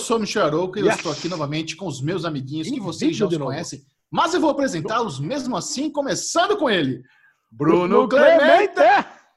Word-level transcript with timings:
Sou 0.00 0.16
o 0.16 0.20
Michel 0.20 0.46
Arouca 0.46 0.80
e 0.80 0.82
yes. 0.82 0.92
eu 0.92 0.96
estou 0.96 1.12
aqui 1.12 1.28
novamente 1.28 1.76
com 1.76 1.86
os 1.86 2.00
meus 2.00 2.24
amiguinhos 2.24 2.68
que 2.68 2.80
vocês 2.80 3.16
já 3.16 3.26
os 3.26 3.36
conhecem, 3.36 3.82
mas 4.10 4.34
eu 4.34 4.40
vou 4.40 4.50
apresentá-los 4.50 5.20
mesmo 5.20 5.56
assim, 5.56 5.90
começando 5.90 6.56
com 6.56 6.68
ele, 6.68 7.02
Bruno, 7.50 8.06
Bruno 8.06 8.08
Clemente! 8.08 8.80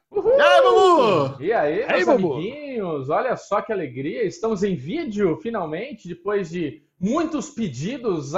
Uhul. 0.09 0.37
E 0.37 0.41
aí, 0.41 0.61
Bubu? 0.61 1.43
E 1.43 1.53
aí, 1.53 1.87
meus 1.87 2.07
amiguinhos? 2.07 3.09
Olha 3.09 3.35
só 3.35 3.61
que 3.61 3.73
alegria, 3.73 4.23
estamos 4.23 4.63
em 4.63 4.75
vídeo, 4.75 5.37
finalmente, 5.41 6.07
depois 6.07 6.49
de 6.49 6.83
muitos 6.99 7.49
pedidos 7.49 8.33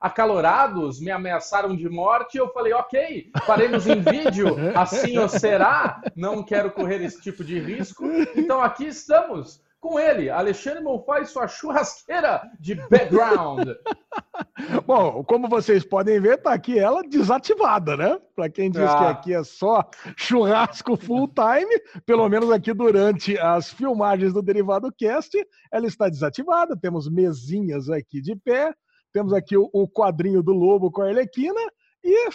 acalorados, 0.00 1.00
me 1.00 1.10
ameaçaram 1.10 1.74
de 1.74 1.88
morte, 1.88 2.38
eu 2.38 2.48
falei, 2.52 2.72
ok, 2.72 3.30
faremos 3.44 3.86
em 3.88 4.00
vídeo, 4.00 4.54
assim 4.76 5.18
ou 5.18 5.28
será, 5.28 6.00
não 6.14 6.44
quero 6.44 6.70
correr 6.70 7.02
esse 7.02 7.20
tipo 7.20 7.42
de 7.42 7.58
risco, 7.58 8.04
então 8.36 8.62
aqui 8.62 8.86
estamos, 8.86 9.60
com 9.80 9.98
ele, 9.98 10.28
Alexandre 10.28 10.82
Monfá 10.82 11.20
e 11.20 11.26
sua 11.26 11.46
churrasqueira 11.46 12.42
de 12.58 12.74
background. 12.74 13.68
Bom, 14.86 15.22
como 15.24 15.48
vocês 15.48 15.84
podem 15.84 16.20
ver, 16.20 16.38
tá 16.38 16.52
aqui 16.52 16.78
ela 16.78 17.02
desativada, 17.02 17.96
né? 17.96 18.18
Para 18.34 18.48
quem 18.48 18.70
diz 18.70 18.82
ah. 18.82 18.98
que 18.98 19.04
aqui 19.04 19.34
é 19.34 19.44
só 19.44 19.88
churrasco 20.16 20.96
full 20.96 21.28
time, 21.28 21.80
pelo 22.04 22.28
menos 22.28 22.50
aqui 22.50 22.72
durante 22.72 23.38
as 23.38 23.70
filmagens 23.70 24.32
do 24.32 24.42
Derivado 24.42 24.92
Cast, 24.92 25.36
ela 25.72 25.86
está 25.86 26.08
desativada. 26.08 26.76
Temos 26.76 27.08
mesinhas 27.08 27.88
aqui 27.88 28.20
de 28.20 28.34
pé, 28.34 28.74
temos 29.12 29.32
aqui 29.32 29.56
o, 29.56 29.88
quadrinho 29.88 30.42
do 30.42 30.52
Lobo 30.52 30.90
com 30.90 31.02
a 31.02 31.06
Arlequina. 31.06 31.60
E 32.02 32.30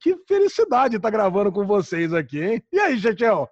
que 0.00 0.16
felicidade 0.26 0.96
estar 0.96 1.10
tá 1.10 1.16
gravando 1.16 1.52
com 1.52 1.64
vocês 1.64 2.12
aqui, 2.12 2.42
hein? 2.42 2.62
E 2.72 2.78
aí, 2.80 2.98
Chechel? 2.98 3.48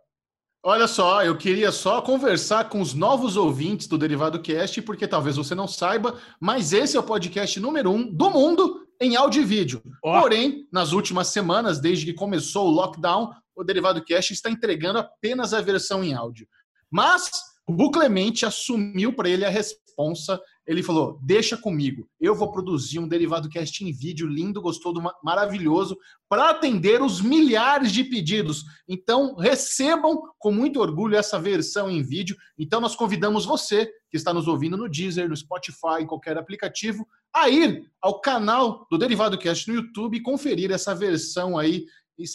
Olha 0.63 0.87
só, 0.87 1.25
eu 1.25 1.39
queria 1.39 1.73
só 1.73 2.03
conversar 2.03 2.69
com 2.69 2.83
os 2.83 2.93
novos 2.93 3.35
ouvintes 3.35 3.87
do 3.87 3.97
Derivado 3.97 4.43
Cast, 4.43 4.83
porque 4.83 5.09
talvez 5.09 5.37
você 5.37 5.55
não 5.55 5.67
saiba, 5.67 6.19
mas 6.39 6.75
esse 6.75 6.99
é 6.99 7.01
o 7.01 7.03
podcast 7.03 7.59
número 7.59 7.91
um 7.91 8.13
do 8.13 8.29
mundo 8.29 8.87
em 9.01 9.17
áudio 9.17 9.41
e 9.41 9.47
vídeo. 9.47 9.83
Oh. 10.05 10.21
Porém, 10.21 10.69
nas 10.71 10.93
últimas 10.93 11.29
semanas, 11.29 11.81
desde 11.81 12.05
que 12.05 12.13
começou 12.13 12.67
o 12.67 12.71
lockdown, 12.71 13.31
o 13.57 13.65
Derivado 13.65 14.05
Cast 14.05 14.35
está 14.35 14.51
entregando 14.51 14.99
apenas 14.99 15.55
a 15.55 15.63
versão 15.63 16.05
em 16.05 16.13
áudio. 16.13 16.47
Mas 16.91 17.31
o 17.67 17.91
Clemente 17.91 18.45
assumiu 18.45 19.15
para 19.15 19.31
ele 19.31 19.47
a 19.47 19.51
responsa 19.51 20.39
ele 20.71 20.85
falou: 20.85 21.19
deixa 21.21 21.57
comigo, 21.57 22.09
eu 22.21 22.33
vou 22.33 22.53
produzir 22.53 23.01
um 23.01 23.09
derivado 23.09 23.49
cast 23.49 23.85
em 23.85 23.93
vídeo 23.93 24.29
lindo, 24.29 24.63
gostoso, 24.63 25.03
maravilhoso, 25.21 25.99
para 26.29 26.51
atender 26.51 27.03
os 27.03 27.21
milhares 27.21 27.91
de 27.91 28.05
pedidos. 28.05 28.63
Então, 28.89 29.35
recebam 29.35 30.23
com 30.39 30.53
muito 30.53 30.81
orgulho 30.81 31.17
essa 31.17 31.41
versão 31.41 31.91
em 31.91 32.05
vídeo. 32.05 32.37
Então, 32.57 32.81
nós 32.81 32.95
convidamos 32.95 33.45
você, 33.45 33.87
que 34.09 34.17
está 34.17 34.33
nos 34.33 34.47
ouvindo 34.47 34.77
no 34.77 34.89
Deezer, 34.89 35.29
no 35.29 35.37
Spotify, 35.37 36.03
em 36.03 36.07
qualquer 36.07 36.39
aplicativo, 36.39 37.05
a 37.35 37.49
ir 37.49 37.91
ao 38.01 38.21
canal 38.21 38.87
do 38.89 38.97
Derivado 38.97 39.37
Cast 39.37 39.69
no 39.69 39.75
YouTube 39.75 40.17
e 40.17 40.23
conferir 40.23 40.71
essa 40.71 40.95
versão 40.95 41.59
aí, 41.59 41.85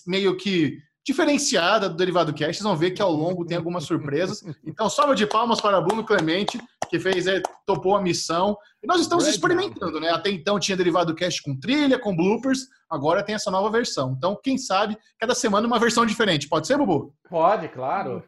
meio 0.06 0.36
que 0.36 0.78
diferenciada 1.06 1.88
do 1.88 1.96
Derivado 1.96 2.34
Cast. 2.34 2.56
Vocês 2.56 2.64
vão 2.64 2.76
ver 2.76 2.92
que 2.92 3.02
ao 3.02 3.12
longo 3.12 3.46
tem 3.46 3.56
algumas 3.56 3.84
surpresas. 3.84 4.44
Então, 4.66 4.90
salva 4.90 5.16
de 5.16 5.28
palmas 5.28 5.62
para 5.62 5.80
Bruno 5.80 6.04
Clemente, 6.04 6.60
que 6.98 7.00
fez, 7.00 7.28
é, 7.28 7.42
topou 7.66 7.96
a 7.96 8.02
missão. 8.02 8.58
E 8.82 8.88
nós 8.88 9.02
estamos 9.02 9.28
experimentando, 9.28 10.00
né? 10.00 10.10
Até 10.10 10.30
então 10.30 10.60
tinha 10.60 10.78
Derivado 10.78 11.14
Cast 11.16 11.42
com 11.44 11.60
trilha, 11.60 12.00
com 12.00 12.16
bloopers, 12.16 12.68
agora 12.90 13.24
tem 13.24 13.36
essa 13.36 13.52
nova 13.52 13.70
versão. 13.70 14.14
Então, 14.18 14.40
quem 14.42 14.58
sabe, 14.58 14.98
cada 15.20 15.36
semana 15.36 15.68
uma 15.68 15.80
versão 15.80 16.06
diferente. 16.06 16.48
Pode 16.48 16.68
ser, 16.68 16.78
Bubu? 16.78 17.14
Pode, 17.30 17.68
claro. 17.70 18.24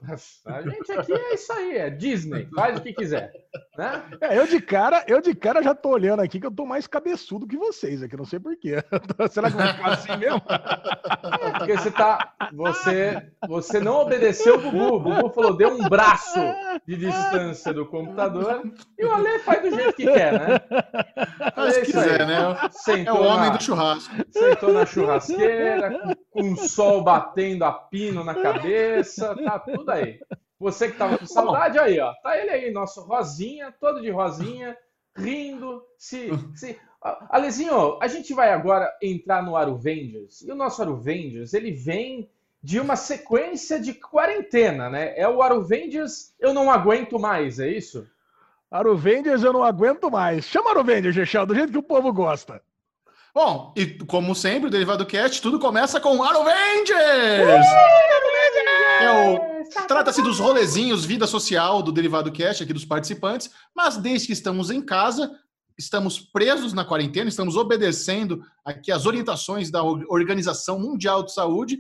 A 0.46 0.62
gente 0.62 0.92
aqui 0.92 1.14
é 1.14 1.34
isso 1.34 1.54
aí, 1.54 1.78
é 1.78 1.90
Disney, 1.90 2.48
faz 2.56 2.78
o 2.78 2.82
que 2.82 2.94
quiser. 2.94 3.32
Né? 3.78 4.04
É, 4.22 4.38
eu 4.38 4.48
de 4.48 4.60
cara, 4.60 5.04
eu 5.08 5.22
de 5.22 5.36
cara 5.36 5.62
já 5.62 5.76
tô 5.76 5.90
olhando 5.90 6.22
aqui 6.22 6.40
que 6.40 6.48
eu 6.48 6.52
tô 6.52 6.66
mais 6.66 6.88
cabeçudo 6.88 7.48
que 7.48 7.58
vocês 7.58 8.02
aqui, 8.02 8.18
não 8.18 8.26
sei 8.26 8.40
porquê. 8.40 8.84
Será 9.30 9.52
que 9.52 9.58
vai 9.58 9.74
ficar 9.74 9.94
assim 9.94 10.18
mesmo? 10.18 10.42
É 10.50 11.60
porque 11.60 11.78
você 11.78 11.92
tá. 11.92 12.34
Você, 12.54 13.32
você 13.48 13.80
não 13.80 14.02
obedeceu 14.02 14.56
o 14.56 14.62
Bubu. 14.62 14.96
O 14.96 15.00
Bubu 15.00 15.30
falou, 15.30 15.56
deu 15.56 15.70
um 15.70 15.88
braço 15.88 16.40
de 16.88 16.96
distância 16.96 17.74
do 17.74 17.86
computador 17.86 18.64
e 18.98 19.06
o 19.06 19.12
Ale 19.12 19.40
faz 19.40 19.62
do 19.62 19.76
jeito 19.76 19.94
que 19.94 20.06
quer, 20.06 20.34
né? 20.34 20.60
Faz 21.54 21.76
se 21.76 21.82
quiser, 21.82 22.26
né? 22.26 22.58
Sentou 22.72 23.18
é 23.18 23.20
o 23.20 23.24
homem 23.24 23.50
na, 23.50 23.58
do 23.58 23.64
churrasco. 23.64 24.14
Sentou 24.50 24.74
na 24.74 24.86
churrasqueira, 24.86 26.18
com, 26.32 26.54
o 26.54 26.58
sol 26.58 27.04
batendo 27.04 27.66
a 27.66 27.72
pino 27.72 28.24
na 28.24 28.36
cabeça, 28.36 29.36
tá 29.44 29.60
tudo 29.60 29.90
aí. 29.92 30.20
Você 30.60 30.90
que 30.90 30.98
tava 30.98 31.18
com 31.18 31.26
saudade, 31.26 31.78
aí, 31.78 32.00
ó. 32.00 32.14
Tá 32.24 32.38
ele 32.38 32.50
aí, 32.50 32.72
nosso 32.72 33.02
rosinha, 33.02 33.74
todo 33.80 34.02
de 34.02 34.10
rosinha, 34.10 34.78
rindo, 35.16 35.84
se. 35.98 36.30
se... 36.56 36.80
Alezinho, 37.30 38.00
a 38.02 38.08
gente 38.08 38.34
vai 38.34 38.52
agora 38.52 38.92
entrar 39.02 39.44
no 39.44 39.56
Aruvengers. 39.56 40.42
E 40.42 40.52
o 40.52 40.56
nosso 40.56 40.82
Aruvengers, 40.82 41.54
ele 41.54 41.72
vem 41.72 42.30
de 42.62 42.80
uma 42.80 42.96
sequência 42.96 43.80
de 43.80 43.94
quarentena, 43.94 44.90
né? 44.90 45.14
É 45.16 45.28
o 45.28 45.42
Aruvengers 45.42 46.34
Eu 46.40 46.54
Não 46.54 46.72
Aguento 46.72 47.20
Mais, 47.20 47.60
é 47.60 47.70
isso? 47.70 48.08
Aruvengers 48.70 49.44
Eu 49.44 49.54
Não 49.54 49.64
Aguento 49.64 50.10
Mais. 50.10 50.46
Chama 50.46 50.72
Aruvengers, 50.72 51.14
Gechel, 51.14 51.46
do 51.46 51.56
jeito 51.56 51.72
que 51.72 51.78
o 51.78 51.84
povo 51.84 52.12
gosta. 52.12 52.62
Bom, 53.38 53.72
e 53.76 53.86
como 53.86 54.34
sempre, 54.34 54.68
o 54.68 54.72
Derivado 54.72 55.06
Cast, 55.06 55.44
tudo 55.44 55.60
começa 55.60 56.00
com 56.00 56.24
Aruvengers! 56.24 56.90
Uh, 56.90 58.24
é 59.04 59.30
o... 59.30 59.86
Trata-se 59.88 60.24
dos 60.24 60.40
rolezinhos, 60.40 61.06
vida 61.06 61.28
social 61.28 61.84
do 61.84 61.92
Derivado 61.92 62.32
Cast, 62.32 62.64
aqui 62.64 62.74
dos 62.74 62.84
participantes, 62.84 63.52
mas 63.76 63.96
desde 63.96 64.26
que 64.26 64.34
estamos 64.34 64.72
em 64.72 64.82
casa, 64.82 65.32
estamos 65.78 66.20
presos 66.20 66.74
na 66.74 66.84
quarentena, 66.84 67.30
estamos 67.30 67.56
obedecendo 67.56 68.42
aqui 68.66 68.92
as 68.92 69.06
orientações 69.06 69.70
da 69.70 69.84
Organização 69.84 70.80
Mundial 70.80 71.22
de 71.22 71.32
Saúde, 71.32 71.78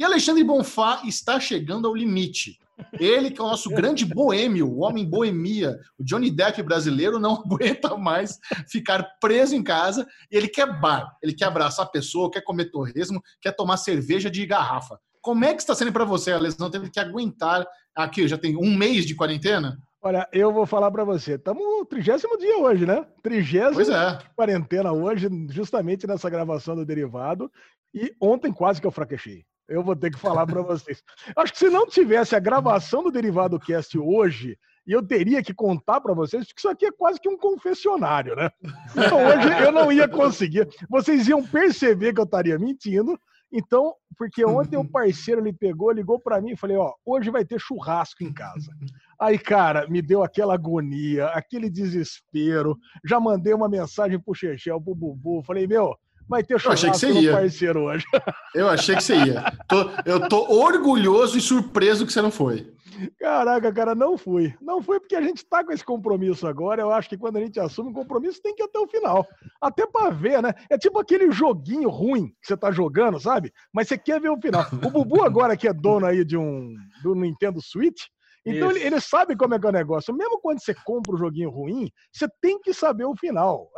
e 0.00 0.04
Alexandre 0.04 0.42
Bonfá 0.42 1.02
está 1.04 1.38
chegando 1.38 1.86
ao 1.86 1.94
limite. 1.94 2.58
Ele, 2.98 3.30
que 3.30 3.38
é 3.38 3.44
o 3.44 3.48
nosso 3.48 3.68
grande 3.68 4.06
boêmio, 4.06 4.66
o 4.66 4.78
homem 4.78 5.04
boemia, 5.04 5.78
o 5.98 6.02
Johnny 6.02 6.30
Depp 6.30 6.62
brasileiro, 6.62 7.18
não 7.18 7.34
aguenta 7.44 7.94
mais 7.98 8.38
ficar 8.66 9.02
preso 9.20 9.54
em 9.54 9.62
casa. 9.62 10.08
Ele 10.30 10.48
quer 10.48 10.80
bar, 10.80 11.14
ele 11.22 11.34
quer 11.34 11.44
abraçar 11.44 11.84
a 11.84 11.88
pessoa, 11.90 12.30
quer 12.30 12.40
comer 12.40 12.70
torresmo, 12.70 13.22
quer 13.42 13.52
tomar 13.52 13.76
cerveja 13.76 14.30
de 14.30 14.46
garrafa. 14.46 14.98
Como 15.20 15.44
é 15.44 15.52
que 15.52 15.60
está 15.60 15.74
sendo 15.74 15.92
para 15.92 16.06
você, 16.06 16.32
Alexandre, 16.32 16.62
não 16.62 16.70
teve 16.70 16.90
que 16.90 16.98
aguentar 16.98 17.66
aqui? 17.94 18.26
Já 18.26 18.38
tem 18.38 18.56
um 18.56 18.74
mês 18.74 19.04
de 19.04 19.14
quarentena? 19.14 19.76
Olha, 20.00 20.26
eu 20.32 20.50
vou 20.50 20.64
falar 20.64 20.90
para 20.90 21.04
você. 21.04 21.34
Estamos 21.34 21.62
no 21.62 21.84
trigésimo 21.84 22.38
dia 22.38 22.56
hoje, 22.56 22.86
né? 22.86 23.04
Trigésimo 23.22 23.94
é. 23.94 24.18
quarentena 24.34 24.92
hoje, 24.92 25.28
justamente 25.50 26.06
nessa 26.06 26.30
gravação 26.30 26.74
do 26.74 26.86
Derivado. 26.86 27.52
E 27.92 28.14
ontem 28.18 28.50
quase 28.50 28.80
que 28.80 28.86
eu 28.86 28.90
fraquejei. 28.90 29.44
Eu 29.70 29.84
vou 29.84 29.94
ter 29.94 30.10
que 30.10 30.18
falar 30.18 30.44
para 30.46 30.62
vocês. 30.62 31.00
Acho 31.36 31.52
que 31.52 31.58
se 31.60 31.70
não 31.70 31.86
tivesse 31.86 32.34
a 32.34 32.40
gravação 32.40 33.04
do 33.04 33.12
Derivado 33.12 33.58
Cast 33.60 33.96
hoje, 33.96 34.58
e 34.84 34.92
eu 34.92 35.06
teria 35.06 35.40
que 35.44 35.54
contar 35.54 36.00
para 36.00 36.12
vocês, 36.12 36.44
porque 36.44 36.58
isso 36.58 36.68
aqui 36.68 36.86
é 36.86 36.90
quase 36.90 37.20
que 37.20 37.28
um 37.28 37.38
confessionário, 37.38 38.34
né? 38.34 38.50
Então 38.90 39.24
hoje 39.24 39.64
eu 39.64 39.70
não 39.70 39.92
ia 39.92 40.08
conseguir. 40.08 40.68
Vocês 40.88 41.28
iam 41.28 41.46
perceber 41.46 42.12
que 42.12 42.20
eu 42.20 42.24
estaria 42.24 42.58
mentindo. 42.58 43.16
Então, 43.52 43.94
porque 44.16 44.44
ontem 44.44 44.76
o 44.76 44.88
parceiro 44.88 45.40
ele 45.40 45.52
pegou, 45.52 45.90
ligou 45.90 46.20
para 46.20 46.40
mim 46.40 46.52
e 46.52 46.56
falei, 46.56 46.76
ó, 46.76 46.92
hoje 47.04 47.30
vai 47.30 47.44
ter 47.44 47.60
churrasco 47.60 48.22
em 48.22 48.32
casa. 48.32 48.72
Aí, 49.20 49.38
cara, 49.38 49.88
me 49.88 50.00
deu 50.00 50.22
aquela 50.22 50.54
agonia, 50.54 51.26
aquele 51.26 51.68
desespero. 51.68 52.76
Já 53.04 53.18
mandei 53.18 53.52
uma 53.52 53.68
mensagem 53.68 54.20
pro 54.20 54.34
Chechel, 54.34 54.80
pro 54.80 54.94
Bubu, 54.94 55.42
falei, 55.42 55.66
meu, 55.66 55.96
Vai 56.30 56.44
ter 56.44 56.58
churrasco 56.60 56.86
eu 56.86 56.90
achei 56.92 57.10
que 57.10 57.14
você 57.14 57.20
ia. 57.20 57.32
parceiro 57.32 57.80
hoje. 57.82 58.06
Eu 58.54 58.68
achei 58.68 58.96
que 58.96 59.02
você 59.02 59.16
ia. 59.16 59.52
Tô, 59.68 59.90
eu 60.04 60.28
tô 60.28 60.38
orgulhoso 60.48 61.36
e 61.38 61.40
surpreso 61.40 62.06
que 62.06 62.12
você 62.12 62.22
não 62.22 62.30
foi. 62.30 62.72
Caraca, 63.18 63.72
cara, 63.72 63.94
não 63.94 64.18
fui. 64.18 64.54
Não 64.60 64.82
fui 64.82 64.98
porque 65.00 65.14
a 65.14 65.22
gente 65.22 65.44
tá 65.44 65.64
com 65.64 65.72
esse 65.72 65.84
compromisso 65.84 66.46
agora. 66.46 66.82
Eu 66.82 66.90
acho 66.92 67.08
que 67.08 67.16
quando 67.16 67.36
a 67.36 67.40
gente 67.40 67.58
assume 67.58 67.90
um 67.90 67.92
compromisso, 67.92 68.42
tem 68.42 68.54
que 68.54 68.62
ir 68.62 68.66
até 68.66 68.78
o 68.78 68.88
final. 68.88 69.26
Até 69.60 69.86
para 69.86 70.10
ver, 70.10 70.42
né? 70.42 70.52
É 70.68 70.76
tipo 70.76 70.98
aquele 70.98 71.30
joguinho 71.30 71.88
ruim 71.88 72.28
que 72.40 72.46
você 72.46 72.56
tá 72.56 72.70
jogando, 72.70 73.18
sabe? 73.20 73.52
Mas 73.72 73.88
você 73.88 73.96
quer 73.96 74.20
ver 74.20 74.30
o 74.30 74.40
final. 74.40 74.66
O 74.84 74.90
Bubu 74.90 75.22
agora 75.22 75.56
que 75.56 75.68
é 75.68 75.72
dono 75.72 76.06
aí 76.06 76.24
de 76.24 76.36
um 76.36 76.74
do 77.02 77.14
Nintendo 77.14 77.60
Switch, 77.62 78.02
então 78.44 78.70
ele, 78.70 79.00
sabe 79.00 79.36
como 79.36 79.54
é 79.54 79.58
que 79.58 79.66
é 79.66 79.68
o 79.68 79.72
negócio. 79.72 80.14
Mesmo 80.14 80.40
quando 80.40 80.60
você 80.60 80.74
compra 80.74 81.14
um 81.14 81.18
joguinho 81.18 81.50
ruim, 81.50 81.90
você 82.10 82.26
tem 82.40 82.58
que 82.60 82.72
saber 82.72 83.04
o 83.04 83.14
final. 83.14 83.70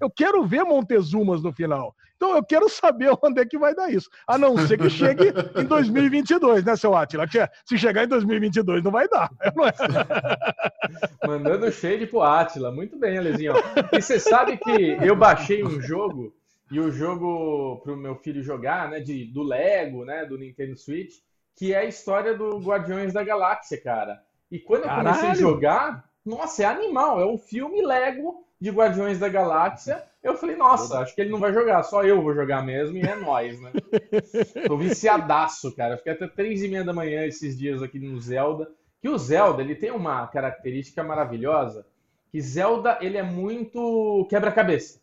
Eu, 0.00 0.10
quero 0.10 0.44
ver 0.44 0.62
Montezumas 0.64 1.42
no 1.42 1.52
final. 1.52 1.94
Então 2.16 2.36
eu 2.36 2.44
quero 2.44 2.68
saber 2.68 3.10
onde 3.22 3.40
é 3.40 3.46
que 3.46 3.58
vai 3.58 3.74
dar 3.74 3.90
isso. 3.90 4.10
A 4.26 4.36
não 4.36 4.58
ser 4.58 4.78
que 4.78 4.90
chegue 4.90 5.32
em 5.56 5.64
2022, 5.64 6.64
né, 6.64 6.76
seu 6.76 6.94
Atila? 6.94 7.26
Se 7.64 7.78
chegar 7.78 8.04
em 8.04 8.08
2022 8.08 8.84
não 8.84 8.90
vai 8.90 9.08
dar. 9.08 9.30
Não 9.56 9.66
é? 9.66 9.72
Mandando 11.26 11.70
shade 11.72 12.06
pro 12.06 12.22
Atila. 12.22 12.70
Muito 12.70 12.98
bem, 12.98 13.16
Alezinho. 13.16 13.54
E 13.92 14.02
você 14.02 14.20
sabe 14.20 14.58
que 14.58 14.98
eu 15.02 15.16
baixei 15.16 15.64
um 15.64 15.80
jogo 15.80 16.34
e 16.70 16.78
o 16.78 16.90
jogo 16.92 17.80
para 17.82 17.92
o 17.92 17.96
meu 17.96 18.14
filho 18.16 18.42
jogar, 18.42 18.90
né, 18.90 19.00
de, 19.00 19.24
do 19.24 19.42
Lego, 19.42 20.04
né, 20.04 20.24
do 20.24 20.38
Nintendo 20.38 20.76
Switch 20.76 21.14
que 21.60 21.74
é 21.74 21.80
a 21.80 21.84
história 21.84 22.32
do 22.34 22.58
Guardiões 22.58 23.12
da 23.12 23.22
Galáxia, 23.22 23.78
cara. 23.78 24.24
E 24.50 24.58
quando 24.58 24.84
eu 24.84 24.94
comecei 24.94 25.28
a 25.28 25.34
jogar, 25.34 26.10
Nossa, 26.24 26.62
é 26.62 26.64
animal, 26.64 27.20
é 27.20 27.26
um 27.26 27.36
filme 27.36 27.82
Lego 27.82 28.46
de 28.58 28.70
Guardiões 28.70 29.18
da 29.18 29.28
Galáxia. 29.28 30.02
Eu 30.22 30.38
falei, 30.38 30.56
nossa, 30.56 31.00
acho 31.00 31.14
que 31.14 31.20
ele 31.20 31.28
não 31.28 31.38
vai 31.38 31.52
jogar, 31.52 31.82
só 31.82 32.02
eu 32.02 32.22
vou 32.22 32.34
jogar 32.34 32.62
mesmo 32.62 32.96
e 32.96 33.02
é 33.02 33.14
nóis, 33.14 33.60
né? 33.60 33.72
Tô 34.66 34.78
viciadaço, 34.78 35.76
cara. 35.76 35.94
Eu 35.94 35.98
fiquei 35.98 36.14
até 36.14 36.26
três 36.28 36.62
e 36.62 36.68
meia 36.68 36.82
da 36.82 36.94
manhã 36.94 37.26
esses 37.26 37.58
dias 37.58 37.82
aqui 37.82 37.98
no 37.98 38.18
Zelda. 38.18 38.70
Que 38.98 39.10
o 39.10 39.18
Zelda, 39.18 39.60
ele 39.60 39.74
tem 39.74 39.90
uma 39.90 40.26
característica 40.28 41.04
maravilhosa, 41.04 41.86
que 42.32 42.40
Zelda, 42.40 42.96
ele 43.02 43.18
é 43.18 43.22
muito 43.22 44.26
quebra-cabeça. 44.30 44.98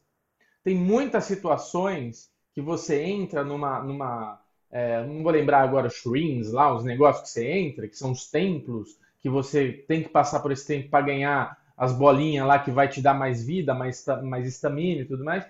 Tem 0.64 0.76
muitas 0.76 1.26
situações 1.26 2.32
que 2.52 2.62
você 2.64 3.04
entra 3.04 3.44
numa, 3.44 3.80
numa 3.84 4.42
é, 4.72 5.04
não 5.06 5.24
vou 5.24 5.32
lembrar 5.32 5.62
agora 5.62 5.88
os 5.88 5.96
shrines 5.96 6.52
lá, 6.52 6.74
os 6.74 6.84
negócios 6.84 7.24
que 7.24 7.30
você 7.30 7.52
entra, 7.52 7.88
que 7.88 7.98
são 7.98 8.12
os 8.12 8.30
templos, 8.30 8.98
que 9.22 9.30
você 9.30 9.72
tem 9.88 10.04
que 10.04 10.10
passar 10.10 10.40
por 10.40 10.52
esse 10.52 10.66
tempo 10.66 10.90
para 10.90 11.06
ganhar 11.06 11.58
as 11.76 11.94
bolinhas 11.94 12.48
lá 12.48 12.60
que 12.60 12.72
vai 12.72 12.88
te 12.88 13.02
dar 13.02 13.14
mais 13.14 13.46
vida, 13.46 13.74
mais, 13.74 14.06
mais 14.24 14.48
estamina 14.48 15.02
e 15.02 15.06
tudo 15.06 15.24
mais. 15.24 15.46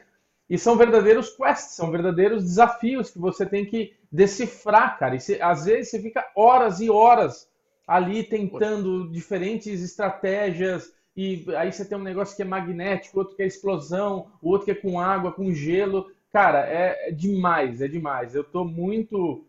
E 0.49 0.57
são 0.57 0.77
verdadeiros 0.77 1.29
quests, 1.35 1.75
são 1.75 1.91
verdadeiros 1.91 2.43
desafios 2.43 3.09
que 3.09 3.19
você 3.19 3.45
tem 3.45 3.65
que 3.65 3.93
decifrar, 4.11 4.97
cara. 4.97 5.15
E 5.15 5.19
você, 5.19 5.39
às 5.41 5.65
vezes 5.65 5.89
você 5.89 6.01
fica 6.01 6.25
horas 6.35 6.79
e 6.79 6.89
horas 6.89 7.49
ali 7.85 8.23
tentando 8.23 9.09
diferentes 9.09 9.81
estratégias. 9.81 10.93
E 11.15 11.45
aí 11.57 11.71
você 11.71 11.83
tem 11.83 11.97
um 11.97 12.03
negócio 12.03 12.35
que 12.35 12.41
é 12.41 12.45
magnético, 12.45 13.19
outro 13.19 13.35
que 13.35 13.43
é 13.43 13.47
explosão, 13.47 14.27
outro 14.41 14.65
que 14.65 14.71
é 14.71 14.75
com 14.75 14.99
água, 14.99 15.31
com 15.31 15.51
gelo. 15.53 16.11
Cara, 16.31 16.59
é, 16.67 17.09
é 17.09 17.11
demais, 17.11 17.81
é 17.81 17.87
demais. 17.87 18.35
Eu 18.35 18.43
tô 18.43 18.63
muito 18.63 19.45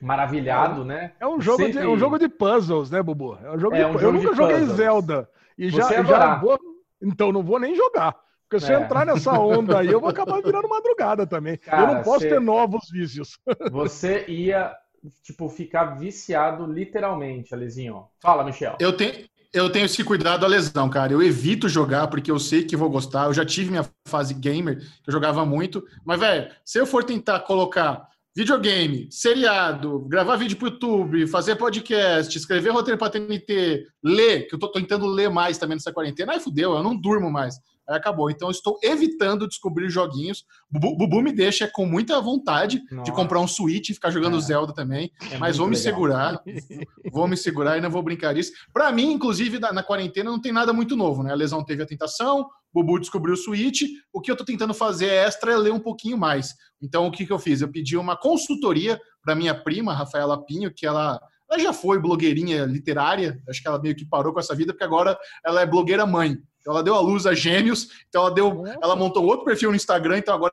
maravilhado, 0.00 0.82
é, 0.82 0.84
né? 0.84 1.12
É 1.20 1.26
um 1.26 1.40
jogo, 1.40 1.58
Sempre... 1.58 1.72
de, 1.72 1.78
é 1.78 1.88
um 1.88 1.98
jogo 1.98 2.18
de 2.18 2.28
puzzles, 2.28 2.90
né, 2.90 3.02
Bubu? 3.02 3.38
É 3.42 3.50
um 3.52 3.58
jogo 3.58 3.74
é, 3.76 3.78
de... 3.78 3.84
um 3.84 3.98
jogo 3.98 4.04
Eu 4.04 4.12
nunca 4.12 4.34
joguei 4.34 4.64
Zelda. 4.66 5.28
E 5.56 5.68
já, 5.68 6.02
já 6.02 6.34
vou... 6.36 6.58
Então 7.02 7.32
não 7.32 7.42
vou 7.42 7.58
nem 7.58 7.74
jogar. 7.74 8.16
Porque 8.50 8.66
se 8.66 8.72
eu 8.72 8.80
é. 8.80 8.82
entrar 8.82 9.06
nessa 9.06 9.32
onda 9.38 9.78
aí, 9.78 9.86
eu 9.86 10.00
vou 10.00 10.08
acabar 10.08 10.42
virando 10.42 10.68
madrugada 10.68 11.24
também. 11.24 11.56
Cara, 11.58 11.82
eu 11.82 11.94
não 11.94 12.02
posso 12.02 12.28
ter 12.28 12.40
novos 12.40 12.90
vícios. 12.90 13.38
Você 13.70 14.24
ia, 14.26 14.74
tipo, 15.22 15.48
ficar 15.48 15.96
viciado 15.96 16.66
literalmente, 16.66 17.54
Alezinho. 17.54 18.08
Fala, 18.20 18.42
Michel. 18.42 18.76
Eu 18.80 18.96
tenho, 18.96 19.24
eu 19.52 19.70
tenho 19.70 19.86
esse 19.86 20.02
cuidado 20.04 20.44
a 20.44 20.48
lesão, 20.48 20.88
cara. 20.88 21.12
Eu 21.12 21.22
evito 21.22 21.68
jogar 21.68 22.06
porque 22.06 22.30
eu 22.30 22.38
sei 22.38 22.64
que 22.64 22.76
vou 22.76 22.88
gostar. 22.88 23.26
Eu 23.26 23.34
já 23.34 23.44
tive 23.44 23.70
minha 23.70 23.88
fase 24.06 24.32
gamer, 24.32 24.78
que 24.78 25.08
eu 25.08 25.12
jogava 25.12 25.44
muito. 25.44 25.84
Mas, 26.04 26.20
velho, 26.20 26.50
se 26.64 26.78
eu 26.78 26.86
for 26.86 27.02
tentar 27.02 27.40
colocar 27.40 28.08
videogame, 28.34 29.08
seriado, 29.10 30.00
gravar 30.08 30.36
vídeo 30.36 30.56
para 30.56 30.66
o 30.66 30.70
YouTube, 30.70 31.26
fazer 31.26 31.56
podcast, 31.56 32.36
escrever 32.36 32.70
roteiro 32.70 32.98
para 32.98 33.10
TNT, 33.10 33.86
ler, 34.02 34.46
que 34.46 34.54
eu 34.54 34.56
estou 34.56 34.70
tentando 34.70 35.06
ler 35.06 35.28
mais 35.28 35.58
também 35.58 35.74
nessa 35.74 35.92
quarentena, 35.92 36.32
aí 36.32 36.40
fudeu, 36.40 36.74
eu 36.74 36.82
não 36.82 36.96
durmo 36.96 37.30
mais. 37.30 37.56
Aí 37.90 37.96
acabou. 37.96 38.30
Então, 38.30 38.46
eu 38.46 38.52
estou 38.52 38.78
evitando 38.84 39.48
descobrir 39.48 39.90
joguinhos. 39.90 40.46
Bubu, 40.70 40.96
Bubu 40.96 41.20
me 41.20 41.32
deixa 41.32 41.66
com 41.66 41.84
muita 41.84 42.20
vontade 42.20 42.80
Nossa. 42.88 43.02
de 43.02 43.12
comprar 43.12 43.40
um 43.40 43.48
Switch 43.48 43.90
e 43.90 43.94
ficar 43.94 44.10
jogando 44.10 44.36
é. 44.36 44.40
Zelda 44.40 44.72
também. 44.72 45.10
É 45.32 45.38
mas 45.38 45.56
vou 45.56 45.66
me 45.66 45.76
legal. 45.76 45.92
segurar. 45.92 46.42
vou 47.10 47.26
me 47.26 47.36
segurar 47.36 47.78
e 47.78 47.80
não 47.80 47.90
vou 47.90 48.00
brincar 48.00 48.36
isso. 48.36 48.52
Para 48.72 48.92
mim, 48.92 49.10
inclusive, 49.10 49.58
na, 49.58 49.72
na, 49.72 49.82
quarentena 49.82 50.30
não 50.30 50.40
tem 50.40 50.52
nada 50.52 50.72
muito 50.72 50.94
novo, 50.94 51.24
né? 51.24 51.32
A 51.32 51.34
lesão 51.34 51.64
teve 51.64 51.82
a 51.82 51.86
tentação, 51.86 52.48
Bubu 52.72 53.00
descobriu 53.00 53.34
o 53.34 53.36
Switch. 53.36 53.82
O 54.12 54.20
que 54.20 54.30
eu 54.30 54.34
estou 54.34 54.46
tentando 54.46 54.72
fazer 54.72 55.08
extra 55.08 55.52
é 55.52 55.56
ler 55.56 55.72
um 55.72 55.80
pouquinho 55.80 56.16
mais. 56.16 56.54
Então, 56.80 57.08
o 57.08 57.10
que, 57.10 57.26
que 57.26 57.32
eu 57.32 57.40
fiz? 57.40 57.60
Eu 57.60 57.72
pedi 57.72 57.96
uma 57.96 58.16
consultoria 58.16 59.00
para 59.20 59.34
minha 59.34 59.54
prima, 59.54 59.92
Rafaela 59.92 60.44
Pinho, 60.46 60.72
que 60.72 60.86
ela 60.86 61.20
ela 61.50 61.58
já 61.58 61.72
foi 61.72 61.98
blogueirinha 61.98 62.64
literária, 62.64 63.42
acho 63.48 63.60
que 63.60 63.66
ela 63.66 63.80
meio 63.80 63.96
que 63.96 64.04
parou 64.04 64.32
com 64.32 64.38
essa 64.38 64.54
vida, 64.54 64.72
porque 64.72 64.84
agora 64.84 65.18
ela 65.44 65.60
é 65.60 65.66
blogueira 65.66 66.06
mãe. 66.06 66.38
Então 66.60 66.74
ela 66.74 66.82
deu 66.82 66.94
a 66.94 67.00
luz 67.00 67.26
a 67.26 67.34
gêmeos, 67.34 67.88
então 68.08 68.22
ela 68.22 68.34
deu, 68.34 68.64
ela 68.82 68.94
montou 68.94 69.24
outro 69.24 69.44
perfil 69.44 69.70
no 69.70 69.76
Instagram, 69.76 70.18
então 70.18 70.34
agora 70.34 70.52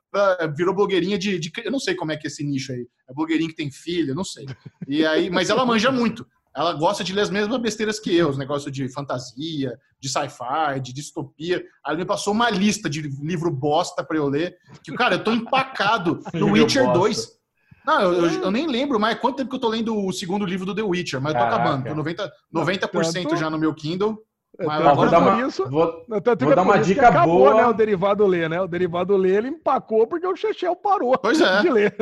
virou 0.56 0.74
blogueirinha 0.74 1.18
de, 1.18 1.38
de, 1.38 1.52
eu 1.62 1.70
não 1.70 1.78
sei 1.78 1.94
como 1.94 2.12
é 2.12 2.16
que 2.16 2.26
é 2.26 2.28
esse 2.28 2.42
nicho 2.42 2.72
aí. 2.72 2.86
É 3.08 3.12
blogueirinha 3.12 3.50
que 3.50 3.56
tem 3.56 3.70
filha, 3.70 4.14
não 4.14 4.24
sei. 4.24 4.46
E 4.86 5.04
aí, 5.04 5.28
mas 5.30 5.50
ela 5.50 5.66
manja 5.66 5.92
muito. 5.92 6.26
Ela 6.56 6.72
gosta 6.72 7.04
de 7.04 7.12
ler 7.12 7.20
as 7.20 7.30
mesmas 7.30 7.60
besteiras 7.60 8.00
que 8.00 8.12
eu, 8.12 8.28
os 8.30 8.38
negócios 8.38 8.72
de 8.72 8.88
fantasia, 8.88 9.78
de 10.00 10.08
sci-fi, 10.08 10.80
de 10.82 10.92
distopia. 10.92 11.62
Aí 11.86 11.96
me 11.96 12.04
passou 12.04 12.32
uma 12.32 12.50
lista 12.50 12.90
de 12.90 13.02
livro 13.02 13.50
bosta 13.50 14.02
para 14.02 14.16
eu 14.16 14.28
ler. 14.28 14.56
Que, 14.82 14.92
cara, 14.92 15.16
eu 15.16 15.24
tô 15.24 15.32
empacado 15.32 16.20
no 16.34 16.52
Witcher 16.52 16.92
2. 16.92 17.38
Não, 17.86 18.00
eu, 18.02 18.12
eu, 18.12 18.42
eu, 18.42 18.50
nem 18.50 18.66
lembro 18.66 18.98
mais 18.98 19.18
quanto 19.18 19.36
tempo 19.36 19.50
que 19.50 19.56
eu 19.56 19.60
tô 19.60 19.68
lendo 19.68 19.96
o 19.96 20.12
segundo 20.12 20.44
livro 20.44 20.66
do 20.66 20.74
The 20.74 20.82
Witcher, 20.82 21.20
mas 21.20 21.32
eu 21.32 21.40
tô 21.40 21.46
acabando. 21.46 21.84
Tô 21.84 21.94
90%, 21.94 22.30
90 22.52 23.36
já 23.36 23.48
no 23.48 23.58
meu 23.58 23.72
Kindle. 23.72 24.18
Mas 24.58 24.80
então, 24.80 24.96
vou 24.96 25.08
dar 25.08 25.18
uma, 25.20 25.46
isso, 25.46 25.70
vou, 25.70 26.04
vou 26.08 26.54
dar 26.54 26.62
uma 26.62 26.78
dica 26.78 27.08
acabou, 27.08 27.38
boa. 27.38 27.54
Né, 27.54 27.66
o 27.66 27.72
derivado 27.72 28.26
Lê, 28.26 28.48
né? 28.48 28.60
O 28.60 28.66
derivado 28.66 29.16
Lê, 29.16 29.36
ele 29.36 29.48
empacou 29.48 30.04
porque 30.04 30.26
o 30.26 30.34
Chechel 30.34 30.74
parou 30.74 31.16
pois 31.16 31.40
é. 31.40 31.60
de 31.60 31.70
ler. 31.70 31.94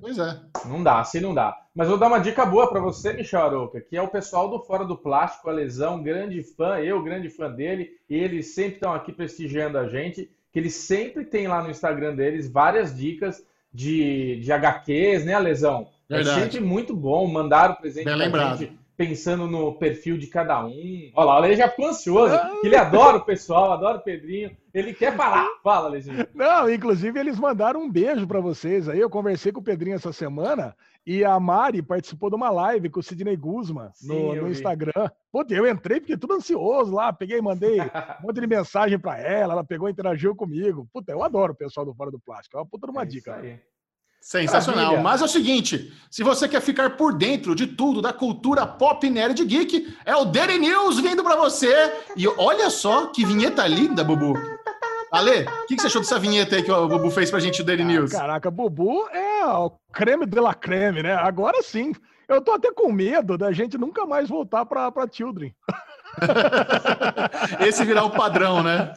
Pois 0.00 0.18
é. 0.18 0.40
Não 0.66 0.82
dá, 0.82 1.00
assim 1.00 1.20
não 1.20 1.32
dá. 1.32 1.56
Mas 1.74 1.88
vou 1.88 1.96
dar 1.96 2.08
uma 2.08 2.18
dica 2.18 2.44
boa 2.44 2.68
para 2.68 2.80
você, 2.80 3.14
Michel 3.14 3.42
Aroca, 3.42 3.80
que 3.80 3.96
é 3.96 4.02
o 4.02 4.08
pessoal 4.08 4.50
do 4.50 4.60
Fora 4.60 4.84
do 4.84 4.96
Plástico, 4.96 5.48
a 5.48 5.52
Lesão, 5.52 6.02
grande 6.02 6.42
fã, 6.42 6.78
eu, 6.78 7.02
grande 7.02 7.30
fã 7.30 7.50
dele, 7.50 7.92
e 8.10 8.14
eles 8.14 8.54
sempre 8.54 8.74
estão 8.74 8.92
aqui 8.92 9.10
prestigiando 9.10 9.78
a 9.78 9.88
gente, 9.88 10.30
que 10.52 10.58
eles 10.58 10.74
sempre 10.74 11.24
têm 11.24 11.48
lá 11.48 11.62
no 11.62 11.70
Instagram 11.70 12.14
deles 12.14 12.50
várias 12.50 12.94
dicas 12.94 13.42
de, 13.72 14.38
de 14.40 14.52
HQs, 14.52 15.24
né, 15.24 15.38
Lesão? 15.38 15.88
É 16.10 16.16
Verdade. 16.16 16.38
É 16.38 16.42
sempre 16.42 16.60
muito 16.60 16.94
bom, 16.94 17.26
mandar 17.26 17.70
o 17.70 17.76
presente 17.76 18.04
Bem 18.04 18.16
lembrado. 18.16 18.58
gente 18.58 18.83
pensando 18.96 19.46
no 19.46 19.74
perfil 19.74 20.16
de 20.16 20.26
cada 20.26 20.64
um. 20.64 21.10
Olha 21.14 21.26
lá, 21.26 21.46
ele 21.46 21.56
já 21.56 21.68
ficou 21.68 21.88
ansioso, 21.88 22.34
ele 22.62 22.76
adora 22.76 23.16
o 23.16 23.24
pessoal, 23.24 23.72
adora 23.72 23.98
o 23.98 24.02
Pedrinho, 24.02 24.56
ele 24.72 24.94
quer 24.94 25.16
falar. 25.16 25.46
Fala, 25.62 25.88
Lezinho. 25.88 26.26
Não, 26.34 26.70
inclusive 26.70 27.18
eles 27.18 27.38
mandaram 27.38 27.80
um 27.80 27.90
beijo 27.90 28.26
para 28.26 28.40
vocês 28.40 28.88
aí. 28.88 29.00
Eu 29.00 29.10
conversei 29.10 29.52
com 29.52 29.60
o 29.60 29.64
Pedrinho 29.64 29.96
essa 29.96 30.12
semana 30.12 30.74
e 31.06 31.24
a 31.24 31.38
Mari 31.38 31.82
participou 31.82 32.30
de 32.30 32.36
uma 32.36 32.50
live 32.50 32.88
com 32.88 33.00
o 33.00 33.02
Sidney 33.02 33.36
Guzman 33.36 33.90
no, 34.02 34.34
no 34.34 34.48
Instagram. 34.48 35.10
Pô, 35.30 35.44
eu 35.50 35.68
entrei, 35.68 36.00
fiquei 36.00 36.16
tudo 36.16 36.34
ansioso 36.34 36.94
lá, 36.94 37.12
peguei, 37.12 37.40
mandei 37.40 37.78
um 38.22 38.26
monte 38.26 38.40
de 38.40 38.46
mensagem 38.46 38.98
para 38.98 39.18
ela, 39.18 39.52
ela 39.52 39.64
pegou, 39.64 39.88
interagiu 39.88 40.34
comigo. 40.34 40.88
Puta, 40.92 41.12
eu 41.12 41.22
adoro 41.22 41.52
o 41.52 41.56
pessoal 41.56 41.84
do 41.84 41.94
Fora 41.94 42.10
do 42.10 42.18
Plástico, 42.18 42.56
é 42.56 42.60
uma 42.60 42.66
puta 42.66 42.86
de 42.86 42.92
uma 42.92 43.02
é 43.02 43.06
dica. 43.06 43.60
Sensacional. 44.24 44.84
Maravilha. 44.84 45.02
Mas 45.02 45.20
é 45.20 45.24
o 45.26 45.28
seguinte: 45.28 45.92
se 46.10 46.22
você 46.22 46.48
quer 46.48 46.62
ficar 46.62 46.96
por 46.96 47.12
dentro 47.12 47.54
de 47.54 47.66
tudo 47.66 48.00
da 48.00 48.10
cultura 48.10 48.66
pop 48.66 49.08
nerd 49.10 49.44
geek, 49.44 49.94
é 50.02 50.16
o 50.16 50.24
Daily 50.24 50.58
News 50.58 50.98
vindo 50.98 51.22
para 51.22 51.36
você. 51.36 51.92
E 52.16 52.26
olha 52.26 52.70
só 52.70 53.08
que 53.08 53.22
vinheta 53.22 53.66
linda, 53.66 54.02
Bubu. 54.02 54.32
Ale, 55.12 55.42
o 55.42 55.66
que, 55.66 55.76
que, 55.76 55.82
você 55.82 55.88
achou 55.88 56.00
dessa 56.00 56.18
vinheta 56.18 56.56
aí 56.56 56.62
que 56.62 56.72
o 56.72 56.88
Bubu 56.88 57.10
fez 57.10 57.30
pra 57.30 57.38
gente 57.38 57.62
do 57.62 57.66
Daily 57.66 57.82
ah, 57.82 57.86
News? 57.86 58.12
Caraca, 58.12 58.50
Bubu 58.50 59.06
é 59.10 59.44
o 59.44 59.70
creme 59.92 60.24
de 60.24 60.40
la 60.40 60.54
creme, 60.54 61.02
né? 61.02 61.14
Agora 61.14 61.62
sim. 61.62 61.92
Eu 62.26 62.40
tô 62.40 62.52
até 62.52 62.72
com 62.72 62.90
medo 62.90 63.36
da 63.36 63.52
gente 63.52 63.76
nunca 63.76 64.06
mais 64.06 64.26
voltar 64.26 64.64
pra, 64.64 64.90
pra 64.90 65.06
Children. 65.06 65.54
Esse 67.60 67.84
virar 67.84 68.04
o 68.04 68.10
padrão, 68.10 68.62
né? 68.62 68.92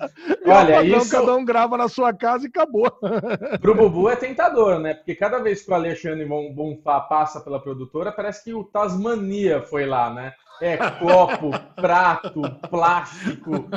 Olha, 0.46 0.76
padrão, 0.76 0.98
isso... 0.98 1.12
cada 1.12 1.36
um 1.36 1.46
grava 1.46 1.78
na 1.78 1.88
sua 1.88 2.14
casa 2.14 2.46
e 2.46 2.48
acabou. 2.48 2.92
Pro 3.62 3.76
Bubu 3.76 4.10
é 4.10 4.16
tentador, 4.16 4.80
né? 4.80 4.94
Porque 4.94 5.16
cada 5.16 5.40
vez 5.40 5.62
que 5.64 5.72
o 5.72 5.74
Alexandre 5.74 6.26
Bonfá 6.26 7.00
passa 7.02 7.42
pela 7.42 7.62
produtora, 7.62 8.12
parece 8.12 8.44
que 8.44 8.54
o 8.54 8.64
Tasmania 8.64 9.62
foi 9.62 9.86
lá, 9.86 10.14
né? 10.14 10.34
É 10.60 10.78
copo, 10.78 11.52
prato, 11.76 12.42
plástico. 12.70 13.70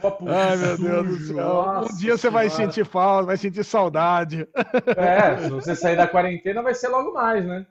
Copo 0.00 0.28
Ai, 0.28 0.56
meu 0.56 0.78
Deus 0.78 1.06
do 1.06 1.26
céu. 1.26 1.36
Nossa 1.36 1.92
um 1.92 1.96
dia 1.96 2.16
você 2.16 2.28
vai 2.28 2.50
sentir 2.50 2.84
falta, 2.84 3.26
vai 3.26 3.36
sentir 3.36 3.64
saudade. 3.64 4.48
É, 4.96 5.38
se 5.38 5.50
você 5.50 5.76
sair 5.76 5.96
da 5.96 6.08
quarentena, 6.08 6.62
vai 6.62 6.74
ser 6.74 6.88
logo 6.88 7.12
mais, 7.12 7.44
né? 7.44 7.66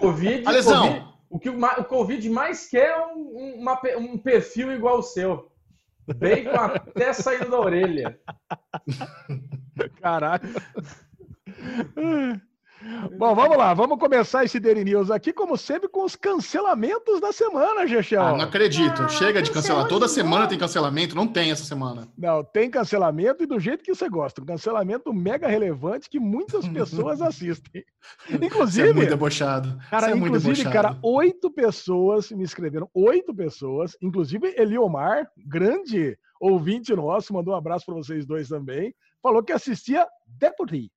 Covid, 0.00 0.46
Alesão, 0.46 0.88
COVID, 0.88 1.17
o 1.30 1.38
que 1.38 1.48
o, 1.48 1.58
o 1.58 1.84
Covid 1.84 2.28
mais 2.30 2.68
quer 2.68 2.88
é 2.88 3.06
um, 3.06 3.56
uma, 3.58 3.80
um 3.96 4.18
perfil 4.18 4.72
igual 4.72 4.96
ao 4.96 5.02
seu. 5.02 5.50
Bacon 6.16 6.58
até 6.74 7.12
saindo 7.12 7.50
da 7.50 7.60
orelha. 7.60 8.18
Caraca. 10.00 10.48
Bom, 13.16 13.34
vamos 13.34 13.56
lá, 13.56 13.74
vamos 13.74 13.98
começar 13.98 14.44
esse 14.44 14.60
Daily 14.60 14.84
News 14.84 15.10
aqui, 15.10 15.32
como 15.32 15.56
sempre, 15.56 15.88
com 15.88 16.04
os 16.04 16.14
cancelamentos 16.14 17.20
da 17.20 17.32
semana, 17.32 17.86
Gechel. 17.86 18.22
Ah, 18.22 18.32
não 18.32 18.44
acredito. 18.44 19.02
Ah, 19.02 19.08
Chega 19.08 19.42
de 19.42 19.50
cancelar. 19.50 19.88
Toda 19.88 20.06
semana 20.06 20.46
tem 20.46 20.58
cancelamento, 20.58 21.16
não 21.16 21.26
tem 21.26 21.50
essa 21.50 21.64
semana. 21.64 22.08
Não, 22.16 22.44
tem 22.44 22.70
cancelamento 22.70 23.42
e 23.42 23.46
do 23.46 23.58
jeito 23.58 23.82
que 23.82 23.92
você 23.92 24.08
gosta. 24.08 24.40
Um 24.40 24.46
cancelamento 24.46 25.12
mega 25.12 25.48
relevante 25.48 26.08
que 26.08 26.20
muitas 26.20 26.66
pessoas 26.68 27.20
assistem. 27.20 27.84
Inclusive. 28.30 28.88
Isso 28.88 28.92
é 28.92 28.94
muito 28.94 29.10
debochado. 29.10 29.76
Cara, 29.90 30.10
é 30.10 30.16
inclusive, 30.16 30.64
cara, 30.64 30.96
oito 31.02 31.50
pessoas 31.50 32.30
me 32.30 32.44
escreveram, 32.44 32.88
oito 32.94 33.34
pessoas, 33.34 33.96
inclusive 34.00 34.54
Eliomar, 34.56 35.28
grande 35.36 36.16
ouvinte 36.40 36.94
nosso, 36.94 37.32
mandou 37.34 37.54
um 37.54 37.56
abraço 37.56 37.84
para 37.84 37.94
vocês 37.96 38.24
dois 38.24 38.48
também, 38.48 38.94
falou 39.20 39.42
que 39.42 39.52
assistia 39.52 40.06
Deputy. 40.26 40.90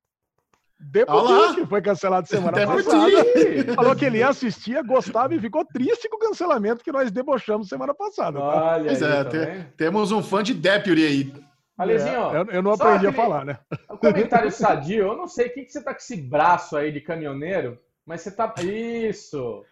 Deputy, 0.82 1.56
que 1.56 1.66
foi 1.68 1.82
cancelado 1.82 2.28
semana 2.28 2.52
Deputy. 2.52 2.84
passada. 2.84 3.76
Falou 3.76 3.96
que 3.96 4.06
ele 4.06 4.24
assistia, 4.24 4.82
gostava 4.82 5.34
e 5.36 5.40
ficou 5.40 5.64
triste 5.66 6.10
com 6.10 6.18
o 6.18 6.20
cancelamento 6.20 6.84
que 6.84 6.92
nós 6.92 7.12
debochamos 7.12 7.70
semana 7.70 7.94
passada. 7.94 8.40
Tá? 8.40 8.46
Olha 8.46 8.86
pois 8.86 9.04
aí, 9.04 9.12
é, 9.12 9.24
tá 9.24 9.66
temos 9.78 10.12
um 10.12 10.22
fã 10.24 10.42
de 10.44 10.54
Deputy 10.54 11.06
aí. 11.06 11.34
Alezinho, 11.78 12.14
é, 12.14 12.38
eu, 12.38 12.46
eu, 12.52 12.62
não 12.62 12.72
aprendi 12.72 13.08
aquele, 13.08 13.10
a 13.10 13.14
falar, 13.14 13.46
né? 13.46 13.58
O 13.90 13.98
comentário 13.98 14.52
sadio, 14.52 15.08
eu 15.08 15.18
não 15.18 15.28
sei 15.28 15.48
o 15.48 15.54
que, 15.54 15.64
que 15.64 15.72
você 15.72 15.82
tá 15.82 15.94
com 15.94 16.00
esse 16.00 16.18
braço 16.18 16.78
aí 16.78 16.92
de 16.92 17.02
caminhoneiro, 17.02 17.80
mas 18.06 18.22
você 18.22 18.32
tá. 18.32 18.54
Isso! 18.62 19.64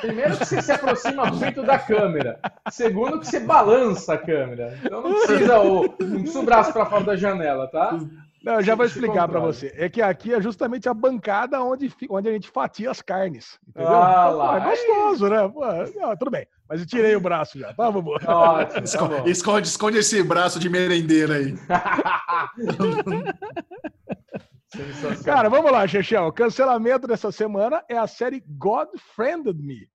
Primeiro 0.00 0.36
que 0.36 0.44
você 0.44 0.62
se 0.62 0.72
aproxima 0.72 1.26
muito 1.26 1.62
da 1.62 1.78
câmera. 1.78 2.40
Segundo 2.70 3.18
que 3.20 3.26
você 3.26 3.40
balança 3.40 4.14
a 4.14 4.18
câmera. 4.18 4.78
Então 4.82 5.02
não 5.02 5.12
precisa 5.12 5.60
o, 5.60 5.82
não 5.82 6.20
precisa 6.20 6.40
o 6.40 6.44
braço 6.44 6.72
para 6.72 6.86
fora 6.86 7.04
da 7.04 7.16
janela, 7.16 7.68
tá? 7.68 7.98
Não, 8.42 8.54
eu 8.54 8.62
já 8.62 8.74
vou 8.74 8.86
explicar 8.86 9.28
para 9.28 9.38
você. 9.38 9.72
É 9.76 9.86
que 9.88 10.00
aqui 10.00 10.32
é 10.32 10.40
justamente 10.40 10.88
a 10.88 10.94
bancada 10.94 11.62
onde, 11.62 11.92
onde 12.08 12.28
a 12.28 12.32
gente 12.32 12.48
fatia 12.48 12.90
as 12.90 13.02
carnes. 13.02 13.58
Entendeu? 13.68 13.92
Ah, 13.92 14.24
então, 14.26 14.38
lá. 14.38 14.56
é 14.56 14.70
gostoso, 14.70 15.28
né? 15.28 15.46
Pô, 15.48 15.60
não, 16.00 16.16
tudo 16.16 16.30
bem. 16.30 16.46
Mas 16.68 16.80
eu 16.80 16.86
tirei 16.86 17.14
o 17.16 17.20
braço 17.20 17.58
já, 17.58 17.74
tá, 17.74 17.90
vovô? 17.90 18.16
Ótimo, 18.26 18.86
tá 18.86 19.28
esconde, 19.28 19.66
esconde, 19.66 19.98
esse 19.98 20.22
braço 20.22 20.58
de 20.58 20.70
merendeira 20.70 21.34
aí. 21.34 21.54
Cara, 25.24 25.50
vamos 25.50 25.72
lá, 25.72 25.86
Chechel. 25.86 26.26
O 26.26 26.32
cancelamento 26.32 27.06
dessa 27.06 27.30
semana 27.32 27.82
é 27.88 27.96
a 27.98 28.06
série 28.06 28.42
God 28.46 28.88
Friended 29.14 29.60
Me, 29.60 29.88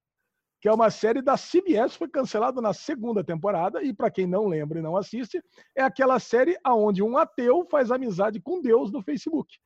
que 0.65 0.69
é 0.69 0.73
uma 0.73 0.89
série 0.89 1.21
da 1.21 1.35
CBS, 1.35 1.95
foi 1.95 2.07
cancelada 2.07 2.59
na 2.59 2.73
segunda 2.73 3.23
temporada, 3.23 3.83
e 3.83 3.93
para 3.93 4.09
quem 4.09 4.25
não 4.25 4.47
lembra 4.47 4.79
e 4.79 4.81
não 4.81 4.97
assiste, 4.97 5.39
é 5.75 5.83
aquela 5.83 6.17
série 6.17 6.57
onde 6.65 7.03
um 7.03 7.19
ateu 7.19 7.67
faz 7.69 7.91
amizade 7.91 8.39
com 8.39 8.63
Deus 8.63 8.91
no 8.91 9.03
Facebook. 9.03 9.59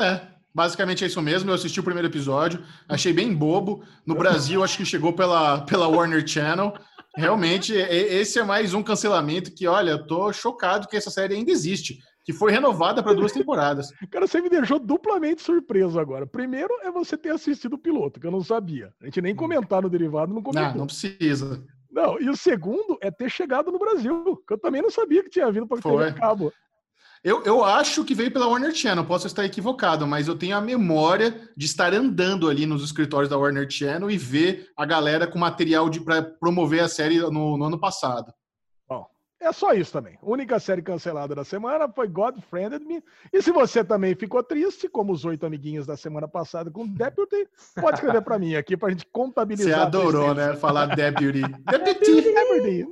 É, 0.00 0.22
basicamente 0.54 1.04
é 1.04 1.06
isso 1.06 1.20
mesmo. 1.20 1.50
Eu 1.50 1.54
assisti 1.54 1.78
o 1.80 1.82
primeiro 1.82 2.08
episódio, 2.08 2.64
achei 2.88 3.12
bem 3.12 3.34
bobo. 3.34 3.84
No 4.06 4.14
Brasil, 4.14 4.64
acho 4.64 4.78
que 4.78 4.86
chegou 4.86 5.12
pela, 5.12 5.66
pela 5.66 5.86
Warner 5.86 6.26
Channel. 6.26 6.72
Realmente, 7.14 7.74
esse 7.74 8.38
é 8.38 8.42
mais 8.42 8.72
um 8.72 8.82
cancelamento 8.82 9.52
que, 9.54 9.66
olha, 9.66 9.98
tô 9.98 10.32
chocado 10.32 10.88
que 10.88 10.96
essa 10.96 11.10
série 11.10 11.34
ainda 11.34 11.50
existe 11.50 11.98
que 12.24 12.32
foi 12.32 12.52
renovada 12.52 13.02
para 13.02 13.14
duas 13.14 13.32
temporadas. 13.32 13.90
Cara, 14.10 14.26
você 14.26 14.40
me 14.40 14.48
deixou 14.48 14.78
duplamente 14.78 15.42
surpreso 15.42 15.98
agora. 15.98 16.26
Primeiro 16.26 16.72
é 16.82 16.90
você 16.90 17.16
ter 17.16 17.30
assistido 17.30 17.74
o 17.74 17.78
piloto, 17.78 18.20
que 18.20 18.26
eu 18.26 18.30
não 18.30 18.42
sabia. 18.42 18.92
A 19.00 19.06
gente 19.06 19.20
nem 19.20 19.34
comentar 19.34 19.82
no 19.82 19.90
derivado, 19.90 20.32
não 20.32 20.42
comentou. 20.42 20.70
Não, 20.70 20.78
não 20.78 20.86
precisa. 20.86 21.64
Não, 21.90 22.18
e 22.20 22.28
o 22.28 22.36
segundo 22.36 22.96
é 23.02 23.10
ter 23.10 23.30
chegado 23.30 23.70
no 23.70 23.78
Brasil, 23.78 24.42
que 24.46 24.54
eu 24.54 24.58
também 24.58 24.80
não 24.80 24.90
sabia 24.90 25.22
que 25.22 25.28
tinha 25.28 25.50
vindo 25.52 25.66
para 25.66 25.82
TV 25.82 26.12
cabo. 26.14 26.52
Eu, 27.24 27.40
eu 27.44 27.62
acho 27.62 28.04
que 28.04 28.14
veio 28.14 28.32
pela 28.32 28.48
Warner 28.48 28.74
Channel, 28.74 29.04
posso 29.04 29.28
estar 29.28 29.44
equivocado, 29.44 30.04
mas 30.06 30.26
eu 30.26 30.36
tenho 30.36 30.56
a 30.56 30.60
memória 30.60 31.48
de 31.56 31.66
estar 31.66 31.94
andando 31.94 32.50
ali 32.50 32.66
nos 32.66 32.82
escritórios 32.82 33.28
da 33.28 33.38
Warner 33.38 33.70
Channel 33.70 34.10
e 34.10 34.18
ver 34.18 34.70
a 34.76 34.84
galera 34.84 35.24
com 35.24 35.38
material 35.38 35.88
para 36.04 36.20
promover 36.20 36.80
a 36.80 36.88
série 36.88 37.20
no, 37.20 37.56
no 37.56 37.64
ano 37.64 37.78
passado. 37.78 38.32
É 39.42 39.52
só 39.52 39.72
isso 39.72 39.92
também. 39.92 40.16
A 40.22 40.30
única 40.30 40.60
série 40.60 40.80
cancelada 40.80 41.34
da 41.34 41.42
semana 41.42 41.88
foi 41.88 42.06
God 42.06 42.38
Friended 42.48 42.84
Me. 42.84 43.02
E 43.32 43.42
se 43.42 43.50
você 43.50 43.82
também 43.82 44.14
ficou 44.14 44.40
triste, 44.40 44.88
como 44.88 45.12
os 45.12 45.24
oito 45.24 45.44
amiguinhos 45.44 45.84
da 45.84 45.96
semana 45.96 46.28
passada 46.28 46.70
com 46.70 46.86
Deputy, 46.86 47.48
pode 47.74 47.96
escrever 47.96 48.22
para 48.22 48.38
mim 48.38 48.54
aqui 48.54 48.76
para 48.76 48.88
a 48.88 48.90
gente 48.92 49.04
contabilizar. 49.06 49.74
Você 49.74 49.80
adorou, 49.80 50.32
né? 50.32 50.54
Falar 50.54 50.86
Deputy. 50.94 51.42
Deputy. 51.42 52.22
Deputy. 52.22 52.88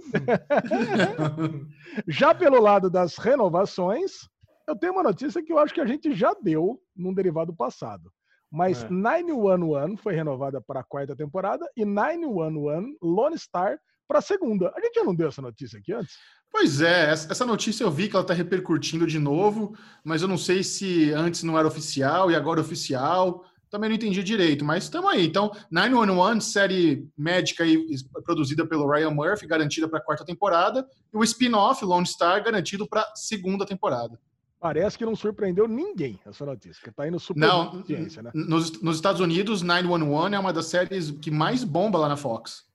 já 2.09 2.35
pelo 2.35 2.61
lado 2.61 2.91
das 2.91 3.17
renovações, 3.17 4.29
eu 4.67 4.75
tenho 4.75 4.93
uma 4.95 5.05
notícia 5.05 5.43
que 5.43 5.53
eu 5.53 5.59
acho 5.59 5.73
que 5.73 5.81
a 5.81 5.87
gente 5.87 6.13
já 6.13 6.35
deu 6.43 6.81
num 6.97 7.15
derivado 7.15 7.55
passado. 7.55 8.11
Mas 8.51 8.83
é. 8.83 8.89
911 8.91 9.97
foi 9.99 10.15
renovada 10.15 10.61
para 10.61 10.81
a 10.81 10.85
quarta 10.85 11.15
temporada 11.15 11.65
e 11.77 11.85
911 11.85 12.99
Lone 13.01 13.39
Star 13.39 13.79
para 14.09 14.19
a 14.19 14.23
segunda. 14.23 14.73
A 14.77 14.81
gente 14.81 14.95
já 14.95 15.05
não 15.05 15.15
deu 15.15 15.29
essa 15.29 15.41
notícia 15.41 15.79
aqui 15.79 15.93
antes? 15.93 16.17
Pois 16.51 16.81
é, 16.81 17.11
essa 17.11 17.47
notícia 17.47 17.85
eu 17.85 17.91
vi 17.91 18.09
que 18.09 18.17
ela 18.17 18.25
está 18.25 18.35
repercutindo 18.35 19.07
de 19.07 19.19
novo, 19.19 19.77
mas 20.05 20.21
eu 20.21 20.29
não 20.29 20.37
sei 20.37 20.63
se 20.63 21.13
antes 21.13 21.43
não 21.43 21.59
era 21.59 21.69
oficial 21.69 22.31
e 22.31 22.35
agora 22.35 22.61
é 22.61 22.63
oficial. 22.63 23.45
Também 23.71 23.89
não 23.89 23.95
entendi 23.95 24.21
direito, 24.25 24.65
mas 24.65 24.85
estamos 24.85 25.09
aí. 25.13 25.25
Então, 25.25 25.53
911, 25.71 26.41
série 26.41 27.09
médica 27.17 27.63
aí, 27.63 27.87
produzida 28.25 28.67
pelo 28.67 28.91
Ryan 28.91 29.13
Murphy, 29.13 29.47
garantida 29.47 29.89
para 29.89 30.01
a 30.01 30.03
quarta 30.03 30.25
temporada, 30.25 30.85
e 31.15 31.17
o 31.17 31.23
spin-off 31.23 31.85
Lone 31.85 32.05
Star 32.05 32.43
garantido 32.43 32.89
para 32.89 33.03
a 33.03 33.15
segunda 33.15 33.65
temporada. 33.65 34.19
Parece 34.59 34.99
que 34.99 35.07
não 35.07 35.15
surpreendeu 35.15 35.69
ninguém 35.69 36.21
essa 36.27 36.45
notícia, 36.45 36.83
que 36.83 36.91
está 36.91 37.07
indo 37.07 37.19
super 37.19 37.41
não, 37.41 37.73
né? 37.89 38.31
Nos, 38.35 38.83
nos 38.83 38.97
Estados 38.97 39.21
Unidos, 39.21 39.63
911 39.63 40.35
é 40.35 40.39
uma 40.39 40.53
das 40.53 40.67
séries 40.67 41.13
que 41.13 41.31
mais 41.31 41.63
bomba 41.63 41.97
lá 41.97 42.09
na 42.09 42.17
Fox. 42.17 42.67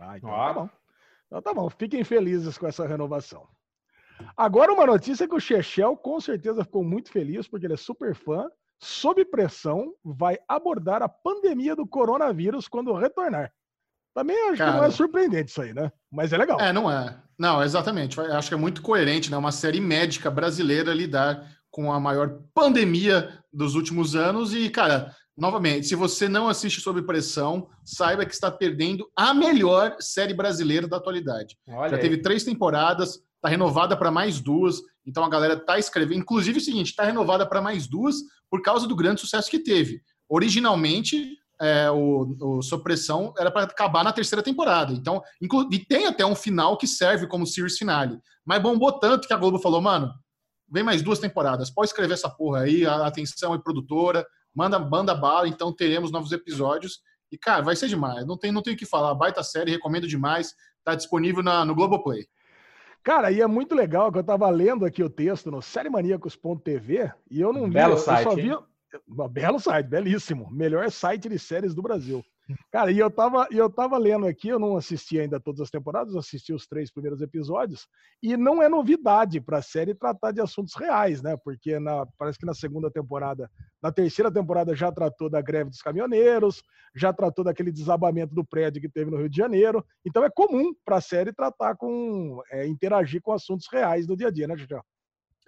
Ah, 0.00 0.16
então 0.16 0.30
ah. 0.32 0.46
tá 0.46 0.52
bom. 0.54 0.70
Então 1.26 1.42
tá 1.42 1.52
bom, 1.52 1.68
fiquem 1.68 2.04
felizes 2.04 2.56
com 2.56 2.66
essa 2.66 2.86
renovação. 2.86 3.46
Agora 4.36 4.72
uma 4.72 4.86
notícia 4.86 5.28
que 5.28 5.34
o 5.34 5.40
Chechel 5.40 5.96
com 5.96 6.20
certeza 6.20 6.64
ficou 6.64 6.84
muito 6.84 7.10
feliz, 7.10 7.46
porque 7.48 7.66
ele 7.66 7.74
é 7.74 7.78
super 7.78 8.14
fã. 8.14 8.48
Sob 8.78 9.24
pressão, 9.24 9.94
vai 10.04 10.38
abordar 10.46 11.02
a 11.02 11.08
pandemia 11.08 11.74
do 11.74 11.86
coronavírus 11.86 12.68
quando 12.68 12.92
retornar. 12.92 13.50
Também 14.14 14.36
acho 14.48 14.58
Cara, 14.58 14.72
que 14.72 14.76
não 14.78 14.84
é 14.84 14.90
surpreendente 14.90 15.50
isso 15.50 15.62
aí, 15.62 15.74
né? 15.74 15.90
Mas 16.10 16.32
é 16.32 16.38
legal. 16.38 16.60
É, 16.60 16.72
não 16.72 16.90
é. 16.90 17.18
Não, 17.38 17.62
exatamente. 17.62 18.18
Acho 18.20 18.48
que 18.48 18.54
é 18.54 18.58
muito 18.58 18.82
coerente, 18.82 19.30
né? 19.30 19.36
Uma 19.36 19.52
série 19.52 19.80
médica 19.80 20.30
brasileira 20.30 20.94
lidar 20.94 21.46
com 21.70 21.92
a 21.92 22.00
maior 22.00 22.40
pandemia 22.54 23.38
dos 23.52 23.74
últimos 23.74 24.16
anos 24.16 24.54
e, 24.54 24.70
cara, 24.70 25.14
novamente, 25.36 25.86
se 25.86 25.94
você 25.94 26.28
não 26.28 26.48
assiste 26.48 26.80
Sob 26.80 27.02
Pressão, 27.02 27.68
saiba 27.84 28.24
que 28.24 28.32
está 28.32 28.50
perdendo 28.50 29.08
a 29.14 29.34
melhor 29.34 29.96
série 30.00 30.32
brasileira 30.32 30.88
da 30.88 30.96
atualidade. 30.96 31.56
Olha 31.68 31.90
Já 31.90 31.96
aí. 31.96 32.02
teve 32.02 32.18
três 32.18 32.42
temporadas, 32.44 33.20
está 33.34 33.48
renovada 33.48 33.96
para 33.96 34.10
mais 34.10 34.40
duas, 34.40 34.80
então 35.06 35.24
a 35.24 35.28
galera 35.28 35.54
está 35.54 35.78
escrevendo. 35.78 36.20
Inclusive, 36.20 36.58
é 36.58 36.60
o 36.60 36.64
seguinte, 36.64 36.90
está 36.90 37.04
renovada 37.04 37.46
para 37.46 37.60
mais 37.60 37.86
duas 37.86 38.16
por 38.50 38.62
causa 38.62 38.86
do 38.86 38.96
grande 38.96 39.20
sucesso 39.20 39.50
que 39.50 39.58
teve. 39.58 40.00
Originalmente, 40.28 41.36
é, 41.60 41.90
o, 41.90 42.60
o 42.60 42.78
Pressão 42.82 43.32
era 43.38 43.50
para 43.50 43.64
acabar 43.64 44.04
na 44.04 44.12
terceira 44.12 44.42
temporada. 44.42 44.92
Então, 44.92 45.22
e 45.70 45.78
tem 45.78 46.06
até 46.06 46.24
um 46.24 46.34
final 46.34 46.76
que 46.76 46.86
serve 46.86 47.26
como 47.26 47.46
series 47.46 47.78
finale. 47.78 48.18
Mas 48.44 48.62
bombou 48.62 48.98
tanto 48.98 49.26
que 49.26 49.34
a 49.34 49.36
Globo 49.36 49.58
falou, 49.58 49.80
mano, 49.80 50.12
vem 50.68 50.82
mais 50.82 51.02
duas 51.02 51.18
temporadas, 51.18 51.70
pode 51.70 51.88
escrever 51.88 52.14
essa 52.14 52.28
porra 52.28 52.60
aí, 52.60 52.84
a 52.84 53.06
atenção 53.06 53.54
é 53.54 53.58
produtora, 53.58 54.26
manda, 54.56 54.78
manda 54.78 55.14
bala, 55.14 55.46
então 55.46 55.72
teremos 55.72 56.10
novos 56.10 56.32
episódios. 56.32 57.00
E, 57.30 57.36
cara, 57.36 57.62
vai 57.62 57.76
ser 57.76 57.88
demais. 57.88 58.26
Não 58.26 58.38
tem, 58.38 58.50
não 58.50 58.62
tem 58.62 58.74
o 58.74 58.76
que 58.76 58.86
falar. 58.86 59.14
Baita 59.14 59.42
série, 59.42 59.72
recomendo 59.72 60.08
demais. 60.08 60.54
Tá 60.82 60.94
disponível 60.94 61.42
na, 61.42 61.64
no 61.64 61.74
Globoplay. 61.74 62.26
Cara, 63.02 63.30
e 63.30 63.40
é 63.40 63.46
muito 63.46 63.74
legal 63.74 64.10
que 64.10 64.18
eu 64.18 64.24
tava 64.24 64.48
lendo 64.48 64.84
aqui 64.84 65.02
o 65.02 65.10
texto 65.10 65.50
no 65.50 65.60
sériemaníacos.tv 65.60 67.12
e 67.30 67.40
eu 67.40 67.52
não 67.52 67.66
vi, 67.66 67.70
Belo 67.70 67.94
eu 67.94 67.98
site, 67.98 68.24
só 68.24 68.34
vi. 68.34 68.52
Um 68.52 69.28
belo 69.28 69.60
site, 69.60 69.86
belíssimo. 69.86 70.50
Melhor 70.50 70.90
site 70.90 71.28
de 71.28 71.38
séries 71.38 71.74
do 71.74 71.82
Brasil. 71.82 72.24
Cara, 72.70 72.92
e 72.92 72.98
eu 72.98 73.10
tava, 73.10 73.48
eu 73.50 73.68
tava 73.68 73.98
lendo 73.98 74.26
aqui, 74.26 74.48
eu 74.48 74.58
não 74.58 74.76
assisti 74.76 75.18
ainda 75.18 75.40
todas 75.40 75.60
as 75.60 75.70
temporadas, 75.70 76.14
assisti 76.14 76.52
os 76.52 76.66
três 76.66 76.92
primeiros 76.92 77.20
episódios, 77.20 77.88
e 78.22 78.36
não 78.36 78.62
é 78.62 78.68
novidade 78.68 79.40
para 79.40 79.58
a 79.58 79.62
série 79.62 79.94
tratar 79.94 80.30
de 80.30 80.40
assuntos 80.40 80.74
reais, 80.74 81.20
né? 81.22 81.36
Porque 81.42 81.80
na, 81.80 82.06
parece 82.16 82.38
que 82.38 82.46
na 82.46 82.54
segunda 82.54 82.88
temporada, 82.88 83.50
na 83.82 83.90
terceira 83.90 84.30
temporada 84.30 84.76
já 84.76 84.92
tratou 84.92 85.28
da 85.28 85.40
greve 85.40 85.70
dos 85.70 85.82
caminhoneiros, 85.82 86.62
já 86.94 87.12
tratou 87.12 87.44
daquele 87.44 87.72
desabamento 87.72 88.34
do 88.34 88.44
prédio 88.44 88.80
que 88.80 88.88
teve 88.88 89.10
no 89.10 89.16
Rio 89.16 89.28
de 89.28 89.36
Janeiro. 89.36 89.84
Então 90.04 90.24
é 90.24 90.30
comum 90.30 90.72
para 90.84 90.98
a 90.98 91.00
série 91.00 91.32
tratar 91.32 91.74
com, 91.76 92.40
é, 92.50 92.66
interagir 92.66 93.20
com 93.20 93.32
assuntos 93.32 93.66
reais 93.70 94.06
do 94.06 94.16
dia 94.16 94.28
a 94.28 94.30
dia, 94.30 94.46
né, 94.46 94.56
Julião? 94.56 94.82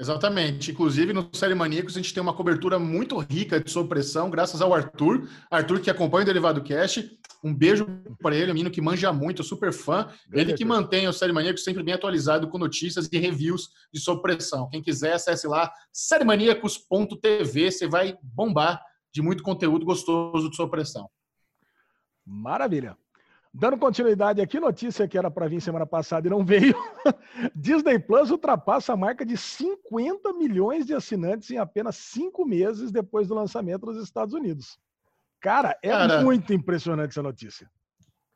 Exatamente. 0.00 0.70
Inclusive, 0.70 1.12
no 1.12 1.28
Série 1.32 1.56
Maníacos, 1.56 1.96
a 1.96 2.00
gente 2.00 2.14
tem 2.14 2.22
uma 2.22 2.32
cobertura 2.32 2.78
muito 2.78 3.18
rica 3.18 3.58
de 3.58 3.68
supressão, 3.68 4.30
graças 4.30 4.60
ao 4.60 4.72
Arthur. 4.72 5.28
Arthur, 5.50 5.80
que 5.80 5.90
acompanha 5.90 6.22
o 6.22 6.26
Derivado 6.26 6.62
Cast. 6.62 7.18
Um 7.42 7.52
beijo 7.52 7.84
para 8.22 8.36
ele, 8.36 8.52
um 8.52 8.54
menino 8.54 8.70
que 8.70 8.80
manja 8.80 9.12
muito, 9.12 9.42
super 9.42 9.72
fã. 9.72 10.08
Ele 10.32 10.54
que 10.54 10.64
mantém 10.64 11.08
o 11.08 11.12
Série 11.12 11.32
Maníacos 11.32 11.64
sempre 11.64 11.82
bem 11.82 11.94
atualizado 11.94 12.48
com 12.48 12.58
notícias 12.58 13.08
e 13.10 13.18
reviews 13.18 13.70
de 13.92 13.98
supressão. 14.00 14.68
Quem 14.70 14.80
quiser, 14.80 15.14
acesse 15.14 15.48
lá, 15.48 15.72
sériemaníacos.tv. 15.92 17.70
Você 17.72 17.88
vai 17.88 18.16
bombar 18.22 18.80
de 19.12 19.20
muito 19.20 19.42
conteúdo 19.42 19.84
gostoso 19.84 20.48
de 20.48 20.54
supressão. 20.54 21.10
Maravilha. 22.24 22.96
Dando 23.52 23.78
continuidade 23.78 24.40
aqui, 24.40 24.60
notícia 24.60 25.08
que 25.08 25.16
era 25.16 25.30
para 25.30 25.48
vir 25.48 25.60
semana 25.60 25.86
passada 25.86 26.26
e 26.26 26.30
não 26.30 26.44
veio. 26.44 26.74
Disney 27.56 27.98
Plus 27.98 28.30
ultrapassa 28.30 28.92
a 28.92 28.96
marca 28.96 29.24
de 29.24 29.36
50 29.36 30.32
milhões 30.34 30.86
de 30.86 30.94
assinantes 30.94 31.50
em 31.50 31.58
apenas 31.58 31.96
cinco 31.96 32.44
meses 32.44 32.92
depois 32.92 33.26
do 33.28 33.34
lançamento 33.34 33.86
nos 33.86 34.02
Estados 34.02 34.34
Unidos. 34.34 34.78
Cara, 35.40 35.76
é 35.82 35.90
Cara, 35.90 36.22
muito 36.22 36.52
impressionante 36.52 37.10
essa 37.10 37.22
notícia. 37.22 37.70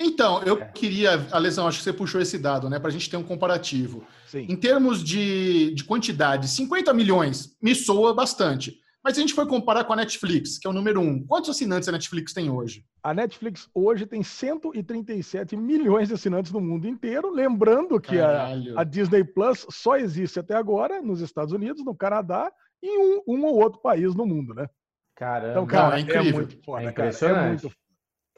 Então, 0.00 0.42
eu 0.42 0.56
queria, 0.72 1.26
Alesão, 1.30 1.68
acho 1.68 1.78
que 1.78 1.84
você 1.84 1.92
puxou 1.92 2.20
esse 2.20 2.36
dado, 2.36 2.68
né, 2.68 2.78
para 2.78 2.88
a 2.88 2.92
gente 2.92 3.08
ter 3.08 3.16
um 3.16 3.22
comparativo. 3.22 4.04
Sim. 4.26 4.46
Em 4.48 4.56
termos 4.56 5.02
de, 5.02 5.72
de 5.74 5.84
quantidade, 5.84 6.48
50 6.48 6.92
milhões 6.92 7.56
me 7.62 7.74
soa 7.74 8.12
bastante. 8.12 8.81
Mas 9.02 9.14
se 9.14 9.20
a 9.20 9.22
gente 9.22 9.34
for 9.34 9.46
comparar 9.48 9.84
com 9.84 9.92
a 9.92 9.96
Netflix, 9.96 10.58
que 10.58 10.66
é 10.66 10.70
o 10.70 10.72
número 10.72 11.00
um, 11.00 11.26
quantos 11.26 11.50
assinantes 11.50 11.88
a 11.88 11.92
Netflix 11.92 12.32
tem 12.32 12.48
hoje? 12.48 12.84
A 13.02 13.12
Netflix 13.12 13.68
hoje 13.74 14.06
tem 14.06 14.22
137 14.22 15.56
milhões 15.56 16.08
de 16.08 16.14
assinantes 16.14 16.52
no 16.52 16.60
mundo 16.60 16.86
inteiro. 16.86 17.28
Lembrando 17.32 18.00
que 18.00 18.20
a, 18.20 18.50
a, 18.76 18.84
Disney 18.84 19.24
Plus 19.24 19.66
só 19.70 19.96
existe 19.96 20.38
até 20.38 20.54
agora 20.54 21.02
nos 21.02 21.20
Estados 21.20 21.52
Unidos, 21.52 21.84
no 21.84 21.96
Canadá 21.96 22.52
e 22.80 22.86
em 22.86 22.98
um, 22.98 23.22
um 23.26 23.44
ou 23.44 23.60
outro 23.60 23.80
país 23.80 24.14
no 24.14 24.24
mundo, 24.24 24.54
né? 24.54 24.68
Caramba, 25.16 25.50
então, 25.50 25.66
cara, 25.66 25.88
Não, 25.88 25.94
é, 25.94 25.98
é 25.98 26.02
incrível. 26.02 26.30
É 26.30 26.32
muito 26.32 26.64
foda, 26.64 26.82
é 26.84 26.90
impressionante. 26.90 27.34
Cara, 27.34 27.46
é 27.46 27.48
muito... 27.48 27.76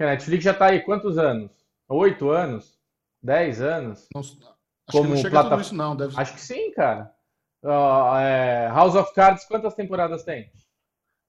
A 0.01 0.05
Netflix 0.07 0.45
já 0.45 0.51
está 0.53 0.67
aí 0.67 0.81
quantos 0.81 1.19
anos? 1.19 1.51
Oito 1.89 2.31
anos? 2.31 2.79
Dez 3.23 3.61
anos? 3.61 4.09
Não, 4.15 4.21
acho 4.23 4.39
Como 4.91 5.05
que 5.05 5.11
não 5.11 5.17
chega 5.17 5.31
plata... 5.31 5.51
tudo 5.51 5.61
isso, 5.61 5.75
não. 5.75 5.95
Deve... 5.95 6.19
Acho 6.19 6.35
que 6.35 6.41
sim, 6.41 6.73
cara. 6.73 7.14
Uh, 7.65 8.17
é, 8.19 8.69
House 8.69 8.95
of 8.95 9.15
Cards, 9.15 9.47
quantas 9.47 9.75
temporadas 9.75 10.23
tem? 10.23 10.53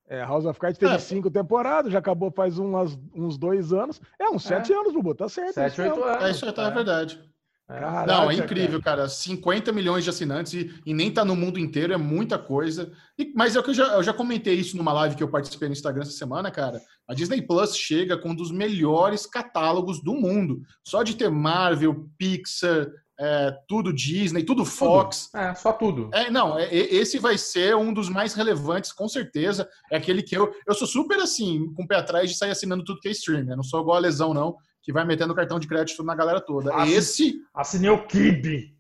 É, 0.07 0.19
House 0.19 0.45
of 0.45 0.59
Cards 0.59 0.77
teve 0.77 0.93
é. 0.93 0.99
cinco 0.99 1.31
temporadas, 1.31 1.91
já 1.91 1.99
acabou 1.99 2.29
faz 2.29 2.59
umas, 2.59 2.99
uns 3.15 3.37
dois 3.37 3.71
anos. 3.71 4.01
É, 4.19 4.29
uns 4.29 4.43
sete 4.43 4.73
é. 4.73 4.75
anos, 4.77 4.93
Bubu, 4.93 5.15
tá 5.15 5.29
certo. 5.29 5.53
Sete, 5.53 5.81
oito 5.81 6.03
anos. 6.03 6.23
É, 6.25 6.31
isso 6.31 6.51
tá, 6.51 6.67
é 6.67 6.71
verdade. 6.71 7.23
Caraca, 7.67 8.05
não, 8.05 8.29
é 8.29 8.35
incrível, 8.35 8.79
cara. 8.79 8.97
cara. 8.97 9.09
50 9.09 9.71
milhões 9.71 10.03
de 10.03 10.11
assinantes 10.11 10.53
e, 10.53 10.81
e, 10.85 10.93
nem 10.93 11.11
tá 11.11 11.25
no 11.25 11.35
mundo 11.35 11.57
inteiro, 11.57 11.93
é 11.93 11.97
muita 11.97 12.37
coisa. 12.37 12.91
E, 13.17 13.33
mas 13.33 13.55
é 13.55 13.59
o 13.59 13.63
que 13.63 13.71
eu 13.71 13.73
já, 13.73 13.87
eu 13.95 14.03
já 14.03 14.13
comentei 14.13 14.53
isso 14.53 14.77
numa 14.77 14.93
live 14.93 15.15
que 15.15 15.23
eu 15.23 15.31
participei 15.31 15.67
no 15.67 15.73
Instagram 15.73 16.03
essa 16.03 16.11
semana, 16.11 16.51
cara. 16.51 16.79
A 17.07 17.15
Disney 17.15 17.41
Plus 17.41 17.75
chega 17.75 18.19
com 18.19 18.29
um 18.29 18.35
dos 18.35 18.51
melhores 18.51 19.25
catálogos 19.25 19.99
do 19.99 20.13
mundo. 20.13 20.61
Só 20.83 21.01
de 21.01 21.15
ter 21.15 21.31
Marvel, 21.31 22.07
Pixar, 22.19 22.91
é, 23.19 23.55
tudo 23.67 23.93
Disney, 23.93 24.43
tudo 24.43 24.65
Fox. 24.65 25.29
Tudo. 25.31 25.41
É, 25.41 25.55
só 25.55 25.71
tudo. 25.71 26.09
É, 26.13 26.29
não, 26.29 26.59
é, 26.59 26.73
esse 26.73 27.17
vai 27.17 27.37
ser 27.37 27.75
um 27.75 27.93
dos 27.93 28.09
mais 28.09 28.33
relevantes, 28.33 28.91
com 28.91 29.07
certeza. 29.07 29.67
É 29.91 29.97
aquele 29.97 30.21
que 30.21 30.35
eu. 30.35 30.53
Eu 30.67 30.73
sou 30.73 30.87
super 30.87 31.17
assim, 31.19 31.71
com 31.73 31.83
o 31.83 31.87
pé 31.87 31.95
atrás 31.95 32.29
de 32.29 32.37
sair 32.37 32.51
assinando 32.51 32.83
tudo 32.83 32.99
que 32.99 33.07
é 33.07 33.11
stream. 33.11 33.49
Eu 33.49 33.57
não 33.57 33.63
sou 33.63 33.81
igual 33.81 33.97
a 33.97 34.01
lesão, 34.01 34.33
não, 34.33 34.55
que 34.81 34.91
vai 34.91 35.05
metendo 35.05 35.35
cartão 35.35 35.59
de 35.59 35.67
crédito 35.67 36.03
na 36.03 36.15
galera 36.15 36.41
toda. 36.41 36.71
esse. 36.87 37.41
Assinei 37.53 37.89
o 37.89 38.05
Kibe. 38.05 38.75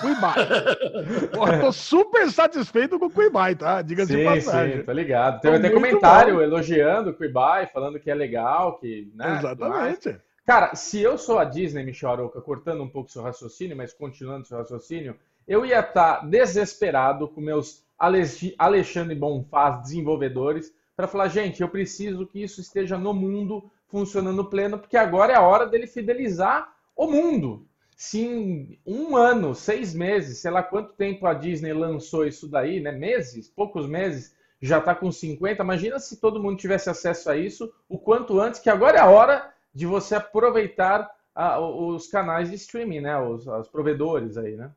Cuibai. 0.00 0.34
Porra, 1.32 1.60
tô 1.60 1.72
super 1.72 2.28
satisfeito 2.32 2.98
com 2.98 3.06
o 3.06 3.10
Cuibai, 3.10 3.54
tá? 3.54 3.80
Diga-se 3.80 4.16
de 4.16 4.24
passagem. 4.24 4.78
Sim, 4.78 4.82
tá 4.82 4.92
ligado. 4.92 5.40
Teve 5.40 5.56
até 5.56 5.70
comentário 5.70 6.34
bom. 6.36 6.40
elogiando 6.42 7.10
o 7.10 7.14
Cuibai, 7.14 7.68
falando 7.68 8.00
que 8.00 8.10
é 8.10 8.14
legal, 8.14 8.76
que. 8.78 9.10
Né, 9.14 9.38
Exatamente. 9.38 10.18
Cara, 10.48 10.74
se 10.74 10.98
eu 10.98 11.18
sou 11.18 11.38
a 11.38 11.44
Disney, 11.44 11.84
Michel 11.84 12.10
Aroca, 12.10 12.40
cortando 12.40 12.82
um 12.82 12.88
pouco 12.88 13.10
seu 13.10 13.20
raciocínio, 13.20 13.76
mas 13.76 13.92
continuando 13.92 14.46
seu 14.46 14.56
raciocínio, 14.56 15.14
eu 15.46 15.66
ia 15.66 15.80
estar 15.80 16.20
tá 16.20 16.26
desesperado 16.26 17.28
com 17.28 17.38
meus 17.38 17.84
Alexandre 17.98 19.14
Bonfaz 19.14 19.82
desenvolvedores 19.82 20.74
para 20.96 21.06
falar, 21.06 21.28
gente, 21.28 21.60
eu 21.60 21.68
preciso 21.68 22.26
que 22.26 22.42
isso 22.42 22.62
esteja 22.62 22.96
no 22.96 23.12
mundo 23.12 23.70
funcionando 23.88 24.42
pleno, 24.42 24.78
porque 24.78 24.96
agora 24.96 25.34
é 25.34 25.36
a 25.36 25.42
hora 25.42 25.66
dele 25.66 25.86
fidelizar 25.86 26.72
o 26.96 27.06
mundo. 27.06 27.66
Se 27.94 28.18
em 28.18 28.80
um 28.86 29.18
ano, 29.18 29.54
seis 29.54 29.92
meses, 29.92 30.38
sei 30.38 30.50
lá 30.50 30.62
quanto 30.62 30.94
tempo 30.94 31.26
a 31.26 31.34
Disney 31.34 31.74
lançou 31.74 32.26
isso 32.26 32.48
daí, 32.48 32.80
né? 32.80 32.90
Meses, 32.90 33.48
poucos 33.48 33.86
meses, 33.86 34.34
já 34.62 34.78
está 34.78 34.94
com 34.94 35.12
50. 35.12 35.62
Imagina 35.62 35.98
se 35.98 36.18
todo 36.18 36.42
mundo 36.42 36.56
tivesse 36.56 36.88
acesso 36.88 37.28
a 37.28 37.36
isso 37.36 37.70
o 37.86 37.98
quanto 37.98 38.40
antes, 38.40 38.58
que 38.60 38.70
agora 38.70 38.96
é 38.96 39.00
a 39.02 39.10
hora 39.10 39.57
de 39.78 39.86
você 39.86 40.16
aproveitar 40.16 41.08
a, 41.32 41.60
os 41.60 42.08
canais 42.08 42.50
de 42.50 42.56
streaming, 42.56 43.00
né? 43.02 43.16
Os, 43.16 43.46
os 43.46 43.68
provedores 43.68 44.36
aí, 44.36 44.56
né? 44.56 44.72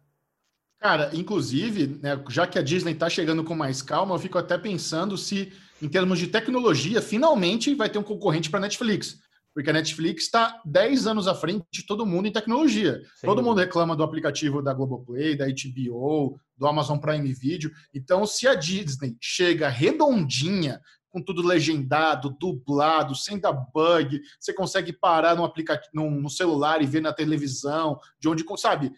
Cara, 0.80 1.10
inclusive, 1.14 2.00
né, 2.02 2.24
já 2.30 2.46
que 2.46 2.60
a 2.60 2.62
Disney 2.62 2.94
está 2.94 3.10
chegando 3.10 3.44
com 3.44 3.56
mais 3.56 3.82
calma, 3.82 4.14
eu 4.14 4.20
fico 4.20 4.38
até 4.38 4.60
pensando 4.60 5.18
se, 5.18 5.52
em 5.82 5.90
termos 5.90 6.20
de 6.20 6.28
tecnologia, 6.28 7.02
finalmente 7.02 7.74
vai 7.74 7.90
ter 7.90 7.98
um 7.98 8.04
concorrente 8.04 8.50
para 8.50 8.60
a 8.60 8.62
Netflix. 8.62 9.20
Porque 9.56 9.72
a 9.72 9.74
Netflix 9.74 10.26
está 10.26 10.62
10 10.64 11.08
anos 11.08 11.28
à 11.28 11.34
frente 11.34 11.66
de 11.72 11.86
todo 11.86 12.06
mundo 12.06 12.28
em 12.28 12.32
tecnologia. 12.32 13.02
Sim. 13.16 13.28
Todo 13.28 13.44
mundo 13.44 13.60
reclama 13.60 13.96
do 13.96 14.04
aplicativo 14.04 14.62
da 14.62 14.74
Globoplay, 14.74 15.36
da 15.36 15.46
HBO, 15.48 16.40
do 16.56 16.68
Amazon 16.68 17.00
Prime 17.00 17.34
Video. 17.34 17.72
Então, 17.94 18.26
se 18.26 18.48
a 18.48 18.54
Disney 18.54 19.18
chega 19.20 19.68
redondinha, 19.68 20.80
com 21.12 21.22
tudo 21.22 21.42
legendado, 21.42 22.36
dublado, 22.40 23.16
sem 23.16 23.38
dar 23.38 23.52
bug, 23.52 24.22
você 24.40 24.54
consegue 24.54 24.94
parar 24.94 25.36
no 25.36 25.44
aplicativo, 25.44 25.92
no, 25.94 26.30
celular 26.30 26.82
e 26.82 26.86
ver 26.86 27.02
na 27.02 27.14
televisão, 27.14 28.00
de 28.20 28.30
onde, 28.30 28.46
sabe? 28.58 28.92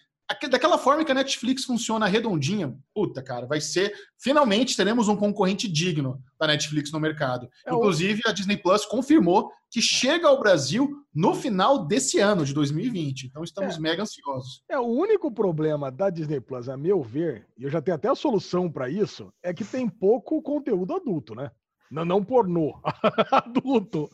Daquela 0.50 0.78
forma 0.78 1.04
que 1.04 1.12
a 1.12 1.16
Netflix 1.16 1.66
funciona 1.66 2.08
redondinha, 2.08 2.76
puta, 2.94 3.22
cara, 3.22 3.46
vai 3.46 3.60
ser. 3.60 3.94
Finalmente 4.18 4.76
teremos 4.76 5.08
um 5.08 5.16
concorrente 5.16 5.68
digno 5.68 6.24
da 6.40 6.48
Netflix 6.48 6.92
no 6.92 7.00
mercado. 7.00 7.50
É 7.66 7.74
Inclusive, 7.74 8.22
a 8.26 8.32
Disney 8.32 8.58
Plus 8.58 8.86
confirmou 8.86 9.52
que 9.70 9.82
chega 9.82 10.28
ao 10.28 10.40
Brasil 10.40 11.04
no 11.14 11.36
final 11.36 11.86
desse 11.86 12.20
ano, 12.20 12.46
de 12.46 12.54
2020. 12.54 13.28
Então, 13.28 13.44
estamos 13.44 13.76
é. 13.76 13.80
mega 13.80 14.04
ansiosos. 14.04 14.64
É, 14.70 14.80
o 14.80 14.88
único 14.88 15.32
problema 15.32 15.92
da 15.92 16.10
Disney 16.10 16.40
Plus, 16.40 16.70
a 16.70 16.78
meu 16.78 17.04
ver, 17.04 17.46
e 17.58 17.64
eu 17.64 17.70
já 17.70 17.82
tenho 17.82 17.96
até 17.96 18.08
a 18.08 18.16
solução 18.16 18.72
para 18.72 18.90
isso, 18.90 19.32
é 19.44 19.54
que 19.54 19.66
tem 19.66 19.90
pouco 19.90 20.42
conteúdo 20.42 20.96
adulto, 20.96 21.36
né? 21.36 21.52
Não, 21.94 22.04
não 22.04 22.24
pornô. 22.24 22.76
Adulto. 23.32 24.10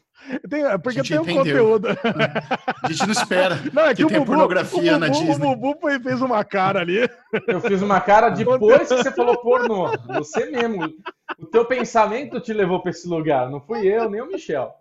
Tem, 0.50 0.66
é 0.66 0.78
porque 0.78 1.02
tem 1.02 1.18
um 1.18 1.26
conteúdo. 1.26 1.88
A 2.84 2.92
gente 2.92 3.06
não 3.06 3.14
espera 3.14 3.58
não, 3.72 3.84
é 3.84 3.96
que, 3.96 4.04
Bubu, 4.04 4.26
pornografia 4.26 4.94
Bubu, 4.94 5.00
na 5.00 5.08
Disney. 5.08 5.48
O 5.48 5.56
Bubu 5.56 5.78
fez 6.04 6.22
uma 6.22 6.44
cara 6.44 6.82
ali. 6.82 7.10
Eu 7.48 7.62
fiz 7.62 7.82
uma 7.82 8.02
cara 8.02 8.30
depois 8.32 8.90
que 8.90 8.98
você 8.98 9.12
falou 9.14 9.38
pornô. 9.38 9.92
Você 10.16 10.48
mesmo. 10.48 10.94
O 11.40 11.46
teu 11.46 11.64
pensamento 11.64 12.42
te 12.42 12.52
levou 12.52 12.82
para 12.82 12.92
esse 12.92 13.08
lugar. 13.08 13.50
Não 13.50 13.62
fui 13.62 13.88
eu, 13.88 14.10
nem 14.10 14.22
o 14.22 14.28
Michel. 14.28 14.74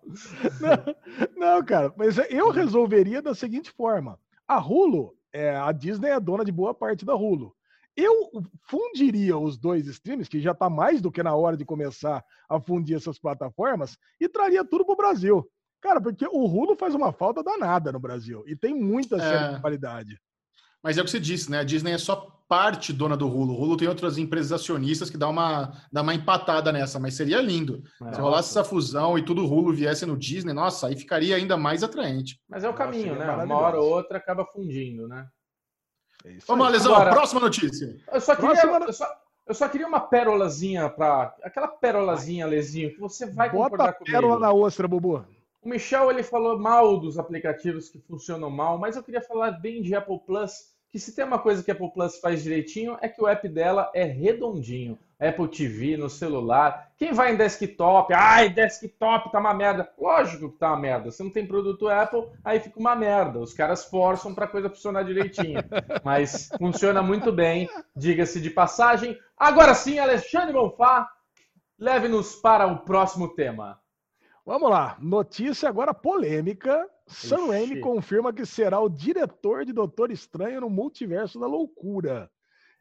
Não, 0.61 0.95
não, 1.37 1.65
cara. 1.65 1.93
Mas 1.97 2.19
eu 2.29 2.51
resolveria 2.51 3.23
da 3.23 3.33
seguinte 3.33 3.71
forma. 3.71 4.19
A 4.47 4.59
Hulu, 4.59 5.15
é, 5.33 5.55
a 5.55 5.71
Disney 5.71 6.11
é 6.11 6.19
dona 6.19 6.45
de 6.45 6.51
boa 6.51 6.75
parte 6.75 7.05
da 7.05 7.15
Hulu. 7.15 7.55
Eu 8.01 8.31
fundiria 8.63 9.37
os 9.37 9.59
dois 9.59 9.89
streams, 9.89 10.31
que 10.31 10.41
já 10.41 10.53
está 10.53 10.71
mais 10.71 11.03
do 11.03 11.11
que 11.11 11.21
na 11.21 11.35
hora 11.35 11.57
de 11.57 11.65
começar 11.65 12.25
a 12.49 12.61
fundir 12.61 12.97
essas 12.97 13.19
plataformas, 13.19 13.99
e 14.21 14.29
traria 14.29 14.65
tudo 14.65 14.85
para 14.85 14.93
o 14.93 14.97
Brasil. 14.97 15.51
Cara, 15.81 16.01
porque 16.01 16.25
o 16.25 16.47
Hulu 16.47 16.77
faz 16.77 16.95
uma 16.95 17.13
falta 17.13 17.43
danada 17.43 17.91
no 17.91 17.99
Brasil 17.99 18.45
e 18.47 18.55
tem 18.55 18.73
muita 18.73 19.17
é... 19.17 19.19
série 19.19 19.55
de 19.55 19.61
qualidade. 19.61 20.21
Mas 20.81 20.97
é 20.97 21.01
o 21.01 21.05
que 21.05 21.11
você 21.11 21.19
disse, 21.19 21.51
né? 21.51 21.59
A 21.59 21.65
Disney 21.65 21.91
é 21.91 21.99
só 21.99 22.15
parte 22.49 22.93
dona 22.93 23.17
do 23.17 23.27
Hulu. 23.27 23.53
O 23.53 23.61
Hulu 23.61 23.77
tem 23.77 23.89
outras 23.89 24.17
empresas 24.17 24.53
acionistas 24.53 25.11
que 25.11 25.19
dá 25.19 25.29
uma, 25.29 25.73
dá 25.93 26.03
uma 26.03 26.15
empatada 26.15 26.71
nessa, 26.71 27.01
mas 27.01 27.15
seria 27.15 27.41
lindo. 27.41 27.83
É, 28.01 28.13
Se 28.13 28.21
rolasse 28.21 28.51
essa 28.51 28.63
fusão 28.63 29.19
e 29.19 29.25
tudo 29.25 29.45
Hulu 29.45 29.73
viesse 29.73 30.07
no 30.07 30.17
Disney, 30.17 30.53
nossa, 30.53 30.87
aí 30.87 30.97
ficaria 30.97 31.35
ainda 31.35 31.57
mais 31.57 31.83
atraente. 31.83 32.41
Mas 32.49 32.63
é 32.63 32.69
o 32.69 32.75
caminho, 32.75 33.17
nossa, 33.17 33.37
né? 33.39 33.45
Uma 33.45 33.57
hora 33.57 33.81
ou 33.81 33.91
outra 33.91 34.19
acaba 34.19 34.47
fundindo, 34.47 35.09
né? 35.09 35.27
É 36.25 36.37
Vamos 36.47 36.65
lá, 36.67 36.71
Lesão, 36.71 36.95
Agora, 36.95 37.13
próxima 37.13 37.41
notícia. 37.41 37.97
Eu 38.13 38.21
só 38.21 38.35
queria, 38.35 38.65
eu 38.65 38.93
só, 38.93 39.07
eu 39.47 39.55
só 39.55 39.69
queria 39.69 39.87
uma 39.87 40.01
pérolazinha 40.01 40.89
para 40.91 41.35
aquela 41.43 41.69
pérolazinha, 41.69 42.47
Lezinho, 42.47 42.93
que 42.93 43.01
você 43.01 43.27
vai 43.27 43.49
Bota 43.51 43.71
concordar 43.71 43.93
comigo. 43.95 44.13
pérola 44.13 44.39
na 44.39 44.53
ostra, 44.53 44.89
Bubu. 44.89 45.25
O 45.63 45.69
Michel 45.69 46.11
ele 46.11 46.23
falou 46.23 46.59
mal 46.59 46.99
dos 46.99 47.19
aplicativos 47.19 47.89
que 47.89 47.99
funcionam 48.01 48.51
mal, 48.51 48.79
mas 48.79 48.97
eu 48.97 49.03
queria 49.03 49.21
falar 49.21 49.53
bem 49.53 49.83
de 49.83 49.95
Apple 49.95 50.19
Plus, 50.27 50.73
que 50.91 50.99
se 50.99 51.15
tem 51.15 51.25
uma 51.25 51.39
coisa 51.39 51.63
que 51.63 51.71
a 51.71 51.75
Apple 51.75 51.93
Plus 51.93 52.19
faz 52.19 52.43
direitinho 52.43 52.97
é 53.01 53.09
que 53.09 53.23
o 53.23 53.29
app 53.29 53.47
dela 53.49 53.91
é 53.95 54.05
redondinho. 54.05 54.99
Apple 55.21 55.49
TV 55.49 55.97
no 55.97 56.09
celular. 56.09 56.93
Quem 56.97 57.13
vai 57.13 57.33
em 57.33 57.37
desktop? 57.37 58.15
Ai, 58.15 58.49
desktop 58.51 59.33
tá 59.33 59.41
uma 59.41 59.53
merda. 59.53 59.91
Lógico 59.99 60.51
que 60.51 60.59
tá 60.59 60.69
uma 60.69 60.79
merda. 60.79 61.11
Se 61.11 61.25
não 61.25 61.31
tem 61.31 61.45
produto 61.45 61.89
Apple, 61.89 62.29
aí 62.45 62.61
fica 62.61 62.79
uma 62.79 62.95
merda. 62.95 63.41
Os 63.41 63.53
caras 63.53 63.85
forçam 63.85 64.33
para 64.33 64.45
a 64.45 64.49
coisa 64.49 64.71
funcionar 64.71 65.03
direitinho. 65.03 65.61
Mas 66.05 66.49
funciona 66.57 67.03
muito 67.03 67.33
bem, 67.33 67.69
diga-se 67.97 68.41
de 68.41 68.49
passagem. 68.49 69.19
Agora 69.37 69.75
sim, 69.75 69.99
Alexandre 69.99 70.53
Bonfá, 70.53 71.11
leve-nos 71.79 72.37
para 72.37 72.67
o 72.67 72.79
próximo 72.79 73.29
tema. 73.35 73.81
Vamos 74.49 74.71
lá. 74.71 74.97
Notícia 74.99 75.69
agora 75.69 75.93
polêmica. 75.93 76.89
Sam 77.07 77.49
Raimi 77.49 77.81
confirma 77.81 78.33
que 78.33 78.47
será 78.47 78.81
o 78.81 78.89
diretor 78.89 79.67
de 79.67 79.75
Doutor 79.75 80.11
Estranho 80.11 80.63
no 80.63 80.71
Multiverso 80.71 81.39
da 81.39 81.47
Loucura. 81.47 82.31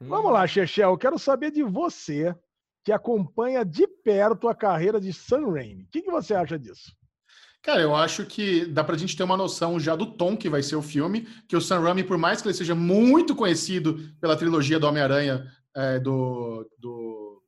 Vamos 0.00 0.32
lá, 0.32 0.46
Chechel, 0.46 0.88
eu 0.88 0.96
quero 0.96 1.18
saber 1.18 1.50
de 1.50 1.62
você, 1.62 2.34
que 2.82 2.90
acompanha 2.90 3.66
de 3.66 3.86
perto 3.86 4.48
a 4.48 4.54
carreira 4.54 4.98
de 4.98 5.12
Sam 5.12 5.52
Raimi. 5.52 5.82
O 5.82 5.88
que, 5.90 6.00
que 6.00 6.10
você 6.10 6.32
acha 6.32 6.58
disso? 6.58 6.90
Cara, 7.60 7.82
eu 7.82 7.94
acho 7.94 8.24
que 8.24 8.64
dá 8.64 8.82
pra 8.82 8.96
gente 8.96 9.14
ter 9.14 9.24
uma 9.24 9.36
noção 9.36 9.78
já 9.78 9.94
do 9.94 10.06
tom 10.06 10.38
que 10.38 10.48
vai 10.48 10.62
ser 10.62 10.76
o 10.76 10.82
filme, 10.82 11.28
que 11.46 11.54
o 11.54 11.60
Sam 11.60 11.80
Raimi, 11.80 12.02
por 12.02 12.16
mais 12.16 12.40
que 12.40 12.48
ele 12.48 12.54
seja 12.54 12.74
muito 12.74 13.36
conhecido 13.36 13.98
pela 14.22 14.38
trilogia 14.38 14.80
do 14.80 14.86
Homem-Aranha, 14.86 15.46
é, 15.76 15.98
do, 15.98 16.66
do... 16.78 17.42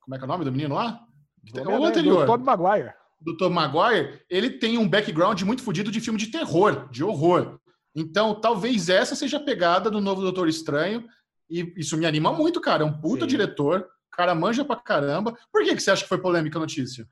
Como 0.00 0.16
é 0.16 0.18
que 0.18 0.24
é 0.24 0.26
o 0.26 0.28
nome 0.28 0.44
do 0.44 0.50
menino 0.50 0.74
lá? 0.74 1.06
Do 1.54 1.70
o 1.70 1.84
anterior. 1.84 2.26
Do 2.26 2.32
Tobey 2.32 2.44
Maguire. 2.44 2.99
Do 3.20 3.36
Tobey 3.36 3.54
Maguire, 3.54 4.22
ele 4.30 4.50
tem 4.50 4.78
um 4.78 4.88
background 4.88 5.42
muito 5.42 5.62
fodido 5.62 5.90
de 5.90 6.00
filme 6.00 6.18
de 6.18 6.30
terror, 6.30 6.88
de 6.90 7.04
horror. 7.04 7.58
Então, 7.94 8.40
talvez 8.40 8.88
essa 8.88 9.14
seja 9.14 9.36
a 9.36 9.44
pegada 9.44 9.90
do 9.90 10.00
novo 10.00 10.22
Doutor 10.22 10.48
Estranho, 10.48 11.06
e 11.50 11.74
isso 11.76 11.96
me 11.96 12.06
anima 12.06 12.32
muito, 12.32 12.60
cara. 12.60 12.82
É 12.82 12.86
um 12.86 13.00
puta 13.00 13.24
Sim. 13.24 13.28
diretor. 13.28 13.80
O 13.80 14.16
cara 14.16 14.34
manja 14.34 14.64
pra 14.64 14.76
caramba. 14.76 15.36
Por 15.52 15.64
que, 15.64 15.74
que 15.74 15.82
você 15.82 15.90
acha 15.90 16.02
que 16.02 16.08
foi 16.08 16.18
polêmica 16.18 16.58
a 16.58 16.60
notícia? 16.60 17.06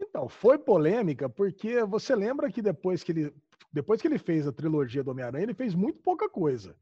Então, 0.00 0.28
foi 0.28 0.58
polêmica 0.58 1.28
porque 1.28 1.84
você 1.84 2.14
lembra 2.14 2.50
que 2.50 2.62
depois 2.62 3.02
que 3.02 3.12
ele, 3.12 3.34
depois 3.72 4.00
que 4.00 4.08
ele 4.08 4.18
fez 4.18 4.46
a 4.46 4.52
trilogia 4.52 5.02
do 5.02 5.10
Homem-Aranha, 5.10 5.44
ele 5.44 5.54
fez 5.54 5.74
muito 5.74 6.00
pouca 6.00 6.28
coisa. 6.28 6.74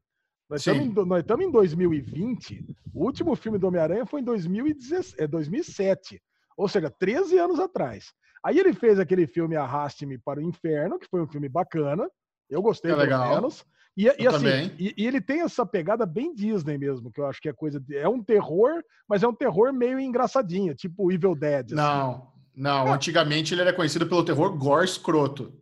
Nós 0.49 0.65
estamos 0.65 1.45
em 1.45 1.51
2020. 1.51 2.65
O 2.93 3.05
último 3.05 3.35
filme 3.35 3.59
do 3.59 3.67
Homem-Aranha 3.67 4.05
foi 4.05 4.21
em 4.21 4.23
2017, 4.23 5.21
é, 5.21 5.27
2007. 5.27 6.21
Ou 6.57 6.67
seja, 6.67 6.89
13 6.89 7.37
anos 7.37 7.59
atrás. 7.59 8.11
Aí 8.43 8.57
ele 8.57 8.73
fez 8.73 8.99
aquele 8.99 9.27
filme 9.27 9.55
Arraste-me 9.55 10.17
para 10.17 10.39
o 10.39 10.43
Inferno, 10.43 10.97
que 10.97 11.07
foi 11.09 11.21
um 11.21 11.27
filme 11.27 11.49
bacana. 11.49 12.09
Eu 12.49 12.61
gostei, 12.61 12.91
é 12.91 12.93
pelo 12.93 13.03
legal. 13.03 13.35
menos. 13.35 13.65
E, 13.97 14.05
e 14.05 14.27
assim, 14.27 14.73
e, 14.79 14.93
e, 14.97 15.05
ele 15.05 15.19
tem 15.19 15.41
essa 15.41 15.65
pegada 15.65 16.05
bem 16.05 16.33
Disney 16.33 16.77
mesmo, 16.77 17.11
que 17.11 17.19
eu 17.19 17.25
acho 17.25 17.41
que 17.41 17.49
é 17.49 17.53
coisa. 17.53 17.79
De, 17.79 17.97
é 17.97 18.07
um 18.07 18.23
terror, 18.23 18.81
mas 19.07 19.23
é 19.23 19.27
um 19.27 19.33
terror 19.33 19.73
meio 19.73 19.99
engraçadinho, 19.99 20.73
tipo 20.73 21.11
Evil 21.11 21.35
Dead. 21.35 21.65
Assim. 21.65 21.75
Não, 21.75 22.31
não. 22.55 22.87
É. 22.87 22.91
Antigamente 22.91 23.53
ele 23.53 23.61
era 23.61 23.73
conhecido 23.73 24.07
pelo 24.07 24.23
terror 24.23 24.57
gore 24.57 24.85
escroto. 24.85 25.53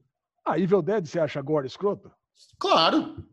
Ah, 0.45 0.59
Evil 0.59 0.81
Dead 0.81 1.05
você 1.05 1.19
acha 1.19 1.41
gore 1.41 1.65
escroto? 1.65 2.11
Claro. 2.59 3.25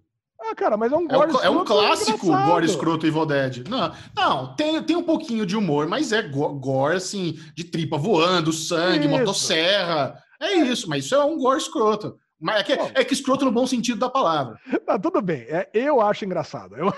Ah, 0.46 0.54
cara, 0.54 0.76
mas 0.76 0.92
é 0.92 0.96
um 0.96 1.09
gore 1.09 1.33
É, 1.42 1.46
é 1.46 1.50
um 1.50 1.64
clássico 1.64 2.26
gore 2.26 2.66
escroto 2.66 3.07
Evil 3.07 3.24
Dead. 3.24 3.66
Não, 3.68 3.92
não 4.14 4.54
tem, 4.54 4.83
tem 4.83 4.96
um 4.96 5.02
pouquinho 5.02 5.46
de 5.46 5.57
humor, 5.57 5.87
mas 5.88 6.12
é 6.12 6.22
gore, 6.22 6.96
assim, 6.96 7.38
de 7.54 7.64
tripa 7.64 7.96
voando, 7.96 8.52
sangue, 8.52 9.07
isso. 9.07 9.09
motosserra. 9.09 10.18
É 10.40 10.54
isso, 10.57 10.88
mas 10.88 11.07
isso 11.07 11.14
é 11.14 11.24
um 11.24 11.38
gore 11.38 11.59
escroto. 11.59 12.18
Mas 12.44 12.61
é 12.61 12.62
que, 12.62 12.72
é 12.72 13.04
que 13.04 13.14
escroto 13.14 13.46
no 13.46 13.50
bom 13.50 13.66
sentido 13.66 13.98
da 13.98 14.11
palavra. 14.11 14.61
Tá, 14.85 14.98
tudo 14.98 15.22
bem. 15.22 15.46
É, 15.48 15.66
eu 15.72 15.98
acho 15.98 16.26
engraçado. 16.26 16.76
Eu, 16.76 16.92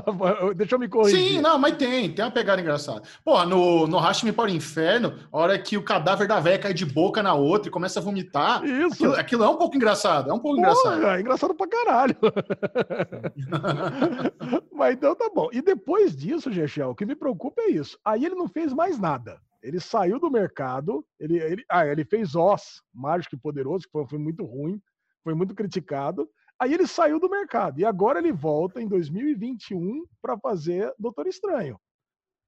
deixa 0.56 0.74
eu 0.74 0.78
me 0.78 0.88
corrigir. 0.88 1.34
Sim, 1.34 1.42
não, 1.42 1.58
mas 1.58 1.76
tem. 1.76 2.10
Tem 2.10 2.24
uma 2.24 2.30
pegada 2.30 2.62
engraçada. 2.62 3.02
Pô, 3.22 3.44
no, 3.44 3.86
no 3.86 3.98
Raste-me 3.98 4.32
para 4.32 4.50
o 4.50 4.54
Inferno, 4.54 5.18
a 5.30 5.36
hora 5.36 5.58
que 5.58 5.76
o 5.76 5.82
cadáver 5.82 6.26
da 6.26 6.40
velha 6.40 6.58
cai 6.58 6.72
de 6.72 6.86
boca 6.86 7.22
na 7.22 7.34
outra 7.34 7.68
e 7.68 7.70
começa 7.70 8.00
a 8.00 8.02
vomitar, 8.02 8.64
Isso. 8.64 8.94
Aquilo, 8.94 9.14
aquilo 9.16 9.44
é 9.44 9.48
um 9.50 9.56
pouco 9.56 9.76
engraçado. 9.76 10.30
É 10.30 10.32
um 10.32 10.38
pouco 10.38 10.56
Porra, 10.56 10.70
engraçado. 10.70 11.06
É 11.08 11.20
engraçado 11.20 11.54
pra 11.54 11.68
caralho. 11.68 12.16
mas 14.72 14.94
então 14.94 15.14
tá 15.14 15.28
bom. 15.28 15.50
E 15.52 15.60
depois 15.60 16.16
disso, 16.16 16.50
Gechel, 16.50 16.88
o 16.88 16.94
que 16.94 17.04
me 17.04 17.14
preocupa 17.14 17.60
é 17.60 17.70
isso. 17.70 17.98
Aí 18.02 18.24
ele 18.24 18.34
não 18.34 18.48
fez 18.48 18.72
mais 18.72 18.98
nada. 18.98 19.42
Ele 19.66 19.80
saiu 19.80 20.20
do 20.20 20.30
mercado, 20.30 21.04
ele, 21.18 21.38
ele, 21.38 21.64
ah, 21.68 21.84
ele 21.84 22.04
fez 22.04 22.36
Oz, 22.36 22.80
Mágico 22.94 23.34
e 23.34 23.38
Poderoso, 23.38 23.84
que 23.84 23.90
foi, 23.90 24.06
foi 24.06 24.18
muito 24.18 24.44
ruim, 24.44 24.80
foi 25.24 25.34
muito 25.34 25.56
criticado. 25.56 26.30
Aí 26.56 26.72
ele 26.72 26.86
saiu 26.86 27.18
do 27.18 27.28
mercado 27.28 27.80
e 27.80 27.84
agora 27.84 28.20
ele 28.20 28.30
volta 28.30 28.80
em 28.80 28.86
2021 28.86 30.06
para 30.22 30.38
fazer 30.38 30.94
Doutor 30.96 31.26
Estranho. 31.26 31.80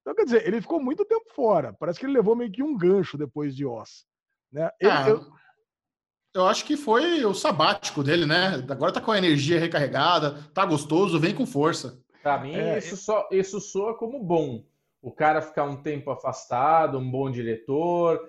Então, 0.01 0.15
quer 0.15 0.27
dizer, 0.27 0.47
ele 0.47 0.61
ficou 0.61 0.81
muito 0.81 1.05
tempo 1.05 1.29
fora. 1.35 1.73
Parece 1.73 1.99
que 1.99 2.07
ele 2.07 2.13
levou 2.13 2.37
meio 2.37 2.53
que 2.53 2.63
um 2.63 2.79
gancho 2.79 3.19
depois 3.19 3.55
de 3.57 3.67
Oz. 3.67 4.07
Né? 4.53 4.71
Ele, 4.81 4.91
ah, 4.93 5.09
eu... 5.09 5.27
eu... 6.35 6.47
acho 6.47 6.65
que 6.65 6.77
foi 6.77 7.25
o 7.25 7.35
sabático 7.35 8.05
dele, 8.05 8.27
né? 8.27 8.65
Agora 8.71 8.93
tá 8.93 9.01
com 9.01 9.11
a 9.11 9.19
energia 9.19 9.59
recarregada, 9.59 10.41
tá 10.55 10.65
gostoso, 10.65 11.19
vem 11.19 11.35
com 11.35 11.45
força. 11.45 12.01
Para 12.23 12.39
mim, 12.39 12.55
é, 12.55 12.79
isso, 12.79 12.97
só, 12.97 13.29
isso 13.33 13.61
soa 13.61 13.99
como 13.99 14.23
bom 14.23 14.65
o 15.03 15.11
cara 15.11 15.43
ficar 15.43 15.65
um 15.65 15.77
tempo 15.77 16.11
afastado, 16.11 16.99
um 16.99 17.11
bom 17.11 17.31
diretor, 17.31 18.21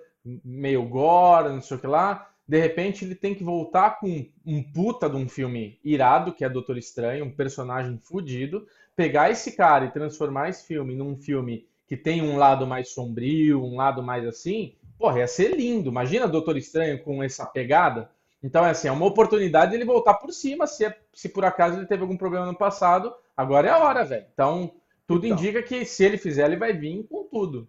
meio 0.44 0.82
gore, 0.84 1.48
não 1.48 1.60
sei 1.60 1.76
o 1.76 1.80
que 1.80 1.86
lá. 1.86 2.30
De 2.46 2.58
repente 2.58 3.04
ele 3.04 3.14
tem 3.14 3.34
que 3.34 3.44
voltar 3.44 4.00
com 4.00 4.26
um 4.44 4.62
puta 4.62 5.08
de 5.08 5.16
um 5.16 5.28
filme 5.28 5.78
irado, 5.84 6.32
que 6.32 6.44
é 6.44 6.48
Doutor 6.48 6.78
Estranho, 6.78 7.24
um 7.24 7.30
personagem 7.30 7.98
fudido, 7.98 8.66
pegar 8.96 9.30
esse 9.30 9.52
cara 9.52 9.84
e 9.84 9.90
transformar 9.90 10.48
esse 10.48 10.66
filme 10.66 10.94
num 10.94 11.16
filme 11.16 11.66
que 11.86 11.96
tem 11.96 12.22
um 12.22 12.36
lado 12.36 12.66
mais 12.66 12.90
sombrio, 12.90 13.64
um 13.64 13.76
lado 13.76 14.02
mais 14.02 14.26
assim, 14.26 14.74
porra, 14.98 15.20
ia 15.20 15.26
ser 15.26 15.56
lindo. 15.56 15.90
Imagina 15.90 16.28
Doutor 16.28 16.56
Estranho 16.56 17.02
com 17.02 17.22
essa 17.22 17.46
pegada. 17.46 18.10
Então, 18.42 18.64
é 18.64 18.70
assim, 18.70 18.88
é 18.88 18.92
uma 18.92 19.06
oportunidade 19.06 19.70
de 19.70 19.76
ele 19.76 19.84
voltar 19.84 20.14
por 20.14 20.32
cima, 20.32 20.66
se, 20.66 20.84
é, 20.84 20.96
se 21.12 21.28
por 21.28 21.44
acaso 21.44 21.78
ele 21.78 21.86
teve 21.86 22.02
algum 22.02 22.16
problema 22.16 22.46
no 22.46 22.56
passado, 22.56 23.12
agora 23.36 23.68
é 23.68 23.70
a 23.70 23.78
hora, 23.78 24.04
velho. 24.04 24.26
Então, 24.32 24.72
tudo 25.10 25.26
então, 25.26 25.38
indica 25.38 25.62
que 25.62 25.84
se 25.84 26.04
ele 26.04 26.16
fizer, 26.16 26.46
ele 26.46 26.56
vai 26.56 26.72
vir 26.72 27.04
com 27.08 27.24
tudo. 27.24 27.68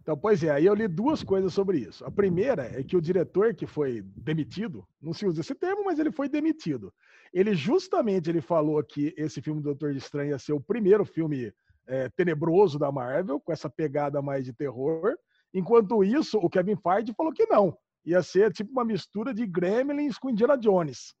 Então, 0.00 0.16
pois 0.16 0.42
é, 0.42 0.50
aí 0.50 0.64
eu 0.64 0.74
li 0.74 0.88
duas 0.88 1.22
coisas 1.22 1.52
sobre 1.52 1.78
isso. 1.78 2.02
A 2.06 2.10
primeira 2.10 2.62
é 2.62 2.82
que 2.82 2.96
o 2.96 3.02
diretor 3.02 3.54
que 3.54 3.66
foi 3.66 4.02
demitido, 4.16 4.86
não 5.00 5.12
se 5.12 5.26
usa 5.26 5.42
esse 5.42 5.54
termo, 5.54 5.84
mas 5.84 5.98
ele 5.98 6.10
foi 6.10 6.26
demitido. 6.26 6.92
Ele 7.34 7.54
justamente 7.54 8.30
ele 8.30 8.40
falou 8.40 8.82
que 8.82 9.14
esse 9.16 9.42
filme 9.42 9.60
do 9.60 9.64
Doutor 9.64 9.94
Estranho 9.94 10.30
ia 10.30 10.38
ser 10.38 10.54
o 10.54 10.60
primeiro 10.60 11.04
filme 11.04 11.52
é, 11.86 12.08
tenebroso 12.08 12.78
da 12.78 12.90
Marvel, 12.90 13.38
com 13.38 13.52
essa 13.52 13.68
pegada 13.68 14.22
mais 14.22 14.46
de 14.46 14.54
terror. 14.54 15.16
Enquanto 15.52 16.02
isso, 16.02 16.38
o 16.38 16.48
Kevin 16.48 16.76
Feige 16.76 17.12
falou 17.12 17.32
que 17.32 17.44
não. 17.46 17.76
Ia 18.06 18.22
ser 18.22 18.50
tipo 18.52 18.72
uma 18.72 18.84
mistura 18.84 19.34
de 19.34 19.46
Gremlins 19.46 20.16
com 20.16 20.30
Indiana 20.30 20.56
Jones. 20.56 21.14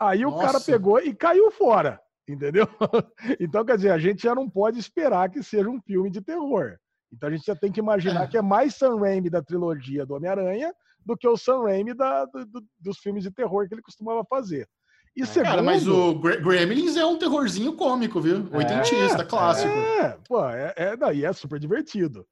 Aí 0.00 0.22
Nossa. 0.22 0.36
o 0.36 0.40
cara 0.40 0.60
pegou 0.60 0.98
e 1.00 1.14
caiu 1.14 1.50
fora. 1.50 2.00
Entendeu? 2.28 2.66
Então, 3.40 3.64
quer 3.64 3.76
dizer, 3.76 3.90
a 3.90 3.98
gente 3.98 4.22
já 4.22 4.34
não 4.34 4.48
pode 4.48 4.78
esperar 4.78 5.30
que 5.30 5.42
seja 5.42 5.68
um 5.68 5.80
filme 5.80 6.10
de 6.10 6.20
terror. 6.20 6.76
Então 7.12 7.28
a 7.28 7.32
gente 7.32 7.46
já 7.46 7.54
tem 7.54 7.70
que 7.70 7.80
imaginar 7.80 8.24
é. 8.24 8.26
que 8.26 8.36
é 8.36 8.42
mais 8.42 8.74
Sam 8.74 8.98
Raimi 8.98 9.30
da 9.30 9.42
trilogia 9.42 10.04
do 10.04 10.14
Homem-Aranha 10.14 10.74
do 11.04 11.16
que 11.16 11.28
o 11.28 11.36
Sam 11.36 11.62
Raimi 11.62 11.94
da, 11.94 12.24
do, 12.24 12.64
dos 12.80 12.98
filmes 12.98 13.22
de 13.22 13.30
terror 13.30 13.68
que 13.68 13.74
ele 13.74 13.82
costumava 13.82 14.24
fazer. 14.24 14.68
E 15.16 15.22
é, 15.22 15.26
segundo... 15.26 15.48
Cara, 15.48 15.62
mas 15.62 15.86
o 15.86 16.14
Gremlins 16.14 16.96
é 16.96 17.06
um 17.06 17.16
terrorzinho 17.16 17.72
cômico, 17.74 18.20
viu? 18.20 18.48
É, 18.52 18.56
Oitentista, 18.56 19.24
clássico. 19.24 19.72
É, 19.72 20.18
pô, 20.28 20.44
é, 20.46 20.74
é, 20.76 20.96
daí 20.96 21.24
é 21.24 21.32
super 21.32 21.58
divertido. 21.58 22.26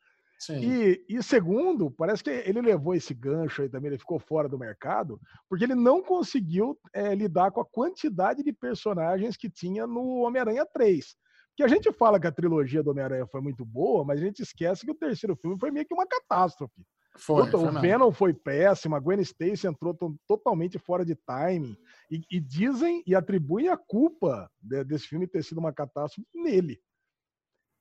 E, 0.52 1.04
e, 1.08 1.22
segundo, 1.22 1.90
parece 1.90 2.22
que 2.22 2.30
ele 2.30 2.60
levou 2.60 2.94
esse 2.94 3.14
gancho 3.14 3.62
aí 3.62 3.68
também, 3.68 3.88
ele 3.88 3.98
ficou 3.98 4.18
fora 4.18 4.48
do 4.48 4.58
mercado, 4.58 5.20
porque 5.48 5.64
ele 5.64 5.74
não 5.74 6.02
conseguiu 6.02 6.78
é, 6.92 7.14
lidar 7.14 7.50
com 7.50 7.60
a 7.60 7.64
quantidade 7.64 8.42
de 8.42 8.52
personagens 8.52 9.36
que 9.36 9.48
tinha 9.48 9.86
no 9.86 10.20
Homem-Aranha 10.20 10.66
3. 10.66 11.16
Que 11.56 11.62
a 11.62 11.68
gente 11.68 11.92
fala 11.92 12.18
que 12.18 12.26
a 12.26 12.32
trilogia 12.32 12.82
do 12.82 12.90
Homem-Aranha 12.90 13.26
foi 13.26 13.40
muito 13.40 13.64
boa, 13.64 14.04
mas 14.04 14.20
a 14.20 14.24
gente 14.24 14.42
esquece 14.42 14.84
que 14.84 14.90
o 14.90 14.96
terceiro 14.96 15.36
filme 15.36 15.58
foi 15.58 15.70
meio 15.70 15.86
que 15.86 15.94
uma 15.94 16.06
catástrofe. 16.06 16.84
Foi, 17.16 17.44
Puta, 17.44 17.58
foi 17.58 17.68
o 17.68 17.80
Venom 17.80 18.10
foi 18.10 18.34
péssimo, 18.34 18.96
a 18.96 19.00
Gwen 19.00 19.20
Stacy 19.20 19.68
entrou 19.68 19.96
totalmente 20.26 20.78
fora 20.78 21.04
de 21.04 21.14
timing. 21.14 21.76
E, 22.10 22.20
e, 22.30 22.40
dizem 22.40 23.02
e 23.06 23.14
atribuem 23.14 23.68
a 23.68 23.76
culpa 23.76 24.50
de, 24.60 24.82
desse 24.84 25.06
filme 25.06 25.28
ter 25.28 25.44
sido 25.44 25.58
uma 25.58 25.72
catástrofe 25.72 26.26
nele. 26.34 26.80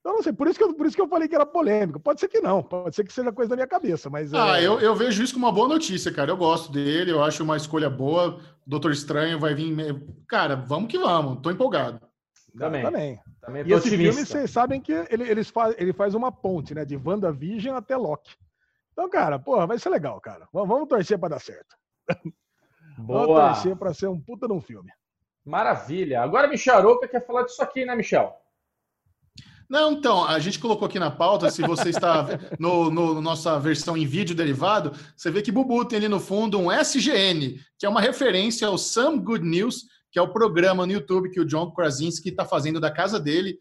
Então, 0.04 0.16
não 0.16 0.22
sei, 0.22 0.34
por 0.34 0.46
isso, 0.46 0.58
que 0.58 0.64
eu, 0.64 0.74
por 0.74 0.84
isso 0.84 0.94
que 0.94 1.00
eu 1.00 1.08
falei 1.08 1.26
que 1.26 1.34
era 1.34 1.46
polêmico. 1.46 1.98
Pode 1.98 2.20
ser 2.20 2.28
que 2.28 2.38
não, 2.38 2.62
pode 2.62 2.94
ser 2.94 3.04
que 3.04 3.12
seja 3.12 3.32
coisa 3.32 3.48
da 3.48 3.56
minha 3.56 3.66
cabeça, 3.66 4.10
mas. 4.10 4.34
Ah, 4.34 4.60
é... 4.60 4.66
eu, 4.66 4.78
eu 4.78 4.94
vejo 4.94 5.22
isso 5.22 5.32
como 5.32 5.46
uma 5.46 5.52
boa 5.52 5.66
notícia, 5.66 6.12
cara. 6.12 6.30
Eu 6.30 6.36
gosto 6.36 6.70
dele, 6.70 7.10
eu 7.10 7.24
acho 7.24 7.42
uma 7.42 7.56
escolha 7.56 7.88
boa. 7.88 8.38
Doutor 8.66 8.92
Estranho 8.92 9.40
vai 9.40 9.54
vir. 9.54 9.74
Cara, 10.28 10.56
vamos 10.56 10.90
que 10.90 10.98
vamos, 10.98 11.40
tô 11.40 11.50
empolgado. 11.50 12.02
Também. 12.58 12.82
Também. 12.82 13.20
Também 13.40 13.62
e 13.62 13.72
esse 13.72 13.88
otimista. 13.88 14.12
filme, 14.12 14.26
vocês 14.26 14.50
sabem 14.50 14.78
que 14.78 14.92
ele, 14.92 15.22
eles 15.24 15.48
faz, 15.48 15.74
ele 15.78 15.94
faz 15.94 16.14
uma 16.14 16.30
ponte, 16.30 16.74
né? 16.74 16.84
De 16.84 16.96
WandaVision 16.96 17.74
até 17.74 17.96
Loki. 17.96 18.36
Então, 18.92 19.08
cara, 19.08 19.38
porra, 19.38 19.66
vai 19.66 19.78
ser 19.78 19.88
legal, 19.88 20.20
cara. 20.20 20.46
Vamos 20.52 20.86
torcer 20.86 21.18
para 21.18 21.30
dar 21.30 21.40
certo. 21.40 21.74
Boa. 22.98 23.26
Vamos 23.26 23.54
torcer 23.54 23.76
para 23.76 23.94
ser 23.94 24.08
um 24.08 24.20
puta 24.20 24.46
num 24.46 24.60
filme. 24.60 24.90
Maravilha. 25.42 26.20
Agora, 26.20 26.46
Michel 26.46 26.76
Aroca 26.76 27.08
quer 27.08 27.24
falar 27.26 27.44
disso 27.44 27.62
aqui, 27.62 27.86
né, 27.86 27.96
Michel? 27.96 28.43
Não, 29.68 29.92
então, 29.92 30.24
a 30.24 30.38
gente 30.38 30.58
colocou 30.58 30.86
aqui 30.86 30.98
na 30.98 31.10
pauta, 31.10 31.50
se 31.50 31.62
você 31.62 31.88
está 31.88 32.26
no, 32.58 32.90
no, 32.90 33.20
nossa 33.20 33.58
versão 33.58 33.96
em 33.96 34.06
vídeo 34.06 34.34
derivado, 34.34 34.92
você 35.16 35.30
vê 35.30 35.42
que 35.42 35.52
Bubu 35.52 35.84
tem 35.84 35.98
ali 35.98 36.08
no 36.08 36.20
fundo 36.20 36.58
um 36.58 36.70
SGN, 36.70 37.58
que 37.78 37.86
é 37.86 37.88
uma 37.88 38.00
referência 38.00 38.68
ao 38.68 38.76
Some 38.76 39.18
Good 39.20 39.44
News, 39.44 39.84
que 40.12 40.18
é 40.18 40.22
o 40.22 40.32
programa 40.32 40.86
no 40.86 40.92
YouTube 40.92 41.30
que 41.30 41.40
o 41.40 41.44
John 41.44 41.72
Krasinski 41.72 42.28
está 42.28 42.44
fazendo 42.44 42.78
da 42.78 42.90
casa 42.90 43.18
dele. 43.18 43.58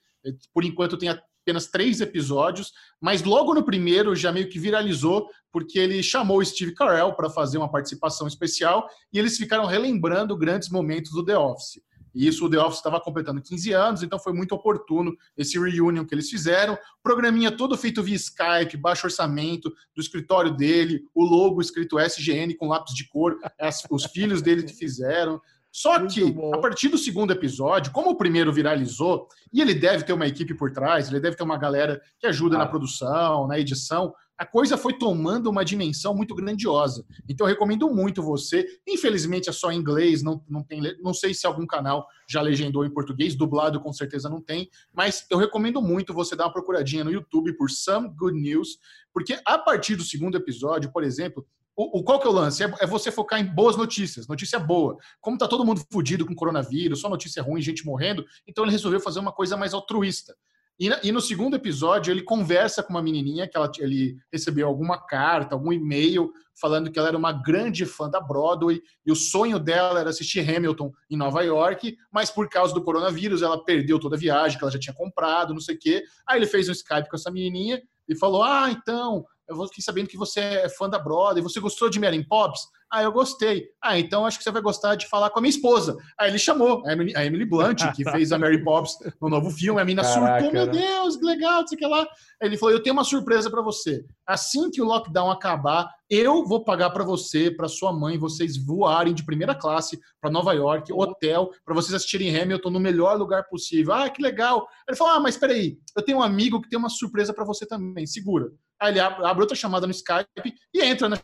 Por 0.54 0.64
enquanto 0.64 0.98
tem 0.98 1.10
apenas 1.10 1.68
três 1.68 2.00
episódios, 2.00 2.72
mas 3.02 3.24
logo 3.24 3.54
no 3.54 3.64
primeiro 3.64 4.16
já 4.16 4.32
meio 4.32 4.48
que 4.48 4.60
viralizou, 4.60 5.28
porque 5.52 5.78
ele 5.78 6.02
chamou 6.02 6.38
o 6.38 6.46
Steve 6.46 6.74
Carell 6.74 7.14
para 7.14 7.30
fazer 7.30 7.58
uma 7.58 7.72
participação 7.72 8.28
especial 8.28 8.88
e 9.12 9.20
eles 9.20 9.38
ficaram 9.38 9.66
relembrando 9.66 10.38
grandes 10.38 10.70
momentos 10.70 11.12
do 11.12 11.26
The 11.26 11.38
Office. 11.38 11.82
E 12.14 12.28
isso 12.28 12.46
o 12.46 12.50
The 12.50 12.60
Office 12.60 12.78
estava 12.78 13.00
completando 13.00 13.42
15 13.42 13.72
anos, 13.74 14.04
então 14.04 14.20
foi 14.20 14.34
muito 14.34 14.54
oportuno 14.54 15.16
esse 15.36 15.60
reunion 15.60 16.06
que 16.06 16.14
eles 16.14 16.30
fizeram. 16.30 16.78
Programinha 17.02 17.52
todo 17.52 17.78
feito 17.78 18.04
via 18.04 18.16
Skype, 18.16 18.78
baixo 18.78 19.08
orçamento, 19.08 19.70
do 19.96 20.02
escritório 20.02 20.56
dele, 20.56 21.02
o 21.14 21.24
logo 21.24 21.62
escrito 21.62 22.00
SGN 22.00 22.56
com 22.56 22.68
lápis 22.68 22.94
de 22.94 23.08
cor, 23.08 23.38
as, 23.60 23.84
os 23.90 24.06
filhos 24.06 24.42
dele 24.42 24.64
que 24.64 24.74
fizeram. 24.74 25.42
Só 25.74 25.98
Muito 25.98 26.14
que, 26.14 26.32
bom. 26.32 26.54
a 26.54 26.60
partir 26.60 26.88
do 26.88 27.00
segundo 27.00 27.34
episódio, 27.34 27.92
como 27.92 28.12
o 28.12 28.16
primeiro 28.16 28.54
viralizou, 28.54 29.28
e 29.52 29.60
ele 29.60 29.74
deve 29.74 30.04
ter 30.04 30.14
uma 30.14 30.28
equipe 30.28 30.54
por 30.54 30.72
trás, 30.72 31.10
ele 31.10 31.20
deve 31.20 31.36
ter 31.36 31.42
uma 31.42 31.58
galera 31.58 32.00
que 32.20 32.28
ajuda 32.28 32.58
ah. 32.58 32.60
na 32.60 32.68
produção, 32.68 33.48
na 33.48 33.58
edição, 33.58 34.14
a 34.44 34.46
coisa 34.46 34.78
foi 34.78 34.94
tomando 34.94 35.50
uma 35.50 35.64
dimensão 35.64 36.14
muito 36.14 36.36
grandiosa. 36.36 37.06
Então, 37.30 37.48
eu 37.48 37.54
recomendo 37.54 37.90
muito 37.90 38.22
você. 38.22 38.66
Infelizmente, 38.86 39.50
é 39.50 39.54
só 39.54 39.72
em 39.72 39.78
inglês, 39.78 40.22
não, 40.22 40.44
não, 40.50 40.62
tem, 40.62 40.82
não 41.02 41.14
sei 41.14 41.34
se 41.34 41.48
algum 41.48 41.66
canal 41.66 42.06
já 42.28 42.42
legendou 42.42 42.86
em 42.86 42.94
português, 42.94 43.36
dublado 43.36 43.80
com 43.80 43.94
certeza 43.94 44.30
não 44.30 44.42
tem, 44.42 44.70
mas 44.94 45.26
eu 45.30 45.38
recomendo 45.38 45.82
muito 45.82 46.14
você 46.14 46.36
dar 46.36 46.46
uma 46.46 46.54
procuradinha 46.54 47.06
no 47.06 47.12
YouTube 47.12 47.56
por 47.56 47.70
Some 47.70 48.10
Good 48.10 48.38
News, 48.38 48.78
porque 49.14 49.40
a 49.46 49.58
partir 49.58 49.96
do 49.96 50.04
segundo 50.04 50.36
episódio, 50.36 50.92
por 50.92 51.04
exemplo, 51.04 51.46
o, 51.76 52.00
o, 52.00 52.04
qual 52.04 52.20
que 52.20 52.28
é 52.28 52.30
o 52.30 52.34
lance? 52.34 52.64
É, 52.64 52.74
é, 52.82 52.86
você 52.86 53.12
focar 53.12 53.40
em 53.40 53.46
boas 53.46 53.78
notícias, 53.78 54.28
notícia 54.28 54.60
boa. 54.60 54.98
Como 55.22 55.38
tá 55.38 55.48
todo 55.48 55.66
mundo 55.66 55.82
fudido 55.92 56.26
com 56.26 56.36
coronavírus, 56.36 57.00
só 57.00 57.10
notícia 57.10 57.42
ruim, 57.42 57.62
gente 57.62 57.86
morrendo, 57.86 58.26
então 58.46 58.64
ele 58.64 58.72
resolveu 58.72 59.00
fazer 59.00 59.20
uma 59.20 59.32
coisa 59.32 59.56
mais 59.56 59.74
altruísta. 59.74 60.36
E, 60.80 60.90
e 61.04 61.12
no 61.12 61.22
segundo 61.22 61.56
episódio, 61.56 62.12
ele 62.12 62.24
conversa 62.24 62.82
com 62.82 62.90
uma 62.90 63.02
menininha 63.02 63.48
que 63.48 63.56
ela, 63.56 63.72
ele 63.80 64.18
recebeu 64.32 64.68
alguma 64.68 64.98
carta, 64.98 65.56
algum 65.56 65.72
e-mail 65.72 66.32
falando 66.60 66.92
que 66.92 67.00
ela 67.00 67.08
era 67.08 67.18
uma 67.18 67.32
grande 67.32 67.86
fã 67.86 68.10
da 68.10 68.20
Broadway 68.20 68.82
e 69.06 69.12
o 69.12 69.16
sonho 69.16 69.60
dela 69.60 70.00
era 70.00 70.10
assistir 70.10 70.48
Hamilton 70.48 70.92
em 71.10 71.18
Nova 71.18 71.42
York, 71.42 71.98
mas 72.12 72.30
por 72.30 72.48
causa 72.50 72.74
do 72.74 72.84
coronavírus 72.84 73.42
ela 73.42 73.64
perdeu 73.64 74.00
toda 74.00 74.16
a 74.16 74.20
viagem 74.20 74.58
que 74.58 74.64
ela 74.64 74.72
já 74.72 74.80
tinha 74.80 74.96
comprado, 74.96 75.54
não 75.54 75.62
sei 75.62 75.76
o 75.76 75.80
quê. 75.80 76.04
Aí 76.28 76.38
ele 76.38 76.46
fez 76.46 76.70
um 76.70 76.72
Skype 76.72 77.10
com 77.10 77.16
essa 77.16 77.32
menininha 77.32 77.82
e 78.08 78.16
falou: 78.16 78.44
Ah, 78.44 78.70
então, 78.70 79.26
eu 79.48 79.68
fiquei 79.68 79.84
sabendo 79.84 80.08
que 80.08 80.18
você 80.18 80.40
é 80.40 80.70
fã 80.70 80.90
da 80.90 81.00
Broadway, 81.00 81.42
você 81.42 81.60
gostou 81.60 81.90
de 81.90 82.00
Mary 82.00 82.24
Pops? 82.28 82.62
Ah, 82.94 83.02
eu 83.02 83.12
gostei. 83.12 83.70
Ah, 83.84 83.98
então 83.98 84.24
acho 84.24 84.38
que 84.38 84.44
você 84.44 84.52
vai 84.52 84.62
gostar 84.62 84.94
de 84.94 85.08
falar 85.08 85.32
com 85.32 85.40
a 85.40 85.42
minha 85.42 85.50
esposa. 85.50 85.98
Aí 86.16 86.30
ele 86.30 86.38
chamou 86.38 86.86
a 86.86 86.94
Emily, 86.94 87.12
a 87.16 87.26
Emily 87.26 87.44
Blunt, 87.44 87.82
que 87.96 88.04
fez 88.12 88.32
a 88.32 88.38
Mary 88.38 88.64
Poppins 88.64 88.94
no 89.20 89.30
novo 89.30 89.50
filme. 89.50 89.82
A 89.82 89.84
mina 89.84 90.04
Caraca, 90.04 90.44
surtou, 90.44 90.54
meu 90.54 90.68
Deus, 90.68 91.18
que 91.18 91.26
legal, 91.26 91.62
não 91.62 91.68
sei 91.68 91.76
o 91.76 91.80
que 91.80 91.88
lá. 91.88 92.02
Aí 92.40 92.48
ele 92.48 92.56
falou: 92.56 92.76
Eu 92.76 92.84
tenho 92.84 92.94
uma 92.94 93.04
surpresa 93.04 93.50
para 93.50 93.64
você. 93.64 94.06
Assim 94.28 94.70
que 94.70 94.80
o 94.80 94.86
lockdown 94.86 95.32
acabar, 95.32 95.90
eu 96.08 96.46
vou 96.46 96.64
pagar 96.64 96.92
para 96.92 97.04
você, 97.04 97.50
para 97.50 97.68
sua 97.68 97.92
mãe, 97.92 98.16
vocês 98.16 98.64
voarem 98.64 99.16
de 99.16 99.26
primeira 99.26 99.56
classe 99.56 100.00
para 100.22 100.30
Nova 100.30 100.54
York, 100.54 100.94
hotel, 100.94 101.50
para 101.66 101.74
vocês 101.74 101.96
assistirem 101.96 102.40
Hamilton 102.40 102.70
no 102.70 102.80
melhor 102.80 103.18
lugar 103.18 103.46
possível. 103.46 103.92
Ah, 103.94 104.08
que 104.08 104.22
legal. 104.22 104.68
Ele 104.88 104.96
falou: 104.96 105.14
Ah, 105.14 105.20
mas 105.20 105.36
peraí, 105.36 105.80
eu 105.98 106.06
tenho 106.06 106.20
um 106.20 106.24
amigo 106.24 106.62
que 106.62 106.70
tem 106.70 106.78
uma 106.78 106.90
surpresa 106.90 107.34
para 107.34 107.44
você 107.44 107.66
também, 107.66 108.06
segura. 108.06 108.52
Aí 108.80 108.92
ele 108.92 109.00
abre 109.00 109.42
outra 109.42 109.56
chamada 109.56 109.88
no 109.88 109.92
Skype 109.92 110.54
e 110.74 110.82
entra 110.84 111.10
na 111.10 111.18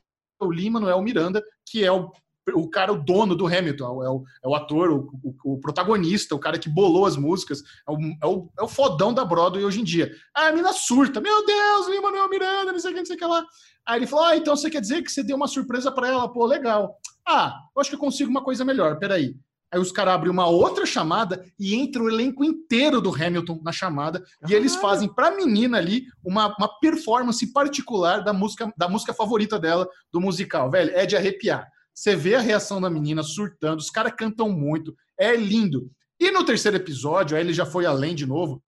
o 0.45 0.51
Lima, 0.51 0.79
não 0.79 0.89
é 0.89 0.95
o 0.95 1.01
Miranda, 1.01 1.43
que 1.65 1.83
é 1.83 1.91
o, 1.91 2.11
o 2.53 2.69
cara, 2.69 2.91
o 2.91 3.03
dono 3.03 3.35
do 3.35 3.47
Hamilton, 3.47 4.03
é 4.03 4.09
o, 4.09 4.23
é 4.43 4.47
o 4.47 4.55
ator, 4.55 4.91
o, 4.91 5.09
o, 5.23 5.53
o, 5.53 5.59
protagonista, 5.59 6.35
o 6.35 6.39
cara 6.39 6.57
que 6.57 6.69
bolou 6.69 7.05
as 7.05 7.17
músicas, 7.17 7.61
é 7.87 7.91
o, 7.91 7.97
é 8.21 8.25
o, 8.25 8.49
é 8.59 8.63
o 8.63 8.67
fodão 8.67 9.13
da 9.13 9.25
Broadway 9.25 9.63
hoje 9.63 9.81
em 9.81 9.83
dia. 9.83 10.11
Aí 10.35 10.49
a 10.49 10.53
mina 10.53 10.73
surta, 10.73 11.21
meu 11.21 11.45
Deus, 11.45 11.87
Lima 11.87 12.11
não 12.11 12.19
é 12.19 12.25
o 12.25 12.29
Miranda, 12.29 12.71
não 12.71 12.79
sei 12.79 12.91
o 12.91 12.93
que, 12.93 12.99
não 12.99 13.05
sei 13.05 13.15
o 13.15 13.19
que 13.19 13.25
lá. 13.25 13.45
Aí 13.85 13.99
ele 13.99 14.07
falou, 14.07 14.25
ah, 14.25 14.37
então 14.37 14.55
você 14.55 14.69
quer 14.69 14.81
dizer 14.81 15.01
que 15.01 15.11
você 15.11 15.23
deu 15.23 15.35
uma 15.35 15.47
surpresa 15.47 15.91
para 15.91 16.07
ela? 16.07 16.31
Pô, 16.31 16.45
legal. 16.45 16.97
Ah, 17.27 17.53
eu 17.75 17.81
acho 17.81 17.89
que 17.89 17.95
eu 17.95 17.99
consigo 17.99 18.29
uma 18.29 18.43
coisa 18.43 18.63
melhor, 18.65 18.97
peraí. 18.97 19.35
Aí 19.71 19.79
os 19.79 19.91
caras 19.91 20.15
abrem 20.15 20.31
uma 20.31 20.47
outra 20.47 20.85
chamada 20.85 21.45
e 21.59 21.75
entra 21.75 22.01
o 22.01 22.09
elenco 22.09 22.43
inteiro 22.43 22.99
do 22.99 23.13
Hamilton 23.13 23.61
na 23.63 23.71
chamada. 23.71 24.23
E 24.47 24.53
eles 24.53 24.75
fazem 24.75 25.07
para 25.07 25.27
a 25.27 25.35
menina 25.35 25.77
ali 25.77 26.05
uma, 26.23 26.55
uma 26.57 26.79
performance 26.79 27.45
particular 27.53 28.23
da 28.23 28.33
música, 28.33 28.73
da 28.75 28.89
música 28.89 29.13
favorita 29.13 29.59
dela, 29.59 29.87
do 30.11 30.19
musical. 30.19 30.71
Velho, 30.71 30.91
é 30.95 31.05
de 31.05 31.15
arrepiar. 31.15 31.67
Você 31.93 32.15
vê 32.15 32.35
a 32.35 32.39
reação 32.39 32.81
da 32.81 32.89
menina 32.89 33.21
surtando, 33.21 33.79
os 33.79 33.91
caras 33.91 34.13
cantam 34.17 34.49
muito, 34.49 34.95
é 35.19 35.35
lindo. 35.35 35.91
E 36.19 36.31
no 36.31 36.43
terceiro 36.43 36.77
episódio, 36.77 37.37
aí 37.37 37.43
ele 37.43 37.53
já 37.53 37.65
foi 37.65 37.85
além 37.85 38.15
de 38.15 38.25
novo. 38.25 38.63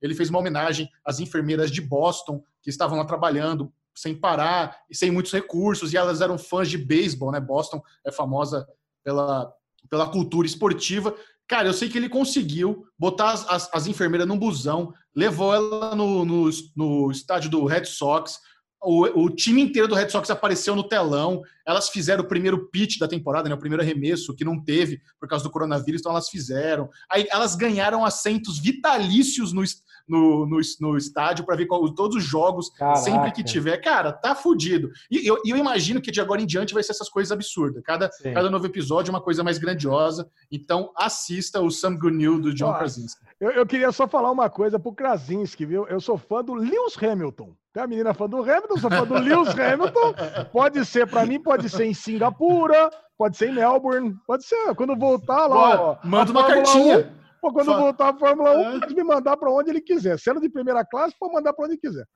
Ele 0.00 0.14
fez 0.14 0.30
uma 0.30 0.38
homenagem 0.38 0.88
às 1.04 1.18
enfermeiras 1.18 1.70
de 1.70 1.80
Boston 1.80 2.42
que 2.62 2.70
estavam 2.70 2.98
lá 2.98 3.04
trabalhando 3.04 3.72
sem 3.96 4.14
parar 4.14 4.76
e 4.90 4.96
sem 4.96 5.10
muitos 5.10 5.32
recursos, 5.32 5.92
e 5.92 5.96
elas 5.96 6.20
eram 6.20 6.36
fãs 6.36 6.68
de 6.68 6.76
beisebol, 6.76 7.30
né? 7.30 7.40
Boston 7.40 7.80
é 8.04 8.10
famosa 8.10 8.66
pela 9.04 9.52
pela 9.94 10.08
cultura 10.08 10.44
esportiva. 10.44 11.14
Cara, 11.46 11.68
eu 11.68 11.72
sei 11.72 11.88
que 11.88 11.96
ele 11.96 12.08
conseguiu 12.08 12.84
botar 12.98 13.30
as, 13.30 13.48
as, 13.48 13.70
as 13.72 13.86
enfermeiras 13.86 14.26
num 14.26 14.36
busão, 14.36 14.92
levou 15.14 15.54
ela 15.54 15.94
no, 15.94 16.24
no, 16.24 16.50
no 16.74 17.12
estádio 17.12 17.48
do 17.48 17.64
Red 17.64 17.84
Sox. 17.84 18.40
O, 18.84 19.24
o, 19.24 19.30
time 19.30 19.62
inteiro 19.62 19.88
do 19.88 19.94
Red 19.94 20.10
Sox 20.10 20.28
apareceu 20.30 20.76
no 20.76 20.86
telão. 20.86 21.42
Elas 21.66 21.88
fizeram 21.88 22.22
o 22.22 22.28
primeiro 22.28 22.68
pitch 22.68 22.98
da 22.98 23.08
temporada, 23.08 23.48
né, 23.48 23.54
o 23.54 23.58
primeiro 23.58 23.82
arremesso, 23.82 24.34
que 24.34 24.44
não 24.44 24.62
teve 24.62 25.00
por 25.18 25.28
causa 25.28 25.42
do 25.42 25.50
coronavírus, 25.50 26.00
então 26.00 26.12
elas 26.12 26.28
fizeram. 26.28 26.90
Aí 27.10 27.26
elas 27.30 27.54
ganharam 27.54 28.04
assentos 28.04 28.58
vitalícios 28.58 29.52
no, 29.52 29.64
no, 30.06 30.46
no, 30.46 30.60
no 30.80 30.96
estádio 30.96 31.44
para 31.44 31.56
ver 31.56 31.66
qual, 31.66 31.88
todos 31.94 32.16
os 32.16 32.24
jogos, 32.24 32.70
Caraca. 32.70 33.00
sempre 33.00 33.32
que 33.32 33.42
tiver. 33.42 33.78
Cara, 33.78 34.12
tá 34.12 34.34
fudido. 34.34 34.90
E 35.10 35.26
eu, 35.26 35.40
eu, 35.44 35.56
imagino 35.56 36.00
que 36.00 36.10
de 36.10 36.20
agora 36.20 36.40
em 36.40 36.46
diante 36.46 36.74
vai 36.74 36.82
ser 36.82 36.92
essas 36.92 37.08
coisas 37.08 37.32
absurdas. 37.32 37.82
Cada, 37.84 38.10
cada 38.22 38.50
novo 38.50 38.66
episódio 38.66 39.10
é 39.10 39.14
uma 39.14 39.22
coisa 39.22 39.42
mais 39.42 39.58
grandiosa. 39.58 40.28
Então 40.50 40.92
assista 40.96 41.60
o 41.60 41.70
Some 41.70 41.98
Good 41.98 42.16
News 42.16 42.42
do 42.42 42.54
John 42.54 42.74
Krasinski. 42.74 43.24
Eu, 43.40 43.50
eu, 43.50 43.66
queria 43.66 43.90
só 43.92 44.06
falar 44.06 44.30
uma 44.30 44.48
coisa 44.48 44.78
pro 44.78 44.92
Krasinski, 44.92 45.64
viu? 45.64 45.86
Eu 45.86 46.00
sou 46.00 46.18
fã 46.18 46.44
do 46.44 46.54
Lewis 46.54 46.96
Hamilton. 47.02 47.54
Tem 47.74 47.82
a 47.82 47.86
menina 47.88 48.14
fã 48.14 48.28
do 48.28 48.40
Hamilton, 48.40 48.76
sou 48.76 48.88
fã 48.88 49.04
do 49.04 49.14
Lewis 49.14 49.48
Hamilton. 49.48 50.14
Pode 50.52 50.84
ser 50.84 51.08
para 51.08 51.26
mim, 51.26 51.42
pode 51.42 51.68
ser 51.68 51.84
em 51.84 51.92
Singapura, 51.92 52.88
pode 53.18 53.36
ser 53.36 53.48
em 53.48 53.54
Melbourne, 53.54 54.14
pode 54.24 54.44
ser. 54.44 54.72
Quando 54.76 54.96
voltar 54.96 55.48
lá, 55.48 55.80
ó, 55.80 55.98
manda 56.04 56.30
uma 56.30 56.46
cartinha. 56.46 56.98
1, 57.00 57.24
Pô, 57.40 57.52
quando 57.52 57.76
voltar 57.76 58.10
a 58.10 58.16
Fórmula 58.16 58.56
1, 58.56 58.76
é. 58.76 58.80
pode 58.80 58.94
me 58.94 59.02
mandar 59.02 59.36
para 59.36 59.50
onde 59.50 59.70
ele 59.70 59.80
quiser. 59.80 60.16
Sendo 60.20 60.40
de 60.40 60.48
primeira 60.48 60.84
classe, 60.84 61.16
pode 61.18 61.34
mandar 61.34 61.52
para 61.52 61.66
onde 61.66 61.76
quiser. 61.76 62.06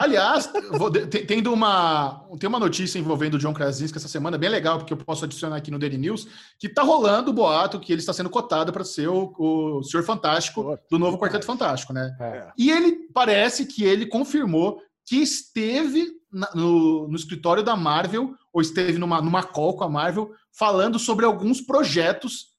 Aliás, 0.00 0.50
vou, 0.70 0.90
tendo 0.90 1.52
uma, 1.52 2.26
tem 2.40 2.48
uma 2.48 2.58
notícia 2.58 2.98
envolvendo 2.98 3.34
o 3.34 3.38
John 3.38 3.52
Krasinski 3.52 3.98
essa 3.98 4.08
semana, 4.08 4.38
bem 4.38 4.48
legal, 4.48 4.78
porque 4.78 4.92
eu 4.94 4.96
posso 4.96 5.26
adicionar 5.26 5.56
aqui 5.56 5.70
no 5.70 5.78
Daily 5.78 5.98
News, 5.98 6.26
que 6.58 6.68
tá 6.68 6.82
rolando 6.82 7.30
o 7.30 7.34
boato 7.34 7.78
que 7.78 7.92
ele 7.92 8.00
está 8.00 8.12
sendo 8.12 8.30
cotado 8.30 8.72
para 8.72 8.84
ser 8.84 9.08
o, 9.08 9.34
o 9.38 9.82
Senhor 9.82 10.02
Fantástico 10.02 10.78
do 10.90 10.98
novo 10.98 11.18
Quarteto 11.18 11.44
Fantástico, 11.44 11.92
né? 11.92 12.16
É. 12.18 12.52
E 12.56 12.70
ele 12.70 13.08
parece 13.12 13.66
que 13.66 13.84
ele 13.84 14.06
confirmou 14.06 14.80
que 15.06 15.16
esteve 15.16 16.06
na, 16.32 16.50
no, 16.54 17.08
no, 17.08 17.16
escritório 17.16 17.62
da 17.62 17.76
Marvel, 17.76 18.34
ou 18.52 18.60
esteve 18.60 18.98
numa, 18.98 19.20
numa 19.20 19.42
call 19.42 19.76
com 19.76 19.84
a 19.84 19.88
Marvel, 19.88 20.32
falando 20.52 20.98
sobre 20.98 21.24
alguns 21.24 21.60
projetos, 21.60 22.54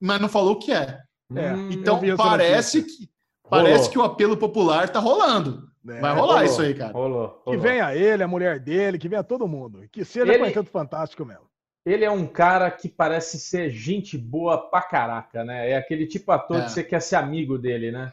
mas 0.00 0.20
não 0.20 0.28
falou 0.28 0.52
o 0.52 0.58
que 0.58 0.72
é. 0.72 1.00
É, 1.34 1.54
hum, 1.54 1.70
então 1.70 2.00
parece 2.16 2.82
que 2.82 3.08
parece 3.48 3.90
que 3.90 3.98
o 3.98 4.02
apelo 4.02 4.36
popular 4.36 4.88
tá 4.88 4.98
rolando. 4.98 5.68
É, 5.86 6.00
Vai 6.00 6.14
rolar 6.14 6.34
rolou, 6.34 6.44
isso 6.44 6.62
aí, 6.62 6.74
cara. 6.74 6.92
Rolou, 6.92 7.42
rolou. 7.44 7.44
Que 7.44 7.56
venha 7.56 7.94
ele, 7.94 8.22
a 8.22 8.28
mulher 8.28 8.58
dele, 8.58 8.98
que 8.98 9.08
venha 9.08 9.22
todo 9.22 9.48
mundo. 9.48 9.86
Que 9.90 10.04
seja 10.04 10.32
ele, 10.32 10.50
tanto 10.50 10.70
fantástico 10.70 11.24
mesmo. 11.24 11.44
Ele 11.84 12.04
é 12.04 12.10
um 12.10 12.26
cara 12.26 12.70
que 12.70 12.88
parece 12.88 13.38
ser 13.38 13.70
gente 13.70 14.16
boa 14.16 14.70
pra 14.70 14.80
caraca, 14.80 15.44
né? 15.44 15.70
É 15.70 15.76
aquele 15.76 16.06
tipo 16.06 16.32
ator 16.32 16.60
é. 16.60 16.64
que 16.64 16.72
você 16.72 16.82
quer 16.82 17.00
ser 17.00 17.16
amigo 17.16 17.58
dele, 17.58 17.92
né? 17.92 18.12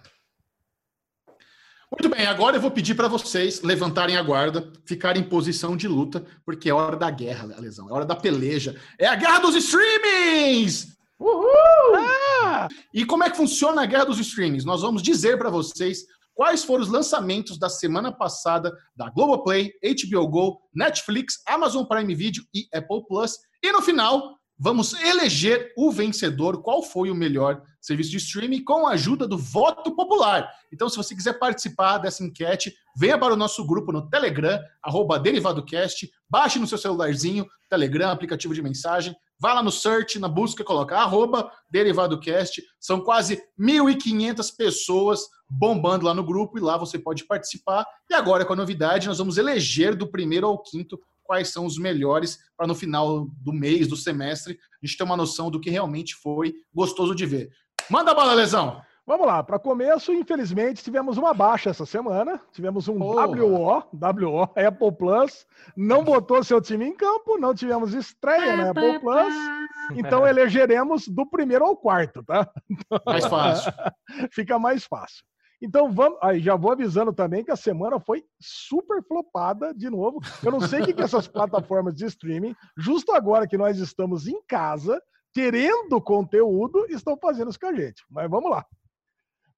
Muito 1.91 2.07
bem, 2.07 2.25
agora 2.25 2.55
eu 2.55 2.61
vou 2.61 2.71
pedir 2.71 2.95
para 2.95 3.09
vocês 3.09 3.61
levantarem 3.61 4.15
a 4.15 4.23
guarda, 4.23 4.71
ficarem 4.85 5.21
em 5.21 5.27
posição 5.27 5.75
de 5.75 5.89
luta, 5.89 6.25
porque 6.45 6.69
é 6.69 6.73
hora 6.73 6.95
da 6.95 7.11
guerra, 7.11 7.53
lesão, 7.59 7.89
é 7.89 7.93
hora 7.93 8.05
da 8.05 8.15
peleja. 8.15 8.79
É 8.97 9.07
a 9.07 9.15
guerra 9.15 9.39
dos 9.39 9.55
streamings! 9.55 10.95
Uhul! 11.19 11.95
Ah! 12.45 12.69
E 12.93 13.03
como 13.03 13.25
é 13.25 13.29
que 13.29 13.35
funciona 13.35 13.83
a 13.83 13.85
guerra 13.85 14.05
dos 14.05 14.19
streamings? 14.19 14.63
Nós 14.63 14.81
vamos 14.81 15.03
dizer 15.03 15.37
para 15.37 15.49
vocês 15.49 16.05
quais 16.33 16.63
foram 16.63 16.81
os 16.81 16.89
lançamentos 16.89 17.59
da 17.59 17.67
semana 17.67 18.09
passada 18.09 18.71
da 18.95 19.09
Globoplay, 19.09 19.73
HBO 19.83 20.27
Go, 20.29 20.61
Netflix, 20.73 21.41
Amazon 21.45 21.83
Prime 21.83 22.15
Video 22.15 22.41
e 22.55 22.69
Apple 22.73 23.05
Plus. 23.05 23.33
E 23.61 23.69
no 23.73 23.81
final, 23.81 24.39
vamos 24.61 24.93
eleger 24.93 25.73
o 25.75 25.91
vencedor, 25.91 26.61
qual 26.61 26.83
foi 26.83 27.09
o 27.09 27.15
melhor 27.15 27.63
serviço 27.81 28.11
de 28.11 28.17
streaming, 28.17 28.63
com 28.63 28.85
a 28.85 28.91
ajuda 28.91 29.27
do 29.27 29.35
voto 29.35 29.95
popular. 29.95 30.47
Então, 30.71 30.87
se 30.87 30.95
você 30.95 31.15
quiser 31.15 31.39
participar 31.39 31.97
dessa 31.97 32.23
enquete, 32.23 32.71
venha 32.95 33.17
para 33.17 33.33
o 33.33 33.37
nosso 33.37 33.65
grupo 33.65 33.91
no 33.91 34.07
Telegram, 34.07 34.59
arroba 34.83 35.17
DerivadoCast, 35.17 36.11
baixe 36.29 36.59
no 36.59 36.67
seu 36.67 36.77
celularzinho, 36.77 37.47
Telegram, 37.67 38.11
aplicativo 38.11 38.53
de 38.53 38.61
mensagem, 38.61 39.15
Vai 39.41 39.55
lá 39.55 39.63
no 39.63 39.71
search, 39.71 40.19
na 40.19 40.27
busca, 40.27 40.63
coloca 40.63 40.95
arroba 40.95 41.51
DerivadoCast. 41.71 42.61
São 42.79 43.01
quase 43.01 43.41
1.500 43.59 44.55
pessoas 44.55 45.21
bombando 45.49 46.05
lá 46.05 46.13
no 46.13 46.23
grupo 46.23 46.59
e 46.59 46.61
lá 46.61 46.77
você 46.77 46.99
pode 46.99 47.25
participar. 47.25 47.83
E 48.07 48.13
agora, 48.13 48.45
com 48.45 48.53
a 48.53 48.55
novidade, 48.55 49.07
nós 49.07 49.17
vamos 49.17 49.39
eleger 49.39 49.95
do 49.95 50.05
primeiro 50.05 50.45
ao 50.45 50.61
quinto 50.61 50.99
quais 51.23 51.49
são 51.49 51.65
os 51.65 51.77
melhores 51.77 52.39
para 52.57 52.67
no 52.67 52.75
final 52.75 53.27
do 53.41 53.53
mês, 53.53 53.87
do 53.87 53.95
semestre, 53.95 54.57
a 54.81 54.85
gente 54.85 54.97
ter 54.97 55.03
uma 55.03 55.17
noção 55.17 55.49
do 55.49 55.59
que 55.59 55.69
realmente 55.69 56.15
foi 56.15 56.55
gostoso 56.73 57.15
de 57.15 57.25
ver. 57.25 57.51
Manda 57.89 58.13
bala, 58.13 58.33
Lesão! 58.33 58.81
Vamos 59.05 59.25
lá, 59.25 59.43
para 59.43 59.57
começo, 59.57 60.13
infelizmente, 60.13 60.83
tivemos 60.83 61.17
uma 61.17 61.33
baixa 61.33 61.71
essa 61.71 61.85
semana. 61.85 62.39
Tivemos 62.51 62.87
um 62.87 62.99
Porra. 62.99 63.27
WO, 63.27 63.83
WO, 63.93 64.43
Apple 64.43 64.91
Plus, 64.97 65.45
não 65.75 66.03
botou 66.03 66.43
seu 66.43 66.61
time 66.61 66.85
em 66.85 66.95
campo, 66.95 67.37
não 67.37 67.53
tivemos 67.53 67.93
estreia 67.93 68.55
na 68.55 68.69
Apple 68.69 68.99
Plus, 68.99 69.33
então 69.95 70.25
elegeremos 70.25 71.07
do 71.07 71.25
primeiro 71.25 71.65
ao 71.65 71.75
quarto, 71.75 72.23
tá? 72.23 72.47
Mais 73.05 73.25
fácil. 73.25 73.73
Fica 74.31 74.59
mais 74.59 74.85
fácil. 74.85 75.25
Então 75.61 75.91
vamos. 75.91 76.17
Aí 76.21 76.39
já 76.39 76.55
vou 76.55 76.71
avisando 76.71 77.13
também 77.13 77.43
que 77.43 77.51
a 77.51 77.55
semana 77.55 77.99
foi 77.99 78.23
super 78.39 79.03
flopada 79.03 79.73
de 79.73 79.89
novo. 79.89 80.19
Eu 80.43 80.51
não 80.51 80.61
sei 80.61 80.81
o 80.81 80.85
que, 80.85 80.93
que 80.93 81.01
essas 81.01 81.27
plataformas 81.29 81.93
de 81.93 82.05
streaming, 82.05 82.55
justo 82.75 83.11
agora 83.11 83.47
que 83.47 83.57
nós 83.57 83.77
estamos 83.77 84.27
em 84.27 84.41
casa, 84.47 85.01
querendo 85.33 86.01
conteúdo, 86.01 86.85
estão 86.89 87.15
fazendo 87.17 87.49
isso 87.49 87.59
com 87.59 87.67
a 87.67 87.73
gente. 87.73 88.03
Mas 88.09 88.29
vamos 88.29 88.49
lá. 88.49 88.65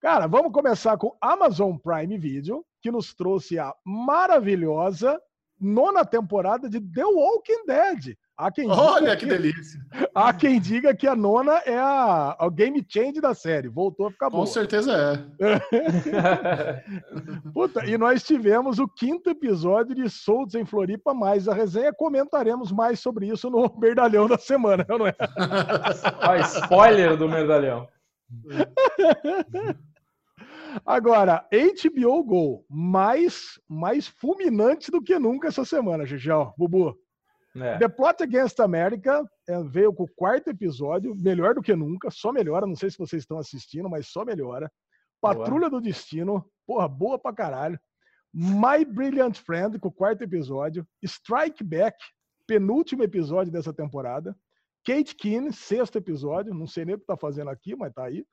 Cara, 0.02 0.28
vamos 0.28 0.52
começar 0.52 0.98
com 0.98 1.16
Amazon 1.22 1.78
Prime 1.78 2.18
Video, 2.18 2.66
que 2.82 2.92
nos 2.92 3.14
trouxe 3.14 3.58
a 3.58 3.74
maravilhosa 3.86 5.18
nona 5.58 6.04
temporada 6.04 6.70
de 6.70 6.82
The 6.82 7.06
Walking 7.06 7.66
Dead. 7.66 8.18
Há 8.36 8.52
quem 8.52 8.68
Olha 8.68 9.16
que, 9.16 9.26
que, 9.26 9.32
delícia! 9.32 9.80
Há 10.14 10.34
quem 10.34 10.60
diga 10.60 10.96
que 10.96 11.08
a 11.08 11.16
nona 11.16 11.62
é 11.66 11.78
a, 11.78 12.36
a 12.40 12.50
game 12.50 12.84
change 12.88 13.22
da 13.22 13.36
série. 13.36 13.68
Voltou 13.68 14.08
a 14.08 14.12
ficar 14.12 14.32
boa. 14.32 14.42
Com 14.44 14.52
certeza 14.52 15.24
é. 15.40 15.62
Puta, 17.54 17.86
e 17.86 17.96
nós 17.96 18.24
tivemos 18.24 18.80
o 18.80 18.88
quinto 18.88 19.30
episódio 19.30 19.94
de 19.94 20.10
Soltos 20.10 20.56
em 20.56 20.66
Floripa, 20.66 21.14
mais 21.14 21.48
a 21.48 21.54
resenha. 21.54 21.94
Comentaremos 21.94 22.72
mais 22.72 23.00
sobre 23.00 23.28
isso 23.28 23.52
no 23.52 23.72
Merdalhão 23.80 24.28
da 24.28 24.38
semana, 24.38 24.84
não 24.90 25.06
é? 25.06 25.14
ah, 26.20 26.40
spoiler 26.40 27.16
do 27.16 27.30
Merdalhão. 27.30 27.88
Agora, 30.84 31.48
HBO 31.52 32.24
Go, 32.24 32.66
mais, 32.68 33.60
mais 33.70 34.08
fulminante 34.08 34.90
do 34.90 35.04
que 35.04 35.20
nunca 35.20 35.50
essa 35.50 35.64
semana, 35.64 36.04
Gigião. 36.04 36.52
Bubu. 36.58 36.98
É. 37.56 37.78
The 37.78 37.88
Plot 37.88 38.24
Against 38.24 38.60
America 38.60 39.24
é, 39.48 39.64
veio 39.64 39.94
com 39.94 40.04
o 40.04 40.14
quarto 40.16 40.50
episódio, 40.50 41.16
melhor 41.16 41.54
do 41.54 41.62
que 41.62 41.76
nunca, 41.76 42.10
só 42.10 42.32
melhora. 42.32 42.66
Não 42.66 42.76
sei 42.76 42.90
se 42.90 42.98
vocês 42.98 43.22
estão 43.22 43.38
assistindo, 43.38 43.90
mas 43.90 44.08
só 44.08 44.26
melhora. 44.26 44.72
Patrulha 45.22 45.70
boa. 45.70 45.82
do 45.82 45.82
Destino, 45.82 46.46
porra, 46.66 46.88
boa 46.88 47.20
pra 47.20 47.34
caralho. 47.34 47.80
My 48.34 48.84
Brilliant 48.84 49.38
Friend, 49.38 49.78
com 49.80 49.90
o 49.90 49.92
quarto 49.92 50.24
episódio. 50.24 50.86
Strike 51.04 51.64
Back, 51.64 51.96
penúltimo 52.48 53.04
episódio 53.04 53.52
dessa 53.52 53.72
temporada. 53.72 54.36
Kate 54.84 55.16
Keane, 55.16 55.54
sexto 55.54 55.98
episódio. 55.98 56.54
Não 56.54 56.66
sei 56.66 56.86
nem 56.86 56.96
o 56.96 57.00
que 57.00 57.06
tá 57.06 57.16
fazendo 57.16 57.52
aqui, 57.52 57.76
mas 57.76 57.94
tá 57.94 58.06
aí. 58.06 58.26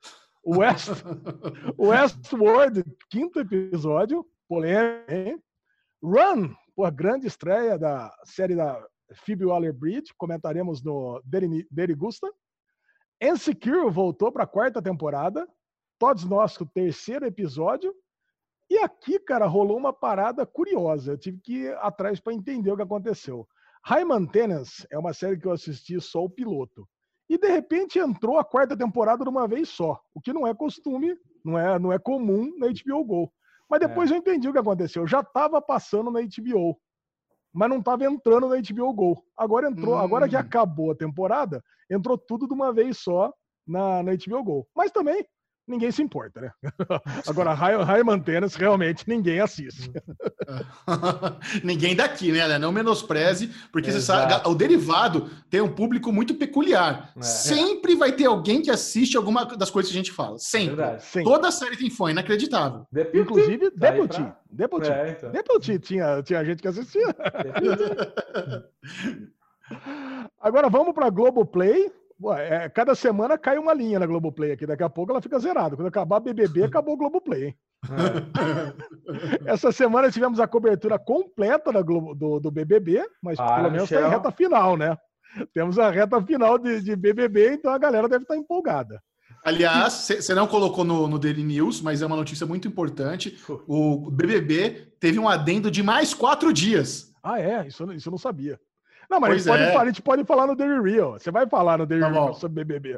West, 0.43 0.89
Westworld, 1.77 2.83
quinto 3.09 3.39
episódio. 3.39 4.25
Polêmico, 4.49 5.41
Run, 6.03 6.53
porra, 6.75 6.89
grande 6.89 7.27
estreia 7.27 7.77
da 7.77 8.11
série 8.25 8.55
da 8.55 8.83
Phoebe 9.13 9.45
Waller-Bridge, 9.45 10.13
comentaremos 10.17 10.83
no 10.83 11.21
Derigusta. 11.69 12.31
Insecure 13.21 13.89
voltou 13.89 14.31
para 14.31 14.43
a 14.43 14.47
quarta 14.47 14.81
temporada. 14.81 15.47
Todos 15.99 16.25
nós 16.25 16.57
com 16.57 16.63
o 16.63 16.67
terceiro 16.67 17.25
episódio. 17.25 17.93
E 18.69 18.77
aqui, 18.77 19.19
cara, 19.19 19.45
rolou 19.45 19.77
uma 19.77 19.93
parada 19.93 20.45
curiosa. 20.45 21.13
Eu 21.13 21.17
tive 21.17 21.39
que 21.39 21.53
ir 21.63 21.77
atrás 21.77 22.19
para 22.19 22.33
entender 22.33 22.71
o 22.71 22.75
que 22.75 22.81
aconteceu. 22.81 23.47
High 23.83 24.05
Maintenance 24.05 24.87
é 24.89 24.97
uma 24.97 25.13
série 25.13 25.37
que 25.37 25.45
eu 25.45 25.51
assisti 25.51 25.99
só 25.99 26.23
o 26.23 26.29
piloto. 26.29 26.87
E 27.29 27.37
de 27.37 27.47
repente 27.47 27.99
entrou 27.99 28.37
a 28.37 28.43
quarta 28.43 28.75
temporada 28.75 29.23
de 29.23 29.29
uma 29.29 29.47
vez 29.47 29.69
só, 29.69 29.99
o 30.13 30.19
que 30.19 30.33
não 30.33 30.45
é 30.45 30.53
costume, 30.53 31.15
não 31.45 31.57
é, 31.57 31.79
não 31.79 31.91
é 31.91 31.97
comum 31.97 32.53
na 32.57 32.67
HBO 32.67 33.05
Go. 33.05 33.33
Mas 33.69 33.79
depois 33.79 34.11
é. 34.11 34.13
eu 34.13 34.17
entendi 34.17 34.49
o 34.49 34.51
que 34.51 34.59
aconteceu. 34.59 35.07
Já 35.07 35.21
estava 35.21 35.61
passando 35.61 36.11
na 36.11 36.19
HBO 36.21 36.79
mas 37.53 37.69
não 37.69 37.79
estava 37.79 38.05
entrando 38.05 38.47
na 38.47 38.55
HBO 38.55 38.93
Go. 38.93 39.23
Agora 39.37 39.69
entrou, 39.69 39.95
hum. 39.95 39.99
agora 39.99 40.27
que 40.27 40.35
hum. 40.35 40.39
acabou 40.39 40.91
a 40.91 40.95
temporada, 40.95 41.63
entrou 41.89 42.17
tudo 42.17 42.47
de 42.47 42.53
uma 42.53 42.71
vez 42.73 42.97
só 42.97 43.31
na, 43.67 44.01
na 44.03 44.11
HBO 44.13 44.43
Go. 44.43 44.67
Mas 44.75 44.91
também 44.91 45.25
ninguém 45.71 45.91
se 45.91 46.01
importa, 46.03 46.41
né? 46.41 46.51
Agora, 47.27 47.53
High, 47.53 47.83
High 47.83 48.03
Maintenance, 48.03 48.57
realmente 48.57 49.07
ninguém 49.07 49.39
assiste. 49.39 49.91
ninguém 51.63 51.95
daqui, 51.95 52.31
né? 52.31 52.59
Não 52.59 52.71
menospreze, 52.71 53.47
porque 53.71 53.89
Exato. 53.89 54.29
você 54.29 54.35
sabe, 54.35 54.49
o 54.49 54.53
derivado 54.53 55.29
tem 55.49 55.61
um 55.61 55.73
público 55.73 56.11
muito 56.11 56.35
peculiar. 56.35 57.11
É. 57.17 57.21
Sempre 57.21 57.95
vai 57.95 58.11
ter 58.11 58.25
alguém 58.25 58.61
que 58.61 58.69
assiste 58.69 59.17
alguma 59.17 59.45
das 59.45 59.71
coisas 59.71 59.91
que 59.91 59.97
a 59.97 60.01
gente 60.01 60.11
fala. 60.11 60.37
Sempre. 60.37 60.81
É 60.81 60.99
Toda 61.23 61.49
série 61.51 61.77
tem 61.77 61.89
fã, 61.89 62.11
inacreditável. 62.11 62.85
Deputy. 62.91 63.17
Inclusive, 63.19 63.71
tá 63.71 63.91
Deputy. 63.91 64.21
Pra... 64.21 64.37
Deputy. 64.51 64.91
É, 64.91 65.15
então. 65.17 65.31
Deputy 65.31 65.79
tinha, 65.79 66.21
tinha 66.21 66.43
gente 66.43 66.61
que 66.61 66.67
assistia. 66.67 67.07
Agora 70.39 70.69
vamos 70.69 70.93
para 70.93 71.09
Globoplay. 71.09 71.91
É, 72.37 72.69
cada 72.69 72.93
semana 72.93 73.37
cai 73.37 73.57
uma 73.57 73.73
linha 73.73 73.99
na 73.99 74.05
Globoplay 74.05 74.51
aqui. 74.51 74.65
Daqui 74.65 74.83
a 74.83 74.89
pouco 74.89 75.11
ela 75.11 75.21
fica 75.21 75.39
zerada. 75.39 75.75
Quando 75.75 75.87
acabar 75.87 76.19
BBB, 76.19 76.63
acabou 76.65 76.93
o 76.93 76.97
Globoplay, 76.97 77.47
hein? 77.47 77.55
É. 79.45 79.51
Essa 79.51 79.71
semana 79.71 80.11
tivemos 80.11 80.39
a 80.39 80.47
cobertura 80.47 80.99
completa 80.99 81.71
da 81.71 81.81
Globo, 81.81 82.13
do, 82.13 82.39
do 82.39 82.51
BBB, 82.51 83.03
mas 83.21 83.39
ah, 83.39 83.55
pelo 83.55 83.71
menos 83.71 83.91
está 83.91 84.07
em 84.07 84.09
reta 84.09 84.31
final, 84.31 84.77
né? 84.77 84.97
Temos 85.53 85.79
a 85.79 85.89
reta 85.89 86.21
final 86.21 86.57
de, 86.57 86.81
de 86.81 86.95
BBB, 86.95 87.53
então 87.53 87.71
a 87.71 87.77
galera 87.77 88.07
deve 88.07 88.23
estar 88.23 88.35
tá 88.35 88.39
empolgada. 88.39 89.01
Aliás, 89.43 89.93
você 89.93 90.35
não 90.35 90.45
colocou 90.45 90.83
no, 90.83 91.07
no, 91.07 91.17
Daily 91.17 91.43
News, 91.43 91.81
mas 91.81 92.01
é 92.01 92.05
uma 92.05 92.15
notícia 92.15 92.45
muito 92.45 92.67
importante. 92.67 93.39
O 93.67 94.11
BBB 94.11 94.93
teve 94.99 95.17
um 95.17 95.27
adendo 95.27 95.71
de 95.71 95.81
mais 95.81 96.13
quatro 96.13 96.53
dias. 96.53 97.11
Ah, 97.23 97.39
é? 97.39 97.67
Isso, 97.67 97.91
isso 97.93 98.09
eu 98.09 98.11
não 98.11 98.19
sabia. 98.19 98.59
Não, 99.11 99.19
mas 99.19 99.31
a 99.31 99.37
gente, 99.37 99.47
pode, 99.47 99.63
é. 99.63 99.75
a 99.75 99.85
gente, 99.85 100.01
pode, 100.01 100.23
falar 100.23 100.47
no 100.47 100.55
Daily 100.55 100.89
Real. 100.89 101.19
Você 101.19 101.29
vai 101.29 101.45
falar 101.45 101.77
no 101.77 101.85
Daily 101.85 102.01
tá 102.01 102.09
Real 102.09 102.33
sobre 102.33 102.63
BBB. 102.63 102.97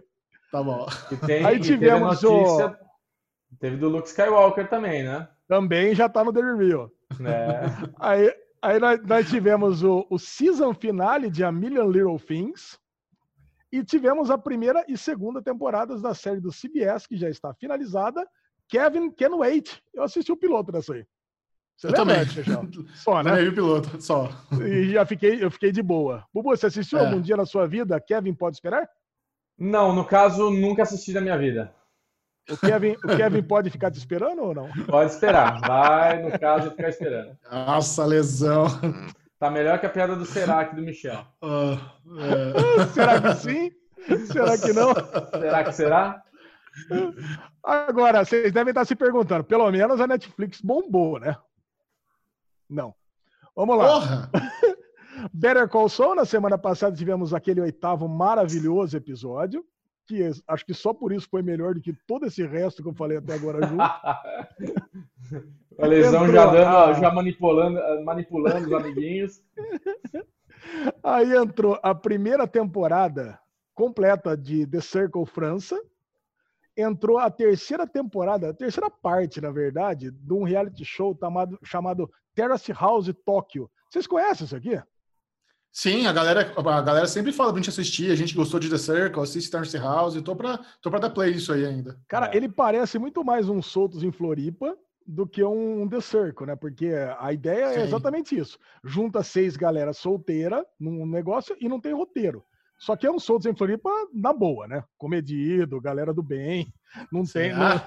Tá 0.51 0.61
bom. 0.61 0.85
Tem, 1.25 1.43
Aí 1.43 1.59
tivemos 1.59 2.19
teve 2.19 2.31
notícia, 2.31 2.67
o... 2.67 3.57
Teve 3.59 3.77
do 3.77 3.89
Luke 3.89 4.07
Skywalker 4.07 4.69
também, 4.69 5.03
né? 5.03 5.27
Também 5.47 5.95
já 5.95 6.07
tá 6.07 6.23
no 6.23 6.31
Daily 6.31 6.67
Real. 6.67 6.91
É. 7.19 7.63
Aí, 7.99 8.31
aí 8.61 8.79
nós, 8.79 9.01
nós 9.03 9.27
tivemos 9.27 9.83
o, 9.83 10.05
o 10.07 10.19
season 10.19 10.73
finale 10.75 11.31
de 11.31 11.43
A 11.43 11.51
Million 11.51 11.89
Little 11.89 12.19
Things. 12.19 12.77
E 13.71 13.83
tivemos 13.83 14.29
a 14.29 14.37
primeira 14.37 14.85
e 14.87 14.95
segunda 14.95 15.41
temporadas 15.41 15.99
da 15.99 16.13
série 16.13 16.39
do 16.39 16.51
CBS, 16.51 17.07
que 17.07 17.17
já 17.17 17.27
está 17.27 17.55
finalizada. 17.55 18.23
Kevin 18.69 19.09
Can 19.09 19.35
Wait. 19.37 19.81
Eu 19.91 20.03
assisti 20.03 20.31
o 20.31 20.37
piloto 20.37 20.71
dessa 20.71 20.93
aí. 20.93 21.03
Você 21.83 21.87
eu 21.87 21.93
também. 21.93 22.17
Só, 22.95 23.21
né? 23.21 23.31
Também 23.31 23.43
vi 23.43 23.49
o 23.49 23.53
piloto, 23.55 24.01
só. 24.01 24.29
E 24.61 24.93
já 24.93 25.05
fiquei, 25.05 25.43
eu 25.43 25.51
fiquei 25.51 25.69
de 25.69 25.83
boa. 25.83 26.23
Bubu, 26.33 26.51
você 26.51 26.67
assistiu 26.67 26.97
é. 26.97 27.05
algum 27.05 27.19
dia 27.19 27.35
na 27.35 27.45
sua 27.45 27.67
vida 27.67 27.99
Kevin 27.99 28.33
Pode 28.33 28.55
Esperar? 28.55 28.87
Não, 29.59 29.93
no 29.93 30.05
caso, 30.05 30.49
nunca 30.49 30.83
assisti 30.83 31.11
na 31.11 31.19
minha 31.19 31.37
vida. 31.37 31.73
O 32.49 32.55
Kevin, 32.55 32.95
o 33.03 33.17
Kevin 33.17 33.43
pode 33.43 33.69
ficar 33.69 33.91
te 33.91 33.97
esperando 33.97 34.43
ou 34.43 34.53
não? 34.53 34.69
Pode 34.85 35.11
esperar. 35.11 35.59
Vai, 35.59 36.23
no 36.23 36.39
caso, 36.39 36.71
ficar 36.71 36.87
esperando. 36.87 37.37
Nossa, 37.51 38.05
lesão. 38.05 38.65
Tá 39.37 39.51
melhor 39.51 39.77
que 39.77 39.85
a 39.85 39.89
piada 39.89 40.15
do 40.15 40.25
Serac 40.25 40.73
do 40.73 40.81
Michel. 40.81 41.25
Uh, 41.41 41.77
é. 42.17 42.85
será 42.95 43.21
que 43.21 43.35
sim? 43.35 43.71
Será 44.27 44.57
que 44.57 44.71
não? 44.71 44.93
Será 45.37 45.63
que 45.65 45.71
será? 45.73 46.23
Agora, 47.61 48.23
vocês 48.23 48.53
devem 48.53 48.71
estar 48.71 48.85
se 48.85 48.95
perguntando, 48.95 49.43
pelo 49.43 49.69
menos 49.69 49.99
a 49.99 50.07
Netflix 50.07 50.61
bombou, 50.61 51.19
né? 51.19 51.35
Não. 52.73 52.93
Vamos 53.55 53.77
lá. 53.77 53.87
Porra! 53.87 54.31
Better 55.31 55.69
Call 55.69 55.87
Saul, 55.87 56.15
na 56.15 56.25
semana 56.25 56.57
passada 56.57 56.95
tivemos 56.95 57.33
aquele 57.33 57.61
oitavo 57.61 58.07
maravilhoso 58.09 58.97
episódio, 58.97 59.63
que 60.07 60.27
acho 60.47 60.65
que 60.65 60.73
só 60.73 60.93
por 60.93 61.13
isso 61.13 61.29
foi 61.29 61.43
melhor 61.43 61.75
do 61.75 61.81
que 61.81 61.93
todo 62.07 62.25
esse 62.25 62.45
resto 62.45 62.81
que 62.81 62.89
eu 62.89 62.93
falei 62.93 63.17
até 63.17 63.35
agora 63.35 63.65
junto. 63.67 63.81
a 65.79 65.85
lesão 65.85 66.27
já, 66.31 66.45
dando, 66.47 66.99
já 66.99 67.11
manipulando, 67.11 68.03
manipulando 68.03 68.67
os 68.67 68.73
amiguinhos. 68.73 69.41
Aí 71.03 71.35
entrou 71.35 71.79
a 71.83 71.93
primeira 71.93 72.47
temporada 72.47 73.39
completa 73.75 74.35
de 74.35 74.65
The 74.65 74.81
Circle 74.81 75.25
França, 75.25 75.79
entrou 76.75 77.17
a 77.17 77.29
terceira 77.29 77.87
temporada, 77.87 78.49
a 78.49 78.53
terceira 78.53 78.89
parte, 78.89 79.39
na 79.39 79.51
verdade, 79.51 80.11
de 80.11 80.33
um 80.33 80.43
reality 80.43 80.83
show 80.83 81.17
chamado, 81.19 81.59
chamado 81.63 82.11
Terrace 82.33 82.71
House 82.71 83.13
Tóquio. 83.25 83.69
Vocês 83.89 84.07
conhecem 84.07 84.45
isso 84.45 84.55
aqui? 84.55 84.81
Sim, 85.71 86.05
a 86.05 86.13
galera, 86.13 86.53
a 86.55 86.81
galera 86.81 87.07
sempre 87.07 87.31
fala 87.31 87.51
pra 87.51 87.59
gente 87.59 87.69
assistir, 87.69 88.11
a 88.11 88.15
gente 88.15 88.35
gostou 88.35 88.59
de 88.59 88.69
The 88.69 88.77
Circle, 88.77 89.23
assiste 89.23 89.49
Terrace 89.49 89.77
House, 89.77 90.21
tô 90.21 90.35
pra, 90.35 90.59
tô 90.81 90.91
pra 90.91 90.99
dar 90.99 91.09
play 91.09 91.31
isso 91.31 91.51
aí 91.51 91.65
ainda. 91.65 91.99
Cara, 92.07 92.27
é. 92.31 92.37
ele 92.37 92.47
parece 92.47 92.99
muito 92.99 93.23
mais 93.23 93.49
um 93.49 93.59
Soltos 93.59 94.03
em 94.03 94.11
Floripa 94.11 94.77
do 95.05 95.27
que 95.27 95.43
um 95.43 95.87
The 95.87 95.99
Circle, 95.99 96.45
né? 96.45 96.55
Porque 96.55 96.91
a 97.19 97.33
ideia 97.33 97.65
é 97.65 97.73
Sim. 97.73 97.79
é 97.79 97.83
exatamente 97.85 98.37
isso. 98.37 98.59
Junta 98.83 99.23
seis 99.23 99.57
galera 99.57 99.93
solteira 99.93 100.63
num 100.79 101.07
negócio 101.07 101.55
e 101.59 101.67
não 101.67 101.79
tem 101.79 101.93
roteiro. 101.93 102.45
Só 102.77 102.95
que 102.95 103.07
é 103.07 103.11
um 103.11 103.19
Soltos 103.19 103.45
em 103.45 103.55
Floripa 103.55 103.89
na 104.13 104.33
boa, 104.33 104.67
né? 104.67 104.83
Comedido, 104.97 105.79
galera 105.79 106.13
do 106.13 106.23
bem. 106.23 106.73
Não 107.11 107.23
tem. 107.23 107.53
Não, 107.53 107.81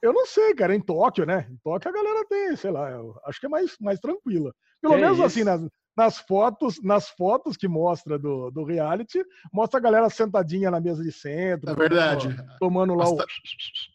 Eu 0.00 0.12
não 0.12 0.26
sei, 0.26 0.54
cara, 0.54 0.74
em 0.74 0.80
Tóquio, 0.80 1.26
né? 1.26 1.46
Em 1.50 1.56
Tóquio 1.56 1.90
a 1.90 1.94
galera 1.94 2.24
tem, 2.26 2.56
sei 2.56 2.70
lá, 2.70 2.88
acho 3.26 3.40
que 3.40 3.46
é 3.46 3.48
mais, 3.48 3.76
mais 3.80 4.00
tranquila. 4.00 4.52
Pelo 4.80 4.94
que 4.94 5.00
menos 5.00 5.20
assim, 5.20 5.44
nas, 5.44 5.60
nas 5.96 6.18
fotos, 6.18 6.80
nas 6.82 7.08
fotos 7.08 7.56
que 7.56 7.66
mostra 7.66 8.16
do, 8.16 8.50
do 8.52 8.62
reality, 8.62 9.20
mostra 9.52 9.78
a 9.78 9.82
galera 9.82 10.08
sentadinha 10.08 10.70
na 10.70 10.80
mesa 10.80 11.02
de 11.02 11.10
centro. 11.10 11.70
É 11.70 11.74
verdade. 11.74 12.36
Tomando 12.60 12.94
lá 12.94 13.04
as, 13.04 13.10
o. 13.10 13.18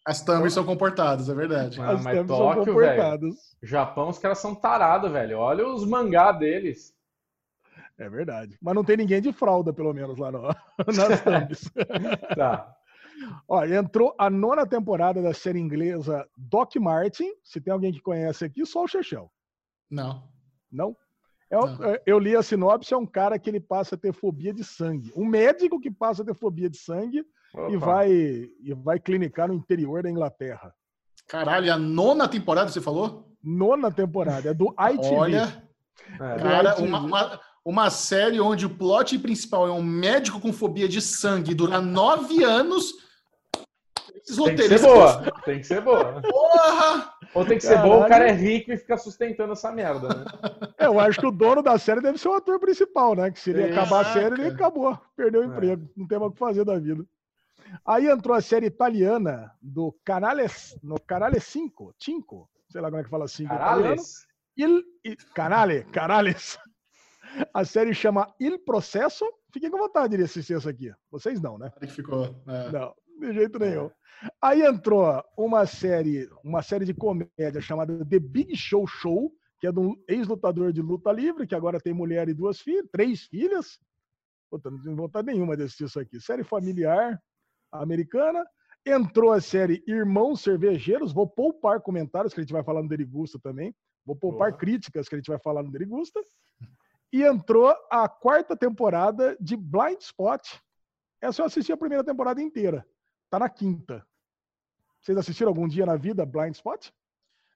As 0.05 0.21
thumbs 0.21 0.53
são 0.53 0.65
comportadas, 0.65 1.29
é 1.29 1.33
verdade. 1.33 1.79
Ah, 1.79 1.93
mas, 1.93 2.03
mas 2.03 2.27
Tóquio, 2.27 2.75
velho, 2.75 3.35
Japão, 3.61 4.09
os 4.09 4.19
caras 4.19 4.39
são 4.39 4.53
tarados, 4.53 5.11
velho. 5.11 5.39
Olha 5.39 5.65
os 5.65 5.85
mangá 5.85 6.33
deles. 6.33 6.92
É 7.97 8.09
verdade. 8.09 8.57
Mas 8.61 8.75
não 8.75 8.83
tem 8.83 8.97
ninguém 8.97 9.21
de 9.21 9.31
fralda, 9.31 9.71
pelo 9.71 9.93
menos, 9.93 10.17
lá 10.17 10.31
no, 10.31 10.41
nas 10.87 11.21
thumbs. 11.21 11.71
tá. 12.35 12.75
Ó, 13.47 13.63
entrou 13.65 14.15
a 14.17 14.29
nona 14.29 14.65
temporada 14.65 15.21
da 15.21 15.33
série 15.33 15.59
inglesa 15.59 16.27
Doc 16.37 16.75
Martin. 16.77 17.31
Se 17.43 17.61
tem 17.61 17.71
alguém 17.71 17.91
que 17.91 18.01
conhece 18.01 18.45
aqui, 18.45 18.65
só 18.65 18.83
o 18.83 18.87
Chechel. 18.87 19.31
Não. 19.89 20.27
Não? 20.71 20.95
Eu, 21.49 21.67
é, 21.85 22.01
eu, 22.05 22.17
li 22.17 22.35
a 22.35 22.41
sinopse, 22.41 22.93
é 22.93 22.97
um 22.97 23.05
cara 23.05 23.37
que 23.37 23.47
ele 23.49 23.59
passa 23.59 23.93
a 23.93 23.97
ter 23.97 24.11
fobia 24.11 24.51
de 24.51 24.63
sangue. 24.63 25.13
Um 25.15 25.25
médico 25.25 25.79
que 25.79 25.91
passa 25.91 26.23
a 26.23 26.25
ter 26.25 26.33
fobia 26.33 26.67
de 26.67 26.77
sangue 26.77 27.23
e 27.69 27.77
vai, 27.77 28.11
e 28.11 28.73
vai 28.73 28.99
clinicar 28.99 29.47
no 29.47 29.53
interior 29.53 30.01
da 30.01 30.09
Inglaterra. 30.09 30.73
Caralho, 31.27 31.71
a 31.71 31.77
nona 31.77 32.27
temporada 32.27 32.71
você 32.71 32.81
falou? 32.81 33.31
Nona 33.43 33.91
temporada, 33.91 34.49
é 34.49 34.53
do 34.53 34.73
ITV. 34.79 35.15
Olha, 35.15 35.63
é, 36.13 36.17
cara, 36.17 36.75
uma, 36.81 36.99
uma, 37.01 37.39
uma, 37.65 37.89
série 37.89 38.39
onde 38.39 38.65
o 38.65 38.69
plot 38.69 39.17
principal 39.19 39.67
é 39.67 39.71
um 39.71 39.83
médico 39.83 40.39
com 40.39 40.51
fobia 40.51 40.87
de 40.87 41.01
sangue 41.01 41.53
dura 41.53 41.79
nove 41.79 42.43
anos 42.43 42.93
esses 44.23 44.37
tem 44.37 44.55
que 44.55 44.67
ser 44.69 44.81
boa. 44.81 45.31
Tem 45.43 45.59
que 45.59 45.67
ser 45.67 45.81
boa. 45.81 46.21
Porra! 46.21 47.13
Ou 47.35 47.45
tem 47.45 47.57
que 47.57 47.63
ser 47.63 47.75
Caralho. 47.75 47.91
bom, 47.91 48.05
o 48.05 48.07
cara 48.07 48.29
é 48.29 48.31
rico 48.31 48.71
e 48.71 48.77
fica 48.77 48.97
sustentando 48.97 49.53
essa 49.53 49.71
merda, 49.71 50.07
né? 50.07 50.25
É, 50.77 50.85
eu 50.87 50.99
acho 50.99 51.19
que 51.19 51.25
o 51.25 51.31
dono 51.31 51.61
da 51.61 51.77
série 51.77 52.01
deve 52.01 52.17
ser 52.17 52.27
o 52.27 52.33
ator 52.33 52.59
principal, 52.59 53.15
né? 53.15 53.31
Que 53.31 53.39
se 53.39 53.51
ele 53.51 53.63
acabar 53.63 54.01
a 54.01 54.13
série, 54.13 54.33
ele 54.33 54.47
acabou. 54.47 54.99
Perdeu 55.15 55.41
o 55.41 55.43
é. 55.43 55.47
emprego. 55.47 55.89
Não 55.95 56.05
tem 56.07 56.19
mais 56.19 56.31
o 56.31 56.33
que 56.33 56.39
fazer 56.39 56.65
da 56.65 56.77
vida. 56.77 57.05
Aí 57.85 58.09
entrou 58.09 58.35
a 58.35 58.41
série 58.41 58.65
italiana 58.65 59.51
do 59.61 59.95
Canale, 60.03 60.45
no 60.81 60.99
Canale 60.99 61.39
5, 61.39 61.95
5, 61.97 62.49
sei 62.69 62.81
lá 62.81 62.89
como 62.89 62.99
é 62.99 63.03
que 63.03 63.09
fala 63.09 63.25
assim. 63.25 63.45
Canales? 63.45 64.27
Il, 64.57 64.83
il, 65.05 65.17
canale, 65.33 65.85
Canales. 65.85 66.59
A 67.53 67.65
série 67.65 67.93
chama 67.93 68.33
Il 68.39 68.59
Processo. 68.59 69.25
Fiquem 69.51 69.69
com 69.69 69.77
vontade 69.77 70.17
de 70.17 70.23
assistir 70.23 70.55
essa 70.55 70.69
aqui. 70.69 70.91
Vocês 71.11 71.41
não, 71.41 71.57
né? 71.57 71.71
Ficou. 71.87 72.25
É. 72.47 72.71
Não, 72.71 72.93
de 73.19 73.33
jeito 73.33 73.59
nenhum. 73.59 73.89
Aí 74.41 74.61
entrou 74.61 75.21
uma 75.37 75.65
série, 75.65 76.29
uma 76.43 76.61
série 76.61 76.85
de 76.85 76.93
comédia 76.93 77.61
chamada 77.61 78.05
The 78.05 78.19
Big 78.19 78.55
Show 78.55 78.87
Show, 78.87 79.31
que 79.59 79.67
é 79.67 79.71
de 79.71 79.79
um 79.79 79.95
ex-lutador 80.07 80.71
de 80.71 80.81
luta 80.81 81.11
livre, 81.11 81.47
que 81.47 81.55
agora 81.55 81.79
tem 81.79 81.93
mulher 81.93 82.29
e 82.29 82.33
duas 82.33 82.59
filhas, 82.59 82.85
três 82.91 83.23
filhas. 83.23 83.79
Puta, 84.49 84.69
não 84.69 84.81
tenho 84.81 84.95
vontade 84.95 85.27
nenhuma 85.27 85.57
de 85.57 85.63
assistir 85.63 85.85
isso 85.85 85.99
aqui. 85.99 86.19
Série 86.19 86.43
familiar 86.43 87.21
americana. 87.71 88.45
Entrou 88.85 89.31
a 89.31 89.41
série 89.41 89.83
Irmãos 89.87 90.41
Cervejeiros. 90.41 91.13
Vou 91.13 91.27
poupar 91.27 91.81
comentários, 91.81 92.33
que 92.33 92.39
a 92.39 92.43
gente 92.43 92.53
vai 92.53 92.63
falar 92.63 92.83
no 92.83 92.89
Derigusta 92.89 93.39
também. 93.41 93.73
Vou 94.05 94.15
poupar 94.15 94.49
Boa. 94.49 94.59
críticas, 94.59 95.07
que 95.07 95.15
a 95.15 95.17
gente 95.17 95.29
vai 95.29 95.39
falar 95.39 95.63
no 95.63 95.71
Derigusta. 95.71 96.19
E 97.13 97.21
entrou 97.21 97.71
a 97.91 98.09
quarta 98.09 98.57
temporada 98.57 99.37
de 99.39 99.55
Blind 99.55 100.01
Spot. 100.01 100.41
Essa 101.21 101.43
eu 101.43 101.45
assisti 101.45 101.71
a 101.71 101.77
primeira 101.77 102.03
temporada 102.03 102.41
inteira. 102.41 102.83
Tá 103.29 103.37
na 103.37 103.47
quinta. 103.47 104.03
Vocês 104.99 105.15
assistiram 105.15 105.49
algum 105.49 105.67
dia 105.67 105.85
na 105.85 105.95
vida 105.95 106.25
Blind 106.25 106.55
Spot? 106.55 106.89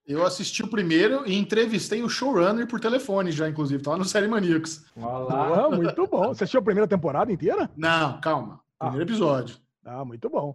Eu 0.05 0.25
assisti 0.25 0.63
o 0.63 0.69
primeiro 0.69 1.27
e 1.27 1.35
entrevistei 1.35 2.03
o 2.03 2.07
showrunner 2.07 2.67
por 2.67 2.79
telefone 2.79 3.31
já, 3.31 3.49
inclusive. 3.49 3.83
Tava 3.83 3.97
no 3.97 4.05
Série 4.05 4.27
Maníacos. 4.27 4.85
Olá. 4.95 5.69
muito 5.69 6.07
bom. 6.07 6.27
Você 6.27 6.43
assistiu 6.43 6.59
a 6.59 6.63
primeira 6.63 6.87
temporada 6.87 7.31
inteira? 7.31 7.69
Não, 7.75 8.21
calma. 8.21 8.61
Primeiro 8.77 9.03
ah. 9.03 9.07
episódio. 9.09 9.57
Ah, 9.89 10.03
muito 10.03 10.29
bom. 10.29 10.53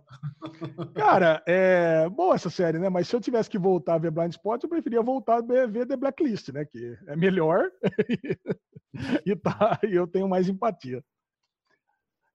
Cara, 0.94 1.42
é 1.46 2.06
boa 2.10 2.34
essa 2.34 2.50
série, 2.50 2.78
né? 2.78 2.90
Mas 2.90 3.08
se 3.08 3.16
eu 3.16 3.20
tivesse 3.20 3.48
que 3.48 3.58
voltar 3.58 3.94
a 3.94 3.98
ver 3.98 4.10
Blind 4.10 4.32
Spot, 4.32 4.62
eu 4.62 4.68
preferia 4.68 5.00
voltar 5.00 5.38
a 5.38 5.66
ver 5.66 5.86
The 5.86 5.96
Blacklist, 5.96 6.50
né? 6.50 6.66
Que 6.66 6.98
é 7.06 7.16
melhor 7.16 7.70
e, 9.24 9.34
tá, 9.34 9.80
e 9.84 9.94
eu 9.94 10.06
tenho 10.06 10.28
mais 10.28 10.50
empatia. 10.50 11.02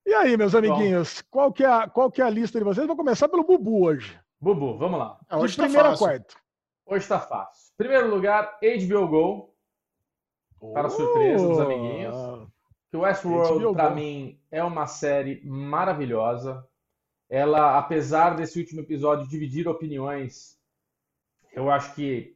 E 0.08 0.14
aí, 0.14 0.36
meus 0.36 0.56
amiguinhos, 0.56 1.22
qual 1.30 1.54
que, 1.54 1.64
é 1.64 1.68
a, 1.68 1.88
qual 1.88 2.10
que 2.10 2.20
é 2.20 2.26
a 2.26 2.30
lista 2.32 2.58
de 2.58 2.66
vocês? 2.66 2.88
Vou 2.88 2.96
começar 2.96 3.30
pelo 3.30 3.44
Bubu 3.44 3.84
hoje. 3.84 4.20
Bubu, 4.42 4.76
vamos 4.78 4.98
lá. 4.98 5.20
É, 5.30 5.36
hoje 5.36 5.52
de 5.52 5.58
tá 5.58 5.64
primeiro 5.64 5.90
a 5.90 5.98
quarto. 5.98 6.36
Hoje 6.84 7.04
está 7.04 7.20
fácil. 7.20 7.74
Primeiro 7.78 8.10
lugar, 8.10 8.58
HBO 8.60 9.08
Go. 9.08 9.54
Para 10.74 10.90
surpresa 10.90 11.48
dos 11.48 11.60
amiguinhos. 11.60 12.16
Que 12.90 12.98
o 12.98 13.02
Westworld, 13.02 13.76
para 13.76 13.92
mim, 13.92 14.40
é 14.50 14.64
uma 14.64 14.88
série 14.88 15.46
maravilhosa. 15.46 16.66
Ela, 17.30 17.78
apesar 17.78 18.36
desse 18.36 18.60
último 18.60 18.82
episódio 18.82 19.28
dividir 19.28 19.68
opiniões, 19.68 20.58
eu 21.54 21.70
acho 21.70 21.94
que 21.94 22.36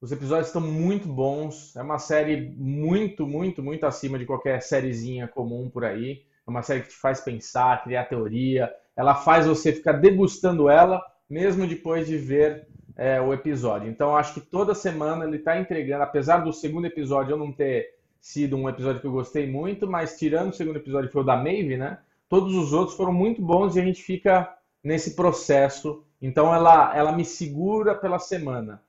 os 0.00 0.10
episódios 0.12 0.46
estão 0.46 0.62
muito 0.62 1.06
bons. 1.06 1.76
É 1.76 1.82
uma 1.82 1.98
série 1.98 2.54
muito, 2.56 3.26
muito, 3.26 3.62
muito 3.62 3.84
acima 3.84 4.18
de 4.18 4.24
qualquer 4.24 4.62
sériezinha 4.62 5.28
comum 5.28 5.68
por 5.68 5.84
aí. 5.84 6.22
É 6.46 6.50
uma 6.50 6.62
série 6.62 6.82
que 6.82 6.88
te 6.88 6.96
faz 6.96 7.20
pensar, 7.20 7.84
criar 7.84 8.06
teoria. 8.06 8.72
Ela 8.96 9.14
faz 9.14 9.46
você 9.46 9.72
ficar 9.72 9.92
degustando 9.92 10.70
ela, 10.70 11.02
mesmo 11.28 11.66
depois 11.66 12.06
de 12.06 12.16
ver 12.16 12.66
é, 12.96 13.20
o 13.20 13.32
episódio. 13.32 13.90
Então, 13.90 14.16
acho 14.16 14.34
que 14.34 14.40
toda 14.40 14.74
semana 14.74 15.24
ele 15.24 15.36
está 15.36 15.58
entregando, 15.58 16.02
apesar 16.02 16.38
do 16.38 16.52
segundo 16.52 16.86
episódio 16.86 17.32
eu 17.32 17.38
não 17.38 17.52
ter 17.52 17.94
sido 18.20 18.56
um 18.56 18.68
episódio 18.68 19.00
que 19.00 19.06
eu 19.06 19.12
gostei 19.12 19.50
muito, 19.50 19.86
mas 19.86 20.18
tirando 20.18 20.50
o 20.50 20.54
segundo 20.54 20.76
episódio 20.76 21.08
que 21.08 21.12
foi 21.12 21.22
o 21.22 21.26
da 21.26 21.36
Maeve, 21.36 21.76
né? 21.76 21.98
Todos 22.30 22.54
os 22.54 22.72
outros 22.72 22.96
foram 22.96 23.12
muito 23.12 23.42
bons 23.42 23.74
e 23.74 23.80
a 23.80 23.84
gente 23.84 24.04
fica 24.04 24.56
nesse 24.84 25.16
processo. 25.16 26.04
Então, 26.22 26.54
ela, 26.54 26.96
ela 26.96 27.10
me 27.10 27.24
segura 27.24 27.92
pela 27.92 28.20
semana. 28.20 28.80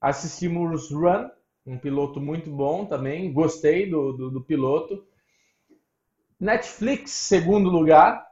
Assistimos 0.00 0.92
Run, 0.92 1.28
um 1.66 1.76
piloto 1.76 2.20
muito 2.20 2.48
bom 2.48 2.86
também. 2.86 3.32
Gostei 3.32 3.90
do, 3.90 4.12
do, 4.12 4.30
do 4.30 4.40
piloto. 4.40 5.04
Netflix, 6.38 7.10
segundo 7.10 7.68
lugar. 7.68 8.24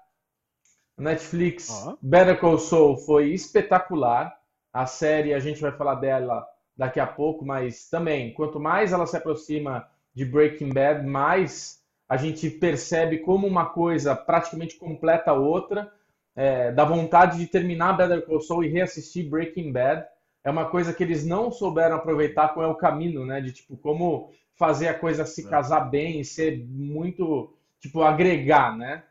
Netflix, 0.97 1.69
uhum. 1.69 1.99
Better 2.01 2.39
Call 2.39 2.59
Saul 2.59 2.97
foi 2.99 3.33
espetacular. 3.33 4.33
A 4.73 4.87
série, 4.87 5.35
a 5.35 5.41
gente 5.41 5.61
vai 5.61 5.73
falar 5.73 5.97
dela 5.97 6.47
daqui 6.77 7.01
a 7.01 7.07
pouco, 7.07 7.45
mas 7.45 7.91
também, 7.91 8.33
quanto 8.33 8.61
mais 8.61 8.93
ela 8.93 9.09
se 9.09 9.17
aproxima 9.17 9.89
de 10.15 10.25
Breaking 10.25 10.73
Bad, 10.73 11.05
mais 11.05 11.82
a 12.13 12.19
gente 12.19 12.51
percebe 12.51 13.21
como 13.21 13.47
uma 13.47 13.71
coisa 13.71 14.15
praticamente 14.15 14.77
completa 14.77 15.31
a 15.31 15.35
outra. 15.35 15.91
É, 16.37 16.71
dá 16.71 16.85
vontade 16.85 17.39
de 17.39 17.47
terminar 17.47 17.95
Better 17.95 18.27
Call 18.27 18.43
Saul 18.43 18.65
e 18.65 18.69
reassistir 18.69 19.31
Breaking 19.31 19.73
Bad. 19.73 20.05
É 20.45 20.51
uma 20.51 20.69
coisa 20.69 20.93
que 20.93 21.03
eles 21.03 21.25
não 21.25 21.51
souberam 21.51 21.97
aproveitar 21.97 22.53
com 22.53 22.61
o 22.61 22.75
caminho, 22.75 23.25
né? 23.25 23.41
De 23.41 23.51
tipo, 23.51 23.79
como 23.79 24.31
fazer 24.57 24.89
a 24.89 24.99
coisa 24.99 25.25
se 25.25 25.47
é. 25.47 25.49
casar 25.49 25.89
bem 25.89 26.21
e 26.21 26.25
ser 26.25 26.63
muito 26.69 27.57
tipo, 27.81 28.03
agregar, 28.03 28.77
né? 28.77 29.05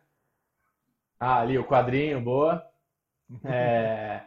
Ah, 1.19 1.39
ali 1.39 1.57
o 1.57 1.65
quadrinho, 1.65 2.21
boa. 2.21 2.63
É... 3.45 4.21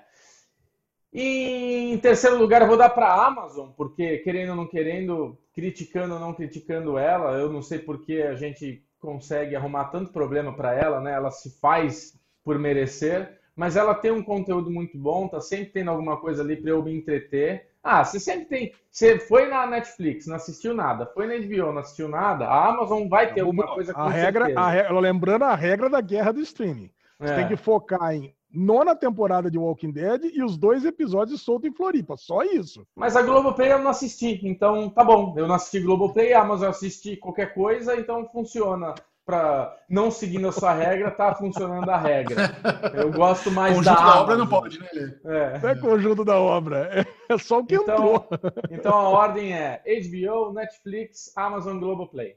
E 1.15 1.93
em 1.93 1.99
terceiro 1.99 2.37
lugar, 2.37 2.61
eu 2.61 2.67
vou 2.67 2.77
dar 2.77 2.91
para 2.91 3.07
a 3.07 3.27
Amazon, 3.27 3.69
porque 3.77 4.19
querendo 4.19 4.51
ou 4.51 4.57
não 4.57 4.67
querendo, 4.67 5.39
criticando 5.55 6.15
ou 6.15 6.21
não 6.21 6.35
criticando 6.35 6.99
ela, 6.99 7.39
eu 7.39 7.49
não 7.49 7.63
sei 7.63 7.79
porque 7.79 8.15
a 8.15 8.35
gente 8.35 8.85
consegue 8.99 9.55
arrumar 9.55 9.85
tanto 9.85 10.13
problema 10.13 10.53
para 10.53 10.75
ela, 10.75 11.01
né? 11.01 11.13
Ela 11.13 11.31
se 11.31 11.61
faz 11.61 12.19
por 12.43 12.59
merecer, 12.59 13.39
mas 13.55 13.77
ela 13.77 13.95
tem 13.95 14.11
um 14.11 14.25
conteúdo 14.25 14.69
muito 14.73 14.99
bom, 14.99 15.29
tá 15.29 15.41
sempre 15.41 15.67
tendo 15.67 15.93
alguma 15.93 16.17
coisa 16.17 16.43
ali 16.43 16.57
para 16.57 16.71
eu 16.71 16.83
me 16.83 16.93
entreter. 16.93 17.69
Ah, 17.81 18.05
você 18.05 18.19
sempre 18.19 18.47
tem. 18.47 18.73
Você 18.91 19.19
foi 19.19 19.47
na 19.47 19.69
Netflix, 19.69 20.27
não 20.27 20.35
assistiu 20.35 20.75
nada. 20.75 21.07
Foi 21.07 21.27
na 21.29 21.37
HBO, 21.37 21.73
não 21.73 21.79
assistiu 21.79 22.09
nada. 22.09 22.47
A 22.47 22.71
Amazon 22.71 23.07
vai 23.07 23.33
ter 23.33 23.43
alguma 23.43 23.73
coisa 23.73 23.95
com 23.95 24.01
a 24.01 24.11
regra, 24.11 24.59
a 24.59 24.69
regra, 24.69 24.99
Lembrando 24.99 25.45
a 25.45 25.55
regra 25.55 25.89
da 25.89 26.01
guerra 26.01 26.33
do 26.33 26.41
streaming. 26.41 26.91
Você 27.21 27.33
é. 27.33 27.37
tem 27.37 27.49
que 27.49 27.57
focar 27.57 28.15
em 28.15 28.35
nona 28.55 28.95
temporada 28.95 29.51
de 29.51 29.59
Walking 29.59 29.91
Dead 29.91 30.25
e 30.33 30.43
os 30.43 30.57
dois 30.57 30.85
episódios 30.85 31.43
soltos 31.43 31.69
em 31.69 31.75
Floripa. 31.75 32.17
Só 32.17 32.43
isso. 32.43 32.87
Mas 32.95 33.17
a 33.17 33.23
Globoplay 33.23 33.73
eu 33.73 33.79
não 33.79 33.91
assisti, 33.91 34.41
então 34.47 34.89
tá 34.91 35.03
bom. 35.03 35.35
Eu 35.37 35.47
não 35.49 35.57
assisti 35.57 35.81
Globoplay, 35.81 36.33
a 36.33 36.43
Amazon 36.43 36.69
assisti 36.69 37.17
qualquer 37.17 37.55
coisa, 37.55 37.97
então 37.97 38.29
funciona 38.31 38.95
para 39.27 39.75
não 39.89 40.11
seguindo 40.11 40.47
a 40.49 40.53
sua 40.53 40.75
regra, 40.75 41.11
tá 41.11 41.35
funcionando 41.35 41.89
a 41.89 41.97
regra. 41.97 42.55
Eu 42.95 43.11
gosto 43.11 43.51
mais 43.51 43.75
conjunto 43.75 43.97
da, 43.97 44.05
da 44.05 44.21
obra 44.21 44.37
não 44.37 44.47
pode, 44.47 44.79
né? 44.79 44.89
É. 45.25 45.59
Não 45.59 45.69
é 45.71 45.75
conjunto 45.77 46.25
da 46.25 46.39
obra, 46.39 47.07
é 47.29 47.39
só 47.39 47.61
o 47.61 47.67
que 47.67 47.75
então, 47.75 47.95
entrou. 47.95 48.29
Então 48.71 48.93
a 48.93 49.09
ordem 49.09 49.55
é 49.55 49.83
HBO, 49.87 50.53
Netflix, 50.53 51.33
Amazon 51.37 51.79
Globoplay. 51.79 52.37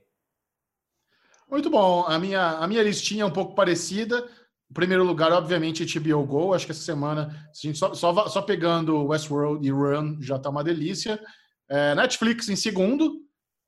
Muito 1.49 1.69
bom. 1.69 2.05
A 2.07 2.19
minha, 2.19 2.57
a 2.57 2.67
minha 2.67 2.83
listinha 2.83 3.23
é 3.23 3.25
um 3.25 3.31
pouco 3.31 3.55
parecida. 3.55 4.27
O 4.69 4.73
primeiro 4.73 5.03
lugar, 5.03 5.31
obviamente, 5.31 5.83
é 5.83 5.99
HBO 5.99 6.25
Go. 6.25 6.53
Acho 6.53 6.65
que 6.65 6.71
essa 6.71 6.81
semana, 6.81 7.27
a 7.49 7.67
gente 7.67 7.77
só, 7.77 7.93
só, 7.93 8.27
só 8.27 8.41
pegando 8.41 9.05
Westworld 9.05 9.65
e 9.65 9.71
Run 9.71 10.21
já 10.21 10.37
tá 10.37 10.49
uma 10.49 10.63
delícia. 10.63 11.19
É, 11.69 11.95
Netflix 11.95 12.49
em 12.49 12.55
segundo. 12.55 13.21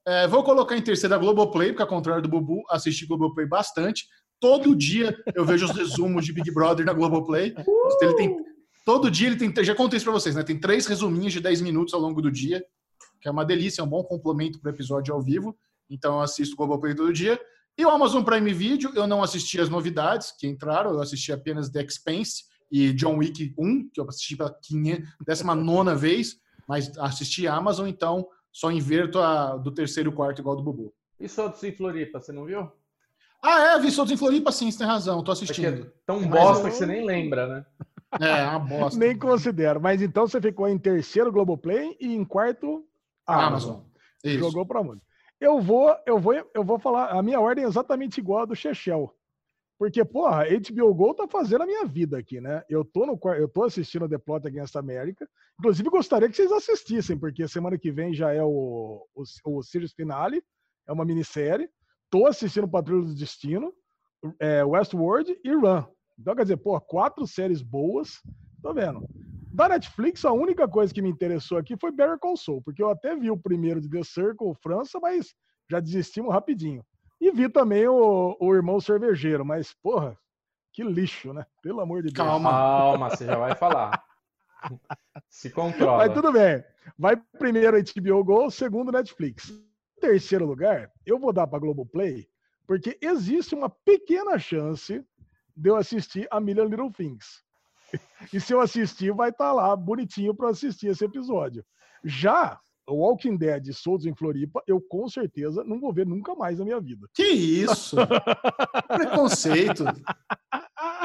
É, 0.06 0.28
vou 0.28 0.44
colocar 0.44 0.76
em 0.76 0.82
terceiro 0.82 1.16
a 1.16 1.18
Globoplay, 1.18 1.70
porque 1.70 1.82
ao 1.82 1.88
contrário 1.88 2.22
do 2.22 2.30
Bubu, 2.30 2.64
assisti 2.70 3.06
Globoplay 3.06 3.46
bastante. 3.46 4.08
Todo 4.40 4.76
dia 4.76 5.16
eu 5.36 5.46
vejo 5.46 5.66
os 5.66 5.72
resumos 5.72 6.26
de 6.26 6.34
Big 6.34 6.52
Brother 6.52 6.86
na 6.86 6.94
Globoplay. 6.94 7.54
Uh! 7.68 8.04
Ele 8.04 8.16
tem, 8.16 8.38
todo 8.86 9.12
dia 9.12 9.28
ele 9.28 9.36
tem. 9.36 9.64
Já 9.64 9.76
contei 9.76 9.98
isso 9.98 10.06
pra 10.06 10.14
vocês, 10.14 10.36
né? 10.36 10.44
Tem 10.44 10.60
três 10.60 10.86
resuminhos 10.86 11.34
de 11.34 11.40
10 11.40 11.62
minutos 11.62 11.94
ao 11.94 12.00
longo 12.00 12.22
do 12.22 12.32
dia, 12.32 12.64
que 13.22 13.28
é 13.28 13.32
uma 13.32 13.46
delícia, 13.46 13.82
é 13.82 13.84
um 13.84 13.90
bom 13.90 14.04
complemento 14.04 14.60
para 14.60 14.72
o 14.72 14.74
episódio 14.74 15.14
ao 15.14 15.22
vivo. 15.22 15.58
Então 15.90 16.16
eu 16.16 16.22
assisto 16.22 16.56
Globoplay 16.56 16.96
todo 16.96 17.12
dia. 17.12 17.40
E 17.80 17.86
o 17.86 17.90
Amazon 17.90 18.26
Prime 18.26 18.54
Video, 18.54 18.92
eu 18.94 19.08
não 19.08 19.24
assisti 19.24 19.58
as 19.58 19.70
novidades 19.70 20.34
que 20.38 20.46
entraram, 20.46 20.92
eu 20.92 21.02
assisti 21.02 21.32
apenas 21.32 21.70
The 21.70 21.82
Expense 21.82 22.44
e 22.70 22.92
John 22.92 23.16
Wick 23.16 23.54
1, 23.58 23.92
que 23.94 24.02
eu 24.02 24.06
assisti 24.10 24.36
pela 24.36 24.54
19 25.26 25.96
vez, 25.96 26.36
mas 26.68 26.98
assisti 26.98 27.48
a 27.48 27.56
Amazon, 27.56 27.88
então 27.88 28.28
só 28.52 28.70
inverto 28.70 29.18
a 29.20 29.56
do 29.56 29.72
terceiro 29.72 30.12
e 30.12 30.14
quarto 30.14 30.42
igual 30.42 30.58
do 30.58 30.62
Bubu. 30.62 30.94
E 31.18 31.30
Soltos 31.30 31.64
em 31.64 31.72
Floripa, 31.72 32.20
você 32.20 32.34
não 32.34 32.44
viu? 32.44 32.70
Ah, 33.42 33.62
é, 33.62 33.80
vi 33.80 33.90
Soltos 33.92 34.12
em 34.12 34.18
Floripa 34.18 34.52
sim, 34.52 34.70
você 34.70 34.80
tem 34.80 34.88
razão, 34.88 35.24
tô 35.24 35.32
assistindo. 35.32 35.84
É 35.84 35.92
tão 36.06 36.28
bosta 36.28 36.68
eu... 36.68 36.72
que 36.72 36.76
você 36.76 36.86
nem 36.86 37.06
lembra, 37.06 37.48
né? 37.48 37.66
É, 38.20 38.44
uma 38.50 38.60
bosta. 38.60 39.00
nem 39.00 39.18
considero. 39.18 39.80
Mas 39.80 40.02
então 40.02 40.28
você 40.28 40.42
ficou 40.42 40.68
em 40.68 40.80
terceiro 40.80 41.32
Globoplay 41.32 41.96
e 42.00 42.14
em 42.14 42.26
quarto 42.26 42.84
Amazon. 43.26 43.84
Amazon. 44.26 44.40
Jogou 44.40 44.66
para 44.66 44.82
onde? 44.82 45.00
Eu 45.40 45.62
vou, 45.62 45.96
eu 46.06 46.20
vou, 46.20 46.34
eu 46.54 46.64
vou 46.64 46.80
falar. 46.80 47.10
A 47.12 47.24
minha 47.24 47.40
ordem 47.40 47.64
é 47.64 47.68
exatamente 47.68 48.20
igual 48.20 48.42
a 48.42 48.46
do 48.46 48.56
Chechel. 48.56 49.14
Porque, 49.78 50.04
porra, 50.04 50.44
HBO 50.46 50.94
Go 50.94 51.14
tá 51.14 51.26
fazendo 51.26 51.64
a 51.64 51.66
minha 51.66 51.86
vida 51.86 52.18
aqui, 52.18 52.42
né? 52.42 52.62
Eu 52.68 52.84
tô, 52.84 53.06
no, 53.06 53.18
eu 53.36 53.48
tô 53.48 53.64
assistindo 53.64 54.10
The 54.10 54.18
Plot 54.18 54.46
Against 54.46 54.76
America. 54.76 55.28
Inclusive, 55.58 55.90
gostaria 55.90 56.28
que 56.28 56.36
vocês 56.36 56.52
assistissem, 56.52 57.18
porque 57.18 57.48
semana 57.48 57.78
que 57.78 57.90
vem 57.90 58.14
já 58.14 58.34
é 58.34 58.44
o, 58.44 59.08
o, 59.16 59.24
o 59.46 59.64
Series 59.64 59.94
Finale, 59.94 60.44
é 60.86 60.92
uma 60.92 61.06
minissérie. 61.06 61.70
Tô 62.10 62.26
assistindo 62.26 62.68
Patrulha 62.68 63.06
do 63.06 63.16
Destino, 63.16 63.74
é, 64.38 64.66
Westworld 64.66 65.40
e 65.42 65.54
Run. 65.54 65.86
Então, 66.20 66.36
quer 66.36 66.42
dizer, 66.42 66.58
pô, 66.58 66.80
quatro 66.82 67.26
séries 67.26 67.62
boas. 67.62 68.22
Tô 68.62 68.74
vendo. 68.74 69.08
Da 69.52 69.68
Netflix, 69.68 70.24
a 70.26 70.32
única 70.32 70.68
coisa 70.68 70.94
que 70.94 71.02
me 71.02 71.10
interessou 71.10 71.58
aqui 71.58 71.76
foi 71.76 71.92
Better 71.92 72.20
Call 72.20 72.38
Saul, 72.38 72.62
porque 72.62 72.82
eu 72.82 72.90
até 72.90 73.16
vi 73.16 73.32
o 73.32 73.38
primeiro 73.38 73.82
de 73.82 73.90
The 73.90 74.04
Circle, 74.04 74.54
França, 74.62 75.00
mas 75.00 75.34
já 75.70 75.80
desistimos 75.80 76.34
rapidinho. 76.34 76.86
E 77.20 77.32
vi 77.32 77.50
também 77.50 77.88
o, 77.88 78.38
o 78.40 78.56
Irmão 78.56 78.80
Cervejeiro, 78.80 79.44
mas, 79.44 79.74
porra, 79.74 80.18
que 80.72 80.84
lixo, 80.84 81.34
né? 81.34 81.46
Pelo 81.62 81.82
amor 81.82 82.04
de 82.04 82.14
Deus. 82.14 82.28
Calma, 82.28 82.50
calma, 82.50 83.10
você 83.10 83.26
já 83.26 83.38
vai 83.38 83.56
falar. 83.56 84.02
Se 85.28 85.50
controla. 85.50 85.98
Mas 86.06 86.14
tudo 86.14 86.32
bem. 86.32 86.64
Vai 86.98 87.18
primeiro 87.38 87.78
HBO 87.78 88.24
Go, 88.24 88.52
segundo 88.52 88.92
Netflix. 88.92 89.52
Terceiro 90.00 90.46
lugar, 90.46 90.92
eu 91.06 91.20
vou 91.20 91.34
dar 91.34 91.48
para 91.48 91.60
Globoplay, 91.60 92.28
porque 92.66 92.98
existe 93.02 93.54
uma 93.54 93.70
pequena 93.70 94.40
chance 94.40 95.04
de 95.56 95.70
eu 95.70 95.76
assistir 95.76 96.28
a 96.32 96.40
Million 96.40 96.66
Little 96.66 96.92
Things. 96.92 97.44
E 98.34 98.40
se 98.40 98.54
eu 98.54 98.60
assistir, 98.60 99.14
vai 99.14 99.30
estar 99.30 99.50
tá 99.50 99.54
lá 99.54 99.76
bonitinho 99.76 100.36
para 100.36 100.50
assistir 100.50 100.88
esse 100.88 101.04
episódio. 101.06 101.64
Já 102.04 102.60
o 102.90 102.96
Walking 102.96 103.38
Dead 103.38 103.72
Soltos 103.72 104.06
em 104.06 104.16
Floripa, 104.16 104.62
eu 104.68 104.82
com 104.82 105.08
certeza 105.08 105.64
não 105.64 105.80
vou 105.80 105.94
ver 105.94 106.06
nunca 106.06 106.34
mais 106.36 106.60
na 106.60 106.66
minha 106.66 106.80
vida. 106.80 107.08
Que 107.14 107.24
isso? 107.24 107.96
Preconceito. 108.88 109.86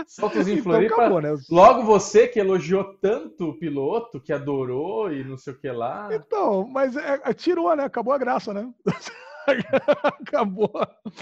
Soltos 0.07 0.49
em 0.49 0.53
então, 0.53 0.65
Floripa. 0.65 0.95
Acabou, 0.95 1.21
né? 1.21 1.37
Logo 1.51 1.83
você 1.85 2.27
que 2.27 2.41
elogiou 2.41 2.95
tanto 3.01 3.51
o 3.51 3.59
piloto, 3.59 4.21
que 4.21 4.33
adorou 4.33 5.13
e 5.13 5.25
não 5.25 5.37
sei 5.37 5.53
o 5.53 5.59
que 5.59 5.71
lá. 5.71 6.09
Então, 6.13 6.67
mas 6.67 6.97
é, 6.97 7.21
é, 7.25 7.35
tirou, 7.35 7.75
né? 7.77 7.85
Acabou 7.85 8.13
a 8.13 8.19
graça, 8.19 8.53
né? 8.53 8.73
acabou, 10.05 10.73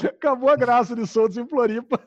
acabou 0.05 0.49
a 0.49 0.57
graça 0.57 0.95
de 0.95 1.07
Soltos 1.07 1.37
em 1.37 1.47
Floripa. 1.47 2.01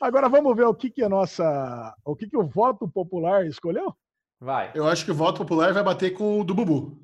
Agora 0.00 0.28
vamos 0.28 0.56
ver 0.56 0.66
o 0.66 0.74
que 0.74 0.90
que 0.90 1.02
a 1.02 1.08
nossa, 1.08 1.94
o 2.04 2.14
que 2.14 2.28
que 2.28 2.36
o 2.36 2.46
voto 2.46 2.88
popular 2.88 3.46
escolheu? 3.46 3.94
Vai. 4.40 4.70
Eu 4.74 4.86
acho 4.86 5.04
que 5.04 5.10
o 5.10 5.14
voto 5.14 5.38
popular 5.38 5.72
vai 5.72 5.82
bater 5.82 6.12
com 6.12 6.40
o 6.40 6.44
do 6.44 6.54
Bubu. 6.54 6.96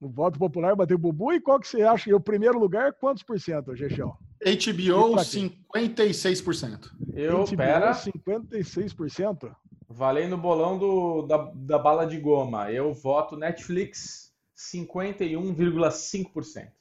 O 0.00 0.08
voto 0.08 0.38
popular 0.38 0.74
bateu 0.74 0.96
o 0.96 1.00
Bubu. 1.00 1.32
E 1.32 1.40
qual 1.40 1.60
que 1.60 1.68
você 1.68 1.82
acha? 1.82 2.08
E 2.08 2.14
o 2.14 2.20
primeiro 2.20 2.58
lugar, 2.58 2.94
quantos 2.94 3.22
por 3.22 3.38
cento, 3.38 3.76
Gexão? 3.76 4.16
HBO, 4.40 5.16
56%. 5.16 6.90
Eu, 7.12 7.44
HBO, 7.44 7.56
pera. 7.56 7.92
56%? 7.92 9.54
Valendo 9.86 10.32
o 10.34 10.38
bolão 10.38 10.78
do, 10.78 11.26
da, 11.26 11.50
da 11.54 11.78
bala 11.78 12.06
de 12.06 12.18
goma. 12.18 12.72
Eu 12.72 12.94
voto 12.94 13.36
Netflix, 13.36 14.32
51,5%. 14.56 16.72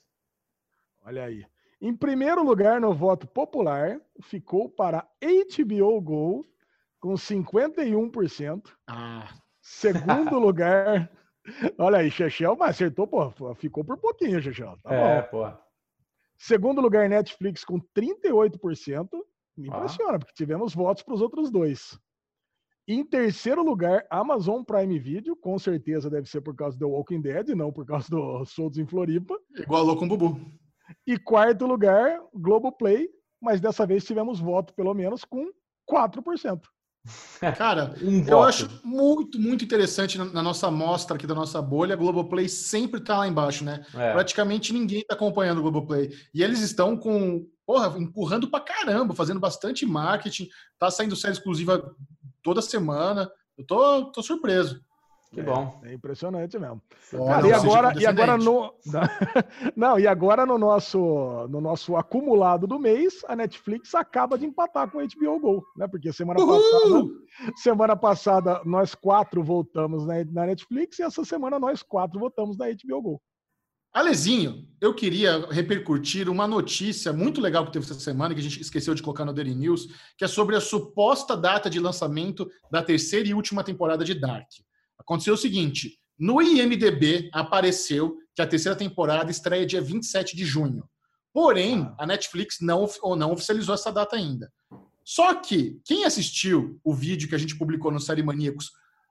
Olha 1.03 1.25
aí. 1.25 1.45
Em 1.81 1.95
primeiro 1.95 2.43
lugar 2.43 2.81
no 2.81 2.93
voto 2.93 3.27
popular, 3.27 3.99
ficou 4.21 4.69
para 4.69 5.07
HBO 5.21 6.01
Go, 6.01 6.45
com 6.99 7.13
51%. 7.13 8.69
Ah. 8.87 9.29
Segundo 9.61 10.37
lugar, 10.39 11.09
Olha 11.77 11.99
aí, 11.99 12.11
Chechel, 12.11 12.55
mas 12.55 12.71
acertou, 12.71 13.07
pô, 13.07 13.31
ficou 13.55 13.83
por 13.83 13.97
pouquinho, 13.97 14.41
Chechel. 14.41 14.77
Tá 14.83 14.93
é, 14.93 15.21
bom. 15.21 15.27
pô. 15.29 15.57
Segundo 16.37 16.81
lugar, 16.81 17.09
Netflix 17.09 17.63
com 17.63 17.79
38%. 17.79 19.09
Me 19.57 19.67
impressiona, 19.67 20.15
ah. 20.15 20.19
porque 20.19 20.33
tivemos 20.33 20.73
votos 20.73 21.03
para 21.03 21.13
os 21.13 21.21
outros 21.21 21.51
dois. 21.51 21.99
Em 22.87 23.05
terceiro 23.05 23.61
lugar, 23.61 24.05
Amazon 24.09 24.63
Prime 24.63 24.97
Video, 24.97 25.35
com 25.35 25.59
certeza 25.59 26.09
deve 26.09 26.27
ser 26.27 26.41
por 26.41 26.55
causa 26.55 26.77
do 26.77 26.89
Walking 26.89 27.21
Dead, 27.21 27.49
não 27.49 27.71
por 27.71 27.85
causa 27.85 28.09
do 28.09 28.45
Soltos 28.45 28.79
em 28.79 28.85
Floripa. 28.85 29.37
Igualou 29.55 29.97
com 29.97 30.05
o 30.05 30.07
Bubu. 30.07 30.39
E 31.05 31.17
quarto 31.17 31.65
lugar, 31.65 32.19
Globoplay, 32.33 33.09
mas 33.41 33.61
dessa 33.61 33.85
vez 33.85 34.03
tivemos 34.03 34.39
voto 34.39 34.73
pelo 34.73 34.93
menos 34.93 35.23
com 35.23 35.49
4%. 35.89 36.61
Cara, 37.57 37.95
um 38.03 38.25
eu 38.27 38.43
acho 38.43 38.69
muito, 38.83 39.39
muito 39.39 39.63
interessante 39.63 40.17
na, 40.17 40.25
na, 40.25 40.43
nossa 40.43 40.67
amostra 40.67 41.15
aqui 41.15 41.25
da 41.25 41.33
nossa 41.33 41.61
bolha, 41.61 41.93
a 41.93 41.97
Globoplay 41.97 42.49
sempre 42.49 42.99
tá 42.99 43.17
lá 43.17 43.27
embaixo, 43.27 43.63
né? 43.63 43.85
É. 43.95 44.11
Praticamente 44.11 44.73
ninguém 44.73 45.03
tá 45.05 45.15
acompanhando 45.15 45.59
o 45.59 45.61
Globoplay. 45.61 46.11
E 46.33 46.43
eles 46.43 46.59
estão 46.59 46.97
com, 46.97 47.47
porra, 47.65 47.97
empurrando 47.97 48.49
pra 48.49 48.59
caramba, 48.59 49.15
fazendo 49.15 49.39
bastante 49.39 49.85
marketing, 49.85 50.49
tá 50.77 50.91
saindo 50.91 51.15
série 51.15 51.33
exclusiva 51.33 51.95
toda 52.43 52.61
semana. 52.61 53.31
Eu 53.57 53.65
tô, 53.65 54.11
tô 54.11 54.21
surpreso. 54.21 54.81
Que 55.31 55.43
bom. 55.43 55.79
É, 55.83 55.91
é 55.91 55.93
impressionante 55.93 56.57
mesmo. 56.57 56.81
Cara, 57.11 57.47
e 57.47 57.53
agora, 57.53 58.01
e 58.01 58.05
agora 58.05 58.37
no 58.37 58.73
não, 59.75 59.99
e 59.99 60.07
agora 60.07 60.43
no 60.43 60.57
nosso 60.57 61.47
no 61.49 61.61
nosso 61.61 61.95
acumulado 61.95 62.65
do 62.65 62.79
mês, 62.79 63.21
a 63.27 63.35
Netflix 63.35 63.93
acaba 63.93 64.39
de 64.39 64.45
empatar 64.45 64.89
com 64.89 64.97
o 64.97 65.07
HBO 65.07 65.39
Go, 65.39 65.63
né? 65.77 65.87
Porque 65.87 66.11
semana 66.11 66.39
Uhul! 66.39 66.59
passada, 66.59 67.53
semana 67.57 67.95
passada 67.95 68.61
nós 68.65 68.95
quatro 68.95 69.43
voltamos 69.43 70.03
na, 70.05 70.23
na 70.25 70.47
Netflix 70.47 70.97
e 70.97 71.03
essa 71.03 71.23
semana 71.23 71.59
nós 71.59 71.83
quatro 71.83 72.19
voltamos 72.19 72.57
na 72.57 72.65
HBO 72.65 73.01
Go. 73.01 73.21
Alezinho, 73.93 74.67
eu 74.79 74.93
queria 74.93 75.47
repercutir 75.49 76.29
uma 76.29 76.47
notícia 76.47 77.11
muito 77.11 77.41
legal 77.41 77.65
que 77.65 77.71
teve 77.71 77.85
essa 77.85 77.99
semana, 77.99 78.35
que 78.35 78.39
a 78.39 78.43
gente 78.43 78.61
esqueceu 78.61 78.93
de 78.93 79.01
colocar 79.01 79.25
no 79.25 79.33
Daily 79.33 79.55
News, 79.55 79.87
que 80.15 80.23
é 80.23 80.27
sobre 80.27 80.55
a 80.55 80.61
suposta 80.61 81.35
data 81.35 81.69
de 81.71 81.79
lançamento 81.79 82.47
da 82.71 82.83
terceira 82.83 83.27
e 83.27 83.33
última 83.33 83.63
temporada 83.63 84.05
de 84.05 84.13
Dark. 84.13 84.47
Aconteceu 85.09 85.33
o 85.33 85.37
seguinte: 85.37 85.97
no 86.19 86.39
IMDB 86.39 87.31
apareceu 87.33 88.15
que 88.35 88.43
a 88.43 88.47
terceira 88.47 88.77
temporada 88.77 89.31
estreia 89.31 89.65
dia 89.65 89.81
27 89.81 90.37
de 90.37 90.45
junho. 90.45 90.87
Porém, 91.33 91.81
ah. 91.81 92.03
a 92.03 92.05
Netflix 92.05 92.57
não, 92.61 92.87
ou 93.01 93.15
não 93.15 93.31
oficializou 93.31 93.73
essa 93.73 93.91
data 93.91 94.15
ainda. 94.15 94.51
Só 95.03 95.33
que 95.33 95.81
quem 95.83 96.05
assistiu 96.05 96.79
o 96.83 96.93
vídeo 96.93 97.27
que 97.27 97.33
a 97.33 97.39
gente 97.39 97.57
publicou 97.57 97.91
no 97.91 97.99
Série 97.99 98.21
Maníacos 98.21 98.69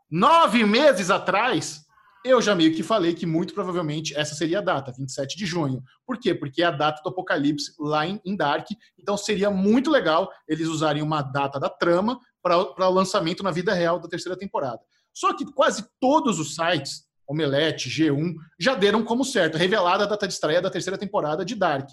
nove 0.08 0.64
meses 0.64 1.10
atrás, 1.10 1.80
eu 2.24 2.40
já 2.40 2.54
meio 2.54 2.72
que 2.72 2.84
falei 2.84 3.12
que 3.12 3.26
muito 3.26 3.52
provavelmente 3.52 4.14
essa 4.14 4.36
seria 4.36 4.60
a 4.60 4.62
data, 4.62 4.92
27 4.96 5.36
de 5.36 5.46
junho. 5.46 5.82
Por 6.06 6.16
quê? 6.16 6.32
Porque 6.32 6.62
é 6.62 6.66
a 6.66 6.70
data 6.70 7.02
do 7.02 7.08
Apocalipse 7.08 7.72
lá 7.80 8.06
em, 8.06 8.20
em 8.24 8.36
Dark. 8.36 8.68
Então 8.96 9.16
seria 9.16 9.50
muito 9.50 9.90
legal 9.90 10.30
eles 10.46 10.68
usarem 10.68 11.02
uma 11.02 11.22
data 11.22 11.58
da 11.58 11.68
trama 11.68 12.20
para 12.40 12.88
o 12.88 12.90
lançamento 12.90 13.42
na 13.42 13.50
vida 13.50 13.74
real 13.74 13.98
da 13.98 14.08
terceira 14.08 14.38
temporada. 14.38 14.80
Só 15.18 15.34
que 15.34 15.44
quase 15.44 15.84
todos 16.00 16.38
os 16.38 16.54
sites, 16.54 17.02
Omelete, 17.26 17.90
G1, 17.90 18.34
já 18.56 18.76
deram 18.76 19.02
como 19.02 19.24
certo, 19.24 19.58
revelada 19.58 20.04
a 20.04 20.06
data 20.06 20.28
de 20.28 20.32
estreia 20.32 20.62
da 20.62 20.70
terceira 20.70 20.96
temporada 20.96 21.44
de 21.44 21.56
Dark. 21.56 21.90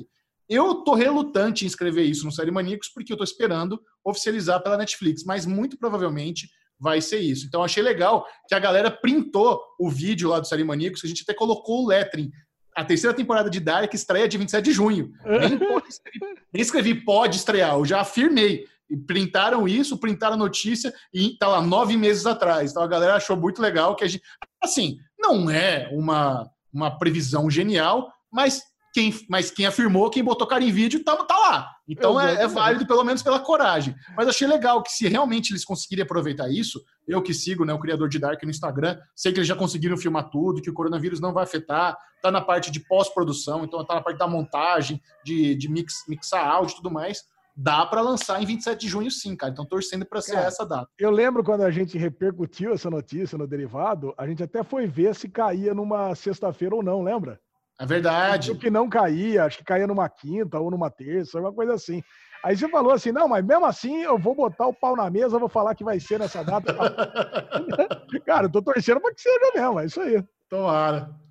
Eu 0.47 0.75
tô 0.83 0.93
relutante 0.93 1.65
em 1.65 1.67
escrever 1.67 2.03
isso 2.03 2.23
no 2.23 2.31
Série 2.31 2.51
Maníacos 2.51 2.89
porque 2.89 3.11
eu 3.11 3.17
tô 3.17 3.23
esperando 3.23 3.81
oficializar 4.03 4.61
pela 4.61 4.77
Netflix, 4.77 5.23
mas 5.23 5.43
muito 5.47 5.75
provavelmente 5.75 6.47
vai 6.79 7.01
ser 7.01 7.17
isso. 7.17 7.47
Então 7.47 7.63
achei 7.63 7.81
legal 7.81 8.27
que 8.47 8.53
a 8.53 8.59
galera 8.59 8.91
printou 8.91 9.59
o 9.79 9.89
vídeo 9.89 10.29
lá 10.29 10.39
do 10.39 10.45
Série 10.45 10.63
Maníacos, 10.63 11.01
que 11.01 11.07
a 11.07 11.09
gente 11.09 11.23
até 11.23 11.33
colocou 11.33 11.83
o 11.83 11.87
lettering. 11.87 12.29
A 12.77 12.85
terceira 12.85 13.15
temporada 13.15 13.49
de 13.49 13.59
Dark 13.59 13.91
estreia 13.91 14.27
de 14.27 14.37
27 14.37 14.63
de 14.63 14.71
junho. 14.71 15.11
Nem, 15.25 15.53
escrevi, 15.89 16.19
nem 16.53 16.61
escrevi 16.61 16.93
pode 16.93 17.37
estrear, 17.37 17.73
eu 17.73 17.85
já 17.85 18.01
afirmei 18.01 18.67
printaram 19.07 19.67
isso, 19.67 19.97
printaram 19.97 20.35
a 20.35 20.37
notícia 20.37 20.93
e 21.13 21.37
tá 21.37 21.47
lá 21.47 21.61
nove 21.61 21.97
meses 21.97 22.25
atrás. 22.25 22.71
Então 22.71 22.83
a 22.83 22.87
galera 22.87 23.15
achou 23.15 23.35
muito 23.35 23.61
legal 23.61 23.95
que 23.95 24.03
a 24.03 24.07
gente. 24.07 24.23
Assim, 24.63 24.97
não 25.17 25.49
é 25.49 25.89
uma, 25.91 26.49
uma 26.73 26.97
previsão 26.97 27.49
genial, 27.49 28.11
mas 28.31 28.61
quem, 28.95 29.13
mas 29.29 29.51
quem 29.51 29.65
afirmou, 29.65 30.09
quem 30.09 30.23
botou 30.23 30.47
cara 30.47 30.63
em 30.63 30.71
vídeo, 30.71 31.03
tá, 31.03 31.17
tá 31.17 31.37
lá. 31.37 31.69
Então 31.85 32.19
é, 32.19 32.43
é, 32.43 32.47
válido, 32.47 32.87
pelo 32.87 33.03
menos 33.03 33.21
pela 33.21 33.39
coragem. 33.39 33.93
Mas 34.15 34.27
achei 34.27 34.47
legal 34.47 34.81
que 34.81 34.89
se 34.89 35.05
realmente 35.07 35.51
eles 35.51 35.65
conseguirem 35.65 36.03
aproveitar 36.03 36.49
isso, 36.49 36.81
eu 37.05 37.21
que 37.21 37.33
sigo 37.33 37.65
né, 37.65 37.73
o 37.73 37.79
criador 37.79 38.07
de 38.07 38.17
Dark 38.17 38.41
no 38.43 38.49
Instagram, 38.49 38.97
sei 39.13 39.33
que 39.33 39.39
eles 39.39 39.49
já 39.49 39.55
conseguiram 39.55 39.97
filmar 39.97 40.29
tudo, 40.29 40.61
que 40.61 40.69
o 40.69 40.73
coronavírus 40.73 41.19
não 41.19 41.33
vai 41.33 41.43
afetar, 41.43 41.97
tá 42.21 42.31
na 42.31 42.39
parte 42.39 42.71
de 42.71 42.79
pós-produção, 42.79 43.65
então 43.65 43.85
tá 43.85 43.95
na 43.95 44.01
parte 44.01 44.17
da 44.17 44.27
montagem, 44.27 45.01
de, 45.25 45.55
de 45.55 45.69
mix, 45.69 46.05
mixar 46.07 46.47
áudio 46.47 46.73
e 46.73 46.75
tudo 46.77 46.89
mais. 46.89 47.23
Dá 47.55 47.85
para 47.85 48.01
lançar 48.01 48.41
em 48.41 48.45
27 48.45 48.81
de 48.81 48.87
junho, 48.89 49.09
sim, 49.09 49.35
cara. 49.35 49.53
Então, 49.53 49.65
torcendo 49.65 50.05
para 50.05 50.21
ser 50.21 50.35
essa 50.35 50.65
data. 50.65 50.89
Eu 50.99 51.09
lembro 51.09 51.41
quando 51.43 51.61
a 51.61 51.71
gente 51.71 51.97
repercutiu 51.97 52.73
essa 52.73 52.89
notícia 52.89 53.37
no 53.37 53.47
derivado, 53.47 54.13
a 54.17 54.27
gente 54.27 54.43
até 54.43 54.61
foi 54.61 54.87
ver 54.87 55.15
se 55.15 55.29
caía 55.29 55.73
numa 55.73 56.13
sexta-feira 56.15 56.75
ou 56.75 56.83
não, 56.83 57.01
lembra? 57.01 57.39
É 57.79 57.85
verdade. 57.85 58.51
O 58.51 58.59
que 58.59 58.69
não 58.69 58.89
caía, 58.89 59.45
acho 59.45 59.59
que 59.59 59.63
caía 59.63 59.87
numa 59.87 60.09
quinta 60.09 60.59
ou 60.59 60.69
numa 60.69 60.89
terça, 60.89 61.37
alguma 61.37 61.53
coisa 61.53 61.73
assim. 61.73 62.01
Aí 62.43 62.55
você 62.55 62.69
falou 62.69 62.91
assim: 62.91 63.11
não, 63.11 63.27
mas 63.27 63.43
mesmo 63.43 63.65
assim 63.65 64.03
eu 64.03 64.17
vou 64.17 64.35
botar 64.35 64.67
o 64.67 64.73
pau 64.73 64.95
na 64.95 65.09
mesa, 65.09 65.39
vou 65.39 65.49
falar 65.49 65.75
que 65.75 65.83
vai 65.83 65.99
ser 65.99 66.19
nessa 66.19 66.43
data. 66.43 66.73
Cara, 68.25 68.47
eu 68.47 68.51
tô 68.51 68.61
torcendo 68.61 68.99
para 68.99 69.13
que 69.13 69.21
seja 69.21 69.51
mesmo, 69.55 69.79
é 69.79 69.85
isso 69.85 70.01
aí. 70.01 70.23
Tomara. 70.49 71.24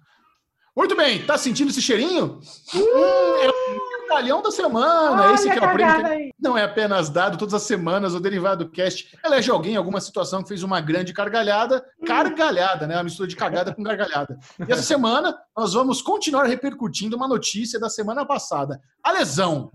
Muito 0.76 0.96
bem, 0.96 1.24
tá 1.24 1.38
sentindo 1.38 1.70
esse 1.70 1.80
cheirinho? 1.80 2.40
Hum, 2.74 3.42
é 3.42 3.48
o 3.48 4.08
galhão 4.08 4.42
da 4.42 4.50
semana. 4.50 5.22
Olha 5.22 5.34
esse 5.34 5.48
que 5.48 5.56
é 5.58 5.62
o 5.62 5.72
prêmio 5.72 6.04
que 6.32 6.34
não 6.42 6.58
é 6.58 6.64
apenas 6.64 7.08
dado 7.08 7.38
todas 7.38 7.54
as 7.54 7.62
semanas. 7.62 8.12
O 8.12 8.20
Derivado 8.20 8.68
Cast 8.68 9.16
elege 9.24 9.50
alguém 9.50 9.74
em 9.74 9.76
alguma 9.76 10.00
situação 10.00 10.42
que 10.42 10.48
fez 10.48 10.64
uma 10.64 10.80
grande 10.80 11.12
cargalhada. 11.12 11.84
Cargalhada, 12.04 12.88
né? 12.88 12.96
Uma 12.96 13.04
mistura 13.04 13.28
de 13.28 13.36
cagada 13.36 13.72
com 13.72 13.84
gargalhada. 13.84 14.36
E 14.68 14.72
essa 14.72 14.82
semana 14.82 15.36
nós 15.56 15.74
vamos 15.74 16.02
continuar 16.02 16.44
repercutindo 16.44 17.16
uma 17.16 17.28
notícia 17.28 17.78
da 17.78 17.88
semana 17.88 18.26
passada. 18.26 18.80
A 19.02 19.12
lesão. 19.12 19.70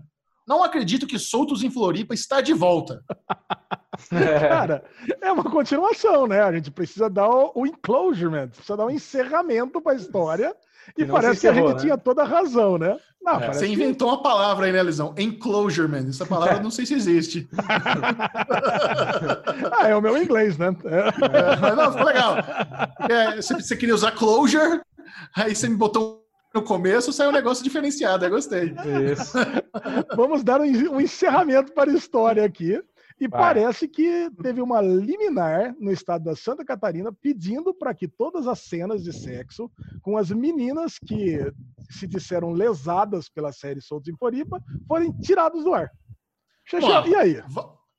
Não 0.46 0.62
acredito 0.62 1.06
que 1.06 1.18
Soltos 1.18 1.62
em 1.62 1.70
Floripa 1.70 2.12
está 2.12 2.40
de 2.40 2.52
volta. 2.52 3.02
Cara, 4.48 4.84
é 5.20 5.30
uma 5.30 5.44
continuação, 5.44 6.26
né? 6.26 6.42
A 6.42 6.52
gente 6.52 6.70
precisa 6.70 7.08
dar 7.08 7.28
o, 7.28 7.52
o 7.54 7.66
enclosure, 7.66 8.48
precisa 8.48 8.76
dar 8.76 8.86
um 8.86 8.90
encerramento 8.90 9.80
para 9.80 9.92
a 9.92 9.96
história 9.96 10.54
e 10.96 11.04
parece 11.04 11.40
que 11.40 11.48
a 11.48 11.52
gente 11.52 11.74
né? 11.74 11.80
tinha 11.80 11.98
toda 11.98 12.22
a 12.22 12.26
razão, 12.26 12.78
né? 12.78 12.96
Não, 13.22 13.38
é, 13.38 13.52
você 13.52 13.66
inventou 13.66 14.08
uma 14.08 14.22
palavra 14.22 14.64
aí, 14.66 14.72
né, 14.72 14.82
Lisão? 14.82 15.14
Enclosurement. 15.16 16.08
Essa 16.08 16.24
palavra 16.24 16.56
é. 16.56 16.62
não 16.62 16.70
sei 16.70 16.86
se 16.86 16.94
existe. 16.94 17.48
ah, 19.78 19.88
é 19.88 19.94
o 19.94 20.00
meu 20.00 20.16
inglês, 20.16 20.56
né? 20.56 20.74
É, 20.84 21.74
não, 21.76 21.92
ficou 21.92 22.06
legal. 22.06 22.36
É, 23.08 23.36
você, 23.36 23.54
você, 23.54 23.76
queria 23.76 23.94
usar 23.94 24.12
closure, 24.12 24.80
aí 25.36 25.54
você 25.54 25.68
me 25.68 25.76
botou 25.76 26.24
no 26.54 26.62
começo, 26.62 27.12
saiu 27.12 27.28
um 27.28 27.34
negócio 27.34 27.62
diferenciado. 27.62 28.24
Eu 28.24 28.30
gostei. 28.30 28.74
Isso. 29.12 29.36
Vamos 30.16 30.42
dar 30.42 30.60
um, 30.60 30.64
um 30.64 31.00
encerramento 31.00 31.72
para 31.72 31.90
a 31.90 31.94
história 31.94 32.44
aqui. 32.44 32.82
E 33.20 33.28
Vai. 33.28 33.40
parece 33.40 33.86
que 33.86 34.30
teve 34.42 34.62
uma 34.62 34.80
liminar 34.80 35.74
no 35.78 35.92
estado 35.92 36.24
da 36.24 36.34
Santa 36.34 36.64
Catarina 36.64 37.12
pedindo 37.12 37.74
para 37.74 37.94
que 37.94 38.08
todas 38.08 38.46
as 38.46 38.60
cenas 38.60 39.04
de 39.04 39.12
sexo 39.12 39.70
com 40.00 40.16
as 40.16 40.30
meninas 40.30 40.98
que 40.98 41.38
se 41.90 42.06
disseram 42.06 42.50
lesadas 42.52 43.28
pela 43.28 43.52
série 43.52 43.82
Soltos 43.82 44.08
em 44.08 44.16
Floripa 44.16 44.62
forem 44.88 45.12
tiradas 45.18 45.62
do 45.62 45.74
ar. 45.74 45.90
Xexé, 46.64 47.08
e 47.08 47.14
aí? 47.14 47.42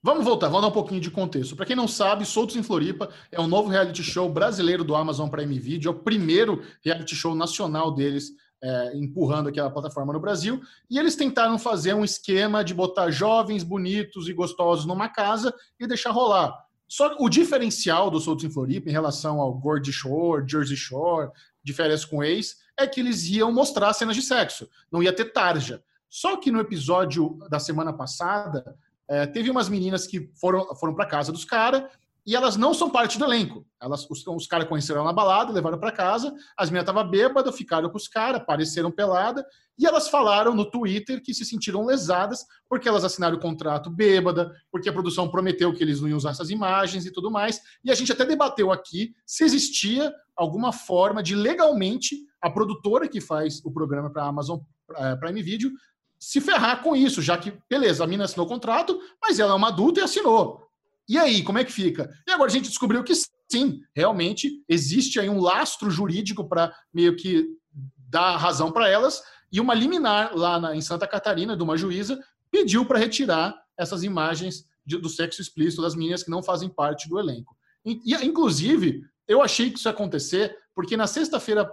Vamos 0.03 0.26
voltar, 0.26 0.47
vamos 0.47 0.63
dar 0.63 0.69
um 0.69 0.74
pouquinho 0.74 0.99
de 0.99 1.11
contexto. 1.11 1.55
Para 1.55 1.67
quem 1.67 1.76
não 1.76 1.88
sabe, 1.88 2.26
Soltos 2.26 2.55
em 2.55 2.63
Floripa 2.63 3.11
é 3.32 3.39
um 3.39 3.45
novo 3.45 3.69
reality 3.69 4.01
show 4.01 4.28
brasileiro 4.28 4.84
do 4.84 4.95
Amazon 4.95 5.30
Prime 5.30 5.59
Video, 5.59 5.89
é 5.89 5.91
o 5.91 5.99
primeiro 5.99 6.63
reality 6.84 7.15
show 7.15 7.36
nacional 7.36 7.93
deles 7.93 8.32
é, 8.64 8.95
empurrando 8.95 9.49
aquela 9.49 9.72
plataforma 9.72 10.14
no 10.14 10.20
Brasil, 10.20 10.62
e 10.89 10.99
eles 10.99 11.16
tentaram 11.16 11.57
fazer 11.57 11.93
um 11.93 12.03
esquema 12.03 12.64
de 12.64 12.74
botar 12.74 13.09
jovens, 13.09 13.64
bonitos 13.64 14.28
e 14.28 14.34
gostosos 14.34 14.86
numa 14.86 15.09
casa 15.09 15.53
e 15.80 15.88
deixar 15.88 16.12
rolar. 16.12 16.53
Só 16.88 17.16
o 17.20 17.30
diferencial 17.30 18.12
do 18.12 18.20
Soltos 18.20 18.45
em 18.45 18.49
Floripa 18.49 18.89
em 18.89 18.91
relação 18.91 19.39
ao 19.39 19.53
Gordy 19.53 19.91
Shore, 19.91 20.45
Jersey 20.47 20.76
Shore, 20.76 21.32
de 21.64 21.74
férias 21.74 22.03
com 22.03 22.24
ex, 22.24 22.57
é 22.78 22.86
que 22.86 22.99
eles 22.99 23.28
iam 23.30 23.51
mostrar 23.51 23.93
cenas 23.93 24.16
de 24.16 24.22
sexo, 24.22 24.70
não 24.91 25.01
ia 25.01 25.14
ter 25.14 25.32
tarja. 25.32 25.82
Só 26.09 26.36
que 26.36 26.51
no 26.51 26.59
episódio 26.59 27.38
da 27.49 27.59
semana 27.59 27.93
passada, 27.93 28.78
é, 29.07 29.26
teve 29.26 29.49
umas 29.49 29.70
meninas 29.70 30.05
que 30.05 30.30
foram, 30.36 30.76
foram 30.76 30.93
para 30.93 31.05
casa 31.05 31.32
dos 31.32 31.45
caras 31.45 31.84
e 32.26 32.36
elas 32.36 32.55
não 32.55 32.74
são 32.74 32.89
parte 32.89 33.17
do 33.17 33.26
elenco. 33.26 33.65
Elas, 33.82 34.07
os, 34.09 34.26
os 34.28 34.47
caras 34.47 34.67
conheceram 34.67 35.03
na 35.03 35.13
balada, 35.13 35.51
levaram 35.51 35.80
para 35.80 35.91
casa, 35.91 36.34
as 36.57 36.69
meninas 36.69 36.89
estavam 36.89 37.09
bêbadas, 37.09 37.55
ficaram 37.55 37.89
com 37.89 37.97
os 37.97 38.07
caras, 38.07 38.41
apareceram 38.41 38.91
pelada, 38.91 39.45
e 39.78 39.86
elas 39.86 40.07
falaram 40.07 40.53
no 40.53 40.69
Twitter 40.69 41.22
que 41.24 41.34
se 41.34 41.43
sentiram 41.43 41.86
lesadas 41.86 42.45
porque 42.69 42.88
elas 42.88 43.03
assinaram 43.03 43.38
o 43.38 43.39
contrato 43.39 43.89
bêbada, 43.89 44.51
porque 44.72 44.88
a 44.88 44.93
produção 44.93 45.30
prometeu 45.30 45.74
que 45.74 45.84
eles 45.84 45.99
não 45.99 46.07
iam 46.07 46.17
usar 46.17 46.32
essas 46.32 46.51
imagens 46.51 47.05
e 47.05 47.11
tudo 47.11 47.32
mais. 47.32 47.59
E 47.84 47.91
a 47.91 47.95
gente 47.95 48.11
até 48.11 48.24
debateu 48.24 48.72
aqui 48.72 49.15
se 49.26 49.43
existia 49.43 50.13
alguma 50.36 50.72
forma 50.72 51.24
de 51.24 51.36
legalmente 51.36 52.15
a 52.39 52.49
produtora 52.49 53.07
que 53.07 53.19
faz 53.19 53.63
o 53.65 53.72
programa 53.72 54.11
para 54.11 54.24
a 54.24 54.28
Amazon 54.28 54.59
eh, 54.95 55.15
Prime 55.15 55.41
Video 55.41 55.72
se 56.19 56.39
ferrar 56.39 56.84
com 56.84 56.95
isso, 56.95 57.19
já 57.19 57.36
que, 57.36 57.51
beleza, 57.67 58.03
a 58.03 58.07
mina 58.07 58.26
assinou 58.26 58.45
o 58.45 58.49
contrato, 58.49 58.99
mas 59.19 59.39
ela 59.39 59.53
é 59.53 59.55
uma 59.55 59.69
adulta 59.69 59.99
e 60.01 60.03
assinou. 60.03 60.70
E 61.12 61.18
aí, 61.18 61.43
como 61.43 61.57
é 61.57 61.66
que 61.66 61.74
fica? 61.74 62.09
E 62.26 62.32
agora 62.32 62.49
a 62.49 62.53
gente 62.53 62.70
descobriu 62.70 63.03
que 63.03 63.12
sim, 63.51 63.82
realmente 63.93 64.64
existe 64.66 65.20
aí 65.20 65.30
um 65.30 65.41
lastro 65.41 65.91
jurídico 65.91 66.47
para 66.47 66.74
meio 66.93 67.18
que 67.18 67.49
dar 67.97 68.38
razão 68.38 68.72
para 68.72 68.88
elas, 68.88 69.22
e 69.51 69.59
uma 69.59 69.74
liminar 69.74 70.34
lá 70.34 70.57
na, 70.57 70.74
em 70.74 70.80
Santa 70.80 71.05
Catarina, 71.05 71.57
de 71.57 71.62
uma 71.62 71.76
juíza, 71.76 72.18
pediu 72.49 72.86
para 72.86 72.97
retirar 72.97 73.62
essas 73.78 74.03
imagens 74.03 74.66
de, 74.86 74.97
do 74.99 75.09
sexo 75.09 75.41
explícito 75.41 75.82
das 75.82 75.95
meninas 75.95 76.24
que 76.24 76.32
não 76.32 76.41
fazem 76.41 76.70
parte 76.70 77.09
do 77.09 77.20
elenco. 77.20 77.57
E, 77.84 77.99
e 78.05 78.26
inclusive, 78.26 79.01
eu 79.28 79.41
achei 79.41 79.70
que 79.70 79.80
isso 79.80 79.89
ia 79.89 79.91
acontecer, 79.91 80.55
porque 80.74 80.95
na 80.95 81.07
sexta-feira, 81.07 81.66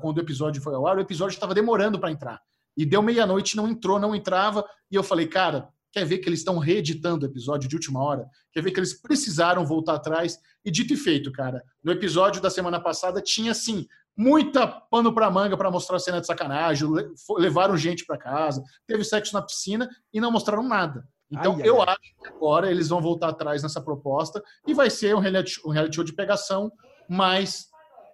quando 0.00 0.18
o 0.18 0.20
episódio 0.20 0.62
foi 0.62 0.72
ao 0.72 0.86
ar, 0.86 0.98
o 0.98 1.00
episódio 1.00 1.34
estava 1.34 1.52
demorando 1.52 1.98
para 1.98 2.12
entrar. 2.12 2.40
E 2.76 2.86
deu 2.86 3.02
meia-noite, 3.02 3.56
não 3.56 3.66
entrou, 3.66 3.98
não 3.98 4.14
entrava, 4.14 4.64
e 4.88 4.94
eu 4.94 5.02
falei, 5.02 5.26
cara, 5.26 5.68
quer 5.94 6.04
ver 6.04 6.18
que 6.18 6.28
eles 6.28 6.40
estão 6.40 6.58
reeditando 6.58 7.24
o 7.24 7.28
episódio 7.28 7.68
de 7.68 7.76
última 7.76 8.02
hora, 8.02 8.26
quer 8.52 8.60
ver 8.60 8.72
que 8.72 8.80
eles 8.80 9.00
precisaram 9.00 9.64
voltar 9.64 9.94
atrás. 9.94 10.36
E 10.64 10.70
dito 10.70 10.92
e 10.92 10.96
feito, 10.96 11.30
cara, 11.30 11.62
no 11.82 11.92
episódio 11.92 12.42
da 12.42 12.50
semana 12.50 12.80
passada 12.80 13.22
tinha, 13.22 13.52
assim, 13.52 13.86
muita 14.16 14.66
pano 14.66 15.14
para 15.14 15.30
manga 15.30 15.56
para 15.56 15.70
mostrar 15.70 15.96
a 15.96 16.00
cena 16.00 16.20
de 16.20 16.26
sacanagem, 16.26 16.88
levaram 17.36 17.76
gente 17.76 18.04
para 18.04 18.18
casa, 18.18 18.62
teve 18.86 19.04
sexo 19.04 19.34
na 19.34 19.42
piscina 19.42 19.88
e 20.12 20.20
não 20.20 20.32
mostraram 20.32 20.64
nada. 20.64 21.06
Então, 21.30 21.56
ai, 21.60 21.68
eu 21.68 21.80
ai. 21.80 21.88
acho 21.90 22.14
que 22.20 22.28
agora 22.28 22.70
eles 22.70 22.88
vão 22.88 23.00
voltar 23.00 23.28
atrás 23.28 23.62
nessa 23.62 23.80
proposta 23.80 24.42
e 24.66 24.74
vai 24.74 24.90
ser 24.90 25.14
um 25.14 25.20
reality, 25.20 25.60
um 25.64 25.70
reality 25.70 25.94
show 25.94 26.04
de 26.04 26.12
pegação 26.12 26.72
mais 27.08 27.68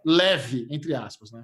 leve, 0.04 0.66
entre 0.70 0.94
aspas, 0.94 1.30
né? 1.32 1.42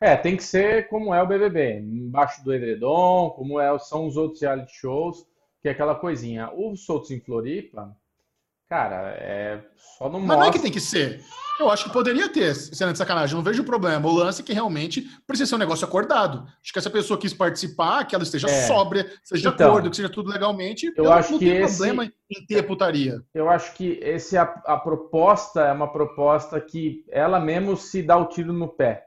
É. 0.00 0.12
é, 0.12 0.16
tem 0.16 0.36
que 0.36 0.42
ser 0.42 0.88
como 0.88 1.14
é 1.14 1.22
o 1.22 1.26
BBB, 1.26 1.80
embaixo 1.80 2.42
do 2.42 2.52
edredom, 2.52 3.30
como 3.30 3.60
é, 3.60 3.78
são 3.78 4.06
os 4.06 4.16
outros 4.16 4.40
reality 4.40 4.72
shows 4.74 5.24
que 5.64 5.68
é 5.68 5.70
aquela 5.70 5.94
coisinha. 5.94 6.50
O 6.52 6.76
Soltos 6.76 7.10
em 7.10 7.18
Floripa, 7.18 7.96
cara, 8.68 9.16
é 9.18 9.64
só 9.96 10.10
no 10.10 10.20
Mas 10.20 10.36
não 10.36 10.44
é 10.44 10.52
que 10.52 10.58
tem 10.58 10.70
que 10.70 10.78
ser. 10.78 11.24
Eu 11.58 11.70
acho 11.70 11.84
que 11.84 11.90
poderia 11.90 12.28
ter, 12.28 12.54
sendo 12.54 12.92
de 12.92 12.98
sacanagem, 12.98 13.34
não 13.34 13.42
vejo 13.42 13.64
problema. 13.64 14.06
O 14.06 14.12
lance 14.12 14.42
é 14.42 14.44
que 14.44 14.52
realmente 14.52 15.08
precisa 15.26 15.48
ser 15.48 15.54
um 15.54 15.58
negócio 15.58 15.86
acordado. 15.86 16.46
Acho 16.62 16.70
que 16.70 16.78
essa 16.78 16.90
pessoa 16.90 17.18
quis 17.18 17.32
participar, 17.32 18.04
que 18.04 18.14
ela 18.14 18.24
esteja 18.24 18.46
é. 18.46 18.66
sóbria, 18.66 19.10
seja 19.22 19.48
então, 19.48 19.56
de 19.56 19.62
acordo, 19.62 19.88
que 19.88 19.96
seja 19.96 20.10
tudo 20.10 20.30
legalmente. 20.30 20.92
Eu, 20.94 21.10
acho 21.10 21.32
não 21.32 21.38
que 21.38 21.46
tem 21.46 21.62
esse, 21.62 21.78
problema 21.78 22.04
em 22.04 22.46
ter 22.46 22.62
putaria. 22.64 23.22
Eu 23.32 23.48
acho 23.48 23.72
que 23.74 23.98
esse, 24.02 24.36
a, 24.36 24.42
a 24.42 24.76
proposta 24.76 25.62
é 25.62 25.72
uma 25.72 25.90
proposta 25.90 26.60
que 26.60 27.06
ela 27.08 27.40
mesmo 27.40 27.74
se 27.74 28.02
dá 28.02 28.18
o 28.18 28.26
tiro 28.26 28.52
no 28.52 28.68
pé. 28.68 29.06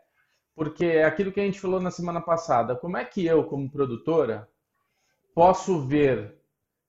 Porque 0.56 0.86
é 0.86 1.04
aquilo 1.04 1.32
que 1.32 1.40
a 1.40 1.44
gente 1.44 1.60
falou 1.60 1.80
na 1.80 1.92
semana 1.92 2.20
passada. 2.20 2.76
Como 2.76 2.98
é 2.98 3.06
que 3.06 3.24
eu, 3.24 3.44
como 3.44 3.70
produtora, 3.70 4.50
posso 5.36 5.86
ver 5.86 6.37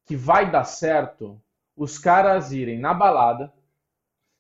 que 0.09 0.17
vai 0.17 0.51
dar 0.51 0.65
certo 0.65 1.39
os 1.77 1.99
caras 1.99 2.51
irem 2.51 2.81
na 2.81 2.95
balada 2.95 3.53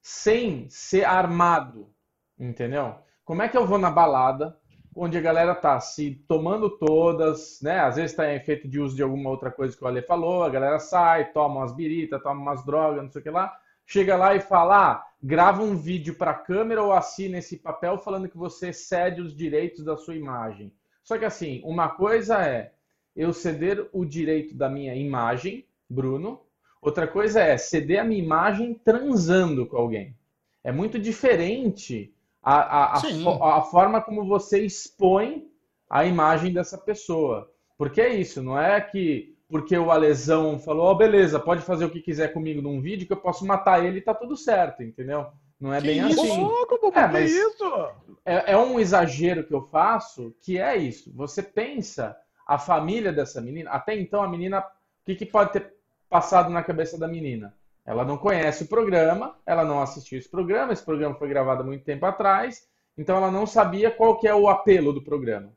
sem 0.00 0.66
ser 0.70 1.04
armado, 1.04 1.92
entendeu? 2.38 2.94
Como 3.22 3.42
é 3.42 3.48
que 3.50 3.56
eu 3.56 3.66
vou 3.66 3.76
na 3.76 3.90
balada 3.90 4.58
onde 4.96 5.18
a 5.18 5.20
galera 5.20 5.54
tá 5.54 5.78
se 5.78 6.24
tomando 6.26 6.70
todas, 6.70 7.60
né? 7.60 7.80
Às 7.80 7.96
vezes 7.96 8.16
tá 8.16 8.32
em 8.32 8.36
efeito 8.36 8.66
de 8.66 8.80
uso 8.80 8.96
de 8.96 9.02
alguma 9.02 9.28
outra 9.28 9.50
coisa 9.50 9.76
que 9.76 9.84
o 9.84 9.86
Ale 9.86 10.00
falou, 10.00 10.42
a 10.42 10.48
galera 10.48 10.78
sai, 10.78 11.32
toma 11.32 11.56
umas 11.56 11.76
biritas, 11.76 12.22
toma 12.22 12.40
umas 12.40 12.64
drogas, 12.64 13.02
não 13.02 13.10
sei 13.10 13.20
o 13.20 13.22
que 13.22 13.30
lá, 13.30 13.54
chega 13.84 14.16
lá 14.16 14.34
e 14.34 14.40
fala, 14.40 14.92
ah, 14.92 15.06
grava 15.22 15.62
um 15.62 15.76
vídeo 15.76 16.14
para 16.14 16.32
câmera 16.32 16.82
ou 16.82 16.94
assina 16.94 17.36
esse 17.36 17.58
papel 17.58 17.98
falando 17.98 18.28
que 18.28 18.38
você 18.38 18.72
cede 18.72 19.20
os 19.20 19.36
direitos 19.36 19.84
da 19.84 19.98
sua 19.98 20.16
imagem. 20.16 20.72
Só 21.02 21.18
que 21.18 21.26
assim, 21.26 21.60
uma 21.62 21.90
coisa 21.90 22.42
é 22.42 22.72
eu 23.18 23.32
ceder 23.32 23.88
o 23.92 24.04
direito 24.04 24.54
da 24.54 24.68
minha 24.68 24.94
imagem, 24.94 25.66
Bruno. 25.90 26.40
Outra 26.80 27.04
coisa 27.04 27.40
é 27.40 27.58
ceder 27.58 28.00
a 28.00 28.04
minha 28.04 28.22
imagem 28.22 28.74
transando 28.74 29.66
com 29.66 29.76
alguém. 29.76 30.14
É 30.62 30.70
muito 30.70 31.00
diferente 31.00 32.14
a, 32.40 32.54
a, 32.54 32.94
a, 32.94 33.58
a, 33.58 33.62
forma 33.62 34.00
como 34.00 34.24
você 34.24 34.64
expõe 34.64 35.50
a 35.90 36.04
imagem 36.04 36.52
dessa 36.52 36.78
pessoa. 36.78 37.50
Porque 37.76 38.00
é 38.00 38.14
isso, 38.14 38.40
não 38.40 38.58
é 38.58 38.80
que 38.80 39.34
porque 39.48 39.76
o 39.76 39.90
Alesão 39.90 40.58
falou, 40.58 40.90
oh, 40.90 40.94
beleza, 40.94 41.40
pode 41.40 41.62
fazer 41.62 41.86
o 41.86 41.90
que 41.90 42.02
quiser 42.02 42.34
comigo 42.34 42.60
num 42.60 42.82
vídeo 42.82 43.06
que 43.06 43.12
eu 43.14 43.20
posso 43.20 43.46
matar 43.46 43.82
ele 43.82 43.98
e 43.98 44.02
tá 44.02 44.14
tudo 44.14 44.36
certo, 44.36 44.82
entendeu? 44.82 45.26
Não 45.58 45.72
é 45.72 45.80
que 45.80 45.86
bem 45.86 46.06
isso? 46.06 46.20
assim. 46.20 46.66
como 46.68 46.98
é, 46.98 47.08
mas 47.08 47.32
isso? 47.32 47.88
É, 48.26 48.52
é 48.52 48.58
um 48.58 48.78
exagero 48.78 49.44
que 49.44 49.54
eu 49.54 49.62
faço, 49.62 50.36
que 50.42 50.58
é 50.58 50.76
isso. 50.76 51.10
Você 51.14 51.42
pensa 51.42 52.14
a 52.49 52.57
família 52.57 53.12
dessa 53.12 53.42
menina, 53.42 53.70
até 53.70 53.94
então 53.94 54.22
a 54.22 54.28
menina, 54.28 54.61
o 54.61 54.64
que, 55.05 55.14
que 55.14 55.26
pode 55.26 55.53
ter 55.53 55.74
passado 56.09 56.49
na 56.49 56.62
cabeça 56.62 56.99
da 56.99 57.07
menina? 57.07 57.55
Ela 57.84 58.07
não 58.07 58.16
conhece 58.16 58.64
o 58.64 58.68
programa, 58.68 59.36
ela 59.44 59.66
não 59.66 59.82
assistiu 59.82 60.18
esse 60.18 60.30
programa, 60.30 60.72
esse 60.72 60.82
programa 60.82 61.14
foi 61.14 61.28
gravado 61.28 61.62
há 61.62 61.66
muito 61.66 61.84
tempo 61.84 62.07
atrás, 62.07 62.66
então 62.96 63.18
ela 63.18 63.30
não 63.30 63.46
sabia 63.46 63.90
qual 63.90 64.18
que 64.18 64.26
é 64.26 64.34
o 64.34 64.49
apelo 64.49 64.94
do 64.94 65.03
programa. 65.03 65.53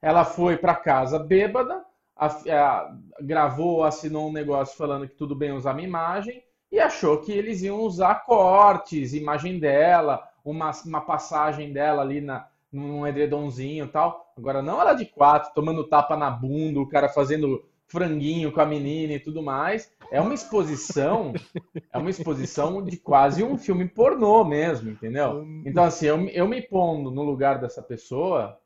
Ela 0.00 0.24
foi 0.24 0.56
para 0.56 0.74
casa 0.74 1.18
bêbada, 1.18 1.84
a, 2.16 2.26
a, 2.26 2.96
gravou, 3.20 3.84
assinou 3.84 4.30
um 4.30 4.32
negócio 4.32 4.78
falando 4.78 5.06
que 5.06 5.14
tudo 5.14 5.34
bem 5.34 5.52
usar 5.52 5.74
minha 5.74 5.88
imagem 5.88 6.42
e 6.72 6.80
achou 6.80 7.20
que 7.20 7.32
eles 7.32 7.62
iam 7.62 7.80
usar 7.80 8.24
cortes, 8.24 9.12
imagem 9.12 9.58
dela, 9.58 10.26
uma, 10.42 10.70
uma 10.86 11.00
passagem 11.02 11.70
dela 11.72 12.00
ali 12.00 12.22
na, 12.22 12.48
num 12.76 13.06
edredomzinho 13.06 13.86
e 13.86 13.88
tal. 13.88 14.32
Agora, 14.36 14.62
não 14.62 14.80
ela 14.80 14.94
de 14.94 15.06
quatro, 15.06 15.52
tomando 15.54 15.88
tapa 15.88 16.16
na 16.16 16.30
bunda, 16.30 16.80
o 16.80 16.88
cara 16.88 17.08
fazendo 17.08 17.64
franguinho 17.88 18.52
com 18.52 18.60
a 18.60 18.66
menina 18.66 19.14
e 19.14 19.20
tudo 19.20 19.42
mais. 19.42 19.92
É 20.10 20.20
uma 20.20 20.34
exposição, 20.34 21.32
é 21.92 21.98
uma 21.98 22.10
exposição 22.10 22.82
de 22.82 22.96
quase 22.96 23.42
um 23.42 23.56
filme 23.56 23.88
pornô 23.88 24.44
mesmo, 24.44 24.90
entendeu? 24.90 25.44
Então, 25.64 25.84
assim, 25.84 26.06
eu, 26.06 26.28
eu 26.28 26.48
me 26.48 26.60
pondo 26.62 27.10
no 27.10 27.22
lugar 27.22 27.58
dessa 27.58 27.82
pessoa, 27.82 28.58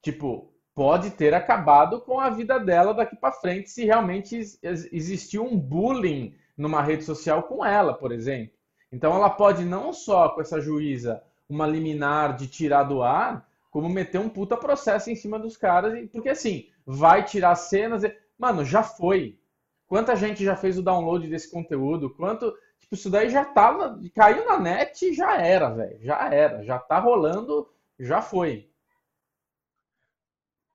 tipo, 0.00 0.52
pode 0.74 1.10
ter 1.10 1.34
acabado 1.34 2.00
com 2.00 2.18
a 2.18 2.30
vida 2.30 2.58
dela 2.58 2.94
daqui 2.94 3.16
para 3.16 3.32
frente 3.32 3.70
se 3.70 3.84
realmente 3.84 4.40
existiu 4.62 5.44
um 5.44 5.58
bullying 5.58 6.34
numa 6.56 6.82
rede 6.82 7.04
social 7.04 7.42
com 7.44 7.64
ela, 7.64 7.94
por 7.94 8.12
exemplo. 8.12 8.54
Então, 8.90 9.14
ela 9.14 9.30
pode 9.30 9.64
não 9.64 9.92
só 9.92 10.28
com 10.30 10.40
essa 10.40 10.60
juíza 10.60 11.22
uma 11.52 11.66
liminar 11.66 12.36
de 12.36 12.46
tirar 12.46 12.84
do 12.84 13.02
ar, 13.02 13.48
como 13.70 13.88
meter 13.88 14.18
um 14.18 14.28
puta 14.28 14.56
processo 14.56 15.10
em 15.10 15.14
cima 15.14 15.38
dos 15.38 15.56
caras, 15.56 16.08
porque 16.10 16.28
assim, 16.28 16.68
vai 16.84 17.24
tirar 17.24 17.54
cenas. 17.54 18.04
E... 18.04 18.16
Mano, 18.38 18.64
já 18.64 18.82
foi. 18.82 19.38
Quanta 19.86 20.16
gente 20.16 20.42
já 20.42 20.56
fez 20.56 20.78
o 20.78 20.82
download 20.82 21.28
desse 21.28 21.50
conteúdo? 21.50 22.10
Quanto. 22.10 22.52
Tipo, 22.78 22.94
isso 22.94 23.10
daí 23.10 23.28
já 23.30 23.44
tá. 23.44 23.96
Caiu 24.14 24.44
na 24.46 24.58
net 24.58 25.04
e 25.06 25.14
já 25.14 25.36
era, 25.36 25.70
velho. 25.70 25.98
Já 26.02 26.32
era. 26.32 26.64
Já 26.64 26.78
tá 26.78 26.98
rolando, 26.98 27.68
já 27.98 28.20
foi. 28.20 28.70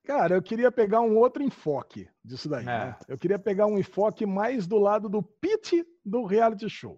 Cara, 0.05 0.35
eu 0.35 0.41
queria 0.41 0.71
pegar 0.71 1.01
um 1.01 1.17
outro 1.17 1.43
enfoque 1.43 2.07
disso 2.23 2.47
daí. 2.47 2.63
É. 2.63 2.65
Né? 2.65 2.95
Eu 3.09 3.17
queria 3.17 3.37
pegar 3.37 3.65
um 3.65 3.77
enfoque 3.77 4.25
mais 4.25 4.65
do 4.65 4.77
lado 4.77 5.09
do 5.09 5.21
pitch 5.21 5.73
do 6.05 6.23
reality 6.23 6.69
show. 6.69 6.97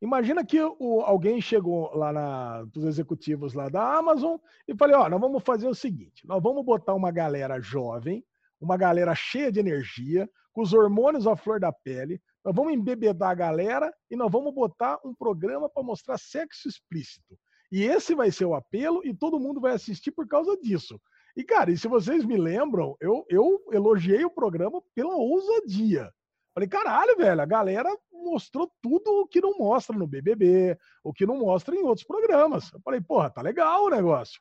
Imagina 0.00 0.44
que 0.44 0.60
o, 0.60 1.00
alguém 1.00 1.40
chegou 1.40 1.94
lá 1.94 2.12
na, 2.12 2.62
dos 2.64 2.84
executivos 2.84 3.52
lá 3.54 3.68
da 3.68 3.96
Amazon 3.96 4.36
e 4.66 4.76
falei, 4.76 4.96
ó, 4.96 5.08
nós 5.08 5.20
vamos 5.20 5.42
fazer 5.42 5.66
o 5.66 5.74
seguinte, 5.74 6.26
nós 6.26 6.42
vamos 6.42 6.64
botar 6.64 6.94
uma 6.94 7.10
galera 7.10 7.60
jovem 7.60 8.24
uma 8.60 8.76
galera 8.76 9.14
cheia 9.14 9.50
de 9.50 9.60
energia, 9.60 10.28
com 10.52 10.62
os 10.62 10.72
hormônios 10.72 11.26
à 11.26 11.36
flor 11.36 11.60
da 11.60 11.72
pele. 11.72 12.20
Nós 12.44 12.54
vamos 12.54 12.72
embebedar 12.72 13.30
a 13.30 13.34
galera 13.34 13.92
e 14.10 14.16
nós 14.16 14.30
vamos 14.30 14.52
botar 14.54 14.98
um 15.04 15.14
programa 15.14 15.68
para 15.68 15.82
mostrar 15.82 16.18
sexo 16.18 16.68
explícito. 16.68 17.38
E 17.70 17.84
esse 17.84 18.14
vai 18.14 18.30
ser 18.30 18.46
o 18.46 18.54
apelo 18.54 19.02
e 19.04 19.14
todo 19.14 19.38
mundo 19.38 19.60
vai 19.60 19.72
assistir 19.72 20.10
por 20.10 20.26
causa 20.26 20.56
disso. 20.56 21.00
E, 21.36 21.44
cara, 21.44 21.70
e 21.70 21.78
se 21.78 21.86
vocês 21.86 22.24
me 22.24 22.36
lembram, 22.36 22.96
eu, 23.00 23.24
eu 23.28 23.62
elogiei 23.70 24.24
o 24.24 24.30
programa 24.30 24.82
pela 24.94 25.14
ousadia. 25.14 26.10
Falei, 26.58 26.68
caralho, 26.68 27.16
velho, 27.16 27.40
a 27.40 27.46
galera 27.46 27.88
mostrou 28.12 28.68
tudo 28.82 29.08
o 29.20 29.28
que 29.28 29.40
não 29.40 29.56
mostra 29.56 29.96
no 29.96 30.08
BBB, 30.08 30.76
o 31.04 31.12
que 31.12 31.24
não 31.24 31.38
mostra 31.38 31.72
em 31.72 31.84
outros 31.84 32.04
programas. 32.04 32.72
Eu 32.72 32.80
falei, 32.80 33.00
porra, 33.00 33.30
tá 33.30 33.40
legal 33.40 33.84
o 33.84 33.90
negócio. 33.90 34.40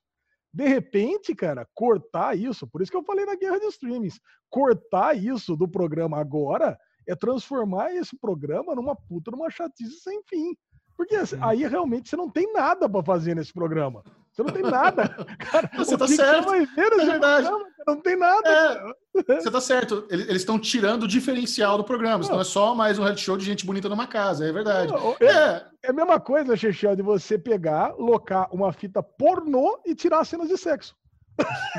De 0.51 0.68
repente, 0.68 1.36
cara, 1.36 1.68
cortar 1.76 2.36
isso, 2.36 2.65
por 2.65 2.82
isso 2.82 2.89
que 2.89 2.97
eu 2.97 3.03
falei 3.03 3.24
na 3.24 3.36
guerra 3.36 3.59
de 3.59 3.68
streamings, 3.68 4.20
cortar 4.49 5.15
isso 5.15 5.55
do 5.55 5.68
programa 5.68 6.18
agora 6.18 6.76
é 7.07 7.15
transformar 7.15 7.93
esse 7.93 8.18
programa 8.18 8.74
numa 8.74 8.95
puta, 8.95 9.30
numa 9.30 9.51
chatice 9.51 9.99
sem 9.99 10.20
fim. 10.24 10.57
Porque 10.97 11.15
assim, 11.15 11.38
aí 11.39 11.68
realmente 11.68 12.09
você 12.09 12.15
não 12.15 12.32
tem 12.32 12.51
nada 12.51 12.89
para 12.89 13.03
fazer 13.03 13.36
nesse 13.36 13.53
programa. 13.53 14.03
Você 14.38 14.43
não 14.43 14.53
tem 14.53 14.61
nada. 14.61 15.09
Cara, 15.39 15.71
você 15.75 15.97
tá 15.97 16.07
certo. 16.07 16.49
Você 16.49 16.81
é 16.81 17.05
verdade. 17.05 17.49
Não 17.88 17.99
tem 17.99 18.15
nada. 18.15 18.47
É, 18.47 19.35
você 19.35 19.49
tá 19.49 19.59
certo. 19.59 20.05
Eles 20.11 20.38
estão 20.38 20.59
tirando 20.59 21.03
o 21.03 21.07
diferencial 21.07 21.75
do 21.75 21.83
programa. 21.83 22.23
Não. 22.23 22.33
Não 22.33 22.41
é 22.41 22.43
só 22.43 22.75
mais 22.75 22.99
um 22.99 23.01
reality 23.01 23.23
show 23.23 23.35
de 23.35 23.43
gente 23.43 23.65
bonita 23.65 23.89
numa 23.89 24.05
casa. 24.05 24.45
É 24.45 24.51
verdade. 24.51 24.93
Não, 24.93 25.15
é, 25.19 25.25
é. 25.25 25.65
é 25.85 25.89
a 25.89 25.93
mesma 25.93 26.19
coisa, 26.19 26.55
Chechel, 26.55 26.95
de 26.95 27.01
você 27.01 27.39
pegar, 27.39 27.95
locar 27.97 28.47
uma 28.53 28.71
fita 28.71 29.01
pornô 29.01 29.79
e 29.83 29.95
tirar 29.95 30.23
cenas 30.23 30.47
de 30.47 30.57
sexo. 30.57 30.95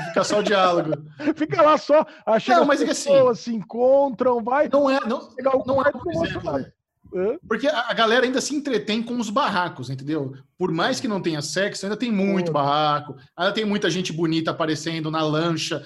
Fica 0.07 0.23
só 0.25 0.39
o 0.39 0.43
diálogo. 0.43 0.91
Fica 1.35 1.61
lá 1.61 1.77
só. 1.77 2.05
Achando 2.25 2.59
não, 2.59 2.65
mas 2.65 2.81
as 2.81 2.85
é 2.85 2.87
pessoas 2.89 3.39
assim, 3.39 3.51
se 3.51 3.55
encontram, 3.55 4.43
vai. 4.43 4.67
Não 4.67 4.89
é, 4.89 4.99
não, 5.05 5.29
não 5.65 5.81
é, 5.81 5.91
por 5.91 6.11
exemplo, 6.11 6.65
porque 7.47 7.67
a 7.67 7.93
galera 7.93 8.25
ainda 8.25 8.41
se 8.41 8.55
entretém 8.55 9.01
com 9.01 9.17
os 9.17 9.29
barracos, 9.29 9.89
entendeu? 9.89 10.33
Por 10.57 10.71
mais 10.71 10.99
que 10.99 11.07
não 11.07 11.21
tenha 11.21 11.41
sexo, 11.41 11.85
ainda 11.85 11.97
tem 11.97 12.11
muito 12.11 12.51
barraco, 12.51 13.15
ainda 13.35 13.53
tem 13.53 13.65
muita 13.65 13.89
gente 13.89 14.13
bonita 14.13 14.51
aparecendo 14.51 15.09
na 15.09 15.21
lancha, 15.21 15.83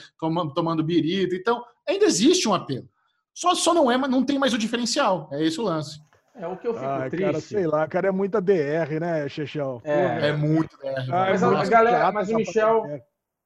tomando 0.53 0.83
birita. 0.83 1.35
Então, 1.35 1.63
ainda 1.87 2.05
existe 2.05 2.47
um 2.47 2.53
apelo. 2.53 2.87
Só, 3.33 3.55
só 3.55 3.73
não 3.73 3.91
é, 3.91 3.97
não 3.97 4.23
tem 4.23 4.37
mais 4.37 4.53
o 4.53 4.57
diferencial. 4.57 5.29
É 5.31 5.43
esse 5.43 5.59
o 5.59 5.63
lance. 5.63 5.99
É 6.35 6.47
o 6.47 6.57
que 6.57 6.67
eu 6.67 6.73
fico 6.73 6.85
Ai, 6.85 7.09
triste. 7.09 7.25
Cara, 7.25 7.39
sei 7.39 7.67
lá, 7.67 7.87
cara, 7.87 8.07
é 8.07 8.11
muita 8.11 8.41
DR, 8.41 8.99
né, 8.99 9.29
Chechel? 9.29 9.81
É, 9.83 10.29
é 10.29 10.33
muito 10.33 10.75
DR. 10.77 11.07
mas 11.07 11.43
a 11.43 11.65
galera, 11.65 12.11
mas 12.11 12.29
o 12.29 12.35
Michel, 12.35 12.83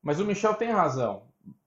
mas 0.01 0.19
o 0.19 0.25
Michel 0.25 0.53
tem 0.53 0.71
razão. 0.71 1.23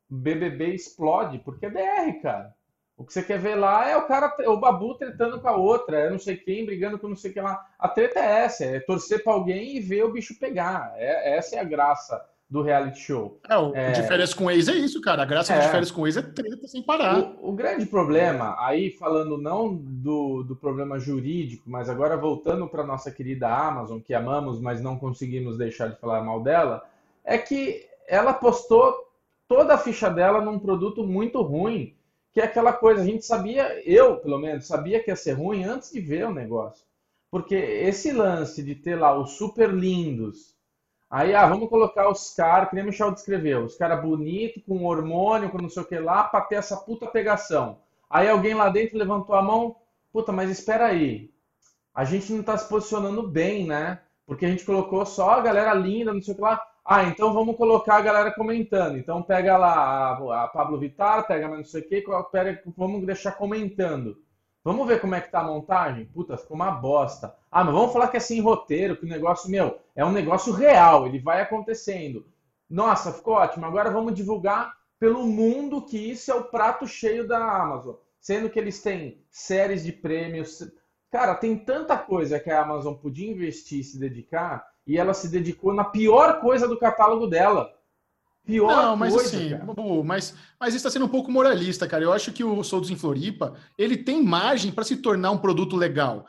BBB 0.09 0.75
explode 0.75 1.39
porque 1.39 1.67
é 1.67 1.71
DR, 1.71 2.23
cara. 2.23 2.55
O 3.01 3.05
que 3.05 3.15
você 3.15 3.23
quer 3.23 3.39
ver 3.39 3.55
lá 3.55 3.89
é 3.89 3.97
o 3.97 4.07
cara, 4.07 4.31
o 4.47 4.59
Babu 4.59 4.95
tretando 4.95 5.41
com 5.41 5.49
a 5.49 5.57
outra, 5.57 6.01
é 6.01 6.11
não 6.11 6.19
sei 6.19 6.37
quem 6.37 6.67
brigando 6.67 6.99
com 6.99 7.09
não 7.09 7.17
sei 7.17 7.33
quem 7.33 7.43
lá. 7.43 7.67
A 7.79 7.89
treta 7.89 8.21
é 8.21 8.45
essa, 8.45 8.63
é 8.63 8.79
torcer 8.79 9.25
para 9.25 9.33
alguém 9.33 9.75
e 9.75 9.81
ver 9.81 10.05
o 10.05 10.13
bicho 10.13 10.39
pegar. 10.39 10.93
É, 10.97 11.39
essa 11.39 11.57
é 11.57 11.61
a 11.61 11.65
graça 11.65 12.23
do 12.47 12.61
reality 12.61 13.01
show. 13.01 13.41
É, 13.49 13.57
o 13.57 13.75
é... 13.75 13.93
de 13.93 14.03
férias 14.03 14.35
com 14.35 14.51
ex 14.51 14.69
é 14.69 14.75
isso, 14.75 15.01
cara. 15.01 15.23
A 15.23 15.25
graça 15.25 15.55
é... 15.55 15.61
de 15.61 15.69
férias 15.69 15.91
com 15.91 16.07
ex 16.07 16.19
é 16.19 16.23
treta 16.23 16.69
sem 16.69 16.83
parar. 16.83 17.21
O, 17.21 17.49
o 17.49 17.53
grande 17.53 17.87
problema, 17.87 18.55
aí 18.59 18.91
falando 18.91 19.39
não 19.39 19.75
do, 19.75 20.43
do 20.43 20.55
problema 20.55 20.99
jurídico, 20.99 21.71
mas 21.71 21.89
agora 21.89 22.19
voltando 22.19 22.69
para 22.69 22.85
nossa 22.85 23.11
querida 23.11 23.49
Amazon, 23.49 23.99
que 23.99 24.13
amamos, 24.13 24.61
mas 24.61 24.83
não 24.83 24.99
conseguimos 24.99 25.57
deixar 25.57 25.89
de 25.89 25.99
falar 25.99 26.23
mal 26.23 26.43
dela, 26.43 26.87
é 27.25 27.39
que 27.39 27.87
ela 28.07 28.35
postou 28.35 28.95
toda 29.49 29.73
a 29.73 29.79
ficha 29.79 30.11
dela 30.11 30.43
num 30.43 30.59
produto 30.59 31.03
muito 31.03 31.41
ruim 31.41 31.95
que 32.33 32.41
é 32.41 32.45
aquela 32.45 32.73
coisa, 32.73 33.03
a 33.03 33.05
gente 33.05 33.25
sabia, 33.25 33.83
eu 33.89 34.19
pelo 34.19 34.39
menos, 34.39 34.67
sabia 34.67 35.03
que 35.03 35.11
ia 35.11 35.17
ser 35.17 35.33
ruim 35.33 35.65
antes 35.65 35.91
de 35.91 36.01
ver 36.01 36.27
o 36.27 36.35
negócio. 36.35 36.85
Porque 37.31 37.55
esse 37.55 38.13
lance 38.13 38.63
de 38.63 38.75
ter 38.75 38.97
lá 38.97 39.17
os 39.17 39.33
super 39.33 39.71
lindos, 39.71 40.55
aí, 41.11 41.35
ah, 41.35 41.47
vamos 41.47 41.69
colocar 41.69 42.09
os 42.09 42.35
caras, 42.35 42.69
que 42.69 42.75
nem 42.75 42.85
o 42.85 42.89
Michel 42.89 43.13
descreveu, 43.13 43.65
os 43.65 43.77
caras 43.77 44.03
bonitos, 44.03 44.63
com 44.65 44.85
hormônio, 44.85 45.51
com 45.51 45.59
não 45.59 45.69
sei 45.69 45.83
o 45.83 45.87
que 45.87 45.99
lá, 45.99 46.25
pra 46.25 46.41
ter 46.43 46.57
essa 46.57 46.77
puta 46.77 47.07
pegação. 47.07 47.79
Aí 48.09 48.29
alguém 48.29 48.55
lá 48.55 48.69
dentro 48.69 48.99
levantou 48.99 49.35
a 49.37 49.43
mão, 49.43 49.77
puta, 50.13 50.33
mas 50.33 50.51
espera 50.51 50.87
aí, 50.87 51.31
a 51.95 52.05
gente 52.05 52.33
não 52.33 52.43
tá 52.43 52.57
se 52.57 52.69
posicionando 52.69 53.23
bem, 53.29 53.67
né? 53.67 54.01
Porque 54.27 54.47
a 54.47 54.49
gente 54.49 54.65
colocou 54.65 55.05
só 55.05 55.31
a 55.31 55.41
galera 55.41 55.75
linda, 55.75 56.13
não 56.13 56.23
sei 56.23 56.35
o 56.35 56.37
que 56.37 56.43
lá. 56.43 56.61
Ah, 56.93 57.05
então 57.05 57.33
vamos 57.33 57.57
colocar 57.57 57.99
a 57.99 58.01
galera 58.01 58.33
comentando. 58.33 58.99
Então 58.99 59.23
pega 59.23 59.57
lá 59.57 60.11
a, 60.11 60.43
a 60.43 60.49
Pablo 60.49 60.77
Vittar, 60.77 61.25
pega 61.25 61.47
não 61.47 61.63
sei 61.63 61.83
o 61.83 61.89
que, 61.89 62.05
pega, 62.33 62.61
vamos 62.77 63.07
deixar 63.07 63.31
comentando. 63.31 64.21
Vamos 64.65 64.89
ver 64.89 65.01
como 65.01 65.15
é 65.15 65.21
que 65.21 65.31
tá 65.31 65.39
a 65.39 65.45
montagem? 65.45 66.07
Puta, 66.07 66.37
ficou 66.37 66.57
uma 66.57 66.73
bosta. 66.73 67.33
Ah, 67.49 67.63
mas 67.63 67.73
vamos 67.73 67.93
falar 67.93 68.09
que 68.09 68.17
é 68.17 68.21
sem 68.21 68.41
roteiro, 68.41 68.97
que 68.97 69.07
o 69.07 69.09
negócio, 69.09 69.49
meu, 69.49 69.79
é 69.95 70.05
um 70.05 70.11
negócio 70.11 70.53
real, 70.53 71.07
ele 71.07 71.21
vai 71.21 71.41
acontecendo. 71.41 72.27
Nossa, 72.69 73.13
ficou 73.13 73.35
ótimo. 73.35 73.67
Agora 73.67 73.93
vamos 73.93 74.13
divulgar 74.13 74.75
pelo 74.99 75.25
mundo 75.25 75.87
que 75.87 75.97
isso 75.97 76.33
é 76.33 76.35
o 76.35 76.47
prato 76.47 76.89
cheio 76.89 77.25
da 77.25 77.39
Amazon. 77.39 77.95
Sendo 78.21 78.51
que 78.51 78.59
eles 78.59 78.83
têm 78.83 79.23
séries 79.31 79.85
de 79.85 79.93
prêmios. 79.93 80.69
Cara, 81.09 81.37
tem 81.37 81.57
tanta 81.57 81.97
coisa 81.97 82.41
que 82.41 82.51
a 82.51 82.63
Amazon 82.63 82.95
podia 82.95 83.31
investir 83.31 83.79
e 83.79 83.85
se 83.85 83.97
dedicar 83.97 84.69
e 84.91 84.99
ela 84.99 85.15
se 85.15 85.29
dedicou 85.29 85.73
na 85.73 85.85
pior 85.85 86.41
coisa 86.41 86.67
do 86.67 86.77
catálogo 86.77 87.29
dela. 87.29 87.73
Pior 88.45 88.75
não, 88.75 88.97
mas 88.97 89.15
coisa, 89.15 89.37
assim, 89.37 89.55
Bubu, 89.65 90.03
mas, 90.03 90.35
mas 90.59 90.71
isso 90.71 90.79
está 90.79 90.91
sendo 90.91 91.05
um 91.05 91.09
pouco 91.09 91.31
moralista, 91.31 91.87
cara. 91.87 92.03
Eu 92.03 92.13
acho 92.13 92.33
que 92.33 92.43
o 92.43 92.65
Soldos 92.65 92.91
em 92.91 92.97
Floripa, 92.97 93.55
ele 93.79 93.97
tem 93.97 94.21
margem 94.21 94.73
para 94.73 94.83
se 94.83 94.97
tornar 94.97 95.31
um 95.31 95.39
produto 95.39 95.77
legal. 95.77 96.27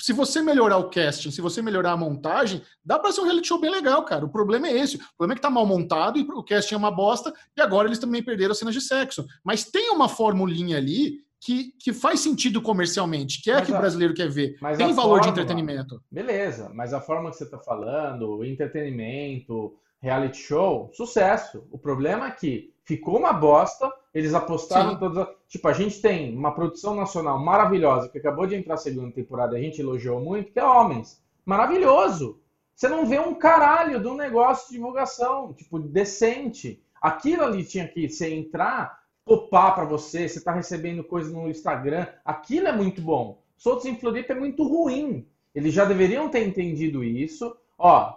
Se 0.00 0.12
você 0.12 0.40
melhorar 0.40 0.76
o 0.76 0.90
casting, 0.90 1.32
se 1.32 1.40
você 1.40 1.60
melhorar 1.60 1.90
a 1.90 1.96
montagem, 1.96 2.62
dá 2.84 3.00
para 3.00 3.10
ser 3.10 3.20
um 3.20 3.24
reality 3.24 3.48
show 3.48 3.60
bem 3.60 3.70
legal, 3.70 4.04
cara. 4.04 4.24
O 4.24 4.30
problema 4.30 4.68
é 4.68 4.78
esse. 4.78 4.94
O 4.94 5.16
problema 5.18 5.34
é 5.34 5.36
que 5.36 5.42
tá 5.42 5.50
mal 5.50 5.66
montado 5.66 6.16
e 6.16 6.22
o 6.22 6.44
casting 6.44 6.76
é 6.76 6.78
uma 6.78 6.92
bosta, 6.92 7.34
e 7.56 7.60
agora 7.60 7.88
eles 7.88 7.98
também 7.98 8.22
perderam 8.22 8.52
as 8.52 8.58
cenas 8.58 8.74
de 8.74 8.80
sexo. 8.80 9.26
Mas 9.42 9.64
tem 9.64 9.90
uma 9.90 10.08
formulinha 10.08 10.76
ali 10.76 11.18
que, 11.44 11.72
que 11.78 11.92
faz 11.92 12.20
sentido 12.20 12.62
comercialmente, 12.62 13.42
que 13.42 13.50
é 13.50 13.54
mas 13.54 13.66
que 13.66 13.72
a, 13.72 13.76
o 13.76 13.78
brasileiro 13.78 14.14
quer 14.14 14.30
ver. 14.30 14.56
Tem 14.78 14.94
valor 14.94 15.20
de 15.20 15.28
entretenimento. 15.28 16.02
Beleza, 16.10 16.70
mas 16.72 16.94
a 16.94 17.02
forma 17.02 17.30
que 17.30 17.36
você 17.36 17.44
está 17.44 17.58
falando, 17.58 18.42
entretenimento, 18.42 19.76
reality 20.00 20.38
show, 20.38 20.90
sucesso. 20.94 21.66
O 21.70 21.78
problema 21.78 22.28
é 22.28 22.30
que 22.30 22.72
ficou 22.82 23.18
uma 23.18 23.32
bosta, 23.32 23.92
eles 24.14 24.32
apostaram 24.32 24.92
Sim. 24.92 24.98
todas. 24.98 25.28
Tipo, 25.46 25.68
a 25.68 25.74
gente 25.74 26.00
tem 26.00 26.34
uma 26.34 26.54
produção 26.54 26.94
nacional 26.94 27.38
maravilhosa 27.38 28.08
que 28.08 28.16
acabou 28.16 28.46
de 28.46 28.54
entrar 28.54 28.74
a 28.74 28.78
segunda 28.78 29.12
temporada, 29.12 29.54
a 29.54 29.60
gente 29.60 29.82
elogiou 29.82 30.20
muito, 30.20 30.50
que 30.50 30.58
é 30.58 30.64
Homens. 30.64 31.22
Maravilhoso! 31.44 32.40
Você 32.74 32.88
não 32.88 33.04
vê 33.04 33.18
um 33.18 33.34
caralho 33.34 34.02
do 34.02 34.14
negócio 34.14 34.68
de 34.68 34.76
divulgação, 34.76 35.52
tipo, 35.52 35.78
decente. 35.78 36.82
Aquilo 37.00 37.44
ali 37.44 37.64
tinha 37.64 37.86
que 37.86 38.08
você 38.08 38.34
entrar, 38.34 39.03
popar 39.24 39.74
para 39.74 39.84
você, 39.84 40.28
você 40.28 40.40
tá 40.40 40.52
recebendo 40.52 41.04
coisa 41.04 41.32
no 41.32 41.48
Instagram. 41.48 42.06
Aquilo 42.24 42.68
é 42.68 42.72
muito 42.72 43.00
bom. 43.00 43.42
Soltos 43.56 43.86
em 43.86 43.96
Floripa 43.96 44.32
é 44.32 44.36
muito 44.36 44.66
ruim. 44.66 45.26
Eles 45.54 45.72
já 45.72 45.84
deveriam 45.84 46.28
ter 46.28 46.46
entendido 46.46 47.02
isso. 47.02 47.56
Ó, 47.78 48.14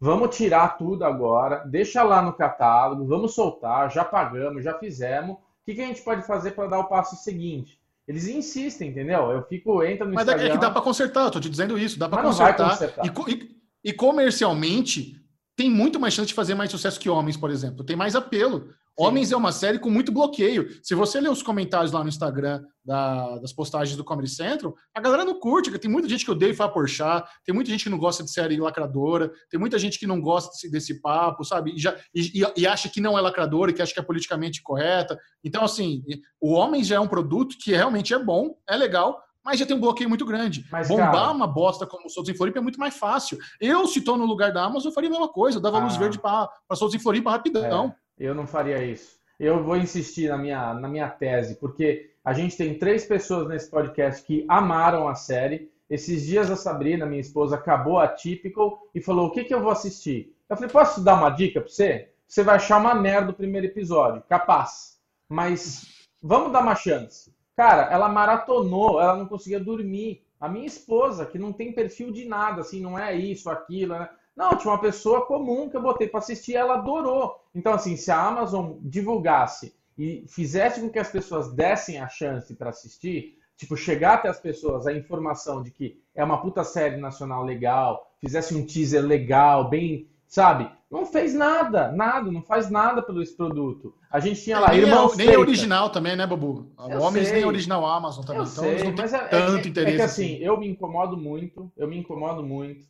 Vamos 0.00 0.36
tirar 0.36 0.78
tudo 0.78 1.04
agora, 1.04 1.64
deixa 1.66 2.04
lá 2.04 2.22
no 2.22 2.32
catálogo, 2.32 3.04
vamos 3.04 3.34
soltar, 3.34 3.90
já 3.90 4.04
pagamos, 4.04 4.62
já 4.62 4.78
fizemos. 4.78 5.34
O 5.34 5.38
que, 5.64 5.74
que 5.74 5.82
a 5.82 5.86
gente 5.86 6.02
pode 6.02 6.24
fazer 6.24 6.52
para 6.52 6.68
dar 6.68 6.78
o 6.78 6.84
passo 6.84 7.16
seguinte? 7.16 7.80
Eles 8.06 8.28
insistem, 8.28 8.90
entendeu? 8.90 9.32
Eu 9.32 9.42
fico, 9.42 9.82
entra 9.82 10.06
no 10.06 10.14
Mas 10.14 10.22
Instagram... 10.22 10.48
é 10.48 10.50
que 10.52 10.58
dá 10.58 10.70
para 10.70 10.80
consertar, 10.80 11.24
eu 11.24 11.30
tô 11.32 11.40
te 11.40 11.50
dizendo 11.50 11.76
isso, 11.76 11.98
dá 11.98 12.08
para 12.08 12.22
consertar. 12.22 12.70
consertar. 12.70 13.04
E, 13.04 13.32
e, 13.32 13.56
e, 13.84 13.92
comercialmente, 13.92 15.20
tem 15.56 15.68
muito 15.68 15.98
mais 15.98 16.14
chance 16.14 16.28
de 16.28 16.34
fazer 16.34 16.54
mais 16.54 16.70
sucesso 16.70 17.00
que 17.00 17.10
Homens, 17.10 17.36
por 17.36 17.50
exemplo. 17.50 17.84
Tem 17.84 17.96
mais 17.96 18.14
apelo. 18.14 18.72
Homens 18.98 19.30
é 19.30 19.36
uma 19.36 19.52
série 19.52 19.78
com 19.78 19.88
muito 19.88 20.10
bloqueio. 20.10 20.68
Se 20.82 20.92
você 20.92 21.20
ler 21.20 21.30
os 21.30 21.40
comentários 21.40 21.92
lá 21.92 22.02
no 22.02 22.08
Instagram 22.08 22.60
da, 22.84 23.38
das 23.38 23.52
postagens 23.52 23.96
do 23.96 24.02
Comedy 24.02 24.28
Central, 24.28 24.74
a 24.92 25.00
galera 25.00 25.24
não 25.24 25.38
curte. 25.38 25.70
Tem 25.78 25.90
muita 25.90 26.08
gente 26.08 26.24
que 26.24 26.30
odeia 26.32 26.52
Fá 26.52 26.68
Porchat, 26.68 27.24
tem 27.44 27.54
muita 27.54 27.70
gente 27.70 27.84
que 27.84 27.90
não 27.90 27.98
gosta 27.98 28.24
de 28.24 28.32
série 28.32 28.58
lacradora, 28.58 29.30
tem 29.48 29.60
muita 29.60 29.78
gente 29.78 30.00
que 30.00 30.06
não 30.06 30.20
gosta 30.20 30.50
desse, 30.50 30.68
desse 30.68 31.00
papo, 31.00 31.44
sabe? 31.44 31.76
E, 31.76 31.78
já, 31.78 31.96
e, 32.12 32.42
e, 32.56 32.66
acha 32.66 32.88
que 32.88 33.00
não 33.00 33.16
é 33.16 33.20
lacradora, 33.20 33.72
que 33.72 33.80
acha 33.80 33.94
que 33.94 34.00
é 34.00 34.02
politicamente 34.02 34.62
correta. 34.62 35.16
Então, 35.44 35.64
assim, 35.64 36.02
o 36.40 36.52
Homens 36.52 36.88
já 36.88 36.96
é 36.96 37.00
um 37.00 37.06
produto 37.06 37.56
que 37.56 37.70
realmente 37.70 38.12
é 38.12 38.18
bom, 38.18 38.56
é 38.68 38.76
legal, 38.76 39.22
mas 39.44 39.60
já 39.60 39.64
tem 39.64 39.76
um 39.76 39.80
bloqueio 39.80 40.08
muito 40.08 40.26
grande. 40.26 40.66
Mas, 40.72 40.88
Bombar 40.88 41.12
cara... 41.12 41.30
uma 41.30 41.46
bosta 41.46 41.86
como 41.86 42.06
o 42.06 42.10
Soutos 42.10 42.34
em 42.34 42.36
Floripa 42.36 42.58
é 42.58 42.62
muito 42.62 42.80
mais 42.80 42.96
fácil. 42.96 43.38
Eu, 43.60 43.86
se 43.86 44.00
estou 44.00 44.16
no 44.16 44.26
lugar 44.26 44.52
da 44.52 44.64
Amazon, 44.64 44.90
eu 44.90 44.94
faria 44.94 45.08
a 45.08 45.12
mesma 45.12 45.28
coisa. 45.28 45.58
Eu 45.58 45.62
dava 45.62 45.78
ah. 45.78 45.84
luz 45.84 45.96
verde 45.96 46.18
para 46.18 46.50
Soutos 46.74 46.94
em 46.94 46.98
Floripa 46.98 47.30
rapidão. 47.30 47.94
É. 47.94 48.07
Eu 48.18 48.34
não 48.34 48.46
faria 48.46 48.82
isso. 48.82 49.18
Eu 49.38 49.62
vou 49.62 49.76
insistir 49.76 50.28
na 50.28 50.36
minha, 50.36 50.74
na 50.74 50.88
minha 50.88 51.08
tese, 51.08 51.54
porque 51.56 52.10
a 52.24 52.32
gente 52.32 52.56
tem 52.56 52.76
três 52.76 53.06
pessoas 53.06 53.48
nesse 53.48 53.70
podcast 53.70 54.24
que 54.24 54.44
amaram 54.48 55.08
a 55.08 55.14
série. 55.14 55.70
Esses 55.88 56.26
dias 56.26 56.50
a 56.50 56.56
Sabrina, 56.56 57.06
minha 57.06 57.20
esposa, 57.20 57.54
acabou 57.54 57.98
a 57.98 58.08
Typical 58.08 58.80
e 58.94 59.00
falou: 59.00 59.28
O 59.28 59.30
que, 59.30 59.44
que 59.44 59.54
eu 59.54 59.62
vou 59.62 59.70
assistir? 59.70 60.34
Eu 60.50 60.56
falei: 60.56 60.70
Posso 60.70 61.02
dar 61.02 61.14
uma 61.14 61.30
dica 61.30 61.60
para 61.60 61.70
você? 61.70 62.10
Você 62.26 62.42
vai 62.42 62.56
achar 62.56 62.78
uma 62.78 62.94
merda 62.94 63.30
o 63.30 63.34
primeiro 63.34 63.66
episódio, 63.66 64.22
capaz. 64.28 64.98
Mas 65.28 65.86
vamos 66.22 66.52
dar 66.52 66.60
uma 66.60 66.74
chance. 66.74 67.32
Cara, 67.56 67.90
ela 67.92 68.08
maratonou, 68.08 69.00
ela 69.00 69.16
não 69.16 69.26
conseguia 69.26 69.60
dormir. 69.60 70.22
A 70.40 70.48
minha 70.48 70.66
esposa, 70.66 71.26
que 71.26 71.38
não 71.38 71.52
tem 71.52 71.72
perfil 71.72 72.12
de 72.12 72.24
nada, 72.24 72.60
assim, 72.60 72.80
não 72.80 72.98
é 72.98 73.14
isso, 73.14 73.48
aquilo, 73.50 73.98
né? 73.98 74.08
Não, 74.38 74.54
tinha 74.56 74.72
uma 74.72 74.80
pessoa 74.80 75.26
comum 75.26 75.68
que 75.68 75.76
eu 75.76 75.82
botei 75.82 76.06
para 76.06 76.20
assistir 76.20 76.52
e 76.52 76.56
ela 76.56 76.74
adorou. 76.74 77.34
Então, 77.52 77.72
assim, 77.72 77.96
se 77.96 78.08
a 78.12 78.24
Amazon 78.24 78.76
divulgasse 78.82 79.74
e 79.98 80.24
fizesse 80.28 80.80
com 80.80 80.88
que 80.88 81.00
as 81.00 81.10
pessoas 81.10 81.52
dessem 81.52 81.98
a 81.98 82.08
chance 82.08 82.54
para 82.54 82.70
assistir, 82.70 83.36
tipo, 83.56 83.76
chegar 83.76 84.14
até 84.14 84.28
as 84.28 84.38
pessoas 84.38 84.86
a 84.86 84.92
informação 84.92 85.60
de 85.60 85.72
que 85.72 86.00
é 86.14 86.22
uma 86.22 86.40
puta 86.40 86.62
série 86.62 86.98
nacional 86.98 87.42
legal, 87.42 88.12
fizesse 88.20 88.54
um 88.54 88.64
teaser 88.64 89.04
legal, 89.04 89.68
bem, 89.68 90.06
sabe? 90.28 90.70
Não 90.88 91.04
fez 91.04 91.34
nada, 91.34 91.90
nada, 91.90 92.30
não 92.30 92.40
faz 92.40 92.70
nada 92.70 93.02
pelo 93.02 93.20
esse 93.20 93.36
produto. 93.36 93.92
A 94.08 94.20
gente 94.20 94.40
tinha 94.40 94.60
lá. 94.60 94.70
Nem, 94.70 94.84
é, 94.84 95.16
nem 95.16 95.34
é 95.34 95.38
original 95.38 95.90
também, 95.90 96.14
né, 96.14 96.28
Babu? 96.28 96.70
Eu 96.88 97.02
Homens 97.02 97.26
sei. 97.26 97.34
nem 97.34 97.42
é 97.42 97.46
original 97.46 97.84
Amazon 97.84 98.24
também. 98.24 98.42
Eu 98.42 98.48
então 98.48 98.62
sei, 98.62 98.70
eles 98.70 98.84
não 98.84 98.94
têm 98.94 99.04
é, 99.04 99.26
tanto 99.26 99.66
é, 99.66 99.68
interesse. 99.68 99.94
É 99.94 99.96
que 99.96 100.02
assim, 100.02 100.34
assim, 100.36 100.44
eu 100.44 100.56
me 100.56 100.68
incomodo 100.68 101.16
muito, 101.16 101.72
eu 101.76 101.88
me 101.88 101.98
incomodo 101.98 102.40
muito 102.44 102.86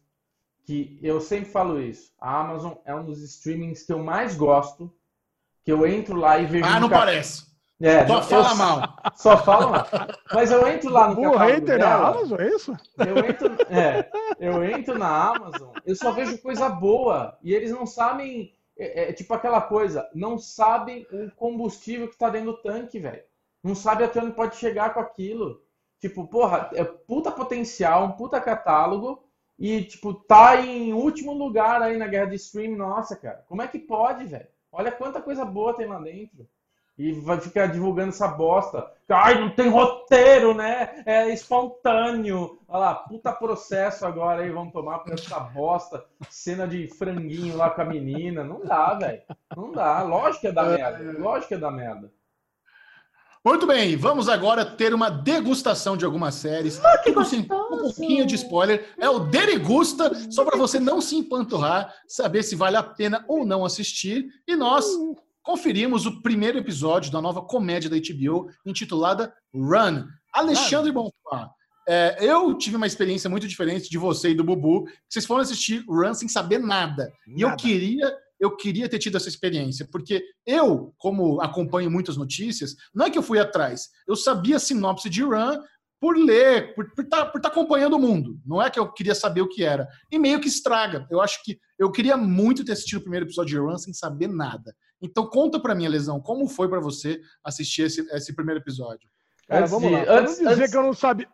que 0.68 0.98
eu 1.02 1.18
sempre 1.18 1.50
falo 1.50 1.80
isso. 1.80 2.12
A 2.20 2.40
Amazon 2.40 2.74
é 2.84 2.94
um 2.94 3.02
dos 3.02 3.22
streamings 3.22 3.84
que 3.84 3.90
eu 3.90 4.00
mais 4.00 4.36
gosto, 4.36 4.94
que 5.64 5.72
eu 5.72 5.86
entro 5.86 6.14
lá 6.14 6.38
e 6.38 6.44
vejo. 6.44 6.66
Ah, 6.66 6.78
não 6.78 6.90
parece. 6.90 7.48
É, 7.80 8.06
só 8.06 8.22
fala 8.22 8.54
mal. 8.54 8.96
Só 9.16 9.36
fala 9.38 9.66
mal. 9.70 9.86
Mas 10.34 10.50
eu 10.50 10.68
entro 10.68 10.90
lá 10.90 11.08
no 11.08 11.22
o 11.22 11.36
hater 11.38 11.78
dela, 11.78 11.78
da 11.78 12.08
Amazon, 12.08 12.40
é 12.40 12.48
isso? 12.48 12.76
Eu 12.98 13.18
entro, 13.18 13.56
é, 13.70 14.10
eu 14.38 14.62
entro 14.62 14.98
na 14.98 15.30
Amazon, 15.30 15.70
eu 15.86 15.94
só 15.94 16.10
vejo 16.10 16.36
coisa 16.42 16.68
boa. 16.68 17.38
E 17.40 17.54
eles 17.54 17.70
não 17.70 17.86
sabem, 17.86 18.52
é, 18.76 19.08
é 19.08 19.12
tipo 19.12 19.32
aquela 19.32 19.62
coisa, 19.62 20.06
não 20.12 20.36
sabem 20.36 21.06
o 21.10 21.30
combustível 21.36 22.08
que 22.08 22.18
tá 22.18 22.28
dentro 22.28 22.52
do 22.52 22.58
tanque, 22.58 22.98
velho. 22.98 23.22
Não 23.64 23.74
sabe 23.74 24.04
até 24.04 24.20
onde 24.20 24.32
pode 24.32 24.56
chegar 24.56 24.92
com 24.92 25.00
aquilo. 25.00 25.62
Tipo, 25.98 26.26
porra, 26.26 26.68
é 26.74 26.84
puta 26.84 27.30
potencial, 27.30 28.04
um 28.04 28.12
puta 28.12 28.38
catálogo 28.38 29.27
e, 29.59 29.82
tipo, 29.82 30.14
tá 30.14 30.61
em 30.61 30.92
último 30.92 31.32
lugar 31.32 31.82
aí 31.82 31.96
na 31.96 32.06
guerra 32.06 32.26
de 32.26 32.36
stream. 32.36 32.76
Nossa, 32.76 33.16
cara, 33.16 33.44
como 33.48 33.61
é 33.61 33.66
que 33.66 33.78
pode, 33.78 34.24
velho? 34.24 34.46
Olha 34.70 34.92
quanta 34.92 35.20
coisa 35.20 35.44
boa 35.44 35.74
tem 35.74 35.86
lá 35.86 35.98
dentro. 35.98 36.46
E 36.96 37.12
vai 37.12 37.40
ficar 37.40 37.66
divulgando 37.66 38.09
essa 38.09 38.26
bosta. 38.26 38.90
Ai, 39.09 39.40
não 39.40 39.50
tem 39.50 39.68
roteiro, 39.68 40.52
né? 40.52 41.02
É 41.06 41.28
espontâneo. 41.32 42.59
Olha 42.66 42.78
lá, 42.78 42.94
puta 42.94 43.32
processo 43.32 44.04
agora 44.04 44.42
aí, 44.42 44.50
vamos 44.50 44.72
tomar 44.72 44.98
por 45.00 45.14
essa 45.14 45.38
bosta. 45.38 46.04
Cena 46.28 46.66
de 46.66 46.88
franguinho 46.88 47.56
lá 47.56 47.70
com 47.70 47.82
a 47.82 47.84
menina. 47.84 48.42
Não 48.42 48.64
dá, 48.64 48.94
velho. 48.94 49.22
Não 49.56 49.70
dá. 49.70 50.02
Lógico 50.02 50.40
que 50.40 50.46
é 50.48 50.52
da 50.52 50.64
merda. 50.64 51.18
Lógico 51.18 51.48
que 51.48 51.54
é 51.54 51.59
da 51.59 51.70
merda. 51.70 52.12
Muito 53.45 53.66
bem, 53.66 53.97
vamos 53.97 54.28
agora 54.28 54.64
ter 54.64 54.93
uma 54.93 55.09
degustação 55.09 55.97
de 55.97 56.05
algumas 56.05 56.34
séries. 56.34 56.80
Ah, 56.84 56.99
que 56.99 57.11
um 57.11 57.45
pouquinho 57.45 58.26
de 58.26 58.34
spoiler. 58.34 58.93
É 58.99 59.09
o 59.09 59.20
Derigusta, 59.20 60.11
só 60.30 60.45
para 60.45 60.59
você 60.59 60.80
não 60.80 61.01
se 61.01 61.16
empanturrar, 61.16 61.95
saber 62.07 62.43
se 62.43 62.57
vale 62.57 62.76
a 62.76 62.82
pena 62.82 63.24
ou 63.28 63.47
não 63.47 63.64
assistir. 63.64 64.26
E 64.47 64.57
nós 64.57 64.86
conferimos 65.43 66.05
o 66.05 66.20
primeiro 66.20 66.59
episódio 66.59 67.12
da 67.12 67.22
nova 67.22 67.41
comédia 67.41 67.89
da 67.89 67.97
HBO, 67.97 68.51
intitulada 68.66 69.32
Run. 69.55 70.05
Alexandre 70.34 70.93
Bonfá, 70.93 71.51
é, 71.89 72.18
eu 72.20 72.53
tive 72.59 72.76
uma 72.76 72.86
experiência 72.86 73.30
muito 73.30 73.49
diferente 73.49 73.89
de 73.89 73.97
você 73.97 74.30
e 74.30 74.34
do 74.34 74.45
Bubu, 74.45 74.86
vocês 75.09 75.24
foram 75.24 75.41
assistir 75.41 75.82
Run 75.89 76.12
sem 76.12 76.28
saber 76.28 76.59
nada. 76.59 77.05
nada. 77.05 77.12
E 77.34 77.41
eu 77.41 77.57
queria 77.57 78.14
eu 78.41 78.57
queria 78.57 78.89
ter 78.89 78.99
tido 78.99 79.16
essa 79.16 79.28
experiência, 79.28 79.86
porque 79.91 80.22
eu, 80.47 80.95
como 80.99 81.41
acompanho 81.41 81.91
muitas 81.91 82.16
notícias, 82.16 82.74
não 82.95 83.07
é 83.07 83.11
que 83.11 83.18
eu 83.18 83.22
fui 83.22 83.39
atrás, 83.39 83.89
eu 84.07 84.16
sabia 84.16 84.57
a 84.57 84.61
sinopse 84.61 85.11
de 85.11 85.22
Run 85.22 85.59
por 86.01 86.16
ler, 86.16 86.74
por 86.74 86.86
estar 86.99 87.26
tá, 87.26 87.41
tá 87.41 87.49
acompanhando 87.49 87.97
o 87.97 87.99
mundo. 87.99 88.39
Não 88.47 88.62
é 88.62 88.70
que 88.70 88.78
eu 88.78 88.91
queria 88.93 89.14
saber 89.14 89.41
o 89.41 89.49
que 89.49 89.64
era. 89.64 89.89
E 90.11 90.18
meio 90.18 90.41
que 90.41 90.47
estraga. 90.47 91.07
Eu 91.11 91.20
acho 91.20 91.43
que 91.43 91.59
eu 91.78 91.91
queria 91.91 92.16
muito 92.16 92.64
ter 92.64 92.72
assistido 92.72 92.99
o 92.99 93.03
primeiro 93.03 93.26
episódio 93.26 93.51
de 93.51 93.59
Run 93.59 93.76
sem 93.78 93.93
saber 93.93 94.28
nada. 94.28 94.74
Então 95.03 95.26
conta 95.26 95.61
para 95.61 95.74
mim, 95.74 95.89
Lesão, 95.89 96.20
como 96.20 96.49
foi 96.49 96.68
para 96.68 96.80
você 96.80 97.20
assistir 97.45 97.82
esse, 97.82 98.01
esse 98.12 98.34
primeiro 98.34 98.61
episódio? 98.61 99.09
Cara, 99.49 99.66
vamos 99.66 99.91
lá. 99.91 100.05
Antes, 100.09 100.39
dizer 100.39 100.51
antes, 100.51 100.70
que 100.70 100.76
eu 100.76 100.82
não 100.82 100.93
sabia. 100.93 101.28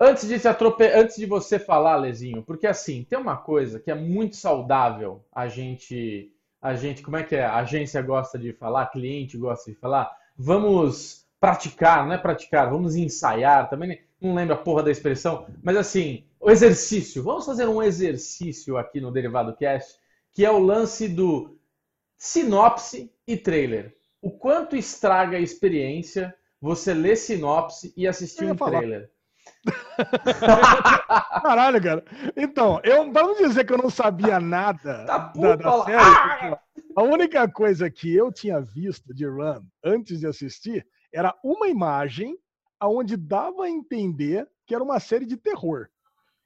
Antes 0.00 0.28
de, 0.28 0.38
se 0.38 0.46
atrope... 0.46 0.84
antes 0.84 1.16
de 1.16 1.26
você 1.26 1.58
falar, 1.58 1.96
Lezinho, 1.96 2.42
porque 2.42 2.66
assim, 2.66 3.04
tem 3.04 3.18
uma 3.18 3.36
coisa 3.36 3.80
que 3.80 3.90
é 3.90 3.94
muito 3.94 4.36
saudável 4.36 5.24
a 5.34 5.48
gente 5.48 6.30
a 6.66 6.74
gente, 6.74 7.00
como 7.00 7.16
é 7.16 7.22
que 7.22 7.36
é? 7.36 7.44
A 7.44 7.58
agência 7.58 8.02
gosta 8.02 8.36
de 8.36 8.52
falar, 8.52 8.86
cliente 8.86 9.38
gosta 9.38 9.70
de 9.70 9.76
falar, 9.76 10.10
vamos 10.36 11.24
praticar, 11.38 12.04
não 12.04 12.12
é 12.12 12.18
praticar, 12.18 12.68
vamos 12.68 12.96
ensaiar, 12.96 13.70
também 13.70 14.00
não 14.20 14.34
lembro 14.34 14.54
a 14.54 14.58
porra 14.58 14.82
da 14.82 14.90
expressão, 14.90 15.46
mas 15.62 15.76
assim, 15.76 16.24
o 16.40 16.50
exercício, 16.50 17.22
vamos 17.22 17.46
fazer 17.46 17.68
um 17.68 17.80
exercício 17.80 18.76
aqui 18.76 19.00
no 19.00 19.12
Derivado 19.12 19.54
Cast, 19.54 19.96
que 20.32 20.44
é 20.44 20.50
o 20.50 20.58
lance 20.58 21.08
do 21.08 21.56
sinopse 22.18 23.12
e 23.26 23.36
trailer. 23.36 23.94
O 24.20 24.32
quanto 24.32 24.74
estraga 24.74 25.36
a 25.36 25.40
experiência 25.40 26.34
você 26.60 26.92
ler 26.92 27.14
sinopse 27.14 27.94
e 27.96 28.08
assistir 28.08 28.44
um 28.44 28.56
trailer? 28.56 29.08
Caralho, 31.42 31.82
cara. 31.82 32.04
Então, 32.36 32.80
eu, 32.84 33.12
vamos 33.12 33.38
dizer 33.38 33.64
que 33.64 33.72
eu 33.72 33.78
não 33.78 33.90
sabia 33.90 34.38
nada 34.38 35.04
tá 35.04 35.32
da, 35.34 35.56
da 35.56 35.84
série. 35.84 35.98
Ah! 35.98 36.60
A 36.96 37.02
única 37.02 37.48
coisa 37.50 37.90
que 37.90 38.14
eu 38.14 38.32
tinha 38.32 38.60
visto 38.60 39.14
de 39.14 39.26
Run 39.26 39.62
antes 39.84 40.20
de 40.20 40.26
assistir 40.26 40.86
era 41.12 41.34
uma 41.44 41.68
imagem 41.68 42.36
aonde 42.80 43.16
dava 43.16 43.64
a 43.64 43.70
entender 43.70 44.48
que 44.66 44.74
era 44.74 44.82
uma 44.82 44.98
série 45.00 45.26
de 45.26 45.36
terror. 45.36 45.88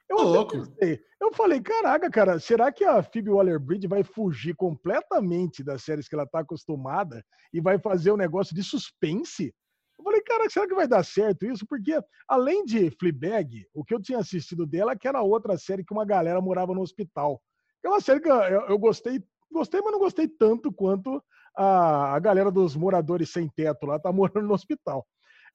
Eu, 0.09 0.19
louco. 0.19 0.53
Pensei, 0.53 1.01
eu 1.21 1.33
falei, 1.33 1.61
caraca, 1.61 2.11
cara, 2.11 2.41
será 2.41 2.73
que 2.73 2.85
a 2.85 3.01
Phoebe 3.03 3.31
Waller-Bridge 3.31 3.87
vai 3.87 4.03
fugir 4.03 4.55
completamente 4.57 5.63
das 5.63 5.85
séries 5.85 6.09
que 6.09 6.15
ela 6.17 6.25
está 6.25 6.41
acostumada 6.41 7.25
e 7.53 7.61
vai 7.61 7.79
fazer 7.79 8.11
um 8.11 8.17
negócio 8.17 8.55
de 8.55 8.65
suspense? 8.65 9.55
Eu 10.01 10.05
falei, 10.05 10.23
cara, 10.23 10.49
será 10.49 10.67
que 10.67 10.75
vai 10.75 10.89
dar 10.89 11.05
certo 11.05 11.45
isso? 11.45 11.67
Porque, 11.67 12.01
além 12.27 12.65
de 12.65 12.91
Fleabag, 12.99 13.67
o 13.75 13.85
que 13.85 13.95
eu 13.95 14.01
tinha 14.01 14.19
assistido 14.19 14.67
dela 14.67 14.93
é 14.93 14.97
que 14.97 15.07
era 15.07 15.21
outra 15.21 15.59
série 15.59 15.85
que 15.85 15.93
uma 15.93 16.07
galera 16.07 16.41
morava 16.41 16.75
no 16.75 16.81
hospital. 16.81 17.41
É 17.85 17.89
uma 17.89 18.01
série 18.01 18.21
que 18.21 18.29
eu, 18.31 18.35
eu 18.35 18.79
gostei, 18.79 19.23
gostei, 19.53 19.83
mas 19.83 19.93
não 19.93 19.99
gostei 19.99 20.27
tanto 20.27 20.73
quanto 20.73 21.23
a, 21.55 22.15
a 22.15 22.19
galera 22.19 22.51
dos 22.51 22.75
moradores 22.75 23.31
sem 23.31 23.47
teto 23.47 23.85
lá 23.85 23.99
tá 23.99 24.11
morando 24.11 24.49
no 24.49 24.55
hospital. 24.55 25.07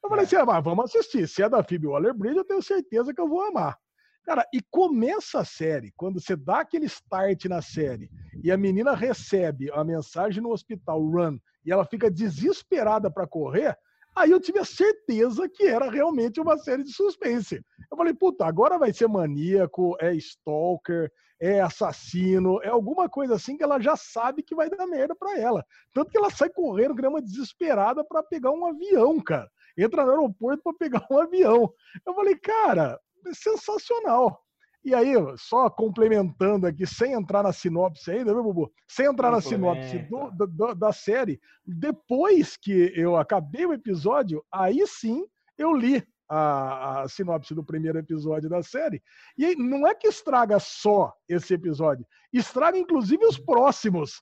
Eu 0.03 0.09
falei 0.09 0.25
é. 0.25 0.27
assim, 0.27 0.35
ah, 0.35 0.59
vamos 0.59 0.85
assistir. 0.85 1.27
Se 1.27 1.41
é 1.41 1.49
da 1.49 1.63
Phoebe 1.63 1.87
Waller-Bridge, 1.87 2.37
eu 2.37 2.45
tenho 2.45 2.61
certeza 2.61 3.15
que 3.15 3.21
eu 3.21 3.27
vou 3.27 3.41
amar. 3.41 3.75
Cara, 4.23 4.47
e 4.53 4.59
começa 4.69 5.39
a 5.39 5.45
série, 5.45 5.91
quando 5.95 6.21
você 6.21 6.35
dá 6.35 6.59
aquele 6.59 6.85
start 6.85 7.45
na 7.45 7.61
série 7.61 8.09
e 8.43 8.51
a 8.51 8.57
menina 8.57 8.95
recebe 8.95 9.71
a 9.71 9.83
mensagem 9.83 10.41
no 10.41 10.51
hospital, 10.51 10.99
run, 10.99 11.37
e 11.63 11.71
ela 11.71 11.85
fica 11.85 12.09
desesperada 12.09 13.09
para 13.09 13.27
correr, 13.27 13.75
aí 14.16 14.32
eu 14.32 14.39
tive 14.39 14.59
a 14.59 14.66
certeza 14.66 15.47
que 15.49 15.63
era 15.63 15.89
realmente 15.89 16.39
uma 16.39 16.57
série 16.57 16.84
de 16.84 16.93
suspense. 16.93 17.61
Eu 17.91 17.97
falei, 17.97 18.13
puta, 18.13 18.45
agora 18.45 18.78
vai 18.78 18.93
ser 18.93 19.07
maníaco, 19.07 19.95
é 19.99 20.13
stalker, 20.16 21.11
é 21.39 21.59
assassino, 21.59 22.61
é 22.63 22.70
alguma 22.70 23.09
coisa 23.09 23.36
assim 23.36 23.57
que 23.57 23.63
ela 23.63 23.80
já 23.80 23.95
sabe 23.95 24.41
que 24.41 24.55
vai 24.55 24.70
dar 24.70 24.88
merda 24.88 25.16
para 25.16 25.38
ela. 25.38 25.66
Tanto 25.93 26.09
que 26.11 26.18
ela 26.18 26.30
sai 26.30 26.49
correndo, 26.49 26.95
uma 27.07 27.22
desesperada 27.22 28.03
para 28.03 28.24
pegar 28.24 28.51
um 28.51 28.66
avião, 28.66 29.22
cara. 29.22 29.49
Entra 29.78 30.05
no 30.05 30.11
aeroporto 30.11 30.63
para 30.63 30.74
pegar 30.78 31.05
um 31.11 31.20
avião. 31.20 31.70
Eu 32.05 32.13
falei, 32.13 32.36
cara, 32.36 32.99
sensacional. 33.34 34.44
E 34.86 34.93
aí, 34.93 35.13
só 35.36 35.67
complementando 35.67 36.67
aqui, 36.67 36.86
sem 36.86 37.13
entrar 37.13 37.41
na 37.41 37.51
sinopse 37.51 38.11
ainda, 38.11 38.31
viu, 38.31 38.43
Bubu? 38.43 38.71
Sem 38.88 39.07
entrar 39.07 39.31
na 39.31 39.41
sinopse 39.41 39.97
do, 39.97 40.29
do, 40.45 40.75
da 40.75 40.93
série, 40.93 41.41
depois 41.65 42.55
que 42.55 42.93
eu 42.95 43.17
acabei 43.17 43.65
o 43.65 43.73
episódio, 43.73 44.45
aí 44.51 44.86
sim 44.86 45.25
eu 45.57 45.73
li 45.73 46.07
a, 46.29 47.01
a, 47.01 47.09
sinopse 47.09 47.55
do 47.55 47.63
primeiro 47.63 47.97
episódio 47.97 48.47
da 48.47 48.61
série. 48.61 49.01
E 49.36 49.55
não 49.55 49.88
é 49.88 49.95
que 49.95 50.07
estraga 50.07 50.59
só 50.59 51.11
esse 51.27 51.55
episódio, 51.55 52.05
estraga 52.31 52.77
inclusive 52.77 53.25
os 53.25 53.39
próximos. 53.39 54.21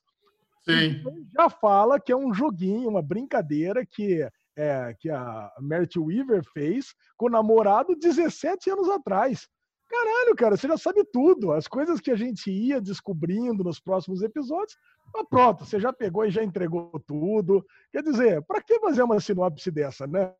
Sim. 0.64 0.96
Então, 0.98 1.12
já 1.36 1.50
fala 1.50 2.00
que 2.00 2.10
é 2.10 2.16
um 2.16 2.32
joguinho, 2.32 2.88
uma 2.88 3.02
brincadeira 3.02 3.84
que 3.84 4.26
é, 4.56 4.94
que 4.98 5.10
a 5.10 5.52
Merit 5.60 5.98
Weaver 5.98 6.42
fez 6.52 6.94
com 7.16 7.26
o 7.26 7.30
namorado 7.30 7.96
17 7.96 8.70
anos 8.70 8.88
atrás. 8.88 9.48
Caralho, 9.94 10.34
cara, 10.34 10.56
você 10.56 10.66
já 10.66 10.76
sabe 10.76 11.04
tudo. 11.12 11.52
As 11.52 11.68
coisas 11.68 12.00
que 12.00 12.10
a 12.10 12.16
gente 12.16 12.50
ia 12.50 12.80
descobrindo 12.80 13.62
nos 13.62 13.78
próximos 13.78 14.22
episódios, 14.22 14.76
ah, 15.14 15.24
pronto, 15.24 15.64
você 15.64 15.78
já 15.78 15.92
pegou 15.92 16.24
e 16.24 16.32
já 16.32 16.42
entregou 16.42 16.90
tudo. 17.06 17.64
Quer 17.92 18.02
dizer, 18.02 18.42
para 18.42 18.60
que 18.60 18.80
fazer 18.80 19.04
uma 19.04 19.20
sinopse 19.20 19.70
dessa, 19.70 20.04
né? 20.04 20.32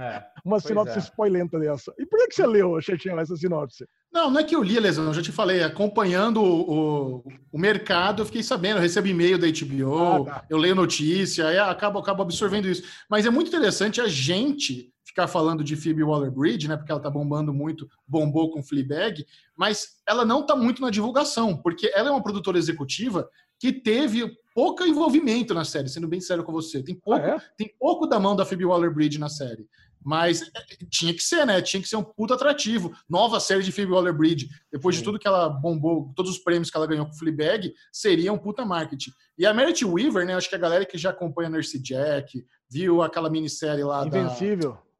É, 0.00 0.24
uma 0.42 0.58
sinopse 0.58 0.96
é. 0.96 1.00
spoilenta 1.00 1.58
dessa. 1.58 1.92
E 1.98 2.06
por 2.06 2.18
que, 2.20 2.28
que 2.28 2.34
você 2.36 2.46
leu, 2.46 2.80
Xexinha, 2.80 3.20
essa 3.20 3.36
sinopse? 3.36 3.86
Não, 4.10 4.30
não 4.30 4.40
é 4.40 4.44
que 4.44 4.56
eu 4.56 4.62
li, 4.62 4.80
Lesão, 4.80 5.04
eu 5.06 5.14
já 5.14 5.22
te 5.22 5.32
falei, 5.32 5.62
acompanhando 5.62 6.42
o, 6.42 7.24
o 7.52 7.58
mercado, 7.58 8.22
eu 8.22 8.26
fiquei 8.26 8.42
sabendo, 8.42 8.76
eu 8.76 8.82
recebo 8.82 9.08
e-mail 9.08 9.38
da 9.38 9.46
HBO, 9.46 9.98
ah, 9.98 10.24
tá. 10.24 10.46
eu 10.48 10.56
leio 10.56 10.74
notícia, 10.74 11.48
aí 11.48 11.58
acabo, 11.58 11.98
acabo 11.98 12.22
absorvendo 12.22 12.68
isso. 12.68 12.82
Mas 13.10 13.26
é 13.26 13.30
muito 13.30 13.48
interessante 13.48 14.00
a 14.00 14.08
gente 14.08 14.91
ficar 15.12 15.28
falando 15.28 15.62
de 15.62 15.76
Phoebe 15.76 16.02
Waller-Bridge, 16.02 16.66
né, 16.66 16.76
porque 16.76 16.90
ela 16.90 17.00
tá 17.00 17.10
bombando 17.10 17.52
muito, 17.52 17.86
bombou 18.08 18.50
com 18.50 18.62
Fleabag, 18.62 19.24
mas 19.54 20.00
ela 20.08 20.24
não 20.24 20.44
tá 20.44 20.56
muito 20.56 20.80
na 20.80 20.90
divulgação, 20.90 21.56
porque 21.56 21.92
ela 21.94 22.08
é 22.08 22.10
uma 22.10 22.22
produtora 22.22 22.58
executiva 22.58 23.28
que 23.60 23.72
teve 23.72 24.26
pouco 24.54 24.84
envolvimento 24.84 25.52
na 25.54 25.64
série, 25.64 25.88
sendo 25.88 26.08
bem 26.08 26.20
sério 26.20 26.42
com 26.42 26.50
você. 26.50 26.82
Tem 26.82 26.94
pouco, 26.94 27.24
ah, 27.24 27.36
é? 27.36 27.38
tem 27.56 27.72
pouco 27.78 28.06
da 28.06 28.18
mão 28.18 28.34
da 28.34 28.44
Phoebe 28.44 28.64
Waller-Bridge 28.64 29.18
na 29.18 29.28
série. 29.28 29.68
Mas 30.04 30.42
é, 30.42 30.48
tinha 30.90 31.14
que 31.14 31.22
ser, 31.22 31.46
né? 31.46 31.62
Tinha 31.62 31.80
que 31.80 31.88
ser 31.88 31.94
um 31.94 32.02
puto 32.02 32.34
atrativo. 32.34 32.92
Nova 33.08 33.38
série 33.38 33.62
de 33.62 33.70
Phoebe 33.70 33.92
Waller-Bridge, 33.92 34.48
depois 34.72 34.96
Sim. 34.96 35.02
de 35.02 35.04
tudo 35.04 35.18
que 35.18 35.28
ela 35.28 35.48
bombou, 35.48 36.12
todos 36.16 36.32
os 36.32 36.38
prêmios 36.38 36.70
que 36.70 36.76
ela 36.76 36.88
ganhou 36.88 37.06
com 37.06 37.12
Fleabag, 37.12 37.72
seria 37.92 38.32
um 38.32 38.38
puta 38.38 38.64
marketing. 38.64 39.12
E 39.38 39.46
a 39.46 39.54
Merit 39.54 39.84
Weaver, 39.84 40.26
né? 40.26 40.34
Acho 40.34 40.48
que 40.48 40.56
a 40.56 40.58
galera 40.58 40.84
que 40.84 40.98
já 40.98 41.10
acompanha 41.10 41.50
Nurse 41.50 41.78
Jack, 41.78 42.44
viu 42.68 43.02
aquela 43.02 43.30
minissérie 43.30 43.84
lá 43.84 44.06
Invencível. 44.06 44.72
Da... 44.72 44.91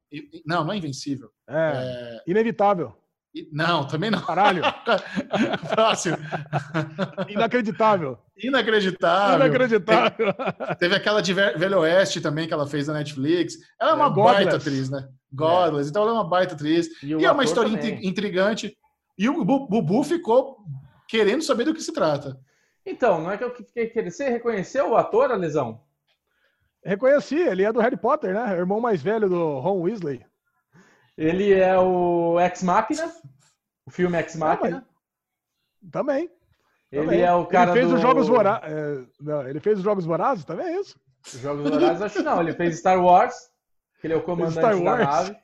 Não, 0.45 0.63
não 0.63 0.73
é 0.73 0.77
Invencível. 0.77 1.29
É, 1.47 2.21
é... 2.25 2.31
Inevitável. 2.31 2.93
Não, 3.51 3.87
também 3.87 4.11
não. 4.11 4.21
Caralho. 4.21 4.61
Fácil. 5.75 6.15
Inacreditável. 7.27 8.19
Inacreditável. 8.37 9.35
Inacreditável. 9.37 10.33
Teve, 10.33 10.75
teve, 10.75 10.95
aquela 10.95 11.21
de 11.21 11.33
Velho 11.33 11.79
Oeste 11.79 12.21
também 12.21 12.47
que 12.47 12.53
ela 12.53 12.67
fez 12.67 12.87
na 12.87 12.93
Netflix. 12.93 13.55
Ela 13.81 13.91
é 13.91 13.93
uma 13.95 14.05
é, 14.05 14.09
baita 14.09 14.57
atriz, 14.57 14.89
né? 14.89 15.07
Godless. 15.31 15.87
É. 15.87 15.89
Então 15.89 16.03
ela 16.03 16.11
é 16.11 16.13
uma 16.13 16.29
baita 16.29 16.53
atriz. 16.53 16.87
E, 17.01 17.07
e 17.07 17.25
é 17.25 17.31
uma 17.31 17.43
história 17.43 17.71
também. 17.71 18.07
intrigante. 18.07 18.77
E 19.17 19.27
o 19.27 19.43
Bubu 19.43 20.03
ficou 20.03 20.57
querendo 21.07 21.43
saber 21.43 21.65
do 21.65 21.73
que 21.73 21.81
se 21.81 21.93
trata. 21.93 22.39
Então, 22.85 23.21
não 23.21 23.31
é 23.31 23.37
que 23.37 23.43
eu 23.43 23.55
fiquei 23.55 23.87
querendo. 23.87 24.11
Você 24.11 24.29
reconheceu 24.29 24.91
o 24.91 24.95
ator, 24.95 25.31
a 25.31 25.35
lesão? 25.35 25.81
Reconheci, 26.85 27.35
ele 27.35 27.63
é 27.63 27.71
do 27.71 27.79
Harry 27.79 27.97
Potter, 27.97 28.33
né? 28.33 28.57
Irmão 28.57 28.79
mais 28.79 29.01
velho 29.01 29.29
do 29.29 29.59
Ron 29.59 29.81
Weasley. 29.81 30.25
Ele 31.17 31.53
é 31.53 31.77
o 31.77 32.39
Ex 32.39 32.63
Machina, 32.63 33.11
o 33.85 33.91
filme 33.91 34.17
Ex 34.17 34.35
Machina. 34.35 34.85
Também. 35.91 36.29
Ele 36.91 37.05
também. 37.05 37.21
é 37.21 37.33
o 37.33 37.45
cara 37.45 37.71
ele 37.71 37.79
fez 37.79 37.89
do... 37.89 37.95
os 37.95 38.01
Jogos 38.01 38.27
Vorazes. 38.27 38.69
É, 38.69 39.05
não, 39.21 39.47
ele 39.47 39.59
fez 39.59 39.77
os 39.77 39.83
Jogos 39.83 40.05
Vorazes, 40.05 40.45
também 40.45 40.67
é 40.67 40.79
isso? 40.79 40.99
Os 41.25 41.39
Jogos 41.39 41.69
Vorazes, 41.69 42.01
acho 42.01 42.15
que 42.17 42.23
não. 42.23 42.41
Ele 42.41 42.53
fez 42.53 42.79
Star 42.79 43.03
Wars, 43.03 43.33
que 43.99 44.07
ele 44.07 44.13
é 44.13 44.17
o 44.17 44.23
comandante 44.23 44.83
da 44.83 44.95
nave. 44.95 45.35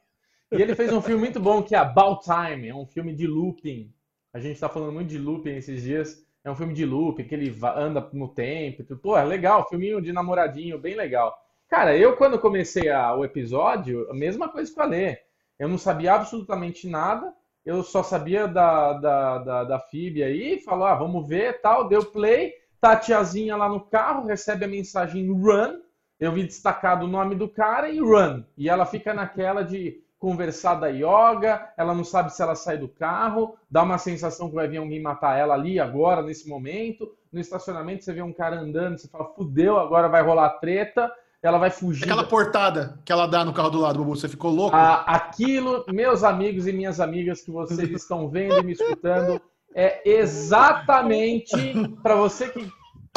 E 0.52 0.62
ele 0.62 0.76
fez 0.76 0.92
um 0.92 1.02
filme 1.02 1.20
muito 1.20 1.40
bom 1.40 1.62
que 1.62 1.76
é 1.76 1.78
About 1.78 2.24
Time. 2.24 2.68
É 2.68 2.76
um 2.76 2.86
filme 2.86 3.16
de 3.16 3.28
looping. 3.28 3.94
A 4.34 4.40
gente 4.40 4.56
está 4.56 4.68
falando 4.68 4.94
muito 4.94 5.10
de 5.10 5.18
looping 5.18 5.56
esses 5.56 5.84
dias. 5.84 6.26
É 6.44 6.50
um 6.50 6.56
filme 6.56 6.74
de 6.74 6.86
looping, 6.86 7.26
que 7.26 7.36
ele 7.36 7.56
anda 7.76 8.08
no 8.14 8.30
tempo. 8.30 8.84
Pô, 8.98 9.18
é 9.18 9.24
legal. 9.24 9.68
Filminho 9.68 10.02
de 10.02 10.14
namoradinho, 10.14 10.80
bem 10.80 10.96
legal. 10.96 11.36
Cara, 11.68 11.96
eu 11.96 12.16
quando 12.16 12.40
comecei 12.40 12.90
a, 12.90 13.14
o 13.14 13.24
episódio, 13.24 14.10
a 14.10 14.14
mesma 14.14 14.50
coisa 14.50 14.70
que 14.70 14.76
falei. 14.76 15.18
Eu 15.60 15.68
não 15.68 15.78
sabia 15.78 16.14
absolutamente 16.14 16.88
nada. 16.88 17.34
Eu 17.66 17.84
só 17.84 18.02
sabia 18.02 18.48
da, 18.48 18.94
da, 18.94 19.38
da, 19.40 19.64
da 19.66 19.80
FIB 19.80 20.24
aí. 20.24 20.60
Falou, 20.62 20.86
ah, 20.88 20.96
vamos 20.96 21.28
ver 21.28 21.62
tal. 21.62 21.88
Deu 21.88 22.06
play. 22.06 22.54
Tá 22.82 22.94
a 22.94 22.96
tiazinha 22.96 23.58
lá 23.58 23.68
no 23.68 23.82
carro, 23.82 24.26
recebe 24.26 24.64
a 24.64 24.68
mensagem 24.68 25.30
run. 25.30 25.82
Eu 26.18 26.32
vi 26.32 26.44
destacado 26.44 27.06
o 27.06 27.10
nome 27.10 27.36
do 27.36 27.50
cara 27.50 27.90
e 27.90 28.00
run. 28.00 28.44
E 28.58 28.70
ela 28.70 28.86
fica 28.86 29.14
naquela 29.14 29.64
de 29.64 30.02
conversar 30.20 30.76
da 30.76 30.88
yoga, 30.88 31.72
ela 31.78 31.96
não 31.96 32.04
sabe 32.04 32.34
se 32.34 32.42
ela 32.42 32.54
sai 32.54 32.78
do 32.78 32.90
carro, 32.90 33.56
dá 33.72 33.82
uma 33.82 33.98
sensação 33.98 34.50
que 34.50 34.56
vai 34.56 34.68
vir 34.68 34.78
alguém 34.78 35.02
matar 35.02 35.38
ela 35.38 35.54
ali 35.54 35.80
agora, 35.80 36.22
nesse 36.22 36.48
momento. 36.48 37.10
No 37.32 37.40
estacionamento 37.40 38.04
você 38.04 38.14
vê 38.14 38.22
um 38.22 38.34
cara 38.34 38.60
andando, 38.60 38.98
você 38.98 39.08
fala, 39.08 39.34
fudeu, 39.34 39.80
agora 39.80 40.10
vai 40.10 40.22
rolar 40.22 40.50
treta 40.60 41.12
ela 41.42 41.58
vai 41.58 41.70
fugir. 41.70 42.04
Aquela 42.04 42.26
portada 42.26 43.00
que 43.06 43.12
ela 43.12 43.26
dá 43.26 43.46
no 43.46 43.54
carro 43.54 43.70
do 43.70 43.80
lado, 43.80 44.00
Bubu, 44.00 44.16
você 44.16 44.28
ficou 44.28 44.52
louco? 44.52 44.76
Ah, 44.76 45.04
aquilo, 45.08 45.86
meus 45.88 46.24
amigos 46.24 46.68
e 46.68 46.74
minhas 46.74 47.00
amigas 47.00 47.42
que 47.42 47.52
vocês 47.52 47.90
estão 47.92 48.30
vendo 48.30 48.60
e 48.60 48.64
me 48.64 48.74
escutando, 48.74 49.42
é 49.74 50.02
exatamente 50.10 51.74
para 52.04 52.16
você 52.16 52.50
que 52.50 52.70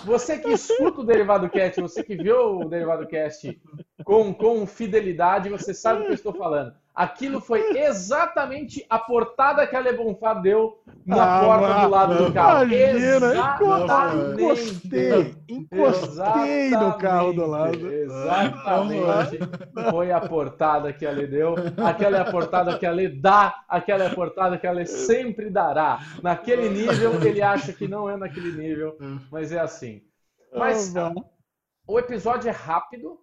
você 0.05 0.38
que 0.38 0.50
escuta 0.50 1.00
o 1.00 1.05
Derivado 1.05 1.48
Cast, 1.48 1.80
você 1.80 2.03
que 2.03 2.16
viu 2.16 2.61
o 2.61 2.68
Derivado 2.68 3.07
Cast 3.07 3.61
com, 4.05 4.34
com 4.34 4.66
fidelidade, 4.66 5.48
você 5.48 5.72
sabe 5.72 6.00
do 6.00 6.07
que 6.07 6.11
eu 6.11 6.14
estou 6.14 6.34
falando. 6.34 6.74
Aquilo 6.95 7.40
foi 7.40 7.78
exatamente 7.78 8.84
a 8.90 8.99
portada 8.99 9.66
que 9.66 9.74
a 9.74 9.80
Le 9.80 9.95
Bonfá 9.95 10.34
deu 10.34 10.78
na 11.07 11.38
ah, 11.38 11.40
porta 11.40 11.80
do 11.80 11.88
lado 11.88 12.24
do 12.24 12.32
carro. 12.32 12.64
Imagina, 12.64 13.32
exatamente. 13.32 14.43
encostei, 14.43 15.34
encostei 15.49 16.70
no 16.70 16.99
carro 16.99 17.32
do 17.32 17.47
lado. 17.47 17.90
Exatamente. 17.90 19.38
Foi 19.90 20.12
a 20.12 20.20
portada 20.20 20.93
que 20.93 21.07
a 21.07 21.12
Le 21.12 21.26
deu. 21.26 21.55
Aquela 21.82 22.18
é 22.18 22.20
a 22.20 22.30
portada 22.30 22.78
que 22.78 22.84
a 22.84 22.93
Le 22.93 23.09
dá, 23.09 23.55
aquela 23.66 24.05
é 24.05 24.07
a 24.09 24.14
portada 24.14 24.59
que 24.59 24.66
a 24.66 24.72
Le 24.72 24.84
sempre 24.84 25.49
dará. 25.49 25.99
Naquele 26.22 26.68
nível, 26.68 27.14
ele 27.24 27.40
acha 27.40 27.72
que 27.72 27.88
não 27.88 28.09
é 28.11 28.18
naquele 28.18 28.53
nível, 28.53 28.99
mas 29.30 29.51
é 29.51 29.61
assim. 29.61 30.03
Mas 30.55 30.93
o 31.86 31.99
episódio 31.99 32.49
é 32.49 32.53
rápido, 32.53 33.18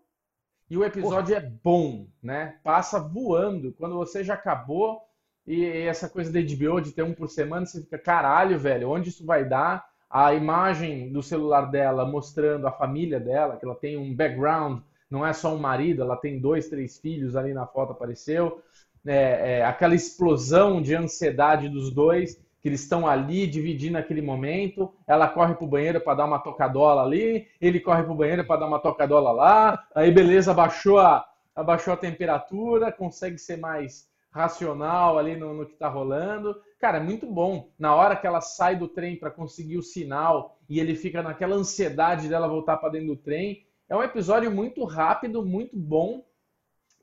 e 0.70 0.78
o 0.78 0.84
episódio 0.84 1.36
Porra. 1.36 1.48
é 1.48 1.52
bom, 1.64 2.08
né? 2.22 2.56
Passa 2.64 3.00
voando. 3.00 3.74
Quando 3.74 3.96
você 3.96 4.24
já 4.24 4.36
acabou 4.36 5.02
e 5.46 5.66
essa 5.66 6.08
coisa 6.08 6.32
da 6.32 6.40
HBO 6.40 6.80
de 6.80 6.92
ter 6.92 7.04
um 7.04 7.14
por 7.14 7.28
semana, 7.30 7.66
você 7.66 7.82
fica, 7.82 7.98
caralho, 7.98 8.60
velho, 8.60 8.90
onde 8.90 9.10
isso 9.10 9.26
vai 9.26 9.44
dar? 9.44 9.90
a 10.10 10.34
imagem 10.34 11.12
do 11.12 11.22
celular 11.22 11.70
dela 11.70 12.04
mostrando 12.06 12.66
a 12.66 12.72
família 12.72 13.20
dela, 13.20 13.58
que 13.58 13.66
ela 13.66 13.76
tem 13.76 13.96
um 13.96 14.16
background, 14.16 14.82
não 15.10 15.26
é 15.26 15.32
só 15.34 15.54
um 15.54 15.60
marido, 15.60 16.02
ela 16.02 16.18
tem 16.18 16.40
dois, 16.40 16.68
três 16.68 16.98
filhos 16.98 17.36
ali 17.36 17.54
na 17.54 17.68
foto 17.68 17.92
apareceu. 17.92 18.62
É, 19.06 19.60
é, 19.60 19.66
aquela 19.66 19.96
explosão 19.96 20.82
de 20.82 20.96
ansiedade 20.96 21.70
dos 21.70 21.92
dois, 21.94 22.42
que 22.62 22.68
eles 22.68 22.82
estão 22.82 23.07
ali 23.07 23.47
dividindo 23.47 23.97
aquele 23.97 24.22
momento. 24.22 24.93
Ela 25.07 25.28
corre 25.28 25.55
para 25.55 25.64
o 25.64 25.68
banheiro 25.68 26.01
para 26.01 26.16
dar 26.16 26.26
uma 26.26 26.39
tocadola 26.39 27.03
ali, 27.03 27.47
ele 27.60 27.80
corre 27.80 28.03
para 28.03 28.12
o 28.12 28.16
banheiro 28.16 28.45
para 28.45 28.60
dar 28.60 28.68
uma 28.68 28.80
tocadola 28.80 29.32
lá. 29.32 29.88
Aí, 29.95 30.12
beleza, 30.12 30.51
abaixou 30.51 30.99
a, 30.99 31.26
abaixou 31.55 31.93
a 31.93 31.97
temperatura, 31.97 32.91
consegue 32.91 33.38
ser 33.38 33.57
mais 33.57 34.10
racional 34.32 35.18
ali 35.18 35.36
no, 35.36 35.53
no 35.53 35.66
que 35.66 35.74
está 35.74 35.88
rolando. 35.88 36.55
Cara, 36.80 36.97
é 36.97 37.01
muito 37.01 37.26
bom. 37.26 37.70
Na 37.78 37.95
hora 37.95 38.16
que 38.16 38.28
ela 38.28 38.41
sai 38.41 38.76
do 38.76 38.88
trem 38.88 39.16
para 39.18 39.32
conseguir 39.32 39.78
o 39.78 39.84
sinal 39.84 40.57
e 40.70 40.80
ele 40.80 40.95
fica 40.95 41.22
naquela 41.22 41.55
ansiedade 41.55 42.28
dela 42.28 42.47
voltar 42.47 42.78
para 42.78 42.89
dentro 42.89 43.07
do 43.07 43.18
trem. 43.18 43.66
É 43.89 43.95
um 43.95 44.03
episódio 44.03 44.51
muito 44.51 44.84
rápido, 44.86 45.43
muito 45.43 45.76
bom, 45.76 46.24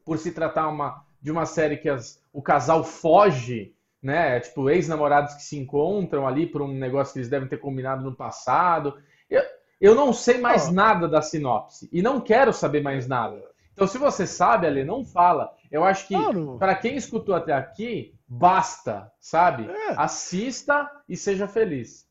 por 0.04 0.18
se 0.18 0.32
tratar 0.32 0.68
uma, 0.68 1.04
de 1.20 1.32
uma 1.32 1.44
série 1.44 1.76
que 1.76 1.88
as, 1.88 2.22
o 2.32 2.40
casal 2.40 2.84
foge, 2.84 3.74
né? 4.02 4.40
Tipo, 4.40 4.70
ex-namorados 4.70 5.34
que 5.34 5.42
se 5.42 5.56
encontram 5.58 6.26
ali 6.26 6.46
por 6.46 6.62
um 6.62 6.72
negócio 6.72 7.12
que 7.12 7.18
eles 7.18 7.28
devem 7.28 7.48
ter 7.48 7.58
combinado 7.58 8.04
no 8.04 8.14
passado. 8.14 8.96
Eu, 9.28 9.42
eu 9.80 9.94
não 9.94 10.12
sei 10.12 10.38
mais 10.38 10.70
nada 10.70 11.08
da 11.08 11.22
sinopse 11.22 11.88
e 11.92 12.02
não 12.02 12.20
quero 12.20 12.52
saber 12.52 12.82
mais 12.82 13.06
nada. 13.06 13.42
Então, 13.72 13.86
se 13.86 13.98
você 13.98 14.26
sabe, 14.26 14.66
Ale, 14.66 14.84
não 14.84 15.04
fala. 15.04 15.52
Eu 15.70 15.84
acho 15.84 16.08
que, 16.08 16.14
para 16.58 16.74
quem 16.74 16.96
escutou 16.96 17.34
até 17.34 17.52
aqui, 17.52 18.14
basta, 18.26 19.12
sabe? 19.20 19.70
É. 19.70 19.94
Assista 19.98 20.90
e 21.06 21.14
seja 21.14 21.46
feliz. 21.46 22.06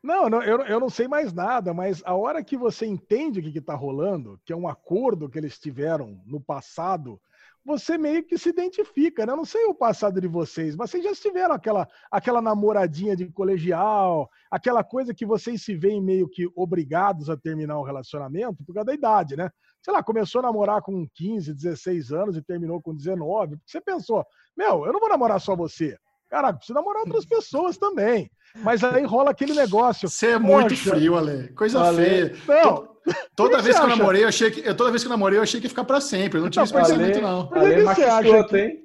Não, 0.00 0.30
não 0.30 0.42
eu, 0.42 0.60
eu 0.62 0.78
não 0.78 0.88
sei 0.88 1.08
mais 1.08 1.32
nada, 1.32 1.74
mas 1.74 2.02
a 2.04 2.14
hora 2.14 2.44
que 2.44 2.56
você 2.56 2.86
entende 2.86 3.40
o 3.40 3.42
que 3.42 3.58
está 3.58 3.74
rolando, 3.74 4.40
que 4.44 4.52
é 4.52 4.56
um 4.56 4.68
acordo 4.68 5.28
que 5.28 5.38
eles 5.38 5.58
tiveram 5.58 6.20
no 6.24 6.40
passado, 6.40 7.20
você 7.64 7.96
meio 7.96 8.24
que 8.24 8.36
se 8.36 8.48
identifica, 8.48 9.24
né? 9.24 9.32
Eu 9.32 9.36
não 9.36 9.44
sei 9.44 9.64
o 9.66 9.74
passado 9.74 10.20
de 10.20 10.26
vocês, 10.26 10.74
mas 10.74 10.90
vocês 10.90 11.04
já 11.04 11.12
tiveram 11.14 11.54
aquela, 11.54 11.88
aquela 12.10 12.42
namoradinha 12.42 13.14
de 13.14 13.30
colegial, 13.30 14.28
aquela 14.50 14.82
coisa 14.82 15.14
que 15.14 15.24
vocês 15.24 15.62
se 15.62 15.74
veem 15.74 16.02
meio 16.02 16.28
que 16.28 16.48
obrigados 16.56 17.30
a 17.30 17.36
terminar 17.36 17.78
o 17.78 17.84
relacionamento 17.84 18.64
por 18.64 18.74
causa 18.74 18.86
da 18.86 18.94
idade, 18.94 19.36
né? 19.36 19.50
sei 19.82 19.92
lá, 19.92 20.02
começou 20.02 20.38
a 20.38 20.42
namorar 20.42 20.80
com 20.80 21.06
15, 21.14 21.52
16 21.52 22.12
anos 22.12 22.36
e 22.36 22.42
terminou 22.42 22.80
com 22.80 22.94
19. 22.94 23.56
Você 23.66 23.80
pensou, 23.80 24.24
meu, 24.56 24.86
eu 24.86 24.92
não 24.92 25.00
vou 25.00 25.08
namorar 25.08 25.40
só 25.40 25.56
você. 25.56 25.98
Caraca, 26.30 26.56
preciso 26.56 26.74
namorar 26.74 27.02
outras 27.02 27.26
pessoas 27.26 27.76
também. 27.76 28.30
Mas 28.56 28.82
aí 28.84 29.04
rola 29.04 29.32
aquele 29.32 29.52
negócio. 29.54 30.08
Você 30.08 30.28
é 30.28 30.38
muito 30.38 30.74
frio, 30.76 31.16
Ale. 31.16 31.48
Coisa 31.48 31.82
Ale. 31.82 32.30
feia. 32.34 32.64
Não. 32.64 32.91
Toda 33.34 33.60
vez 33.60 33.76
que, 33.76 33.82
eu 33.82 33.88
namorei, 33.88 34.24
eu 34.24 34.28
achei 34.28 34.50
que 34.50 34.74
toda 34.74 34.90
vez 34.90 35.02
que 35.02 35.08
eu 35.08 35.10
namorei, 35.10 35.38
eu 35.38 35.42
achei 35.42 35.60
que 35.60 35.66
ia 35.66 35.70
ficar 35.70 35.84
para 35.84 36.00
sempre. 36.00 36.38
Eu 36.38 36.42
não 36.42 36.50
tinha 36.50 36.64
esse 36.64 36.72
pensamento, 36.72 37.20
não. 37.20 37.46
Por 37.46 37.62
que, 37.62 37.74
que 37.74 37.82
você 37.82 38.04
acha 38.04 38.44
que... 38.44 38.82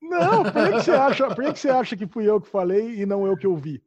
Não, 0.00 0.42
por 0.42 0.52
que, 0.52 0.72
que, 0.72 0.82
você 0.82 0.90
acha, 0.90 1.26
por 1.28 1.44
que, 1.44 1.52
que 1.52 1.58
você 1.58 1.70
acha 1.70 1.96
que 1.96 2.06
fui 2.06 2.28
eu 2.28 2.40
que 2.40 2.48
falei 2.48 3.00
e 3.00 3.06
não 3.06 3.26
eu 3.26 3.36
que 3.36 3.46
ouvi? 3.46 3.82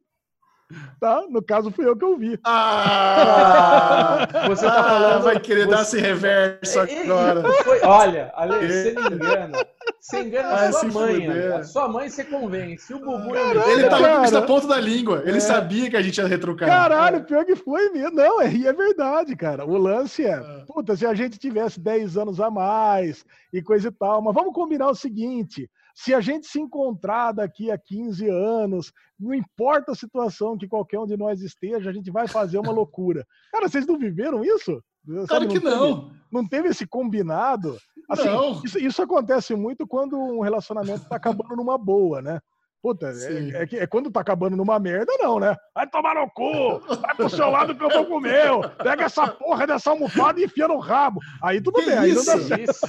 Tá? 0.98 1.22
No 1.28 1.42
caso, 1.42 1.70
fui 1.70 1.86
eu 1.86 1.96
que 1.96 2.04
ouvi. 2.04 2.38
Ah, 2.44 4.26
você 4.48 4.66
tá 4.66 4.82
falando. 4.82 5.14
Ah, 5.14 5.18
vai 5.18 5.38
querer 5.38 5.66
você... 5.66 5.70
dar 5.70 5.82
esse 5.82 6.00
reverso 6.00 6.80
agora. 6.80 7.42
Foi... 7.62 7.80
Olha, 7.82 8.32
Ale, 8.34 8.66
você 8.66 8.92
me 8.92 9.14
engana. 9.14 9.58
Você 10.06 10.22
engana 10.22 10.54
a 10.54 10.72
sua 10.72 10.84
mãe. 10.84 11.26
A 11.26 11.64
sua 11.64 11.88
mãe 11.88 12.08
você 12.08 12.22
convence. 12.22 12.94
O 12.94 13.00
Bubu 13.00 13.32
Caralho, 13.32 13.70
Ele 13.72 13.88
tava 13.88 14.18
com 14.18 14.24
isso 14.24 14.42
ponta 14.42 14.68
da 14.68 14.78
língua. 14.78 15.24
Ele 15.26 15.38
é. 15.38 15.40
sabia 15.40 15.90
que 15.90 15.96
a 15.96 16.02
gente 16.02 16.16
ia 16.18 16.28
retrucar. 16.28 16.68
Caralho, 16.68 17.24
pior 17.24 17.44
que 17.44 17.56
foi 17.56 17.90
mesmo. 17.90 18.14
Não, 18.14 18.40
é, 18.40 18.46
é 18.46 18.72
verdade, 18.72 19.34
cara. 19.34 19.66
O 19.66 19.76
lance 19.76 20.24
é, 20.24 20.34
é, 20.34 20.64
puta, 20.64 20.96
se 20.96 21.04
a 21.04 21.12
gente 21.12 21.38
tivesse 21.38 21.80
10 21.80 22.16
anos 22.18 22.40
a 22.40 22.48
mais 22.48 23.24
e 23.52 23.60
coisa 23.60 23.88
e 23.88 23.90
tal, 23.90 24.22
mas 24.22 24.32
vamos 24.32 24.54
combinar 24.54 24.88
o 24.88 24.94
seguinte: 24.94 25.68
se 25.92 26.14
a 26.14 26.20
gente 26.20 26.46
se 26.46 26.60
encontrar 26.60 27.32
daqui 27.32 27.72
a 27.72 27.76
15 27.76 28.28
anos, 28.28 28.92
não 29.18 29.34
importa 29.34 29.90
a 29.90 29.96
situação 29.96 30.56
que 30.56 30.68
qualquer 30.68 31.00
um 31.00 31.06
de 31.06 31.16
nós 31.16 31.40
esteja, 31.40 31.90
a 31.90 31.92
gente 31.92 32.12
vai 32.12 32.28
fazer 32.28 32.58
uma 32.58 32.70
loucura. 32.70 33.26
Cara, 33.50 33.68
vocês 33.68 33.84
não 33.84 33.98
viveram 33.98 34.44
isso? 34.44 34.80
Sabe, 35.06 35.26
claro 35.26 35.48
que 35.48 35.60
não. 35.60 36.00
Teve, 36.00 36.16
não 36.32 36.48
teve 36.48 36.68
esse 36.68 36.86
combinado? 36.86 37.76
Assim, 38.08 38.24
não. 38.24 38.62
Isso, 38.64 38.78
isso 38.78 39.02
acontece 39.02 39.54
muito 39.54 39.86
quando 39.86 40.18
um 40.18 40.40
relacionamento 40.40 41.02
está 41.02 41.16
acabando 41.16 41.56
numa 41.56 41.78
boa, 41.78 42.20
né? 42.20 42.40
Puta, 42.82 43.08
é, 43.08 43.62
é, 43.62 43.68
é, 43.82 43.86
quando 43.86 44.10
tá 44.10 44.20
acabando 44.20 44.56
numa 44.56 44.78
merda, 44.78 45.12
não, 45.18 45.40
né? 45.40 45.56
Vai 45.74 45.88
tomar 45.88 46.14
no 46.14 46.30
cu! 46.30 46.78
Vai 47.00 47.16
pro 47.16 47.28
seu 47.28 47.50
lado 47.50 47.74
que 47.74 47.82
eu 47.82 47.90
vou 47.90 48.06
comer! 48.06 48.48
Pega 48.82 49.04
essa 49.04 49.26
porra 49.26 49.66
dessa 49.66 49.90
almofada 49.90 50.40
e 50.40 50.44
enfia 50.44 50.68
no 50.68 50.78
rabo! 50.78 51.18
Aí 51.42 51.60
tudo 51.60 51.80
que 51.80 51.86
bem, 51.86 51.98
aí 51.98 52.10
isso? 52.10 52.26
não 52.26 52.38
dá 52.38 52.44
certo. 52.44 52.70
Isso. 52.70 52.86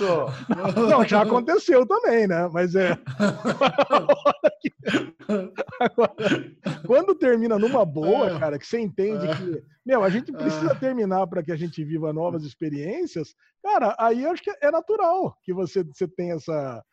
Não, 0.88 1.03
já 1.03 1.23
aconteceu 1.23 1.83
também, 1.88 2.27
né? 2.27 2.47
Mas 2.53 2.75
é. 2.75 2.95
Agora, 5.79 6.13
quando 6.85 7.15
termina 7.15 7.57
numa 7.57 7.85
boa, 7.85 8.31
é. 8.31 8.39
cara, 8.39 8.59
que 8.59 8.67
você 8.67 8.79
entende 8.79 9.25
que, 9.35 9.63
meu, 9.85 10.03
a 10.03 10.09
gente 10.09 10.31
precisa 10.31 10.73
é. 10.73 10.75
terminar 10.75 11.25
para 11.27 11.41
que 11.41 11.51
a 11.51 11.57
gente 11.57 11.83
viva 11.83 12.13
novas 12.13 12.43
experiências, 12.43 13.33
cara, 13.63 13.95
aí 13.99 14.23
eu 14.23 14.31
acho 14.31 14.43
que 14.43 14.51
é 14.61 14.69
natural 14.69 15.35
que 15.43 15.53
você, 15.53 15.83
você 15.83 16.07
tenha 16.07 16.35
essa 16.35 16.83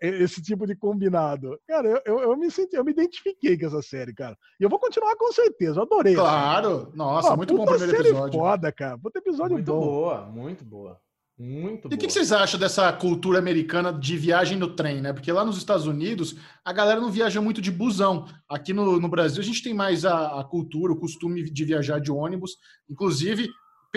esse 0.00 0.40
tipo 0.40 0.66
de 0.66 0.74
combinado. 0.74 1.58
Cara, 1.66 1.88
eu, 1.88 2.00
eu, 2.04 2.20
eu, 2.20 2.36
me 2.36 2.50
senti, 2.50 2.74
eu 2.74 2.84
me 2.84 2.92
identifiquei 2.92 3.58
com 3.58 3.66
essa 3.66 3.82
série, 3.82 4.14
cara. 4.14 4.36
E 4.58 4.64
eu 4.64 4.68
vou 4.68 4.78
continuar 4.78 5.14
com 5.16 5.30
certeza, 5.32 5.78
eu 5.78 5.82
adorei. 5.82 6.14
Claro, 6.14 6.90
nossa, 6.94 7.36
muito 7.36 7.54
bom 7.54 7.64
o 7.64 7.66
primeiro 7.66 7.90
série 7.90 8.08
episódio. 8.08 8.38
foda, 8.38 8.72
cara. 8.72 8.98
Puta 8.98 9.18
episódio 9.18 9.54
muito 9.54 9.66
bom. 9.66 9.80
boa, 9.80 10.26
muito 10.26 10.64
boa. 10.64 11.00
Muito 11.38 11.86
e 11.88 11.94
o 11.94 11.98
que, 11.98 12.08
que, 12.08 12.12
vocês 12.12 12.32
acham 12.32 12.58
dessa 12.58 12.92
cultura 12.92 13.38
americana 13.38 13.92
de 13.92 14.16
viagem 14.16 14.58
no 14.58 14.74
trem, 14.74 15.00
né? 15.00 15.12
Porque 15.12 15.30
lá 15.30 15.44
nos 15.44 15.56
Estados 15.56 15.86
Unidos 15.86 16.34
a 16.64 16.72
galera 16.72 17.00
não 17.00 17.12
viaja 17.12 17.40
muito 17.40 17.60
de 17.60 17.70
busão. 17.70 18.26
Aqui 18.48 18.72
no, 18.72 18.98
no 18.98 19.08
Brasil 19.08 19.40
a 19.40 19.44
gente 19.44 19.62
tem 19.62 19.72
mais 19.72 20.04
a, 20.04 20.40
a 20.40 20.44
cultura, 20.44 20.92
o 20.92 20.98
costume 20.98 21.48
de 21.48 21.64
viajar 21.64 22.00
de 22.00 22.10
ônibus. 22.10 22.56
Inclusive, 22.90 23.48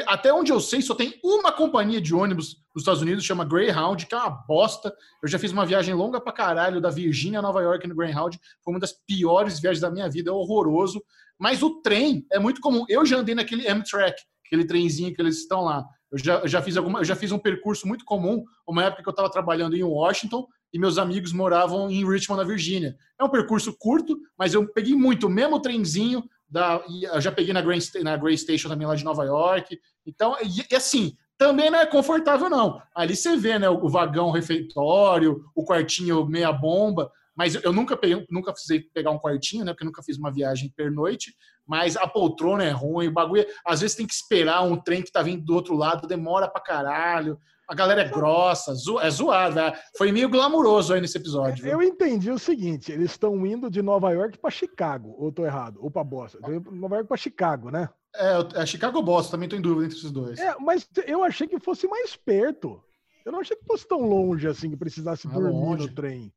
até 0.07 0.31
onde 0.33 0.51
eu 0.51 0.59
sei, 0.59 0.81
só 0.81 0.95
tem 0.95 1.19
uma 1.23 1.51
companhia 1.51 1.99
de 1.99 2.15
ônibus 2.15 2.57
nos 2.73 2.83
Estados 2.83 3.01
Unidos, 3.01 3.25
chama 3.25 3.43
Greyhound, 3.43 4.05
que 4.05 4.15
é 4.15 4.17
uma 4.17 4.29
bosta. 4.29 4.93
Eu 5.21 5.27
já 5.27 5.37
fiz 5.37 5.51
uma 5.51 5.65
viagem 5.65 5.93
longa 5.93 6.21
pra 6.21 6.31
caralho, 6.31 6.79
da 6.79 6.89
Virgínia 6.89 7.39
a 7.39 7.41
Nova 7.41 7.61
York 7.61 7.85
no 7.87 7.95
Greyhound. 7.95 8.39
Foi 8.63 8.73
uma 8.73 8.79
das 8.79 8.93
piores 8.93 9.59
viagens 9.59 9.81
da 9.81 9.91
minha 9.91 10.09
vida, 10.09 10.29
é 10.29 10.33
horroroso. 10.33 11.03
Mas 11.37 11.61
o 11.61 11.81
trem 11.81 12.25
é 12.31 12.39
muito 12.39 12.61
comum. 12.61 12.85
Eu 12.87 13.05
já 13.05 13.17
andei 13.17 13.35
naquele 13.35 13.67
Amtrak, 13.67 14.15
aquele 14.45 14.63
trenzinho 14.63 15.13
que 15.13 15.21
eles 15.21 15.39
estão 15.39 15.61
lá. 15.61 15.85
Eu 16.11 16.17
já, 16.17 16.39
eu 16.39 16.47
já 16.47 16.61
fiz 16.61 16.77
alguma, 16.77 16.99
eu 16.99 17.05
já 17.05 17.15
fiz 17.15 17.31
um 17.31 17.39
percurso 17.39 17.87
muito 17.87 18.05
comum, 18.05 18.43
uma 18.67 18.83
época 18.83 19.01
que 19.01 19.09
eu 19.09 19.11
estava 19.11 19.29
trabalhando 19.29 19.75
em 19.75 19.83
Washington 19.83 20.45
e 20.73 20.79
meus 20.79 20.97
amigos 20.97 21.33
moravam 21.33 21.89
em 21.89 22.05
Richmond, 22.07 22.41
na 22.41 22.47
Virgínia. 22.47 22.95
É 23.19 23.23
um 23.23 23.29
percurso 23.29 23.75
curto, 23.77 24.17
mas 24.37 24.53
eu 24.53 24.67
peguei 24.71 24.95
muito 24.95 25.27
o 25.27 25.29
mesmo 25.29 25.59
trenzinho 25.61 26.23
da, 26.51 26.83
eu 27.13 27.21
já 27.21 27.31
peguei 27.31 27.53
na 27.53 27.61
Grey, 27.61 27.79
na 28.03 28.17
Grey 28.17 28.37
Station 28.37 28.67
também 28.67 28.85
lá 28.85 28.93
de 28.93 29.05
Nova 29.05 29.23
York. 29.23 29.79
Então, 30.05 30.35
e, 30.43 30.65
e, 30.69 30.75
assim, 30.75 31.15
também 31.37 31.71
não 31.71 31.79
é 31.79 31.85
confortável, 31.85 32.49
não. 32.49 32.81
Ali 32.93 33.15
você 33.15 33.37
vê, 33.37 33.57
né, 33.57 33.69
o, 33.69 33.87
vagão 33.87 34.31
refeitório, 34.31 35.45
o 35.55 35.63
quartinho 35.63 36.25
meia 36.25 36.51
bomba, 36.51 37.09
mas 37.33 37.55
eu 37.55 37.71
nunca 37.71 37.95
peguei, 37.95 38.27
nunca 38.29 38.51
precisei 38.51 38.81
pegar 38.81 39.11
um 39.11 39.17
quartinho, 39.17 39.63
né, 39.63 39.71
porque 39.71 39.85
nunca 39.85 40.03
fiz 40.03 40.17
uma 40.17 40.31
viagem 40.31 40.73
pernoite, 40.75 41.33
mas 41.65 41.95
a 41.95 42.05
poltrona 42.05 42.65
é 42.65 42.71
ruim, 42.71 43.07
o 43.07 43.13
bagulho, 43.13 43.45
às 43.65 43.79
vezes 43.79 43.95
tem 43.95 44.05
que 44.05 44.13
esperar 44.13 44.61
um 44.61 44.75
trem 44.75 45.01
que 45.01 45.11
tá 45.11 45.21
vindo 45.21 45.45
do 45.45 45.55
outro 45.55 45.75
lado, 45.75 46.07
demora 46.07 46.49
pra 46.49 46.61
caralho 46.61 47.39
a 47.71 47.73
galera 47.73 48.01
é 48.01 48.09
grossa, 48.09 48.73
é 49.01 49.09
zoado. 49.09 49.55
Né? 49.55 49.73
Foi 49.97 50.11
meio 50.11 50.27
glamuroso 50.27 50.93
aí 50.93 50.99
nesse 50.99 51.17
episódio. 51.17 51.63
Viu? 51.63 51.71
Eu 51.71 51.81
entendi 51.81 52.29
o 52.29 52.37
seguinte: 52.37 52.91
eles 52.91 53.11
estão 53.11 53.45
indo 53.45 53.71
de 53.71 53.81
Nova 53.81 54.11
York 54.11 54.37
para 54.37 54.51
Chicago, 54.51 55.15
ou 55.17 55.31
tô 55.31 55.45
errado? 55.45 55.79
Ou 55.81 55.89
para 55.89 56.03
Boston? 56.03 56.39
Nova 56.69 56.95
York 56.95 57.07
para 57.07 57.15
Chicago, 57.15 57.71
né? 57.71 57.89
É, 58.13 58.61
é 58.61 58.65
Chicago 58.65 58.97
ou 58.97 59.03
Boston, 59.03 59.31
também 59.31 59.47
tô 59.47 59.55
em 59.55 59.61
dúvida 59.61 59.85
entre 59.85 59.97
esses 59.97 60.11
dois. 60.11 60.37
É, 60.37 60.53
mas 60.59 60.85
eu 61.07 61.23
achei 61.23 61.47
que 61.47 61.61
fosse 61.61 61.87
mais 61.87 62.13
perto. 62.13 62.83
Eu 63.25 63.31
não 63.31 63.39
achei 63.39 63.55
que 63.55 63.63
fosse 63.63 63.87
tão 63.87 64.01
longe 64.01 64.45
assim, 64.47 64.69
que 64.69 64.75
precisasse 64.75 65.25
é 65.25 65.29
dormir 65.29 65.51
longe. 65.51 65.87
no 65.87 65.95
trem. 65.95 66.33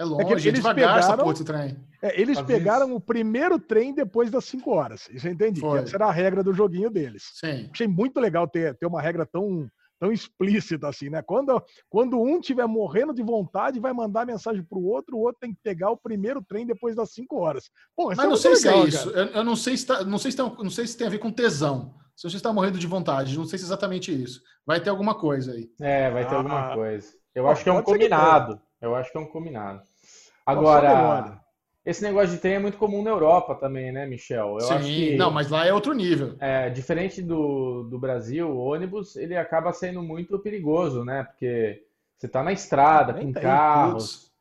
É 0.00 0.04
longe, 0.04 0.22
é 0.22 0.24
que 0.24 0.32
eles 0.32 0.46
é 0.46 0.50
devagar 0.52 0.74
pegaram, 0.76 0.98
essa 0.98 1.16
porra 1.18 1.34
de 1.34 1.44
trem. 1.44 1.76
É, 2.00 2.20
eles 2.20 2.40
pegaram 2.40 2.94
o 2.94 3.00
primeiro 3.00 3.58
trem 3.58 3.94
depois 3.94 4.30
das 4.30 4.46
5 4.46 4.70
horas. 4.70 5.08
Isso 5.10 5.28
eu 5.28 5.32
entendi. 5.32 5.60
essa 5.64 5.94
era 5.94 6.06
a 6.06 6.10
regra 6.10 6.42
do 6.42 6.54
joguinho 6.54 6.88
deles. 6.88 7.32
Sim. 7.34 7.68
Achei 7.70 7.86
muito 7.86 8.18
legal 8.18 8.48
ter, 8.48 8.74
ter 8.76 8.86
uma 8.86 9.02
regra 9.02 9.26
tão 9.26 9.70
tão 9.98 10.12
explícita 10.12 10.88
assim, 10.88 11.08
né? 11.08 11.22
Quando, 11.22 11.62
quando 11.88 12.20
um 12.20 12.40
tiver 12.40 12.66
morrendo 12.66 13.14
de 13.14 13.22
vontade, 13.22 13.80
vai 13.80 13.92
mandar 13.92 14.26
mensagem 14.26 14.62
para 14.62 14.78
o 14.78 14.86
outro, 14.86 15.16
o 15.16 15.20
outro 15.20 15.38
tem 15.40 15.52
que 15.52 15.60
pegar 15.62 15.90
o 15.90 15.96
primeiro 15.96 16.42
trem 16.42 16.66
depois 16.66 16.94
das 16.96 17.12
5 17.12 17.36
horas. 17.36 17.70
Pô, 17.96 18.08
Mas 18.08 18.18
é 18.18 18.26
não 18.26 18.36
sei 18.36 18.54
legal, 18.54 18.60
se 18.60 18.68
é 18.68 18.88
isso. 18.88 19.10
Eu, 19.10 19.26
eu, 19.26 19.44
não 19.44 19.56
sei 19.56 19.76
se 19.76 19.86
tá, 19.86 20.04
não 20.04 20.18
sei 20.18 20.30
se 20.30 20.36
tem, 20.36 20.56
não 20.58 20.70
sei 20.70 20.86
se 20.86 20.96
tem 20.96 21.06
a 21.06 21.10
ver 21.10 21.18
com 21.18 21.30
tesão. 21.30 21.94
Se 22.16 22.28
você 22.28 22.36
está 22.36 22.52
morrendo 22.52 22.78
de 22.78 22.86
vontade, 22.86 23.36
não 23.36 23.44
sei 23.44 23.58
se 23.58 23.64
é 23.64 23.66
exatamente 23.66 24.12
isso. 24.12 24.40
Vai 24.64 24.80
ter 24.80 24.90
alguma 24.90 25.14
coisa 25.14 25.52
aí. 25.52 25.68
É, 25.80 26.10
vai 26.10 26.26
ter 26.26 26.34
ah, 26.34 26.38
alguma 26.38 26.74
coisa. 26.74 27.08
Eu 27.34 27.48
acho 27.48 27.64
que 27.64 27.68
é 27.68 27.72
um 27.72 27.82
combinado. 27.82 28.60
Eu 28.80 28.94
acho 28.94 29.10
que 29.10 29.18
é 29.18 29.20
um 29.20 29.26
combinado. 29.26 29.82
Agora, 30.46 31.43
esse 31.84 32.02
negócio 32.02 32.30
de 32.30 32.38
trem 32.38 32.54
é 32.54 32.58
muito 32.58 32.78
comum 32.78 33.02
na 33.02 33.10
Europa 33.10 33.54
também, 33.54 33.92
né, 33.92 34.06
Michel? 34.06 34.56
Eu 34.58 34.60
Sim, 34.60 34.78
que, 34.80 35.16
não, 35.16 35.30
mas 35.30 35.50
lá 35.50 35.66
é 35.66 35.72
outro 35.72 35.92
nível. 35.92 36.34
É, 36.40 36.70
diferente 36.70 37.20
do, 37.20 37.82
do 37.84 37.98
Brasil, 37.98 38.48
o 38.48 38.58
ônibus 38.58 39.16
ele 39.16 39.36
acaba 39.36 39.72
sendo 39.72 40.02
muito 40.02 40.38
perigoso, 40.38 41.04
né? 41.04 41.24
Porque 41.24 41.82
você 42.16 42.26
está 42.26 42.42
na 42.42 42.52
estrada, 42.52 43.12
com 43.12 43.32
carros. 43.32 44.32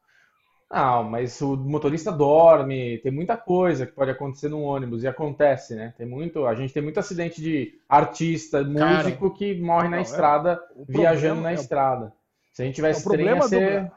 Não, 0.71 1.03
mas 1.03 1.39
o 1.41 1.55
motorista 1.55 2.11
dorme, 2.11 2.97
tem 2.99 3.11
muita 3.11 3.37
coisa 3.37 3.85
que 3.85 3.91
pode 3.91 4.09
acontecer 4.09 4.49
num 4.49 4.63
ônibus 4.63 5.03
e 5.03 5.07
acontece, 5.07 5.75
né? 5.75 5.93
Tem 5.97 6.07
muito, 6.07 6.47
a 6.47 6.55
gente 6.55 6.73
tem 6.73 6.81
muito 6.81 6.99
acidente 6.99 7.41
de 7.41 7.77
artista, 7.87 8.63
músico 8.63 9.29
Cara, 9.29 9.37
que 9.37 9.61
morre 9.61 9.83
na 9.83 9.89
não, 9.91 9.97
é 9.97 10.01
estrada, 10.01 10.59
é, 10.75 10.83
viajando 10.87 11.41
na 11.41 11.51
é, 11.51 11.55
estrada. 11.55 12.11
Se 12.53 12.63
a 12.63 12.65
gente 12.65 12.75
tivesse 12.75 13.07
é, 13.07 13.11
trem, 13.11 13.25
ia 13.27 13.41
ser... 13.43 13.83
do, 13.83 13.91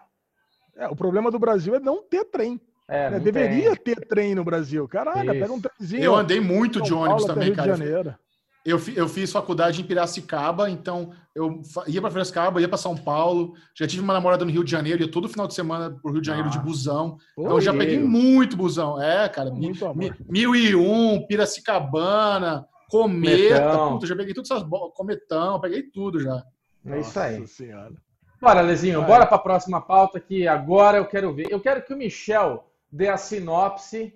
é, 0.76 0.88
o 0.88 0.96
problema 0.96 1.30
do 1.30 1.38
Brasil 1.38 1.74
é 1.74 1.80
não 1.80 2.02
ter 2.02 2.24
trem. 2.26 2.60
É, 2.88 3.10
né? 3.10 3.18
Deveria 3.18 3.74
tem. 3.76 3.94
ter 3.94 4.06
trem 4.06 4.34
no 4.34 4.44
Brasil. 4.44 4.86
Caraca, 4.86 5.20
Isso. 5.20 5.32
pega 5.32 5.52
um 5.52 5.60
trenzinho. 5.60 6.02
Eu 6.02 6.14
andei 6.14 6.40
muito 6.40 6.80
de 6.80 6.94
ônibus 6.94 7.26
Paulo, 7.26 7.40
também, 7.40 7.54
cara. 7.54 8.18
Eu, 8.64 8.80
eu 8.96 9.08
fiz 9.08 9.30
faculdade 9.30 9.80
em 9.80 9.84
Piracicaba, 9.84 10.68
então 10.68 11.12
eu 11.32 11.62
ia 11.86 12.00
para 12.00 12.10
Piracicaba, 12.10 12.60
ia 12.60 12.68
para 12.68 12.76
São 12.76 12.96
Paulo. 12.96 13.54
Já 13.72 13.86
tive 13.86 14.02
uma 14.02 14.12
namorada 14.12 14.44
no 14.44 14.50
Rio 14.50 14.64
de 14.64 14.70
Janeiro, 14.72 15.02
ia 15.02 15.10
todo 15.10 15.28
final 15.28 15.46
de 15.46 15.54
semana 15.54 15.90
para 15.90 16.10
o 16.10 16.12
Rio 16.12 16.20
de 16.20 16.26
Janeiro 16.26 16.48
ah. 16.48 16.52
de 16.52 16.58
busão. 16.58 17.16
então 17.38 17.52
eu 17.52 17.60
já 17.60 17.72
peguei 17.72 17.98
muito 18.00 18.56
busão. 18.56 19.00
É, 19.00 19.28
cara. 19.28 19.50
Muito 19.50 19.94
mi, 19.94 20.12
mil 20.28 20.54
e 20.56 20.74
um, 20.74 21.24
Piracicabana, 21.28 22.66
Cometa. 22.88 23.88
Puta, 23.88 24.06
já 24.06 24.16
peguei 24.16 24.34
todas 24.34 24.50
essas 24.50 24.68
Cometão, 24.94 25.60
peguei 25.60 25.84
tudo 25.84 26.18
já. 26.18 26.42
É 26.84 27.00
isso 27.00 27.18
aí. 27.20 27.46
Senhora. 27.46 27.94
Bora, 28.40 28.60
Lezinho, 28.60 28.98
Vai. 29.00 29.08
bora 29.08 29.26
para 29.26 29.36
a 29.36 29.40
próxima 29.40 29.80
pauta 29.80 30.20
que 30.20 30.46
agora 30.46 30.98
eu 30.98 31.06
quero 31.06 31.32
ver. 31.32 31.46
Eu 31.50 31.60
quero 31.60 31.82
que 31.82 31.94
o 31.94 31.96
Michel 31.96 32.64
dê 32.96 33.08
a 33.08 33.16
sinopse, 33.16 34.14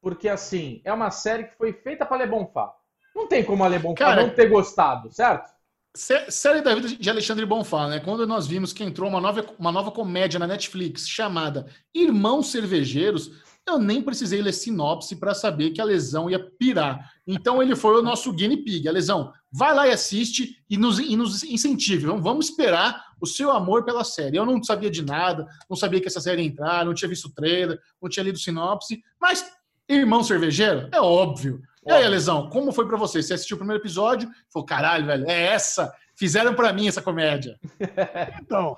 porque 0.00 0.28
assim, 0.28 0.80
é 0.84 0.92
uma 0.92 1.10
série 1.10 1.44
que 1.44 1.56
foi 1.56 1.72
feita 1.72 2.06
para 2.06 2.24
Le 2.24 2.30
Bonfá. 2.30 2.72
Não 3.14 3.26
tem 3.26 3.44
como 3.44 3.64
a 3.64 3.68
Le 3.68 3.78
Bonfá 3.78 4.16
não 4.16 4.30
ter 4.30 4.48
gostado, 4.48 5.12
certo? 5.12 5.50
Série 5.94 6.60
da 6.62 6.72
vida 6.72 6.88
de 6.88 7.10
Alexandre 7.10 7.44
Bonfá, 7.44 7.88
né? 7.88 7.98
Quando 7.98 8.24
nós 8.24 8.46
vimos 8.46 8.72
que 8.72 8.84
entrou 8.84 9.08
uma 9.08 9.20
nova, 9.20 9.44
uma 9.58 9.72
nova 9.72 9.90
comédia 9.90 10.38
na 10.38 10.46
Netflix 10.46 11.08
chamada 11.08 11.66
Irmãos 11.92 12.52
Cervejeiros, 12.52 13.32
eu 13.66 13.76
nem 13.76 14.00
precisei 14.00 14.40
ler 14.40 14.52
sinopse 14.52 15.16
para 15.16 15.34
saber 15.34 15.70
que 15.70 15.80
a 15.80 15.84
lesão 15.84 16.30
ia 16.30 16.38
pirar. 16.38 17.12
Então 17.26 17.60
ele 17.60 17.74
foi 17.74 17.98
o 17.98 18.02
nosso 18.02 18.32
guinea 18.32 18.62
pig. 18.62 18.88
A 18.88 18.92
lesão, 18.92 19.32
vai 19.52 19.74
lá 19.74 19.88
e 19.88 19.92
assiste 19.92 20.62
e 20.68 20.76
nos, 20.76 20.98
e 20.98 21.16
nos 21.16 21.42
incentive. 21.42 22.06
Vamos, 22.06 22.22
vamos 22.22 22.48
esperar 22.48 23.04
o 23.20 23.26
seu 23.26 23.50
amor 23.50 23.84
pela 23.84 24.04
série. 24.04 24.36
Eu 24.36 24.46
não 24.46 24.62
sabia 24.62 24.90
de 24.90 25.04
nada, 25.04 25.46
não 25.68 25.76
sabia 25.76 26.00
que 26.00 26.06
essa 26.06 26.20
série 26.20 26.42
ia 26.42 26.48
entrar, 26.48 26.84
não 26.84 26.94
tinha 26.94 27.08
visto 27.08 27.32
trailer, 27.32 27.78
não 28.00 28.08
tinha 28.08 28.24
lido 28.24 28.38
sinopse, 28.38 29.02
mas 29.20 29.50
Irmão 29.88 30.22
Cervejeiro, 30.22 30.88
é 30.92 31.00
óbvio. 31.00 31.60
E 31.84 31.90
aí, 31.90 32.06
Lesão, 32.06 32.48
como 32.48 32.72
foi 32.72 32.86
para 32.86 32.96
você? 32.96 33.22
Você 33.22 33.34
assistiu 33.34 33.56
o 33.56 33.58
primeiro 33.58 33.82
episódio? 33.82 34.30
Falou, 34.52 34.66
caralho, 34.66 35.06
velho, 35.06 35.28
é 35.28 35.46
essa. 35.46 35.92
Fizeram 36.14 36.54
para 36.54 36.72
mim 36.72 36.86
essa 36.86 37.02
comédia. 37.02 37.58
então, 38.40 38.76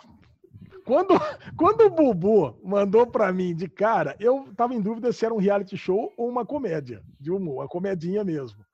quando, 0.85 1.21
quando 1.57 1.83
o 1.83 1.91
Bubu 1.91 2.59
mandou 2.65 3.07
para 3.07 3.33
mim 3.33 3.55
de 3.55 3.69
cara, 3.69 4.17
eu 4.19 4.49
tava 4.57 4.75
em 4.75 4.81
dúvida 4.81 5.13
se 5.13 5.25
era 5.25 5.35
um 5.35 5.39
reality 5.39 5.77
show 5.77 6.13
ou 6.17 6.29
uma 6.29 6.47
comédia, 6.47 7.03
de 7.21 7.31
humor, 7.31 7.57
uma 7.57 7.69
comedinha 7.69 8.25
mesmo. 8.25 8.65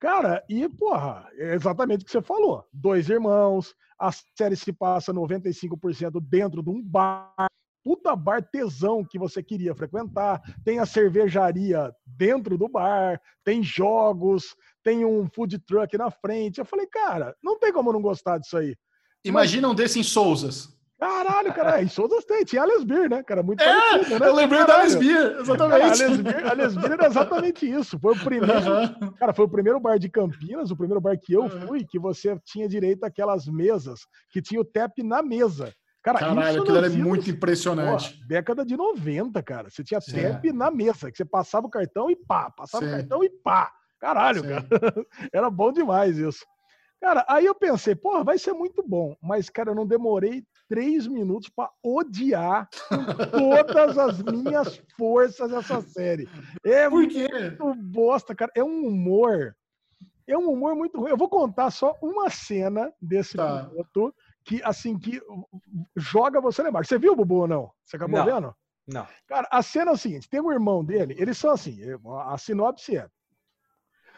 Cara, 0.00 0.42
e 0.48 0.66
porra, 0.66 1.28
é 1.34 1.54
exatamente 1.54 2.02
o 2.02 2.04
que 2.06 2.10
você 2.10 2.22
falou. 2.22 2.64
Dois 2.72 3.10
irmãos, 3.10 3.74
a 3.98 4.10
série 4.10 4.56
se 4.56 4.72
passa 4.72 5.12
95% 5.12 6.18
dentro 6.22 6.62
de 6.62 6.70
um 6.70 6.82
bar, 6.82 7.46
puta 7.84 8.16
bar 8.16 8.42
tesão 8.42 9.04
que 9.04 9.18
você 9.18 9.42
queria 9.42 9.74
frequentar, 9.74 10.40
tem 10.64 10.78
a 10.78 10.86
cervejaria 10.86 11.94
dentro 12.06 12.56
do 12.56 12.66
bar, 12.66 13.20
tem 13.44 13.62
jogos, 13.62 14.56
tem 14.82 15.04
um 15.04 15.28
food 15.28 15.58
truck 15.58 15.98
na 15.98 16.10
frente. 16.10 16.60
Eu 16.60 16.64
falei, 16.64 16.86
cara, 16.86 17.36
não 17.42 17.58
tem 17.58 17.70
como 17.70 17.92
não 17.92 18.00
gostar 18.00 18.38
disso 18.38 18.56
aí. 18.56 18.74
Imagina 19.22 19.68
um 19.68 19.74
desses 19.74 19.98
em 19.98 20.02
Souzas. 20.02 20.79
Caralho, 21.00 21.54
cara, 21.54 21.82
em 21.82 21.88
Souzas 21.88 22.26
tem, 22.26 22.44
tinha 22.44 22.60
a 22.60 22.66
Lesbir, 22.66 23.08
né, 23.08 23.22
cara, 23.22 23.42
muito 23.42 23.62
é, 23.62 23.90
parecido, 23.90 24.18
né? 24.18 24.28
Eu 24.28 24.34
lembrei 24.34 24.60
Caralho. 24.60 24.78
da 24.78 24.84
Lesbir, 24.84 25.40
exatamente. 25.40 26.22
Cara, 26.24 26.50
a, 26.50 26.52
Lesbir, 26.52 26.92
era 26.92 27.06
exatamente 27.06 27.70
isso, 27.70 27.98
foi 27.98 28.12
o 28.12 28.18
primeiro, 28.18 28.52
uhum. 28.52 29.12
cara, 29.12 29.32
foi 29.32 29.46
o 29.46 29.48
primeiro 29.48 29.80
bar 29.80 29.98
de 29.98 30.10
Campinas, 30.10 30.70
o 30.70 30.76
primeiro 30.76 31.00
bar 31.00 31.18
que 31.18 31.32
eu 31.32 31.48
fui, 31.48 31.86
que 31.86 31.98
você 31.98 32.38
tinha 32.44 32.68
direito 32.68 33.04
àquelas 33.04 33.46
mesas, 33.46 34.00
que 34.30 34.42
tinha 34.42 34.60
o 34.60 34.64
TEP 34.64 35.02
na 35.02 35.22
mesa. 35.22 35.72
Cara, 36.02 36.18
Caralho, 36.18 36.62
aquilo 36.62 36.76
era 36.76 36.90
muito 36.90 37.30
impressionante. 37.30 38.12
Porra, 38.12 38.26
década 38.26 38.64
de 38.64 38.76
90, 38.76 39.42
cara. 39.42 39.68
Você 39.68 39.84
tinha. 39.84 40.00
TEP 40.00 40.52
na 40.52 40.70
mesa, 40.70 41.10
que 41.10 41.16
você 41.16 41.24
passava 41.26 41.66
o 41.66 41.70
cartão 41.70 42.10
e 42.10 42.16
pá, 42.16 42.50
passava 42.50 42.84
Sim. 42.84 42.90
o 42.90 42.96
cartão 42.96 43.24
e 43.24 43.28
pá. 43.28 43.70
Caralho, 43.98 44.40
Sim. 44.40 44.48
cara. 44.48 44.66
Era 45.32 45.50
bom 45.50 45.72
demais 45.72 46.16
isso. 46.16 46.44
Cara, 47.00 47.24
aí 47.28 47.46
eu 47.46 47.54
pensei, 47.54 47.94
porra, 47.94 48.22
vai 48.22 48.38
ser 48.38 48.52
muito 48.52 48.82
bom. 48.86 49.16
Mas, 49.22 49.48
cara, 49.48 49.70
eu 49.70 49.74
não 49.74 49.86
demorei 49.86 50.44
três 50.70 51.08
minutos 51.08 51.48
para 51.48 51.68
odiar 51.82 52.68
todas 53.32 53.98
as 53.98 54.22
minhas 54.22 54.80
forças 54.96 55.52
essa 55.52 55.82
série. 55.82 56.28
É 56.64 56.88
Por 56.88 57.08
quê? 57.08 57.28
muito 57.28 57.74
bosta, 57.74 58.36
cara. 58.36 58.52
É 58.54 58.62
um 58.62 58.86
humor. 58.86 59.56
É 60.28 60.38
um 60.38 60.48
humor 60.48 60.76
muito 60.76 60.96
ruim. 60.96 61.10
Eu 61.10 61.16
vou 61.16 61.28
contar 61.28 61.72
só 61.72 61.98
uma 62.00 62.30
cena 62.30 62.92
desse 63.02 63.36
tá. 63.36 63.64
piloto 63.64 64.14
que 64.44 64.62
assim 64.62 64.96
que 64.96 65.20
joga 65.96 66.40
você 66.40 66.62
lembrar. 66.62 66.84
Você 66.84 66.96
viu 66.96 67.14
o 67.14 67.16
Bubu 67.16 67.40
ou 67.40 67.48
não? 67.48 67.72
Você 67.84 67.96
acabou 67.96 68.20
não, 68.20 68.24
vendo? 68.24 68.54
Não. 68.86 69.08
Cara, 69.26 69.48
a 69.50 69.62
cena 69.62 69.90
é 69.90 69.94
o 69.94 69.98
seguinte: 69.98 70.30
tem 70.30 70.40
um 70.40 70.52
irmão 70.52 70.84
dele, 70.84 71.16
eles 71.18 71.36
são 71.36 71.50
assim, 71.50 71.80
a 72.26 72.38
sinopse 72.38 72.96
é. 72.96 73.08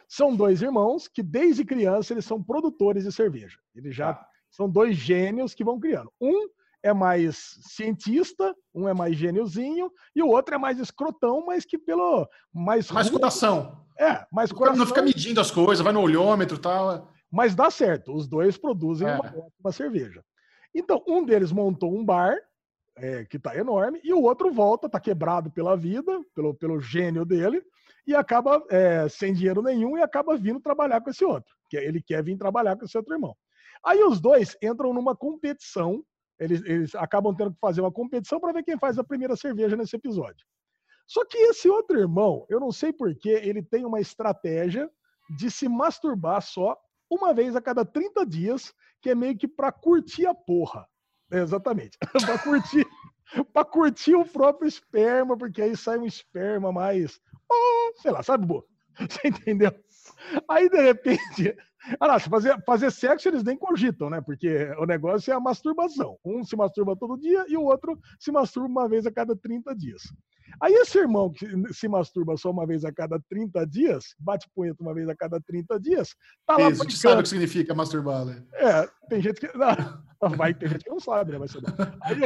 São 0.07 0.37
dois 0.37 0.61
irmãos 0.61 1.09
que, 1.09 1.23
desde 1.23 1.65
criança, 1.65 2.13
eles 2.13 2.27
são 2.27 2.43
produtores 2.43 3.05
de 3.05 3.13
cerveja. 3.13 3.59
Eles 3.75 3.97
já 3.97 4.11
ah. 4.11 4.27
São 4.53 4.69
dois 4.69 4.97
gênios 4.97 5.55
que 5.55 5.65
vão 5.65 5.81
criando. 5.81 6.13
Um 6.21 6.49
é 6.83 6.93
mais 6.93 7.59
cientista, 7.63 8.55
um 8.75 8.89
é 8.89 8.95
mais 8.95 9.17
gêniozinho, 9.17 9.91
e 10.15 10.23
o 10.23 10.29
outro 10.29 10.55
é 10.55 10.59
mais 10.59 10.79
escrotão, 10.79 11.45
mas 11.45 11.65
que 11.65 11.79
pelo. 11.79 12.29
Mais, 12.53 12.91
mais 12.91 13.09
coração. 13.09 13.85
É, 13.99 14.25
mais 14.31 14.51
o 14.51 14.55
coração. 14.55 14.79
Não 14.79 14.87
fica 14.87 15.03
medindo 15.03 15.41
as 15.41 15.51
coisas, 15.51 15.83
vai 15.83 15.93
no 15.93 16.01
olhômetro 16.01 16.57
e 16.57 16.61
tal. 16.61 17.09
Mas 17.31 17.55
dá 17.55 17.71
certo, 17.71 18.15
os 18.15 18.29
dois 18.29 18.59
produzem 18.59 19.09
é. 19.09 19.19
uma 19.59 19.73
cerveja. 19.73 20.23
Então, 20.75 21.03
um 21.07 21.25
deles 21.25 21.51
montou 21.53 21.95
um 21.95 22.05
bar, 22.05 22.37
é, 22.97 23.25
que 23.25 23.39
está 23.39 23.57
enorme, 23.57 24.01
e 24.05 24.13
o 24.13 24.23
outro 24.23 24.53
volta, 24.53 24.87
está 24.87 25.01
quebrado 25.01 25.51
pela 25.51 25.77
vida, 25.77 26.21
pelo, 26.35 26.55
pelo 26.55 26.81
gênio 26.81 27.25
dele, 27.25 27.63
e 28.07 28.15
acaba 28.15 28.63
é, 28.71 29.09
sem 29.09 29.33
dinheiro 29.33 29.63
nenhum 29.63 29.97
e 29.97 30.03
acaba 30.03 30.37
vindo 30.37 30.61
trabalhar 30.61 31.01
com 31.01 31.11
esse 31.11 31.25
outro. 31.25 31.55
que 31.71 31.77
Ele 31.77 32.03
quer 32.03 32.23
vir 32.23 32.37
trabalhar 32.37 32.77
com 32.77 32.85
esse 32.85 32.97
outro 32.97 33.15
irmão. 33.15 33.35
Aí 33.85 34.03
os 34.05 34.21
dois 34.21 34.57
entram 34.63 34.95
numa 34.95 35.17
competição, 35.17 36.05
eles, 36.39 36.63
eles 36.65 36.95
acabam 36.95 37.35
tendo 37.35 37.53
que 37.53 37.61
fazer 37.61 37.81
uma 37.81 37.93
competição 37.93 38.41
para 38.41 38.53
ver 38.53 38.63
quem 38.63 38.79
faz 38.79 38.99
a 38.99 39.05
primeira 39.05 39.37
cerveja 39.37 39.77
nesse 39.77 39.97
episódio. 39.97 40.45
Só 41.07 41.25
que 41.25 41.37
esse 41.37 41.69
outro 41.69 41.99
irmão, 41.99 42.47
eu 42.49 42.59
não 42.61 42.73
sei 42.73 42.93
porquê, 42.93 43.41
ele 43.43 43.63
tem 43.63 43.85
uma 43.85 44.01
estratégia 44.01 44.91
de 45.37 45.51
se 45.51 45.69
masturbar 45.69 46.41
só 46.43 46.77
uma 47.11 47.35
vez 47.35 47.55
a 47.55 47.61
cada 47.61 47.85
30 47.85 48.25
dias, 48.25 48.73
que 49.01 49.11
é 49.11 49.15
meio 49.15 49.37
que 49.37 49.47
para 49.47 49.71
curtir 49.71 50.27
a 50.27 50.35
porra. 50.35 50.89
É, 51.31 51.39
exatamente. 51.39 51.99
para 52.27 52.39
curtir, 52.39 52.87
para 53.53 53.65
curtir 53.65 54.15
o 54.15 54.25
próprio 54.25 54.69
esperma, 54.69 55.37
porque 55.37 55.61
aí 55.61 55.77
sai 55.77 55.99
um 55.99 56.07
esperma 56.07 56.73
mais, 56.73 57.21
oh, 57.51 57.93
sei 58.01 58.11
lá, 58.11 58.23
sabe, 58.23 58.47
Bo? 58.47 58.67
Você 58.99 59.29
entendeu? 59.29 59.73
Aí, 60.49 60.69
de 60.69 60.81
repente, 60.81 61.57
ah, 62.01 62.19
fazer, 62.21 62.63
fazer 62.65 62.91
sexo 62.91 63.29
eles 63.29 63.43
nem 63.43 63.57
cogitam, 63.57 64.09
né? 64.09 64.21
Porque 64.21 64.73
o 64.79 64.87
negócio 64.87 65.33
é 65.33 65.35
a 65.35 65.41
masturbação. 65.41 66.17
Um 66.25 66.45
se 66.45 66.57
masturba 66.57 66.97
todo 66.97 67.19
dia 67.19 67.45
e 67.49 67.57
o 67.57 67.63
outro 67.63 67.99
se 68.19 68.31
masturba 68.31 68.69
uma 68.69 68.89
vez 68.89 69.07
a 69.07 69.13
cada 69.13 69.35
30 69.37 69.75
dias. 69.75 70.03
Aí 70.61 70.73
esse 70.75 70.99
irmão 70.99 71.31
que 71.31 71.47
se 71.73 71.89
masturba 71.89 72.37
só 72.37 72.51
uma 72.51 72.67
vez 72.67 72.85
a 72.85 72.93
cada 72.93 73.19
30 73.29 73.67
dias, 73.67 74.15
bate 74.19 74.49
punheta 74.55 74.83
uma 74.83 74.95
vez 74.95 75.09
a 75.09 75.17
cada 75.17 75.41
30 75.41 75.81
dias, 75.81 76.15
tá 76.47 76.57
lá 76.57 76.69
Isso, 76.69 76.91
sabe 76.99 77.21
o 77.21 77.23
que 77.23 77.29
significa 77.29 77.75
masturbar, 77.75 78.25
né? 78.25 78.45
É, 78.55 78.89
tem 79.09 79.23
gente 79.23 79.41
que... 79.41 79.51
Não, 79.57 80.31
vai 80.37 80.55
ter 80.55 80.69
gente 80.69 80.85
que 80.85 80.91
não 80.91 81.01
sabe, 81.01 81.37
né? 81.37 81.47
Saber. 81.49 81.67
Aí 82.03 82.21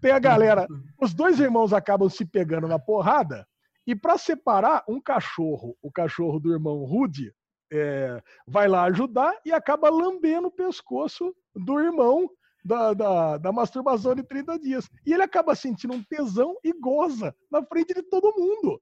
tem 0.00 0.12
a 0.12 0.18
galera... 0.18 0.66
Os 1.00 1.12
dois 1.12 1.38
irmãos 1.38 1.72
acabam 1.72 2.08
se 2.08 2.24
pegando 2.24 2.68
na 2.68 2.78
porrada 2.78 3.46
e 3.86 3.94
para 3.96 4.16
separar, 4.16 4.84
um 4.88 5.00
cachorro, 5.00 5.76
o 5.82 5.90
cachorro 5.90 6.38
do 6.38 6.52
irmão 6.52 6.84
Rude, 6.84 7.34
é, 7.72 8.22
vai 8.46 8.68
lá 8.68 8.84
ajudar 8.84 9.34
e 9.44 9.52
acaba 9.52 9.88
lambendo 9.88 10.48
o 10.48 10.52
pescoço 10.52 11.34
do 11.54 11.80
irmão 11.80 12.28
da, 12.64 12.92
da, 12.92 13.38
da, 13.38 13.52
masturbação 13.52 14.14
de 14.14 14.22
30 14.22 14.58
dias. 14.58 14.88
E 15.06 15.12
ele 15.12 15.22
acaba 15.22 15.54
sentindo 15.54 15.94
um 15.94 16.02
tesão 16.02 16.56
e 16.62 16.72
goza 16.72 17.34
na 17.50 17.64
frente 17.64 17.94
de 17.94 18.02
todo 18.02 18.34
mundo. 18.36 18.80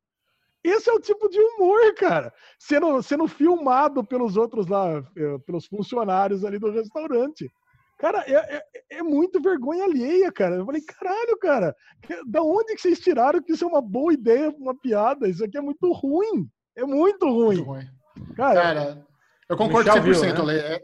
Esse 0.63 0.91
é 0.91 0.93
o 0.93 1.01
tipo 1.01 1.29
de 1.29 1.41
humor, 1.41 1.95
cara. 1.95 2.35
Sendo, 2.59 3.03
sendo 3.03 3.27
filmado 3.27 4.05
pelos 4.05 4.37
outros 4.37 4.67
lá, 4.67 5.03
é, 5.17 5.39
pelos 5.47 5.67
funcionários 5.67 6.45
ali 6.45 6.59
do 6.59 6.71
restaurante. 6.71 7.51
Cara, 7.99 8.25
é, 8.27 8.57
é, 8.57 8.63
é, 8.99 9.03
muito 9.03 9.41
vergonha 9.41 9.85
alheia, 9.85 10.33
cara. 10.33 10.57
Eu 10.57 10.67
falei, 10.67 10.83
caralho, 10.83 11.39
cara, 11.39 11.75
da 12.27 12.43
onde 12.43 12.75
que 12.75 12.81
vocês 12.81 12.99
tiraram 12.99 13.43
que 13.43 13.53
isso 13.53 13.65
é 13.65 13.69
uma 13.69 13.81
boa 13.81 14.13
ideia, 14.13 14.51
uma 14.59 14.75
piada? 14.75 15.29
Isso 15.29 15.45
aqui 15.45 15.57
é 15.57 15.61
muito 15.61 15.91
ruim. 15.93 16.49
É 16.77 16.85
muito 16.85 17.27
ruim. 17.27 17.57
Muito 17.57 17.63
ruim. 17.63 18.00
Cara, 18.37 18.63
cara, 18.63 19.07
eu 19.49 19.57
concordo 19.57 19.91
100%, 19.91 20.03
viu, 20.03 20.45
né? 20.47 20.57
É, 20.57 20.83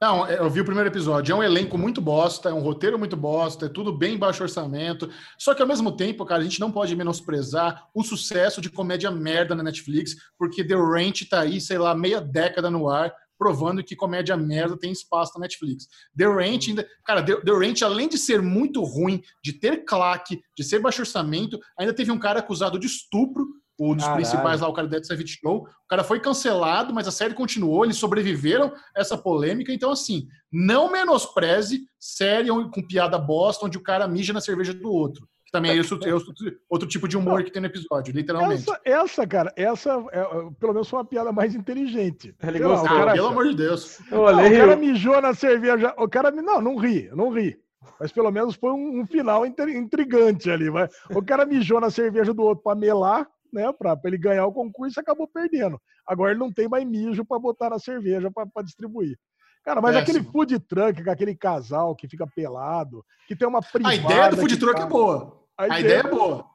não, 0.00 0.26
é, 0.26 0.38
eu 0.38 0.50
vi 0.50 0.60
o 0.60 0.64
primeiro 0.64 0.90
episódio. 0.90 1.32
É 1.32 1.34
um 1.36 1.42
elenco 1.42 1.78
muito 1.78 2.00
bosta, 2.00 2.50
é 2.50 2.52
um 2.52 2.60
roteiro 2.60 2.98
muito 2.98 3.16
bosta, 3.16 3.66
é 3.66 3.68
tudo 3.68 3.92
bem 3.92 4.18
baixo 4.18 4.42
orçamento. 4.42 5.10
Só 5.38 5.54
que 5.54 5.62
ao 5.62 5.68
mesmo 5.68 5.90
tempo, 5.96 6.24
cara, 6.26 6.40
a 6.40 6.44
gente 6.44 6.60
não 6.60 6.70
pode 6.70 6.94
menosprezar 6.94 7.88
o 7.94 8.02
sucesso 8.02 8.60
de 8.60 8.68
comédia 8.68 9.10
merda 9.10 9.54
na 9.54 9.62
Netflix, 9.62 10.14
porque 10.38 10.62
The 10.62 10.74
Ranch 10.74 11.28
tá 11.28 11.40
aí, 11.40 11.60
sei 11.60 11.78
lá, 11.78 11.94
meia 11.94 12.20
década 12.20 12.70
no 12.70 12.88
ar, 12.90 13.12
provando 13.38 13.82
que 13.82 13.96
comédia 13.96 14.36
merda 14.36 14.76
tem 14.76 14.92
espaço 14.92 15.32
na 15.34 15.40
Netflix. 15.40 15.88
The 16.16 16.26
Ranch 16.26 16.68
ainda. 16.68 16.86
Cara, 17.04 17.22
The, 17.22 17.36
The 17.40 17.52
Ranch, 17.52 17.82
além 17.82 18.08
de 18.08 18.18
ser 18.18 18.42
muito 18.42 18.82
ruim, 18.82 19.22
de 19.42 19.54
ter 19.54 19.84
claque, 19.84 20.42
de 20.54 20.62
ser 20.62 20.78
baixo 20.78 21.00
orçamento, 21.00 21.58
ainda 21.78 21.94
teve 21.94 22.10
um 22.10 22.18
cara 22.18 22.40
acusado 22.40 22.78
de 22.78 22.86
estupro 22.86 23.46
um 23.78 23.94
dos 23.94 24.04
Caralho. 24.04 24.22
principais 24.22 24.60
lá, 24.60 24.68
o 24.68 24.72
cara 24.72 24.88
do 24.88 24.90
Dead 24.90 25.04
Seven 25.04 25.26
Show. 25.26 25.58
O 25.58 25.88
cara 25.88 26.02
foi 26.02 26.18
cancelado, 26.20 26.94
mas 26.94 27.06
a 27.06 27.12
série 27.12 27.34
continuou, 27.34 27.84
eles 27.84 27.96
sobreviveram 27.96 28.72
a 28.96 29.00
essa 29.00 29.18
polêmica. 29.18 29.72
Então, 29.72 29.90
assim, 29.90 30.26
não 30.50 30.90
menospreze 30.90 31.82
série 31.98 32.48
com 32.48 32.86
piada 32.86 33.18
bosta, 33.18 33.66
onde 33.66 33.76
o 33.76 33.82
cara 33.82 34.08
mija 34.08 34.32
na 34.32 34.40
cerveja 34.40 34.72
do 34.72 34.90
outro. 34.90 35.28
Que 35.44 35.52
também 35.52 35.70
é, 35.70 35.76
isso, 35.76 35.98
é 36.02 36.12
outro, 36.12 36.34
outro 36.68 36.88
tipo 36.88 37.06
de 37.06 37.16
humor 37.16 37.44
que 37.44 37.52
tem 37.52 37.60
no 37.60 37.68
episódio, 37.68 38.12
literalmente. 38.12 38.62
Essa, 38.62 38.80
essa 38.84 39.26
cara, 39.26 39.52
essa, 39.54 40.04
é, 40.10 40.24
pelo 40.58 40.72
menos 40.72 40.88
foi 40.88 40.98
uma 40.98 41.04
piada 41.04 41.30
mais 41.30 41.54
inteligente. 41.54 42.34
Ele 42.42 42.58
lá, 42.58 42.80
ah, 42.80 42.88
cara, 42.88 43.12
pelo 43.12 43.28
amor 43.28 43.46
de 43.48 43.54
Deus. 43.54 44.00
Não, 44.10 44.22
o 44.22 44.26
cara 44.26 44.76
mijou 44.76 45.20
na 45.20 45.34
cerveja. 45.34 45.94
O 45.98 46.08
cara. 46.08 46.30
Não, 46.32 46.60
não 46.60 46.76
ri, 46.76 47.08
não 47.14 47.30
ri. 47.30 47.56
Mas 48.00 48.10
pelo 48.10 48.30
menos 48.30 48.56
foi 48.56 48.72
um, 48.72 49.00
um 49.00 49.06
final 49.06 49.46
intrigante 49.46 50.50
ali. 50.50 50.68
Vai. 50.68 50.88
O 51.14 51.22
cara 51.22 51.46
mijou 51.46 51.80
na 51.80 51.90
cerveja 51.90 52.34
do 52.34 52.42
outro 52.42 52.64
para 52.64 52.76
melar 52.76 53.28
né, 53.52 53.72
para 53.72 53.98
ele 54.04 54.18
ganhar 54.18 54.46
o 54.46 54.52
concurso, 54.52 55.00
acabou 55.00 55.28
perdendo. 55.28 55.80
Agora 56.06 56.32
ele 56.32 56.40
não 56.40 56.52
tem 56.52 56.68
mais 56.68 56.86
mijo 56.86 57.24
para 57.24 57.38
botar 57.38 57.70
na 57.70 57.78
cerveja 57.78 58.30
para 58.30 58.62
distribuir. 58.64 59.18
Cara, 59.64 59.80
mas 59.80 59.96
aquele 59.96 60.22
food 60.22 60.58
truck 60.60 61.02
com 61.02 61.10
aquele 61.10 61.34
casal 61.34 61.94
que 61.96 62.08
fica 62.08 62.26
pelado, 62.26 63.04
que 63.26 63.34
tem 63.34 63.48
uma 63.48 63.60
privada... 63.60 63.94
A 63.94 63.96
ideia 63.96 64.30
do 64.30 64.36
food 64.36 64.56
truck 64.58 64.76
tá... 64.76 64.82
é 64.82 64.86
boa. 64.86 65.42
A, 65.58 65.62
a 65.64 65.66
ideia... 65.66 65.80
ideia... 65.80 66.00
é 66.00 66.10
boa. 66.10 66.46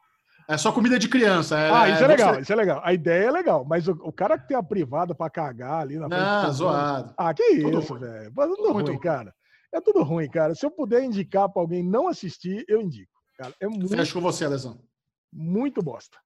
É 0.48 0.58
só 0.58 0.72
comida 0.72 1.00
de 1.00 1.08
criança. 1.08 1.58
É, 1.58 1.72
ah, 1.72 1.90
isso 1.90 2.02
é, 2.02 2.04
é 2.04 2.08
legal, 2.08 2.40
isso 2.40 2.52
é 2.52 2.56
legal. 2.56 2.82
A 2.84 2.94
ideia 2.94 3.26
é 3.26 3.32
legal, 3.32 3.64
mas 3.64 3.88
o, 3.88 3.92
o 4.04 4.12
cara 4.12 4.38
que 4.38 4.50
tem 4.50 4.58
a 4.58 4.64
privada 4.64 5.16
para 5.16 5.30
cagar 5.30 5.82
ali 5.82 5.98
na 5.98 6.10
frente. 6.10 6.22
Ah, 6.22 6.50
zoado. 6.50 7.14
Ah, 7.18 7.34
que 7.34 7.44
isso, 7.44 7.98
velho. 7.98 8.34
É 8.38 8.48
tudo 8.48 8.74
muito 8.74 8.90
ruim, 8.90 9.00
cara. 9.00 9.34
É 9.74 9.80
tudo 9.80 10.04
ruim, 10.04 10.30
cara. 10.30 10.54
Se 10.54 10.66
eu 10.66 10.72
puder 10.72 11.04
indicar 11.04 11.48
para 11.48 11.62
alguém 11.62 11.82
não 11.82 12.10
assistir, 12.10 12.66
eu 12.68 12.82
indico. 12.82 13.12
Cara, 13.38 13.54
é 13.62 13.68
muito. 13.68 13.88
Fecho 13.88 14.14
com 14.16 14.22
você, 14.22 14.44
Alessandro. 14.44 14.82
Muito 15.32 15.82
bosta. 15.82 16.18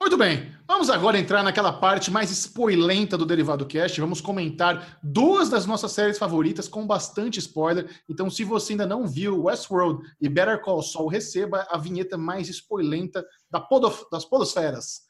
Muito 0.00 0.16
bem, 0.16 0.54
vamos 0.66 0.88
agora 0.90 1.18
entrar 1.18 1.42
naquela 1.42 1.72
parte 1.72 2.08
mais 2.08 2.30
spoilenta 2.30 3.18
do 3.18 3.26
Derivado 3.26 3.66
Cast. 3.66 4.00
Vamos 4.00 4.20
comentar 4.20 4.98
duas 5.02 5.50
das 5.50 5.66
nossas 5.66 5.90
séries 5.90 6.18
favoritas 6.18 6.68
com 6.68 6.86
bastante 6.86 7.40
spoiler. 7.40 7.90
Então, 8.08 8.30
se 8.30 8.44
você 8.44 8.74
ainda 8.74 8.86
não 8.86 9.08
viu 9.08 9.44
Westworld 9.44 10.08
e 10.20 10.28
Better 10.28 10.62
Call 10.62 10.82
Saul, 10.82 11.08
receba 11.08 11.66
a 11.68 11.76
vinheta 11.76 12.16
mais 12.16 12.48
spoilenta 12.48 13.26
da 13.50 13.60
podof 13.60 14.04
das 14.10 14.24
podosferas. 14.24 15.02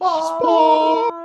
Spoiler! 0.00 1.16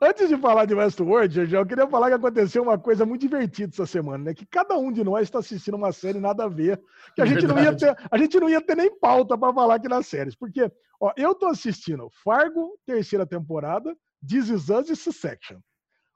Antes 0.00 0.28
de 0.28 0.36
falar 0.36 0.64
de 0.64 0.74
Westworld, 0.74 1.54
eu 1.54 1.66
queria 1.66 1.86
falar 1.86 2.08
que 2.08 2.14
aconteceu 2.14 2.62
uma 2.62 2.78
coisa 2.78 3.06
muito 3.06 3.20
divertida 3.20 3.72
essa 3.72 3.86
semana, 3.86 4.24
né? 4.24 4.34
Que 4.34 4.46
cada 4.46 4.76
um 4.76 4.92
de 4.92 5.04
nós 5.04 5.24
está 5.24 5.38
assistindo 5.38 5.74
uma 5.74 5.92
série 5.92 6.18
nada 6.18 6.44
a 6.44 6.48
ver, 6.48 6.80
que 7.14 7.22
a 7.22 7.24
é 7.24 7.28
gente 7.28 7.46
não 7.46 7.62
ia 7.62 7.76
ter, 7.76 7.96
a 8.10 8.18
gente 8.18 8.40
não 8.40 8.48
ia 8.48 8.60
ter 8.60 8.76
nem 8.76 8.90
pauta 8.98 9.36
para 9.38 9.52
falar 9.52 9.76
aqui 9.76 9.88
nas 9.88 10.06
séries, 10.06 10.34
porque 10.34 10.70
ó, 11.00 11.12
eu 11.16 11.34
tô 11.34 11.46
assistindo 11.46 12.10
Fargo, 12.24 12.78
terceira 12.84 13.26
temporada, 13.26 13.96
This 14.26 14.48
Is 14.48 14.68
Us 14.68 14.90
e 14.90 14.96
Succession. 14.96 15.58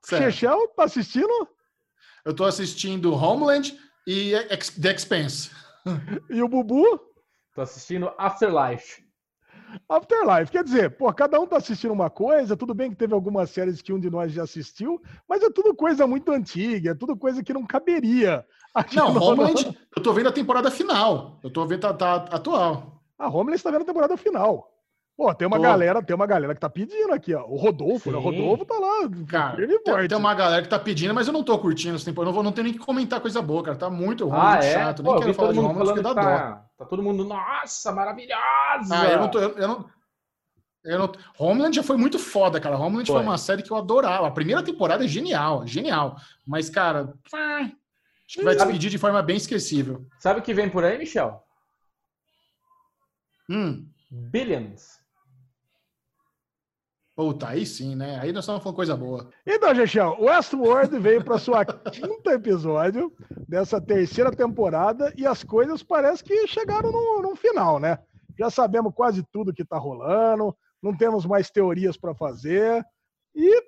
Chechel 0.04 0.68
tá 0.68 0.84
assistindo? 0.84 1.48
Eu 2.24 2.34
tô 2.34 2.44
assistindo 2.44 3.14
Homeland 3.14 3.78
e 4.06 4.32
The 4.80 4.92
Expense. 4.92 5.50
E 6.28 6.42
o 6.42 6.48
Bubu? 6.48 7.00
Tô 7.54 7.62
assistindo 7.62 8.12
Afterlife. 8.18 9.09
Afterlife. 9.88 10.50
Quer 10.52 10.64
dizer, 10.64 10.96
pô, 10.96 11.12
cada 11.12 11.40
um 11.40 11.46
tá 11.46 11.56
assistindo 11.56 11.92
uma 11.92 12.10
coisa, 12.10 12.56
tudo 12.56 12.74
bem 12.74 12.90
que 12.90 12.96
teve 12.96 13.14
algumas 13.14 13.50
séries 13.50 13.82
que 13.82 13.92
um 13.92 14.00
de 14.00 14.10
nós 14.10 14.32
já 14.32 14.42
assistiu, 14.42 15.00
mas 15.28 15.42
é 15.42 15.50
tudo 15.50 15.74
coisa 15.74 16.06
muito 16.06 16.30
antiga, 16.32 16.90
é 16.90 16.94
tudo 16.94 17.16
coisa 17.16 17.42
que 17.42 17.52
não 17.52 17.66
caberia. 17.66 18.44
Não, 18.94 19.12
no... 19.12 19.20
Homeland, 19.20 19.76
eu 19.96 20.00
tô 20.00 20.12
vendo 20.12 20.28
a 20.28 20.32
temporada 20.32 20.70
final. 20.70 21.40
Eu 21.42 21.50
tô 21.50 21.66
vendo 21.66 21.84
a, 21.86 21.92
tá, 21.92 22.14
atual. 22.30 23.02
A 23.18 23.26
Homeland 23.26 23.56
está 23.56 23.68
vendo 23.68 23.82
a 23.82 23.86
temporada 23.86 24.16
final. 24.16 24.70
Pô, 25.20 25.34
tem 25.34 25.46
uma 25.46 25.58
Tô. 25.58 25.62
galera, 25.62 26.02
tem 26.02 26.16
uma 26.16 26.26
galera 26.26 26.54
que 26.54 26.60
tá 26.60 26.70
pedindo 26.70 27.12
aqui, 27.12 27.34
ó. 27.34 27.44
O 27.44 27.54
Rodolfo, 27.56 28.04
Sim. 28.04 28.12
né? 28.12 28.16
O 28.16 28.20
Rodolfo 28.22 28.64
tá 28.64 28.78
lá. 28.78 29.06
Cara, 29.28 29.56
tem, 29.66 30.08
tem, 30.08 30.16
uma 30.16 30.34
galera 30.34 30.62
que 30.62 30.68
tá 30.70 30.78
pedindo, 30.78 31.12
mas 31.12 31.26
eu 31.26 31.32
não 31.34 31.44
tô 31.44 31.58
curtindo 31.58 31.96
essa 31.96 32.06
temporada. 32.06 32.30
Não 32.30 32.34
vou 32.34 32.42
não 32.42 32.52
tenho 32.52 32.64
nem 32.64 32.72
que 32.72 32.78
comentar 32.78 33.20
coisa 33.20 33.42
boa, 33.42 33.62
cara. 33.62 33.76
Tá 33.76 33.90
muito 33.90 34.26
ruim, 34.26 34.38
ah, 34.40 34.52
muito 34.52 34.64
é? 34.64 34.72
chato. 34.72 35.02
Pô, 35.02 35.12
nem 35.12 35.20
quero 35.20 35.34
falar 35.34 35.52
de 35.52 35.58
Homeland 35.58 35.84
porque 35.88 36.00
dá 36.00 36.14
tá, 36.14 36.64
Tá 36.74 36.86
todo 36.86 37.02
mundo, 37.02 37.22
nossa, 37.22 37.92
maravilhosa! 37.92 38.38
Ah, 38.92 39.08
eu 39.10 39.20
não 39.20 39.28
tô. 39.28 39.38
Eu, 39.40 39.50
eu 39.58 39.68
não, 39.68 39.90
eu 40.84 40.98
não... 40.98 41.12
Homeland 41.38 41.76
já 41.76 41.82
foi 41.82 41.98
muito 41.98 42.18
foda, 42.18 42.58
cara. 42.58 42.78
Homeland 42.78 43.06
foi. 43.06 43.16
foi. 43.16 43.22
uma 43.22 43.36
série 43.36 43.62
que 43.62 43.70
eu 43.70 43.76
adorava. 43.76 44.26
A 44.26 44.30
primeira 44.30 44.62
temporada 44.62 45.04
é 45.04 45.08
genial, 45.08 45.66
genial. 45.66 46.16
Mas, 46.46 46.70
cara, 46.70 47.12
acho 47.30 48.38
que 48.38 48.42
vai 48.42 48.56
despedir 48.56 48.90
de 48.90 48.96
forma 48.96 49.20
bem 49.20 49.36
esquecível. 49.36 50.06
Sabe 50.18 50.40
o 50.40 50.42
que 50.42 50.54
vem 50.54 50.70
por 50.70 50.82
aí, 50.82 50.96
Michel? 50.96 51.44
Hum. 53.50 53.86
Billions. 54.10 54.99
Puta, 57.20 57.48
aí 57.48 57.66
sim, 57.66 57.94
né? 57.94 58.18
Aí 58.18 58.32
nós 58.32 58.44
estamos 58.44 58.62
falando 58.62 58.76
coisa 58.76 58.96
boa. 58.96 59.28
Então, 59.46 59.74
Gechão, 59.74 60.16
Westworld 60.18 60.98
veio 60.98 61.22
para 61.22 61.36
sua 61.38 61.66
quinta 61.66 62.32
episódio 62.32 63.12
dessa 63.46 63.78
terceira 63.78 64.30
temporada 64.30 65.12
e 65.18 65.26
as 65.26 65.44
coisas 65.44 65.82
parece 65.82 66.24
que 66.24 66.46
chegaram 66.46 66.90
no, 66.90 67.20
no 67.20 67.36
final, 67.36 67.78
né? 67.78 67.98
Já 68.38 68.48
sabemos 68.48 68.94
quase 68.96 69.22
tudo 69.30 69.52
que 69.52 69.60
está 69.60 69.76
rolando, 69.76 70.56
não 70.82 70.96
temos 70.96 71.26
mais 71.26 71.50
teorias 71.50 71.94
para 71.94 72.14
fazer 72.14 72.82
e 73.36 73.64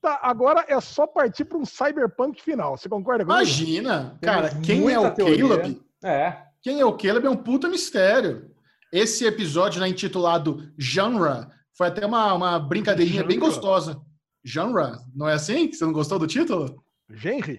tá, 0.00 0.18
agora 0.22 0.64
é 0.66 0.80
só 0.80 1.06
partir 1.06 1.44
para 1.44 1.58
um 1.58 1.66
cyberpunk 1.66 2.40
final. 2.40 2.78
Você 2.78 2.88
concorda 2.88 3.26
comigo? 3.26 3.42
Imagina, 3.42 4.18
cara, 4.22 4.58
quem 4.62 4.90
é 4.90 4.98
o 4.98 5.10
teoria. 5.10 5.48
Caleb? 5.48 5.82
É. 6.02 6.36
Quem 6.62 6.80
é 6.80 6.84
o 6.86 6.96
Caleb 6.96 7.26
é 7.26 7.30
um 7.30 7.36
puta 7.36 7.68
mistério. 7.68 8.50
Esse 8.90 9.26
episódio, 9.26 9.82
né, 9.82 9.88
intitulado 9.88 10.72
Genre, 10.78 11.46
foi 11.80 11.86
até 11.86 12.04
uma, 12.04 12.34
uma 12.34 12.58
brincadeirinha 12.58 13.24
bem 13.24 13.38
gostosa. 13.38 13.98
Genre, 14.44 14.98
não 15.16 15.26
é 15.26 15.32
assim? 15.32 15.72
Você 15.72 15.82
não 15.82 15.94
gostou 15.94 16.18
do 16.18 16.26
título? 16.26 16.84
Genre? 17.08 17.58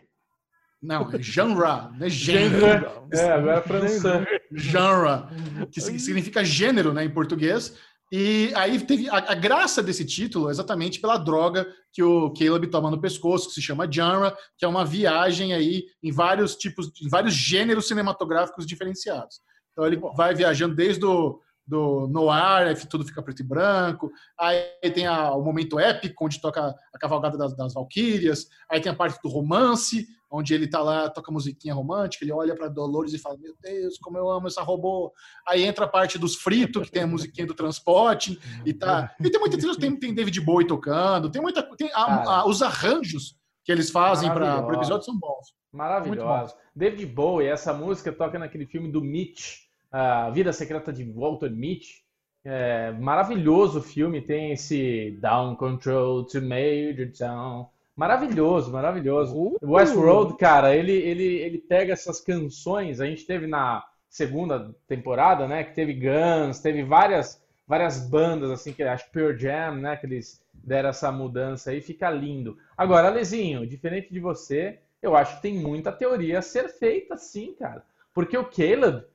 Não, 0.79 1.11
é 1.11 1.19
genre, 1.19 1.89
não 1.97 2.05
é 2.05 2.07
gênero. 2.07 3.07
É, 3.11 3.31
agora 3.31 3.57
é 3.57 3.61
francês. 3.63 4.03
Genre, 4.51 5.67
que 5.71 5.81
significa 5.81 6.45
gênero, 6.45 6.93
né, 6.93 7.03
em 7.03 7.09
português. 7.09 7.75
E 8.11 8.51
aí 8.55 8.79
teve 8.85 9.09
a, 9.09 9.17
a, 9.17 9.33
graça 9.33 9.81
desse 9.81 10.05
título 10.05 10.49
é 10.49 10.51
exatamente 10.51 11.01
pela 11.01 11.17
droga 11.17 11.65
que 11.91 12.03
o 12.03 12.31
Caleb 12.31 12.67
toma 12.67 12.91
no 12.91 13.01
pescoço, 13.01 13.47
que 13.47 13.55
se 13.55 13.61
chama 13.61 13.91
genre, 13.91 14.35
que 14.55 14.65
é 14.65 14.67
uma 14.67 14.85
viagem 14.85 15.51
aí 15.51 15.85
em 16.03 16.11
vários 16.11 16.55
tipos, 16.55 16.91
em 17.01 17.09
vários 17.09 17.33
gêneros 17.33 17.87
cinematográficos 17.87 18.67
diferenciados. 18.67 19.41
Então 19.71 19.83
ele 19.83 19.99
vai 20.15 20.35
viajando 20.35 20.75
desde 20.75 21.03
o 21.05 21.39
do 21.71 22.05
noir, 22.07 22.77
tudo 22.87 23.05
fica 23.05 23.23
preto 23.23 23.39
e 23.39 23.45
branco. 23.45 24.11
Aí 24.37 24.61
tem 24.93 25.07
a, 25.07 25.31
o 25.31 25.41
momento 25.41 25.79
épico, 25.79 26.25
onde 26.25 26.41
toca 26.41 26.75
a 26.93 26.99
cavalgada 26.99 27.37
das, 27.37 27.55
das 27.55 27.73
Valquírias. 27.73 28.47
Aí 28.69 28.81
tem 28.81 28.91
a 28.91 28.95
parte 28.95 29.17
do 29.23 29.29
romance, 29.29 30.05
onde 30.29 30.53
ele 30.53 30.67
tá 30.67 30.81
lá, 30.81 31.09
toca 31.09 31.31
musiquinha 31.31 31.73
romântica, 31.73 32.25
ele 32.25 32.33
olha 32.33 32.53
para 32.53 32.67
Dolores 32.67 33.13
e 33.13 33.17
fala: 33.17 33.37
Meu 33.37 33.55
Deus, 33.61 33.97
como 33.99 34.17
eu 34.17 34.29
amo 34.29 34.47
essa 34.47 34.61
robô. 34.61 35.13
Aí 35.47 35.63
entra 35.63 35.85
a 35.85 35.87
parte 35.87 36.19
dos 36.19 36.35
fritos, 36.35 36.87
que 36.87 36.91
tem 36.91 37.03
a 37.03 37.07
musiquinha 37.07 37.47
do 37.47 37.53
transporte, 37.53 38.37
e 38.65 38.73
tá. 38.73 39.15
E 39.17 39.29
tem 39.29 39.39
muita 39.39 39.57
tem, 39.79 39.95
tem 39.97 40.13
David 40.13 40.41
Bowie 40.41 40.67
tocando, 40.67 41.31
tem 41.31 41.41
muita. 41.41 41.63
Tem 41.77 41.89
a, 41.93 42.39
a, 42.39 42.45
os 42.45 42.61
arranjos 42.61 43.37
que 43.63 43.71
eles 43.71 43.89
fazem 43.89 44.29
para 44.29 44.65
o 44.65 44.73
episódio 44.73 45.05
são 45.05 45.17
bons. 45.17 45.53
Maravilhoso. 45.71 46.53
David 46.75 47.05
Bowie, 47.05 47.47
essa 47.47 47.73
música 47.73 48.11
toca 48.11 48.37
naquele 48.37 48.65
filme 48.65 48.91
do 48.91 49.01
Mitch 49.01 49.70
a 49.91 50.29
Vida 50.29 50.53
Secreta 50.53 50.91
de 50.93 51.03
Walter 51.03 51.49
Mitty. 51.49 52.03
É, 52.43 52.91
maravilhoso 52.93 53.81
filme, 53.81 54.21
tem 54.21 54.53
esse 54.53 55.17
Down 55.21 55.55
Control 55.55 56.23
to 56.23 56.41
Major 56.41 57.11
Town. 57.11 57.69
Maravilhoso, 57.95 58.71
maravilhoso. 58.71 59.35
Uh, 59.37 59.57
Westworld, 59.61 60.37
cara, 60.37 60.75
ele, 60.75 60.93
ele, 60.93 61.23
ele 61.23 61.57
pega 61.57 61.93
essas 61.93 62.19
canções, 62.21 62.99
a 62.99 63.05
gente 63.05 63.25
teve 63.25 63.45
na 63.45 63.85
segunda 64.09 64.73
temporada, 64.87 65.47
né, 65.47 65.63
que 65.63 65.75
teve 65.75 65.93
Guns, 65.93 66.59
teve 66.59 66.83
várias 66.83 67.41
várias 67.67 68.05
bandas, 68.05 68.51
assim, 68.51 68.73
que 68.73 68.83
acho 68.83 69.05
que 69.05 69.11
Pearl 69.11 69.37
Jam, 69.37 69.75
né, 69.75 69.95
que 69.95 70.05
eles 70.05 70.43
deram 70.53 70.89
essa 70.89 71.09
mudança 71.09 71.71
aí, 71.71 71.79
fica 71.79 72.09
lindo. 72.09 72.57
Agora, 72.77 73.07
Alezinho, 73.07 73.65
diferente 73.65 74.11
de 74.11 74.19
você, 74.19 74.79
eu 75.01 75.15
acho 75.15 75.37
que 75.37 75.43
tem 75.43 75.53
muita 75.53 75.89
teoria 75.89 76.39
a 76.39 76.41
ser 76.41 76.67
feita 76.67 77.15
sim, 77.15 77.55
cara. 77.57 77.81
Porque 78.13 78.37
o 78.37 78.43
Caleb 78.43 79.05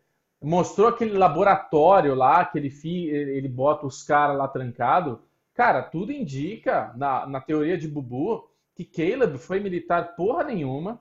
mostrou 0.42 0.88
aquele 0.88 1.16
laboratório 1.16 2.14
lá, 2.14 2.44
que 2.44 2.58
ele, 2.58 2.72
ele 2.80 3.48
bota 3.48 3.86
os 3.86 4.02
caras 4.02 4.36
lá 4.36 4.46
trancado. 4.48 5.22
Cara, 5.54 5.82
tudo 5.82 6.12
indica, 6.12 6.92
na, 6.96 7.26
na 7.26 7.40
teoria 7.40 7.78
de 7.78 7.88
Bubu, 7.88 8.48
que 8.74 8.84
Caleb 8.84 9.38
foi 9.38 9.58
militar 9.58 10.14
porra 10.14 10.44
nenhuma. 10.44 11.00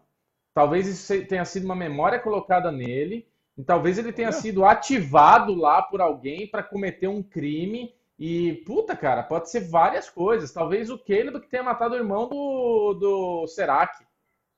Talvez 0.53 0.87
isso 0.87 1.27
tenha 1.27 1.43
sido 1.43 1.65
uma 1.65 1.75
memória 1.75 2.19
colocada 2.19 2.71
nele. 2.71 3.27
E 3.57 3.63
talvez 3.63 3.97
ele 3.97 4.13
tenha 4.13 4.29
é. 4.29 4.33
sido 4.33 4.65
ativado 4.65 5.53
lá 5.53 5.81
por 5.81 6.01
alguém 6.01 6.47
para 6.47 6.63
cometer 6.63 7.07
um 7.07 7.21
crime. 7.21 7.93
E, 8.17 8.63
puta, 8.65 8.95
cara, 8.95 9.23
pode 9.23 9.49
ser 9.49 9.69
várias 9.69 10.09
coisas. 10.09 10.53
Talvez 10.53 10.89
o 10.89 10.97
Caleb 10.97 11.41
que 11.41 11.49
tenha 11.49 11.63
matado 11.63 11.95
o 11.95 11.97
irmão 11.97 12.29
do, 12.29 12.93
do 12.93 13.47
Serac. 13.47 14.05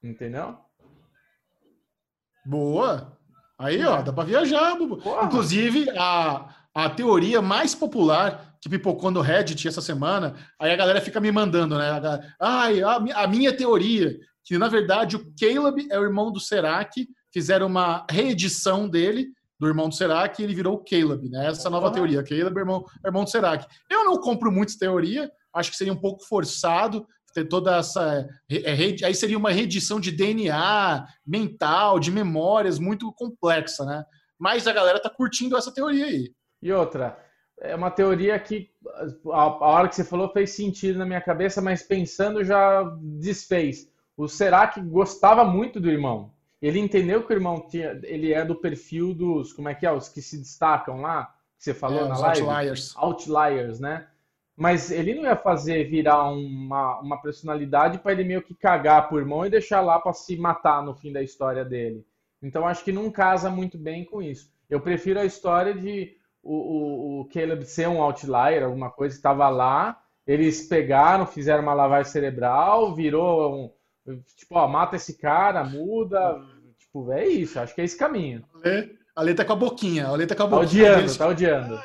Entendeu? 0.04 0.56
Boa! 2.46 3.17
Aí, 3.60 3.84
ó, 3.84 4.02
dá 4.02 4.14
para 4.14 4.24
viajar. 4.24 4.76
Bubu. 4.76 5.02
Inclusive, 5.24 5.90
a, 5.98 6.50
a 6.74 6.90
teoria 6.90 7.42
mais 7.42 7.74
popular 7.74 8.56
que 8.62 8.70
pipocou 8.70 9.12
no 9.12 9.22
Reddit 9.22 9.68
essa 9.68 9.82
semana, 9.82 10.36
aí 10.60 10.72
a 10.72 10.76
galera 10.76 11.02
fica 11.02 11.20
me 11.20 11.32
mandando, 11.32 11.78
né? 11.78 11.90
Ai, 12.40 12.82
a, 12.82 12.96
a 12.96 13.28
minha 13.28 13.56
teoria, 13.56 14.18
que 14.44 14.58
na 14.58 14.68
verdade 14.68 15.16
o 15.16 15.34
Caleb 15.40 15.88
é 15.92 16.00
o 16.00 16.04
irmão 16.04 16.32
do 16.32 16.40
Serac, 16.40 17.08
fizeram 17.32 17.68
uma 17.68 18.06
reedição 18.10 18.88
dele, 18.88 19.28
do 19.60 19.68
irmão 19.68 19.90
do 19.90 19.96
Serac, 19.96 20.40
e 20.40 20.46
ele 20.46 20.56
virou 20.56 20.76
o 20.76 20.84
Caleb, 20.84 21.30
né? 21.30 21.48
Essa 21.48 21.70
nova 21.70 21.92
teoria, 21.92 22.24
Caleb 22.24 22.56
é 22.56 22.60
irmão, 22.60 22.86
irmão 23.06 23.24
do 23.24 23.30
Serac. 23.30 23.66
Eu 23.90 24.06
não 24.06 24.18
compro 24.18 24.52
muito 24.52 24.78
teoria, 24.78 25.32
acho 25.54 25.72
que 25.72 25.78
seria 25.78 25.94
um 25.94 26.00
pouco 26.00 26.24
forçado 26.24 27.08
ter 27.38 27.46
toda 27.46 27.78
essa. 27.78 28.28
É, 28.50 29.06
aí 29.06 29.14
seria 29.14 29.38
uma 29.38 29.52
reedição 29.52 30.00
de 30.00 30.12
DNA 30.12 31.06
mental, 31.26 32.00
de 32.00 32.12
memórias 32.12 32.80
muito 32.80 33.12
complexa, 33.14 33.86
né? 33.86 34.04
Mas 34.40 34.68
a 34.68 34.74
galera 34.74 35.00
tá 35.00 35.10
curtindo 35.10 35.56
essa 35.56 35.74
teoria 35.74 36.06
aí. 36.06 36.32
E 36.62 36.72
outra, 36.72 37.18
é 37.60 37.76
uma 37.76 37.92
teoria 37.92 38.40
que 38.40 38.70
a, 39.32 39.66
hora 39.66 39.88
que 39.88 39.96
você 39.96 40.04
falou 40.04 40.32
fez 40.32 40.52
sentido 40.52 40.98
na 40.98 41.06
minha 41.06 41.22
cabeça, 41.22 41.62
mas 41.62 41.84
pensando 41.84 42.44
já 42.44 42.84
desfez. 43.02 43.92
O 44.16 44.28
Serac 44.28 44.82
gostava 44.82 45.44
muito 45.44 45.80
do 45.80 45.90
irmão. 45.90 46.32
Ele 46.60 46.80
entendeu 46.80 47.24
que 47.24 47.32
o 47.32 47.36
irmão 47.36 47.68
tinha, 47.68 48.00
ele 48.04 48.34
é 48.34 48.44
do 48.44 48.56
perfil 48.56 49.14
dos, 49.14 49.54
como 49.54 49.70
é 49.70 49.76
que 49.76 49.86
é, 49.86 49.92
os 49.92 50.10
que 50.10 50.24
se 50.24 50.40
destacam 50.40 51.02
lá, 51.02 51.26
que 51.56 51.64
você 51.64 51.74
falou 51.74 52.06
é, 52.06 52.08
na 52.08 52.18
live? 52.18 52.42
Outliers. 52.42 52.96
Outliers, 52.96 53.80
né? 53.80 54.08
Mas 54.58 54.90
ele 54.90 55.14
não 55.14 55.24
ia 55.24 55.36
fazer 55.36 55.84
virar 55.84 56.32
uma, 56.32 57.00
uma 57.00 57.22
personalidade 57.22 58.00
para 58.00 58.12
ele 58.12 58.24
meio 58.24 58.42
que 58.42 58.56
cagar 58.56 59.08
pro 59.08 59.20
irmão 59.20 59.46
e 59.46 59.52
deixar 59.52 59.82
lá 59.82 60.00
para 60.00 60.14
se 60.14 60.36
matar 60.36 60.84
no 60.84 60.96
fim 60.96 61.14
da 61.14 61.22
história 61.22 61.64
dele. 61.64 62.04
Então 62.42 62.68
acho 62.68 62.84
que 62.84 62.92
não 62.92 63.12
casa 63.12 63.52
muito 63.52 63.78
bem 63.78 64.04
com 64.04 64.20
isso. 64.20 64.52
Eu 64.68 64.82
prefiro 64.82 65.20
a 65.20 65.26
história 65.26 65.76
de 65.76 66.18
o, 66.42 66.56
o, 66.56 67.22
o 67.22 67.26
Caleb 67.30 67.66
ser 67.66 67.88
um 67.88 68.02
outlier, 68.02 68.64
alguma 68.64 68.90
coisa 68.90 69.14
que 69.14 69.20
estava 69.20 69.48
lá, 69.48 70.02
eles 70.26 70.68
pegaram, 70.68 71.28
fizeram 71.28 71.62
uma 71.62 71.74
lavagem 71.74 72.12
cerebral, 72.12 72.96
virou 72.96 73.72
um. 74.08 74.22
Tipo, 74.38 74.56
ó, 74.56 74.68
mata 74.68 74.96
esse 74.96 75.18
cara, 75.18 75.64
muda. 75.64 76.42
Tipo, 76.80 77.12
é 77.12 77.28
isso, 77.28 77.60
acho 77.60 77.76
que 77.76 77.82
é 77.82 77.84
esse 77.84 77.98
caminho. 77.98 78.44
A 79.16 79.22
Lê 79.22 79.34
tá 79.34 79.46
com 79.46 79.54
a 79.54 79.56
boquinha, 79.56 80.08
a 80.08 80.12
Lê 80.14 80.26
tá 80.26 80.36
com 80.36 80.44
a 80.44 80.48
boquinha. 80.48 80.62
Tá 80.62 80.68
odiando, 80.68 80.98
deles. 80.98 81.18
tá 81.18 81.28
odiando. 81.28 81.80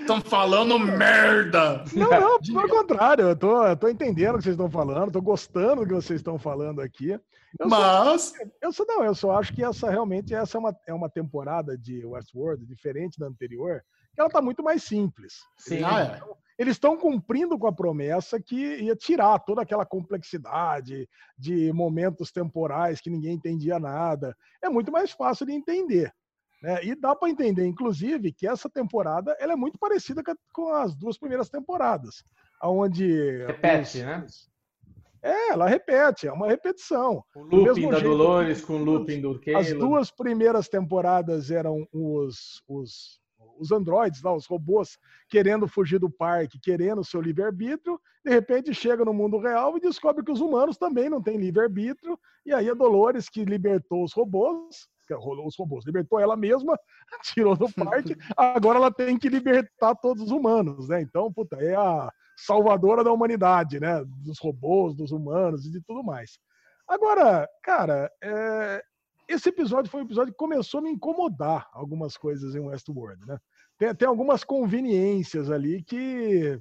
Estão 0.00 0.20
falando 0.20 0.78
merda! 0.78 1.84
Não, 1.94 2.10
não, 2.10 2.40
pelo 2.42 2.68
contrário, 2.68 3.28
eu 3.28 3.36
tô, 3.36 3.66
eu 3.66 3.76
tô 3.76 3.88
entendendo 3.88 4.34
o 4.34 4.38
que 4.38 4.44
vocês 4.44 4.54
estão 4.54 4.70
falando, 4.70 5.12
tô 5.12 5.22
gostando 5.22 5.82
do 5.82 5.86
que 5.86 5.94
vocês 5.94 6.20
estão 6.20 6.38
falando 6.38 6.80
aqui. 6.80 7.10
Eu 7.58 7.68
Mas. 7.68 8.22
Só, 8.22 8.34
eu 8.62 8.72
só 8.72 8.84
não, 8.86 9.04
eu 9.04 9.14
só 9.14 9.32
acho 9.32 9.52
que 9.52 9.62
essa 9.62 9.90
realmente 9.90 10.34
essa 10.34 10.56
é 10.56 10.60
uma, 10.60 10.76
é 10.88 10.94
uma 10.94 11.08
temporada 11.08 11.76
de 11.76 12.04
Westworld 12.04 12.64
diferente 12.66 13.18
da 13.18 13.26
anterior, 13.26 13.82
que 14.14 14.20
ela 14.20 14.30
tá 14.30 14.40
muito 14.40 14.62
mais 14.62 14.82
simples. 14.82 15.40
Sim. 15.58 15.82
Ah, 15.84 16.02
é. 16.02 16.40
Eles 16.58 16.74
estão 16.74 16.94
cumprindo 16.94 17.58
com 17.58 17.66
a 17.66 17.72
promessa 17.72 18.38
que 18.38 18.82
ia 18.82 18.94
tirar 18.94 19.38
toda 19.38 19.62
aquela 19.62 19.86
complexidade 19.86 21.08
de 21.38 21.72
momentos 21.72 22.30
temporais 22.30 23.00
que 23.00 23.08
ninguém 23.08 23.32
entendia 23.32 23.78
nada. 23.78 24.36
É 24.62 24.68
muito 24.68 24.92
mais 24.92 25.10
fácil 25.10 25.46
de 25.46 25.52
entender. 25.52 26.12
Né? 26.62 26.84
E 26.84 26.94
dá 26.94 27.16
para 27.16 27.30
entender, 27.30 27.66
inclusive, 27.66 28.32
que 28.32 28.46
essa 28.46 28.68
temporada 28.68 29.36
ela 29.40 29.54
é 29.54 29.56
muito 29.56 29.78
parecida 29.78 30.22
com 30.52 30.72
as 30.74 30.94
duas 30.94 31.18
primeiras 31.18 31.48
temporadas, 31.48 32.22
onde 32.62 33.44
repete, 33.46 33.98
os, 33.98 34.04
né? 34.04 34.26
É, 35.22 35.50
ela 35.50 35.68
repete, 35.68 36.26
é 36.26 36.32
uma 36.32 36.48
repetição. 36.48 37.22
O 37.34 37.42
looping 37.42 37.90
da 37.90 37.98
jeito, 37.98 38.08
Dolores 38.08 38.64
com 38.64 38.74
o 38.74 38.84
looping 38.84 39.20
do 39.20 39.38
Caleb. 39.38 39.56
As 39.56 39.78
duas 39.78 40.10
primeiras 40.10 40.68
temporadas 40.68 41.50
eram 41.50 41.86
os, 41.92 42.62
os, 42.66 43.20
os 43.58 43.70
androides, 43.70 44.22
lá, 44.22 44.34
os 44.34 44.46
robôs, 44.46 44.98
querendo 45.28 45.68
fugir 45.68 45.98
do 45.98 46.10
parque, 46.10 46.58
querendo 46.58 47.00
o 47.00 47.04
seu 47.04 47.20
livre-arbítrio. 47.20 48.00
De 48.24 48.30
repente 48.30 48.72
chega 48.72 49.04
no 49.04 49.12
mundo 49.12 49.38
real 49.38 49.76
e 49.76 49.80
descobre 49.80 50.24
que 50.24 50.32
os 50.32 50.40
humanos 50.40 50.78
também 50.78 51.10
não 51.10 51.22
têm 51.22 51.36
livre-arbítrio. 51.36 52.18
E 52.46 52.54
aí 52.54 52.70
a 52.70 52.74
Dolores, 52.74 53.28
que 53.28 53.44
libertou 53.44 54.02
os 54.02 54.14
robôs, 54.14 54.88
os 55.16 55.56
robôs, 55.56 55.84
libertou 55.84 56.18
ela 56.18 56.36
mesma, 56.36 56.78
tirou 57.22 57.56
do 57.56 57.66
parque, 57.74 58.16
agora 58.36 58.78
ela 58.78 58.92
tem 58.92 59.18
que 59.18 59.28
libertar 59.28 59.94
todos 59.96 60.24
os 60.24 60.30
humanos, 60.30 60.88
né? 60.88 61.00
Então, 61.00 61.32
puta, 61.32 61.56
é 61.56 61.74
a 61.74 62.10
salvadora 62.36 63.04
da 63.04 63.12
humanidade, 63.12 63.80
né? 63.80 64.02
Dos 64.24 64.38
robôs, 64.38 64.94
dos 64.94 65.12
humanos 65.12 65.66
e 65.66 65.70
de 65.70 65.80
tudo 65.82 66.02
mais. 66.02 66.38
Agora, 66.88 67.48
cara, 67.62 68.10
é... 68.22 68.82
esse 69.28 69.48
episódio 69.48 69.90
foi 69.90 70.00
um 70.00 70.04
episódio 70.04 70.32
que 70.32 70.38
começou 70.38 70.78
a 70.78 70.82
me 70.82 70.90
incomodar 70.90 71.68
algumas 71.72 72.16
coisas 72.16 72.54
em 72.54 72.60
Westworld, 72.60 73.24
né? 73.26 73.38
Tem, 73.78 73.94
tem 73.94 74.08
algumas 74.08 74.44
conveniências 74.44 75.50
ali 75.50 75.82
que 75.82 76.60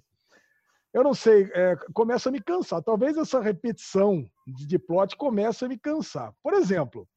eu 0.93 1.03
não 1.03 1.13
sei, 1.13 1.49
é, 1.53 1.75
começa 1.93 2.29
a 2.29 2.31
me 2.31 2.41
cansar. 2.41 2.81
Talvez 2.81 3.15
essa 3.15 3.39
repetição 3.39 4.27
de, 4.47 4.65
de 4.65 4.79
plot 4.79 5.15
comece 5.15 5.63
a 5.63 5.67
me 5.67 5.77
cansar. 5.77 6.33
Por 6.41 6.53
exemplo, 6.53 7.07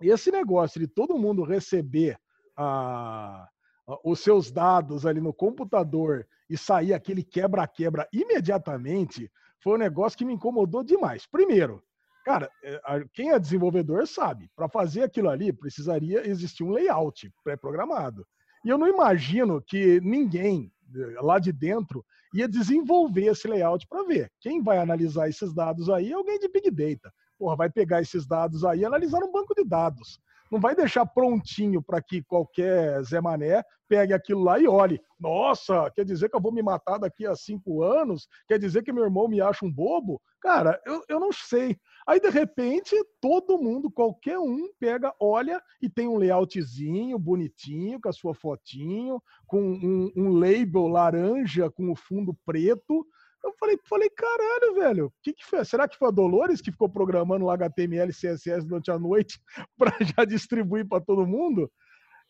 esse 0.00 0.30
negócio 0.30 0.80
de 0.80 0.86
todo 0.86 1.18
mundo 1.18 1.42
receber 1.42 2.18
a, 2.56 3.48
a, 3.86 3.98
os 4.04 4.20
seus 4.20 4.50
dados 4.50 5.04
ali 5.04 5.20
no 5.20 5.32
computador 5.32 6.26
e 6.48 6.56
sair 6.56 6.94
aquele 6.94 7.22
quebra-quebra 7.22 8.08
imediatamente 8.12 9.30
foi 9.60 9.74
um 9.74 9.78
negócio 9.78 10.16
que 10.16 10.24
me 10.24 10.34
incomodou 10.34 10.84
demais. 10.84 11.26
Primeiro, 11.26 11.82
cara, 12.24 12.50
é, 12.62 12.80
quem 13.12 13.32
é 13.32 13.38
desenvolvedor 13.38 14.06
sabe, 14.06 14.48
para 14.54 14.68
fazer 14.68 15.02
aquilo 15.02 15.28
ali 15.28 15.52
precisaria 15.52 16.28
existir 16.28 16.62
um 16.62 16.70
layout 16.70 17.32
pré-programado. 17.42 18.26
E 18.64 18.68
eu 18.68 18.78
não 18.78 18.88
imagino 18.88 19.62
que 19.62 20.00
ninguém 20.00 20.72
eh, 20.94 21.20
lá 21.20 21.38
de 21.38 21.52
dentro 21.52 22.04
ia 22.34 22.48
desenvolver 22.48 23.26
esse 23.26 23.46
layout 23.46 23.86
para 23.88 24.04
ver. 24.04 24.30
Quem 24.40 24.62
vai 24.62 24.78
analisar 24.78 25.28
esses 25.28 25.54
dados 25.54 25.88
aí 25.88 26.10
é 26.10 26.14
alguém 26.14 26.38
de 26.38 26.48
Big 26.48 26.70
Data 26.70 27.12
porra, 27.38 27.56
vai 27.56 27.70
pegar 27.70 28.00
esses 28.00 28.26
dados 28.26 28.64
aí 28.64 28.80
e 28.80 28.84
analisar 28.84 29.20
no 29.20 29.32
banco 29.32 29.54
de 29.54 29.64
dados. 29.64 30.20
Não 30.50 30.58
vai 30.58 30.74
deixar 30.74 31.04
prontinho 31.04 31.82
para 31.82 32.00
que 32.00 32.22
qualquer 32.22 33.02
Zé 33.02 33.20
Mané 33.20 33.62
pegue 33.86 34.14
aquilo 34.14 34.42
lá 34.42 34.58
e 34.58 34.66
olhe. 34.66 35.00
Nossa, 35.20 35.90
quer 35.90 36.04
dizer 36.04 36.28
que 36.28 36.36
eu 36.36 36.40
vou 36.40 36.52
me 36.52 36.62
matar 36.62 36.98
daqui 36.98 37.26
a 37.26 37.34
cinco 37.34 37.82
anos? 37.82 38.26
Quer 38.46 38.58
dizer 38.58 38.82
que 38.82 38.92
meu 38.92 39.04
irmão 39.04 39.28
me 39.28 39.40
acha 39.40 39.64
um 39.64 39.70
bobo? 39.70 40.20
Cara, 40.40 40.80
eu, 40.86 41.02
eu 41.08 41.20
não 41.20 41.32
sei. 41.32 41.76
Aí, 42.06 42.20
de 42.20 42.30
repente, 42.30 42.94
todo 43.20 43.58
mundo, 43.58 43.90
qualquer 43.90 44.38
um, 44.38 44.70
pega, 44.78 45.12
olha 45.20 45.60
e 45.82 45.90
tem 45.90 46.08
um 46.08 46.16
layoutzinho 46.16 47.18
bonitinho, 47.18 48.00
com 48.00 48.08
a 48.08 48.12
sua 48.12 48.34
fotinho, 48.34 49.20
com 49.46 49.60
um, 49.60 50.12
um 50.16 50.38
label 50.38 50.86
laranja 50.86 51.70
com 51.70 51.90
o 51.90 51.96
fundo 51.96 52.34
preto 52.46 53.06
eu 53.44 53.54
falei, 53.58 53.78
falei, 53.84 54.10
caralho, 54.10 54.74
velho, 54.74 55.12
que 55.22 55.32
que 55.32 55.44
foi? 55.44 55.64
Será 55.64 55.86
que 55.86 55.96
foi 55.96 56.08
a 56.08 56.12
Dolores 56.12 56.60
que 56.60 56.72
ficou 56.72 56.88
programando 56.88 57.44
o 57.44 57.50
HTML 57.50 58.12
CSS 58.12 58.66
durante 58.66 58.90
a 58.90 58.98
noite 58.98 59.40
para 59.78 59.92
já 60.00 60.24
distribuir 60.24 60.86
para 60.86 61.00
todo 61.02 61.26
mundo? 61.26 61.70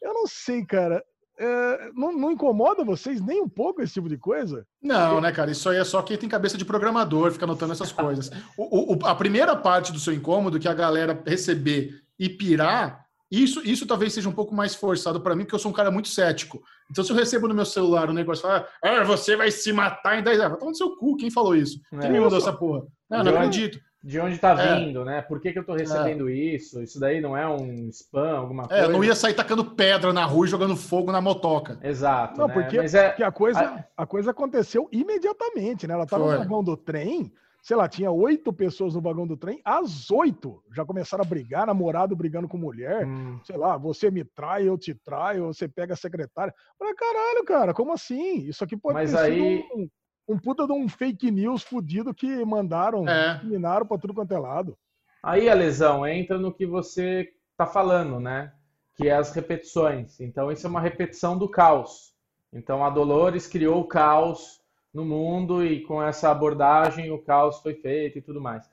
Eu 0.00 0.14
não 0.14 0.26
sei, 0.26 0.64
cara. 0.64 1.02
É, 1.40 1.92
não, 1.94 2.12
não, 2.12 2.32
incomoda 2.32 2.82
vocês 2.84 3.20
nem 3.20 3.40
um 3.40 3.48
pouco 3.48 3.80
esse 3.80 3.94
tipo 3.94 4.08
de 4.08 4.18
coisa? 4.18 4.66
Não, 4.82 5.20
né, 5.20 5.30
cara? 5.30 5.52
Isso 5.52 5.68
aí 5.68 5.78
é 5.78 5.84
só 5.84 6.02
quem 6.02 6.16
tem 6.16 6.28
cabeça 6.28 6.58
de 6.58 6.64
programador, 6.64 7.30
fica 7.30 7.44
anotando 7.44 7.72
essas 7.72 7.92
coisas. 7.92 8.28
O, 8.56 8.94
o, 8.94 9.06
a 9.06 9.14
primeira 9.14 9.54
parte 9.54 9.92
do 9.92 10.00
seu 10.00 10.12
incômodo, 10.12 10.58
que 10.58 10.66
a 10.66 10.74
galera 10.74 11.22
receber 11.24 12.02
e 12.18 12.28
pirar, 12.28 13.07
isso, 13.30 13.60
isso 13.64 13.86
talvez 13.86 14.12
seja 14.12 14.28
um 14.28 14.32
pouco 14.32 14.54
mais 14.54 14.74
forçado 14.74 15.20
para 15.20 15.36
mim, 15.36 15.44
porque 15.44 15.54
eu 15.54 15.58
sou 15.58 15.70
um 15.70 15.74
cara 15.74 15.90
muito 15.90 16.08
cético. 16.08 16.62
Então, 16.90 17.04
se 17.04 17.12
eu 17.12 17.16
recebo 17.16 17.46
no 17.46 17.54
meu 17.54 17.66
celular 17.66 18.08
um 18.08 18.14
negócio 18.14 18.42
fala, 18.42 18.66
ah, 18.82 19.04
você 19.04 19.36
vai 19.36 19.50
se 19.50 19.70
matar 19.72 20.18
em 20.18 20.22
10 20.22 20.38
anos, 20.38 20.50
vai 20.50 20.58
tomar 20.58 20.70
no 20.70 20.76
seu 20.76 20.96
cu, 20.96 21.16
quem 21.16 21.30
falou 21.30 21.54
isso? 21.54 21.78
É, 21.92 21.98
quem 21.98 22.10
me 22.10 22.20
mandou 22.20 22.38
essa 22.38 22.52
porra? 22.52 22.86
Não, 23.10 23.22
não 23.22 23.36
acredito. 23.36 23.78
de 24.02 24.18
onde 24.18 24.36
está 24.36 24.58
é. 24.58 24.76
vindo, 24.76 25.04
né? 25.04 25.20
Por 25.20 25.40
que, 25.40 25.52
que 25.52 25.58
eu 25.58 25.62
estou 25.62 25.76
recebendo 25.76 26.28
é. 26.30 26.32
isso? 26.32 26.82
Isso 26.82 26.98
daí 26.98 27.20
não 27.20 27.36
é 27.36 27.46
um 27.46 27.88
spam, 27.90 28.38
alguma 28.38 28.66
coisa? 28.66 28.82
É, 28.82 28.86
eu 28.86 28.90
não 28.90 29.04
ia 29.04 29.14
sair 29.14 29.34
tacando 29.34 29.62
pedra 29.62 30.10
na 30.10 30.24
rua 30.24 30.46
e 30.46 30.50
jogando 30.50 30.74
fogo 30.74 31.12
na 31.12 31.20
motoca. 31.20 31.78
Exato. 31.82 32.38
Não, 32.38 32.48
né? 32.48 32.54
porque, 32.54 32.78
Mas 32.78 32.94
é... 32.94 33.08
porque 33.08 33.22
a, 33.22 33.30
coisa, 33.30 33.84
a 33.94 34.06
coisa 34.06 34.30
aconteceu 34.30 34.88
imediatamente, 34.90 35.86
né? 35.86 35.92
Ela 35.92 36.04
estava 36.04 36.32
no 36.32 36.38
vagão 36.38 36.64
do 36.64 36.78
trem, 36.78 37.30
sei 37.68 37.76
lá, 37.76 37.86
tinha 37.86 38.10
oito 38.10 38.50
pessoas 38.50 38.94
no 38.94 39.00
vagão 39.02 39.26
do 39.26 39.36
trem, 39.36 39.60
às 39.62 40.10
oito 40.10 40.62
já 40.74 40.86
começaram 40.86 41.22
a 41.22 41.28
brigar, 41.28 41.66
namorado 41.66 42.16
brigando 42.16 42.48
com 42.48 42.56
mulher, 42.56 43.06
hum. 43.06 43.38
sei 43.44 43.58
lá, 43.58 43.76
você 43.76 44.10
me 44.10 44.24
trai, 44.24 44.66
eu 44.66 44.78
te 44.78 44.94
traio, 44.94 45.48
você 45.48 45.68
pega 45.68 45.92
a 45.92 45.96
secretária. 45.96 46.54
Falei, 46.78 46.94
caralho, 46.94 47.44
cara, 47.44 47.74
como 47.74 47.92
assim? 47.92 48.38
Isso 48.38 48.64
aqui 48.64 48.74
pode 48.74 48.94
Mas 48.94 49.12
ter 49.12 49.18
aí... 49.18 49.34
sido 49.34 49.68
um, 49.74 49.88
um 50.30 50.38
puta 50.38 50.66
de 50.66 50.72
um 50.72 50.88
fake 50.88 51.30
news 51.30 51.62
fudido 51.62 52.14
que 52.14 52.42
mandaram, 52.42 53.06
é. 53.06 53.38
minaram 53.44 53.84
pra 53.84 53.98
tudo 53.98 54.14
quanto 54.14 54.32
é 54.32 54.38
lado. 54.38 54.74
Aí 55.22 55.50
a 55.50 55.54
lesão 55.54 56.06
entra 56.06 56.38
no 56.38 56.54
que 56.54 56.64
você 56.64 57.28
tá 57.54 57.66
falando, 57.66 58.18
né? 58.18 58.50
Que 58.94 59.08
é 59.08 59.12
as 59.12 59.30
repetições. 59.34 60.18
Então, 60.20 60.50
isso 60.50 60.66
é 60.66 60.70
uma 60.70 60.80
repetição 60.80 61.36
do 61.36 61.50
caos. 61.50 62.14
Então, 62.50 62.82
a 62.82 62.88
Dolores 62.88 63.46
criou 63.46 63.82
o 63.82 63.86
caos 63.86 64.58
no 64.98 65.04
mundo 65.04 65.64
e 65.64 65.80
com 65.82 66.02
essa 66.02 66.30
abordagem 66.30 67.10
o 67.10 67.18
caos 67.18 67.60
foi 67.60 67.74
feito 67.74 68.18
e 68.18 68.22
tudo 68.22 68.40
mais. 68.40 68.68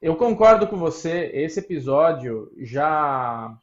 Eu 0.00 0.14
concordo 0.16 0.66
com 0.66 0.76
você, 0.76 1.30
esse 1.32 1.60
episódio 1.60 2.52
já 2.58 3.56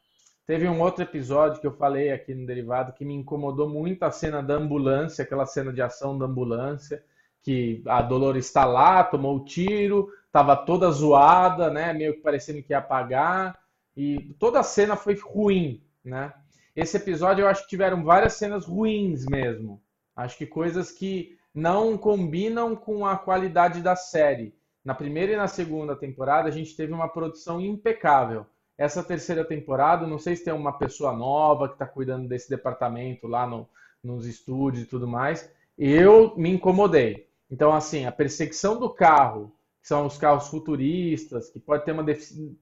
teve 0.44 0.68
um 0.68 0.80
outro 0.80 1.04
episódio 1.04 1.60
que 1.60 1.66
eu 1.66 1.72
falei 1.72 2.10
aqui 2.10 2.34
no 2.34 2.44
derivado 2.44 2.92
que 2.92 3.04
me 3.04 3.14
incomodou 3.14 3.68
muito 3.68 4.02
a 4.02 4.10
cena 4.10 4.42
da 4.42 4.54
ambulância, 4.54 5.22
aquela 5.22 5.46
cena 5.46 5.72
de 5.72 5.80
ação 5.80 6.18
da 6.18 6.26
ambulância 6.26 7.04
que 7.42 7.82
a 7.86 8.00
Dolores 8.00 8.46
está 8.46 8.64
lá, 8.64 9.02
tomou 9.02 9.36
o 9.36 9.44
tiro, 9.44 10.08
estava 10.26 10.56
toda 10.56 10.90
zoada, 10.90 11.70
né? 11.70 11.92
Meio 11.92 12.14
que 12.14 12.20
parecendo 12.20 12.62
que 12.62 12.72
ia 12.72 12.78
apagar. 12.78 13.58
E 13.96 14.34
toda 14.38 14.60
a 14.60 14.64
cena 14.64 14.96
foi 14.96 15.14
ruim, 15.14 15.82
né? 16.04 16.32
Esse 16.74 16.96
episódio 16.96 17.42
eu 17.42 17.48
acho 17.48 17.64
que 17.64 17.68
tiveram 17.68 18.02
várias 18.02 18.34
cenas 18.34 18.64
ruins 18.64 19.26
mesmo. 19.26 19.82
Acho 20.16 20.38
que 20.38 20.46
coisas 20.46 20.90
que 20.90 21.36
não 21.54 21.96
combinam 21.96 22.74
com 22.74 23.06
a 23.06 23.16
qualidade 23.16 23.82
da 23.82 23.94
série. 23.94 24.54
Na 24.84 24.94
primeira 24.94 25.32
e 25.32 25.36
na 25.36 25.46
segunda 25.46 25.94
temporada 25.94 26.48
a 26.48 26.52
gente 26.52 26.74
teve 26.74 26.92
uma 26.92 27.08
produção 27.08 27.60
impecável. 27.60 28.46
Essa 28.76 29.02
terceira 29.02 29.44
temporada, 29.44 30.06
não 30.06 30.18
sei 30.18 30.34
se 30.34 30.44
tem 30.44 30.52
uma 30.52 30.72
pessoa 30.72 31.12
nova 31.12 31.68
que 31.68 31.74
está 31.74 31.86
cuidando 31.86 32.26
desse 32.26 32.48
departamento 32.48 33.26
lá 33.26 33.46
no, 33.46 33.68
nos 34.02 34.26
estúdios 34.26 34.84
e 34.84 34.86
tudo 34.86 35.06
mais. 35.06 35.48
Eu 35.78 36.34
me 36.36 36.50
incomodei. 36.50 37.28
Então, 37.50 37.72
assim, 37.72 38.06
a 38.06 38.12
perseguição 38.12 38.80
do 38.80 38.90
carro, 38.90 39.52
que 39.80 39.88
são 39.88 40.06
os 40.06 40.16
carros 40.16 40.48
futuristas, 40.48 41.50
que 41.50 41.60
pode 41.60 41.84
ter 41.84 41.92
uma 41.92 42.04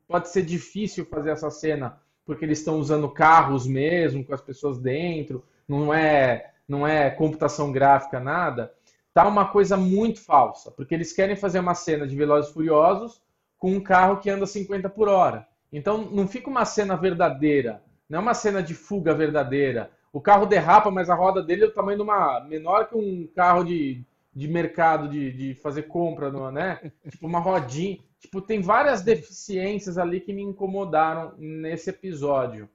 pode 0.06 0.28
ser 0.28 0.42
difícil 0.42 1.06
fazer 1.06 1.30
essa 1.30 1.50
cena 1.50 1.98
porque 2.26 2.44
eles 2.44 2.58
estão 2.58 2.78
usando 2.78 3.08
carros 3.08 3.66
mesmo, 3.66 4.24
com 4.24 4.32
as 4.32 4.40
pessoas 4.40 4.78
dentro, 4.78 5.44
não 5.66 5.92
é 5.92 6.52
não 6.68 6.86
é 6.86 7.10
computação 7.10 7.72
gráfica 7.72 8.20
nada, 8.20 8.72
tá 9.12 9.26
uma 9.26 9.46
coisa 9.48 9.76
muito 9.76 10.20
falsa, 10.20 10.70
porque 10.70 10.94
eles 10.94 11.12
querem 11.12 11.36
fazer 11.36 11.58
uma 11.58 11.74
cena 11.74 12.06
de 12.06 12.16
Velozes 12.16 12.52
Furiosos 12.52 13.20
com 13.58 13.72
um 13.72 13.80
carro 13.80 14.18
que 14.18 14.30
anda 14.30 14.46
50 14.46 14.88
por 14.88 15.08
hora. 15.08 15.46
Então 15.72 16.10
não 16.10 16.26
fica 16.26 16.48
uma 16.48 16.64
cena 16.64 16.96
verdadeira, 16.96 17.82
não 18.08 18.18
é 18.18 18.22
uma 18.22 18.34
cena 18.34 18.62
de 18.62 18.74
fuga 18.74 19.14
verdadeira. 19.14 19.90
O 20.12 20.20
carro 20.20 20.46
derrapa, 20.46 20.90
mas 20.90 21.08
a 21.08 21.14
roda 21.14 21.42
dele 21.42 21.64
é 21.64 21.66
do 21.66 21.72
tamanho 21.72 21.98
de 21.98 22.02
uma 22.02 22.40
menor 22.40 22.88
que 22.88 22.96
um 22.96 23.28
carro 23.34 23.62
de 23.62 24.04
de 24.34 24.46
mercado 24.46 25.08
de, 25.08 25.32
de 25.32 25.54
fazer 25.54 25.84
compra, 25.84 26.30
no, 26.30 26.50
né? 26.50 26.92
tipo 27.10 27.26
uma 27.26 27.40
rodinha. 27.40 27.98
Tipo, 28.18 28.40
tem 28.40 28.60
várias 28.60 29.02
deficiências 29.02 29.98
ali 29.98 30.20
que 30.20 30.32
me 30.32 30.42
incomodaram 30.42 31.34
nesse 31.38 31.90
episódio. 31.90 32.68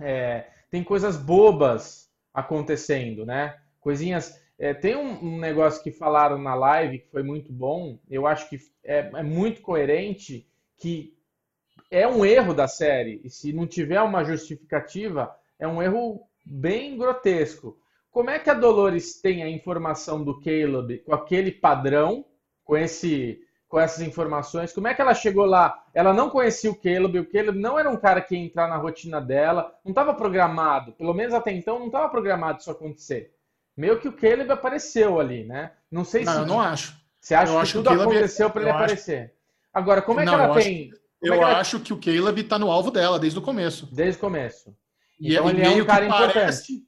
É, 0.00 0.48
tem 0.70 0.82
coisas 0.82 1.16
bobas 1.16 2.10
acontecendo, 2.32 3.24
né? 3.24 3.58
Coisinhas. 3.80 4.42
É, 4.58 4.72
tem 4.72 4.96
um, 4.96 5.24
um, 5.24 5.38
negócio 5.38 5.82
que 5.82 5.90
falaram 5.90 6.38
na 6.38 6.54
live 6.54 7.00
que 7.00 7.10
foi 7.10 7.22
muito 7.22 7.52
bom. 7.52 7.98
Eu 8.08 8.26
acho 8.26 8.48
que 8.48 8.58
é, 8.84 8.98
é 9.14 9.22
muito 9.22 9.60
coerente 9.60 10.46
que 10.76 11.14
é 11.90 12.06
um 12.06 12.24
erro 12.24 12.54
da 12.54 12.68
série. 12.68 13.20
E 13.24 13.30
se 13.30 13.52
não 13.52 13.66
tiver 13.66 14.00
uma 14.00 14.24
justificativa, 14.24 15.34
é 15.58 15.66
um 15.66 15.82
erro 15.82 16.20
bem 16.44 16.96
grotesco. 16.96 17.76
Como 18.10 18.30
é 18.30 18.38
que 18.38 18.48
a 18.48 18.54
Dolores 18.54 19.20
tem 19.20 19.42
a 19.42 19.50
informação 19.50 20.22
do 20.22 20.40
Caleb 20.40 20.98
com 20.98 21.12
aquele 21.12 21.50
padrão, 21.50 22.24
com 22.64 22.76
esse 22.76 23.40
com 23.66 23.80
essas 23.80 24.06
informações? 24.06 24.72
Como 24.72 24.86
é 24.86 24.94
que 24.94 25.02
ela 25.02 25.14
chegou 25.14 25.44
lá? 25.44 25.84
Ela 25.92 26.12
não 26.12 26.30
conhecia 26.30 26.70
o 26.70 26.76
Caleb, 26.76 27.18
o 27.18 27.28
Caleb 27.28 27.58
não 27.58 27.76
era 27.76 27.90
um 27.90 27.96
cara 27.96 28.20
que 28.20 28.36
ia 28.36 28.40
entrar 28.40 28.68
na 28.68 28.76
rotina 28.76 29.20
dela, 29.20 29.76
não 29.84 29.90
estava 29.90 30.14
programado, 30.14 30.92
pelo 30.92 31.12
menos 31.12 31.34
até 31.34 31.50
então 31.50 31.80
não 31.80 31.86
estava 31.86 32.08
programado 32.08 32.60
isso 32.60 32.70
acontecer. 32.70 33.34
Meio 33.76 33.98
que 33.98 34.08
o 34.08 34.12
Caleb 34.12 34.50
apareceu 34.50 35.18
ali, 35.18 35.44
né? 35.44 35.72
Não 35.90 36.04
sei 36.04 36.24
não, 36.24 36.32
se. 36.32 36.38
Eu 36.38 36.46
não 36.46 36.60
acho. 36.60 36.96
Você 37.20 37.34
acha 37.34 37.52
eu 37.52 37.62
que 37.62 37.72
tudo 37.72 37.90
que 37.90 38.02
aconteceu 38.02 38.50
para 38.50 38.60
ele 38.62 38.70
acho... 38.70 38.78
aparecer? 38.78 39.34
Agora, 39.72 40.02
como 40.02 40.20
é 40.20 40.24
que 40.24 40.34
ela 40.34 40.48
eu 40.48 40.54
tem. 40.54 40.90
Acho... 40.90 41.00
Eu 41.22 41.32
é 41.34 41.36
ela... 41.38 41.58
acho 41.58 41.80
que 41.80 41.92
o 41.92 42.00
Caleb 42.00 42.40
está 42.40 42.58
no 42.58 42.70
alvo 42.70 42.90
dela 42.90 43.18
desde 43.18 43.38
o 43.38 43.42
começo. 43.42 43.88
Desde 43.92 44.18
o 44.18 44.20
começo. 44.20 44.76
E 45.18 45.32
então, 45.32 45.48
ele 45.48 45.62
é 45.62 45.70
um 45.70 45.84
cara 45.84 46.04
importante. 46.04 46.34
Parece 46.34 46.86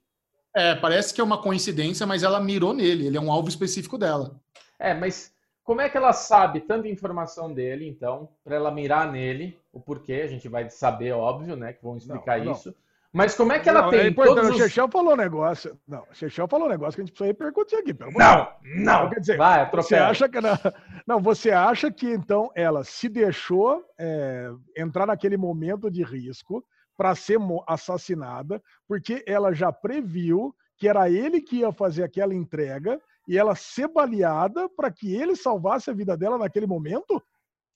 é, 0.57 0.75
parece 0.75 1.13
que 1.13 1.21
é 1.21 1.25
uma 1.25 1.43
coincidência, 1.43 2.07
mas 2.07 2.23
ela 2.23 2.41
mirou 2.41 2.73
nele, 2.73 3.09
ele 3.09 3.17
é 3.19 3.21
um 3.21 3.31
alvo 3.31 3.47
específico 3.47 3.99
dela. 3.99 4.41
É, 4.79 4.95
mas 4.95 5.31
como 5.63 5.83
é 5.83 5.89
que 5.91 5.99
ela 5.99 6.15
sabe 6.15 6.61
tanta 6.61 6.89
informação 6.89 7.53
dele, 7.53 7.87
então, 7.87 8.31
para 8.43 8.57
ela 8.57 8.71
mirar 8.71 9.13
nele? 9.13 9.59
O 9.71 9.79
porquê, 9.79 10.23
a 10.25 10.27
gente 10.27 10.49
vai 10.49 10.71
saber, 10.71 11.13
óbvio, 11.13 11.57
né? 11.57 11.75
Que 11.75 11.85
vão 11.85 11.99
explicar 11.99 12.43
não, 12.43 12.53
isso. 12.53 12.75
Mas 13.13 13.35
como 13.35 13.53
é 13.53 13.59
que 13.59 13.69
ela 13.69 13.83
não, 13.83 13.91
tem. 13.91 14.07
É 14.07 14.11
todos 14.13 14.49
os... 14.49 14.57
O 14.57 14.59
Chechel 14.59 14.89
falou 14.89 15.15
um 15.15 15.17
negócio. 15.17 15.79
Não, 15.87 16.03
o 16.11 16.15
Chechel 16.15 16.47
falou 16.49 16.67
um 16.67 16.71
negócio 16.71 16.95
que 16.95 17.01
a 17.01 17.05
gente 17.05 17.13
precisa 17.15 17.29
repercutir 17.29 17.79
aqui. 17.79 17.95
Pelo 17.95 18.13
não, 18.13 18.49
não. 18.63 19.11
Quer 19.11 19.21
dizer, 19.21 19.37
vai, 19.37 19.71
você 19.71 19.95
acha 19.95 20.29
que. 20.29 20.41
Não, 20.41 20.59
não, 21.07 21.21
você 21.21 21.51
acha 21.51 21.91
que 21.91 22.11
então 22.11 22.51
ela 22.55 22.85
se 22.85 23.09
deixou 23.09 23.83
é, 23.99 24.51
entrar 24.77 25.07
naquele 25.07 25.37
momento 25.37 25.91
de 25.91 26.03
risco 26.03 26.65
para 26.97 27.15
ser 27.15 27.39
assassinada, 27.67 28.63
porque 28.89 29.23
ela 29.27 29.53
já 29.53 29.71
previu 29.71 30.55
que 30.79 30.89
era 30.89 31.11
ele 31.11 31.41
que 31.41 31.57
ia 31.57 31.73
fazer 31.73 32.03
aquela 32.03 32.35
entrega 32.35 33.01
e 33.29 33.37
ela 33.37 33.55
ser 33.55 33.89
baleada 33.89 34.69
para 34.69 34.91
que 34.91 35.15
ele 35.15 35.35
salvasse 35.35 35.91
a 35.91 35.95
vida 35.95 36.17
dela 36.17 36.39
naquele 36.39 36.67
momento? 36.67 37.23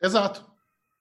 Exato. 0.03 0.51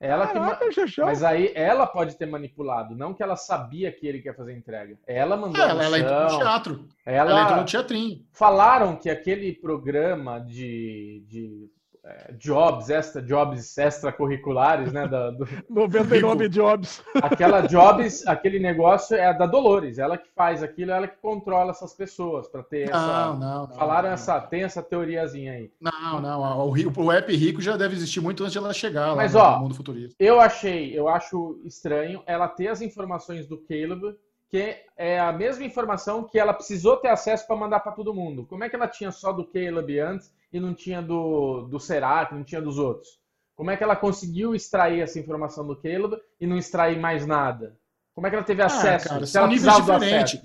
Ela 0.00 0.28
Caraca, 0.28 0.66
que... 0.70 1.00
Mas 1.02 1.22
aí 1.22 1.52
ela 1.54 1.86
pode 1.86 2.16
ter 2.16 2.24
manipulado, 2.24 2.96
não 2.96 3.12
que 3.12 3.22
ela 3.22 3.36
sabia 3.36 3.92
que 3.92 4.06
ele 4.06 4.22
quer 4.22 4.34
fazer 4.34 4.56
entrega. 4.56 4.98
Ela 5.06 5.36
mandou. 5.36 5.62
Ela, 5.62 5.84
ela 5.84 5.98
entrou 5.98 6.22
no 6.22 6.38
teatro. 6.38 6.88
Ela... 7.04 7.30
ela 7.30 7.42
entrou 7.42 7.58
no 7.58 7.66
teatrinho. 7.66 8.24
Falaram 8.32 8.96
que 8.96 9.10
aquele 9.10 9.52
programa 9.52 10.38
de, 10.38 11.22
de 11.28 11.70
é, 12.02 12.32
jobs, 12.32 12.88
extra 12.88 13.20
jobs 13.20 13.76
extracurriculares, 13.76 14.92
né? 14.92 15.06
Da, 15.06 15.30
do, 15.30 15.46
99 15.68 16.48
jobs. 16.48 17.02
Aquela 17.14 17.60
jobs, 17.68 18.26
aquele 18.26 18.58
negócio 18.58 19.14
é 19.16 19.32
da 19.34 19.46
Dolores, 19.46 19.98
ela 19.98 20.16
que 20.16 20.28
faz 20.34 20.62
aquilo, 20.62 20.92
ela 20.92 21.06
que 21.06 21.16
controla 21.20 21.70
essas 21.70 21.92
pessoas 21.92 22.48
para 22.48 22.62
ter 22.62 22.88
essa. 22.88 22.98
Não, 22.98 23.38
não, 23.38 23.66
não 23.66 23.76
Falaram 23.76 24.08
não, 24.08 24.14
essa, 24.14 24.40
tem 24.40 24.62
essa 24.62 24.82
teoriazinha 24.82 25.52
aí. 25.52 25.70
Não, 25.80 26.20
não, 26.20 26.68
o, 26.68 27.04
o 27.04 27.12
app 27.12 27.36
rico 27.36 27.60
já 27.60 27.76
deve 27.76 27.94
existir 27.94 28.20
muito 28.20 28.42
antes 28.42 28.52
de 28.52 28.58
ela 28.58 28.72
chegar 28.72 29.14
Mas, 29.14 29.34
lá 29.34 29.52
ó, 29.52 29.56
no 29.56 29.64
mundo 29.64 29.74
futurista. 29.74 30.14
Eu 30.18 30.40
achei, 30.40 30.98
eu 30.98 31.08
acho 31.08 31.60
estranho 31.64 32.22
ela 32.26 32.48
ter 32.48 32.68
as 32.68 32.80
informações 32.80 33.46
do 33.46 33.58
Caleb 33.58 34.16
que 34.50 34.76
é 34.96 35.20
a 35.20 35.32
mesma 35.32 35.64
informação 35.64 36.24
que 36.24 36.36
ela 36.36 36.52
precisou 36.52 36.96
ter 36.96 37.08
acesso 37.08 37.46
para 37.46 37.54
mandar 37.54 37.80
para 37.80 37.92
todo 37.92 38.12
mundo. 38.12 38.44
Como 38.44 38.64
é 38.64 38.68
que 38.68 38.74
ela 38.74 38.88
tinha 38.88 39.12
só 39.12 39.32
do 39.32 39.46
Caleb 39.46 40.00
antes 40.00 40.32
e 40.52 40.58
não 40.58 40.74
tinha 40.74 41.00
do, 41.00 41.68
do 41.68 41.78
Serac, 41.78 42.34
não 42.34 42.42
tinha 42.42 42.60
dos 42.60 42.76
outros? 42.76 43.20
Como 43.54 43.70
é 43.70 43.76
que 43.76 43.84
ela 43.84 43.94
conseguiu 43.94 44.52
extrair 44.52 45.00
essa 45.00 45.20
informação 45.20 45.64
do 45.64 45.76
Caleb 45.76 46.20
e 46.40 46.46
não 46.48 46.58
extrair 46.58 46.98
mais 46.98 47.24
nada? 47.24 47.78
Como 48.12 48.26
é 48.26 48.30
que 48.30 48.36
ela 48.36 48.44
teve 48.44 48.60
ah, 48.60 48.66
acesso? 48.66 49.06
Ah, 49.06 49.10
cara, 49.10 49.26
se 49.26 49.38
ela 49.38 49.46
níveis 49.46 49.76
diferentes. 49.76 50.42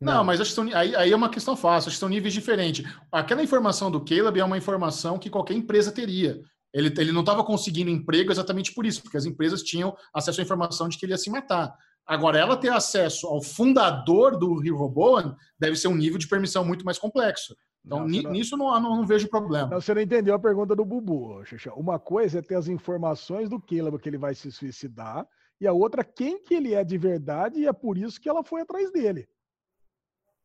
Não. 0.00 0.14
não, 0.14 0.24
mas 0.24 0.40
acho 0.40 0.50
que 0.50 0.54
são, 0.54 0.64
aí, 0.74 0.96
aí 0.96 1.12
é 1.12 1.16
uma 1.16 1.28
questão 1.28 1.54
fácil, 1.54 1.88
acho 1.88 1.96
que 1.96 2.00
são 2.00 2.08
níveis 2.08 2.32
diferentes. 2.32 2.90
Aquela 3.12 3.42
informação 3.42 3.90
do 3.90 4.02
Caleb 4.02 4.40
é 4.40 4.44
uma 4.44 4.56
informação 4.56 5.18
que 5.18 5.28
qualquer 5.28 5.52
empresa 5.52 5.92
teria. 5.92 6.40
Ele, 6.72 6.88
ele 6.98 7.12
não 7.12 7.20
estava 7.20 7.44
conseguindo 7.44 7.90
emprego 7.90 8.32
exatamente 8.32 8.72
por 8.72 8.86
isso, 8.86 9.02
porque 9.02 9.18
as 9.18 9.26
empresas 9.26 9.62
tinham 9.62 9.94
acesso 10.14 10.40
à 10.40 10.44
informação 10.44 10.88
de 10.88 10.96
que 10.96 11.04
ele 11.04 11.12
ia 11.12 11.18
se 11.18 11.28
matar. 11.28 11.76
Agora, 12.06 12.38
ela 12.38 12.56
ter 12.56 12.70
acesso 12.70 13.26
ao 13.26 13.42
fundador 13.42 14.36
do 14.38 14.58
Rio 14.58 14.76
Roboan 14.76 15.36
deve 15.58 15.76
ser 15.76 15.88
um 15.88 15.94
nível 15.94 16.18
de 16.18 16.28
permissão 16.28 16.64
muito 16.64 16.84
mais 16.84 16.98
complexo. 16.98 17.54
Então, 17.84 18.00
não, 18.00 18.06
nisso 18.06 18.56
não, 18.56 18.68
não, 18.80 18.96
não, 18.96 19.06
vejo 19.06 19.28
problema. 19.28 19.68
Não, 19.68 19.80
você 19.80 19.94
não 19.94 20.02
entendeu 20.02 20.34
a 20.34 20.38
pergunta 20.38 20.76
do 20.76 20.84
Bubu, 20.84 21.44
Xixi. 21.44 21.70
Uma 21.70 21.98
coisa 21.98 22.40
é 22.40 22.42
ter 22.42 22.56
as 22.56 22.68
informações 22.68 23.48
do 23.48 23.60
Caleb 23.60 23.98
que 23.98 24.08
ele 24.08 24.18
vai 24.18 24.34
se 24.34 24.50
suicidar, 24.52 25.26
e 25.60 25.66
a 25.66 25.72
outra, 25.72 26.04
quem 26.04 26.42
que 26.42 26.54
ele 26.54 26.74
é 26.74 26.82
de 26.84 26.98
verdade, 26.98 27.60
e 27.60 27.66
é 27.66 27.72
por 27.72 27.96
isso 27.96 28.20
que 28.20 28.28
ela 28.28 28.42
foi 28.42 28.62
atrás 28.62 28.90
dele. 28.92 29.28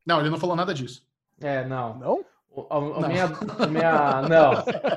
Não, 0.05 0.19
ele 0.19 0.29
não 0.29 0.39
falou 0.39 0.55
nada 0.55 0.73
disso. 0.73 1.05
É, 1.41 1.65
não. 1.65 1.97
Não? 1.97 2.25
A, 2.69 2.77
a 2.77 3.07
minha, 3.07 3.25
a 3.59 3.67
minha, 3.67 4.21
não, 4.29 4.55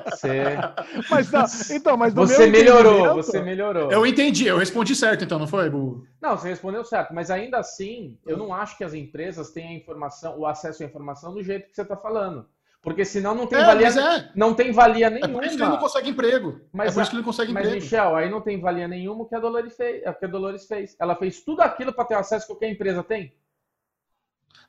você, 0.09 0.57
mas 1.09 1.31
não, 1.31 1.45
então, 1.75 1.97
mas 1.97 2.13
você 2.13 2.47
melhorou, 2.47 3.15
você 3.15 3.41
melhorou. 3.41 3.91
Eu 3.91 4.05
entendi, 4.05 4.47
eu 4.47 4.57
respondi 4.57 4.95
certo, 4.95 5.23
então, 5.23 5.37
não 5.37 5.47
foi, 5.47 5.69
Bu? 5.69 6.05
Não, 6.21 6.37
você 6.37 6.49
respondeu 6.49 6.83
certo, 6.85 7.13
mas 7.13 7.29
ainda 7.29 7.57
assim, 7.57 8.17
eu 8.25 8.37
não 8.37 8.53
acho 8.53 8.77
que 8.77 8.83
as 8.83 8.93
empresas 8.93 9.51
tenham 9.51 9.71
a 9.71 9.73
informação, 9.73 10.39
o 10.39 10.45
acesso 10.45 10.83
à 10.83 10.85
informação 10.85 11.33
do 11.33 11.43
jeito 11.43 11.69
que 11.69 11.75
você 11.75 11.81
está 11.81 11.97
falando. 11.97 12.45
Porque 12.81 13.03
senão 13.03 13.35
não 13.35 13.45
tem 13.45 13.59
é, 13.59 13.65
valia, 13.65 13.87
é. 13.87 14.31
não 14.33 14.53
tem 14.53 14.71
valia 14.71 15.09
nenhuma. 15.09 15.29
É 15.29 15.33
por 15.33 15.43
isso 15.43 15.57
que 15.57 15.63
ele 15.63 15.69
não 15.69 15.77
consegue 15.77 16.09
emprego. 16.09 16.61
Mas, 16.71 16.91
é 16.91 16.93
por 16.93 17.01
isso 17.01 17.11
que 17.11 17.15
ele 17.17 17.21
não 17.21 17.27
consegue 17.27 17.51
mas, 17.51 17.65
emprego. 17.65 17.83
Michel, 17.83 18.15
aí 18.15 18.29
não 18.29 18.39
tem 18.39 18.59
valia 18.59 18.87
nenhuma 18.87 19.23
o 19.23 19.25
que 19.25 19.35
a 19.35 19.39
Dolores 19.39 19.75
fez. 19.75 20.01
O 20.07 20.13
que 20.13 20.25
a 20.25 20.29
Dolores 20.29 20.65
fez. 20.65 20.95
Ela 20.97 21.15
fez 21.15 21.41
tudo 21.41 21.61
aquilo 21.61 21.91
para 21.91 22.05
ter 22.05 22.15
acesso 22.15 22.47
que 22.47 22.53
qualquer 22.53 22.69
empresa 22.71 23.03
tem. 23.03 23.33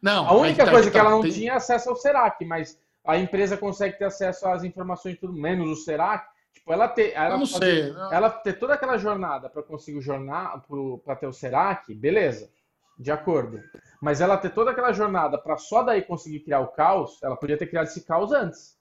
Não. 0.00 0.26
A 0.26 0.32
única 0.34 0.64
tá, 0.64 0.70
coisa 0.70 0.86
tá, 0.88 0.92
que 0.92 0.98
ela 0.98 1.10
não 1.10 1.22
tem... 1.22 1.30
tinha 1.30 1.54
acesso 1.54 1.90
ao 1.90 1.96
Serac, 1.96 2.44
mas 2.44 2.78
a 3.04 3.18
empresa 3.18 3.56
consegue 3.56 3.98
ter 3.98 4.04
acesso 4.04 4.46
às 4.48 4.64
informações 4.64 5.18
tudo 5.18 5.32
menos 5.32 5.68
o 5.68 5.76
Serac. 5.76 6.26
Tipo, 6.52 6.72
ela 6.72 6.88
ter, 6.88 7.12
ela, 7.14 7.38
não 7.38 7.46
fazer, 7.46 7.92
sei. 7.92 7.94
ela 8.10 8.28
ter 8.28 8.54
toda 8.54 8.74
aquela 8.74 8.98
jornada 8.98 9.48
para 9.48 9.62
conseguir 9.62 9.98
o 9.98 10.02
jornal, 10.02 10.62
para 11.04 11.16
ter 11.16 11.26
o 11.26 11.32
Serac, 11.32 11.94
beleza, 11.94 12.50
de 12.98 13.10
acordo. 13.12 13.62
Mas 14.00 14.20
ela 14.20 14.36
ter 14.36 14.50
toda 14.50 14.72
aquela 14.72 14.92
jornada 14.92 15.38
para 15.38 15.56
só 15.56 15.82
daí 15.82 16.02
conseguir 16.02 16.40
criar 16.40 16.60
o 16.60 16.68
caos, 16.68 17.22
ela 17.22 17.36
podia 17.36 17.56
ter 17.56 17.66
criado 17.66 17.86
esse 17.86 18.02
caos 18.02 18.32
antes. 18.32 18.79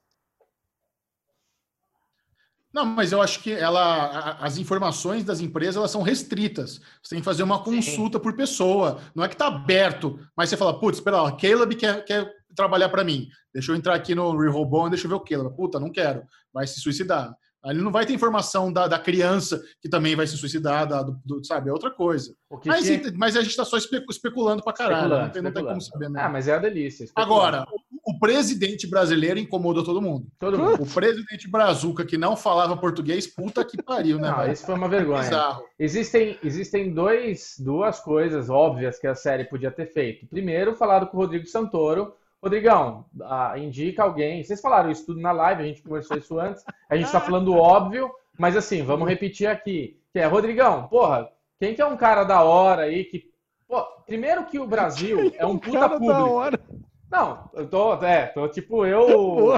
Não, 2.71 2.85
mas 2.85 3.11
eu 3.11 3.21
acho 3.21 3.41
que 3.41 3.51
ela, 3.51 4.37
as 4.39 4.57
informações 4.57 5.23
das 5.23 5.39
empresas 5.39 5.75
elas 5.75 5.89
são 5.89 6.03
restritas. 6.03 6.79
Você 7.01 7.15
tem 7.15 7.19
que 7.19 7.25
fazer 7.25 7.41
uma 7.41 7.63
consulta 7.63 8.19
Sim. 8.19 8.23
por 8.23 8.35
pessoa. 8.35 8.99
Não 9.15 9.23
é 9.23 9.27
que 9.27 9.33
está 9.33 9.47
aberto, 9.47 10.19
mas 10.35 10.49
você 10.49 10.57
fala, 10.57 10.79
putz, 10.79 10.99
espera 10.99 11.21
lá, 11.23 11.31
Caleb 11.31 11.75
quer, 11.75 12.05
quer 12.05 12.31
trabalhar 12.55 12.89
para 12.89 13.03
mim. 13.03 13.27
Deixa 13.51 13.71
eu 13.71 13.75
entrar 13.75 13.95
aqui 13.95 14.13
no 14.13 14.37
Rehobon 14.37 14.87
e 14.87 14.89
deixa 14.91 15.05
eu 15.05 15.09
ver 15.09 15.15
o 15.15 15.19
Caleb. 15.19 15.55
Puta, 15.55 15.79
não 15.79 15.91
quero. 15.91 16.23
Vai 16.53 16.67
se 16.67 16.79
suicidar. 16.79 17.35
Ele 17.65 17.81
não 17.81 17.91
vai 17.91 18.05
ter 18.05 18.13
informação 18.13 18.71
da, 18.71 18.87
da 18.87 18.97
criança 18.97 19.61
que 19.81 19.89
também 19.89 20.15
vai 20.15 20.25
se 20.25 20.37
suicidar, 20.37 20.87
da, 20.87 21.03
do, 21.03 21.19
do, 21.25 21.43
sabe? 21.43 21.69
É 21.69 21.73
outra 21.73 21.91
coisa. 21.91 22.33
Mas, 22.65 22.87
que... 22.87 23.11
mas 23.11 23.35
a 23.35 23.41
gente 23.41 23.51
está 23.51 23.65
só 23.65 23.77
especulando 23.77 24.63
para 24.63 24.73
caralho. 24.73 24.95
Especulando, 24.95 25.25
não, 25.25 25.31
tem, 25.31 25.41
não 25.41 25.51
tem 25.51 25.65
como 25.65 25.81
saber 25.81 26.09
mesmo. 26.09 26.25
Ah, 26.25 26.29
mas 26.29 26.47
é 26.47 26.53
a 26.53 26.59
delícia. 26.59 27.05
Agora, 27.15 27.65
o, 27.69 28.13
o, 28.13 28.19
presidente 28.19 28.87
brasileiro 28.87 29.39
incomodou 29.39 29.83
todo 29.83 30.01
mundo. 30.01 30.27
Todo 30.39 30.57
mundo. 30.57 30.81
O 30.81 30.85
presidente 30.85 31.49
Brazuca, 31.49 32.05
que 32.05 32.17
não 32.17 32.37
falava 32.37 32.77
português, 32.77 33.27
puta 33.27 33.65
que 33.65 33.81
pariu, 33.83 34.17
né? 34.19 34.31
Não, 34.31 34.51
isso 34.51 34.65
foi 34.65 34.75
uma 34.75 34.87
vergonha. 34.87 35.23
Bizarro. 35.23 35.63
Existem, 35.77 36.39
existem 36.41 36.93
dois, 36.93 37.55
duas 37.59 37.99
coisas 37.99 38.49
óbvias 38.49 38.97
que 38.97 39.07
a 39.07 39.15
série 39.15 39.43
podia 39.43 39.69
ter 39.69 39.87
feito. 39.87 40.25
Primeiro, 40.27 40.75
falado 40.75 41.07
com 41.07 41.17
o 41.17 41.19
Rodrigo 41.19 41.45
Santoro 41.45 42.13
Rodrigão, 42.41 43.05
ah, 43.23 43.53
indica 43.57 44.03
alguém. 44.03 44.43
Vocês 44.43 44.61
falaram 44.61 44.89
isso 44.89 45.05
tudo 45.05 45.19
na 45.19 45.31
live, 45.31 45.61
a 45.61 45.65
gente 45.65 45.81
conversou 45.81 46.17
isso 46.17 46.39
antes. 46.39 46.63
A 46.89 46.95
gente 46.95 47.07
está 47.07 47.19
falando 47.21 47.53
óbvio, 47.53 48.09
mas 48.37 48.55
assim, 48.55 48.83
vamos 48.83 49.07
repetir 49.07 49.47
aqui. 49.47 49.99
Que 50.13 50.19
é, 50.19 50.25
Rodrigão, 50.25 50.87
porra, 50.87 51.29
quem 51.59 51.75
que 51.75 51.81
é 51.81 51.85
um 51.85 51.97
cara 51.97 52.23
da 52.23 52.41
hora 52.41 52.83
aí 52.83 53.03
que. 53.03 53.29
Pô, 53.67 53.83
primeiro 54.05 54.45
que 54.45 54.57
o 54.57 54.65
Brasil 54.65 55.31
é 55.37 55.45
um 55.45 55.57
puta 55.57 55.89
público. 55.89 56.89
Não, 57.11 57.49
eu 57.53 57.67
tô, 57.67 57.93
é, 58.03 58.27
tô 58.27 58.47
tipo 58.47 58.85
eu, 58.85 59.55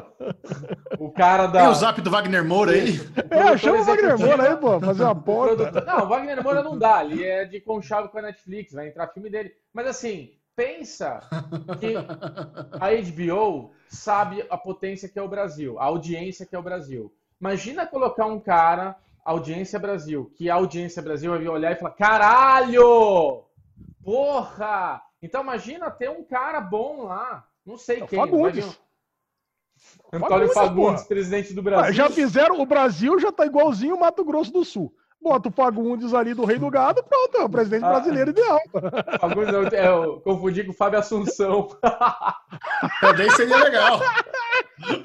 o 0.97 1.11
cara 1.11 1.47
da. 1.47 1.59
Tem 1.59 1.69
o 1.69 1.73
zap 1.73 2.01
do 2.01 2.09
Wagner 2.09 2.45
Moura 2.45 2.71
aí? 2.71 2.95
É, 3.29 3.57
chama 3.57 3.81
o 3.81 3.83
Wagner 3.83 4.17
Moura 4.17 4.49
aí, 4.49 4.55
pô, 4.55 4.79
fazer 4.79 5.03
uma 5.03 5.15
ponta. 5.15 5.81
Não, 5.81 6.05
o 6.05 6.07
Wagner 6.07 6.41
Moura 6.41 6.63
não 6.63 6.77
dá, 6.77 6.97
ali 6.97 7.23
é 7.25 7.43
de 7.43 7.59
conchavo 7.59 8.07
com 8.07 8.19
a 8.19 8.21
Netflix, 8.21 8.71
vai 8.71 8.87
entrar 8.87 9.09
filme 9.09 9.29
dele. 9.29 9.51
Mas 9.73 9.87
assim, 9.87 10.31
pensa 10.56 11.22
que 11.80 11.95
a 12.80 12.90
HBO 13.11 13.72
sabe 13.88 14.45
a 14.49 14.57
potência 14.57 15.10
que 15.10 15.19
é 15.19 15.22
o 15.22 15.28
Brasil, 15.28 15.80
a 15.80 15.86
audiência 15.86 16.45
que 16.45 16.56
é 16.56 16.60
o 16.60 16.64
Brasil. 16.64 17.14
Imagina 17.40 17.88
colocar 17.88 18.26
um 18.26 18.40
cara, 18.40 18.95
audiência 19.23 19.80
Brasil, 19.80 20.32
que 20.36 20.49
a 20.49 20.56
audiência 20.56 21.02
Brasil 21.02 21.32
vai 21.32 21.48
olhar 21.48 21.72
e 21.72 21.76
falar: 21.76 21.91
caralho! 21.91 23.44
Porra! 24.03 25.02
Então 25.22 25.41
imagina 25.41 25.90
ter 25.91 26.10
um 26.10 26.23
cara 26.23 26.60
bom 26.61 27.03
lá. 27.03 27.45
Não 27.65 27.78
sei 27.78 28.02
é 28.02 28.07
quem. 28.07 28.19
Fagundes. 28.19 28.80
Antônio 30.14 30.48
Fagundes, 30.49 30.53
Fagundes 30.53 31.03
presidente 31.03 31.53
do 31.53 31.64
Brasil. 31.64 31.94
Já 31.94 32.10
fizeram, 32.10 32.60
o 32.60 32.65
Brasil 32.65 33.19
já 33.19 33.32
tá 33.32 33.45
igualzinho 33.45 33.95
o 33.95 33.99
Mato 33.99 34.23
Grosso 34.23 34.52
do 34.52 34.64
Sul 34.64 34.94
bota 35.22 35.49
o 35.49 35.52
Fagundes 35.52 36.14
ali 36.14 36.34
do 36.34 36.45
Rei 36.45 36.57
do 36.57 36.69
Gado, 36.69 37.03
pronto, 37.03 37.38
é 37.38 37.43
o 37.43 37.49
presidente 37.49 37.85
ah, 37.85 37.89
brasileiro 37.89 38.31
ideal. 38.31 38.60
Fagundes, 39.19 39.53
eu, 39.53 39.64
eu 39.64 40.22
confundi 40.22 40.64
com 40.64 40.72
o 40.72 40.76
Fábio 40.76 40.99
Assunção. 40.99 41.69
Também 42.99 43.30
seria 43.31 43.57
legal. 43.57 43.99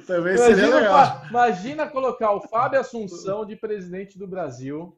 Também 0.07 0.35
imagina, 0.35 0.57
seria 0.57 0.75
legal. 0.75 1.23
Imagina 1.29 1.87
colocar 1.87 2.33
o 2.33 2.41
Fábio 2.41 2.81
Assunção 2.81 3.45
de 3.45 3.57
presidente 3.57 4.19
do 4.19 4.27
Brasil. 4.27 4.97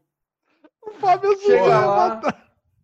O 0.82 0.90
Fábio 0.92 1.32
Assunção. 1.32 1.50
Chega 1.50 1.86
lá. 1.86 2.20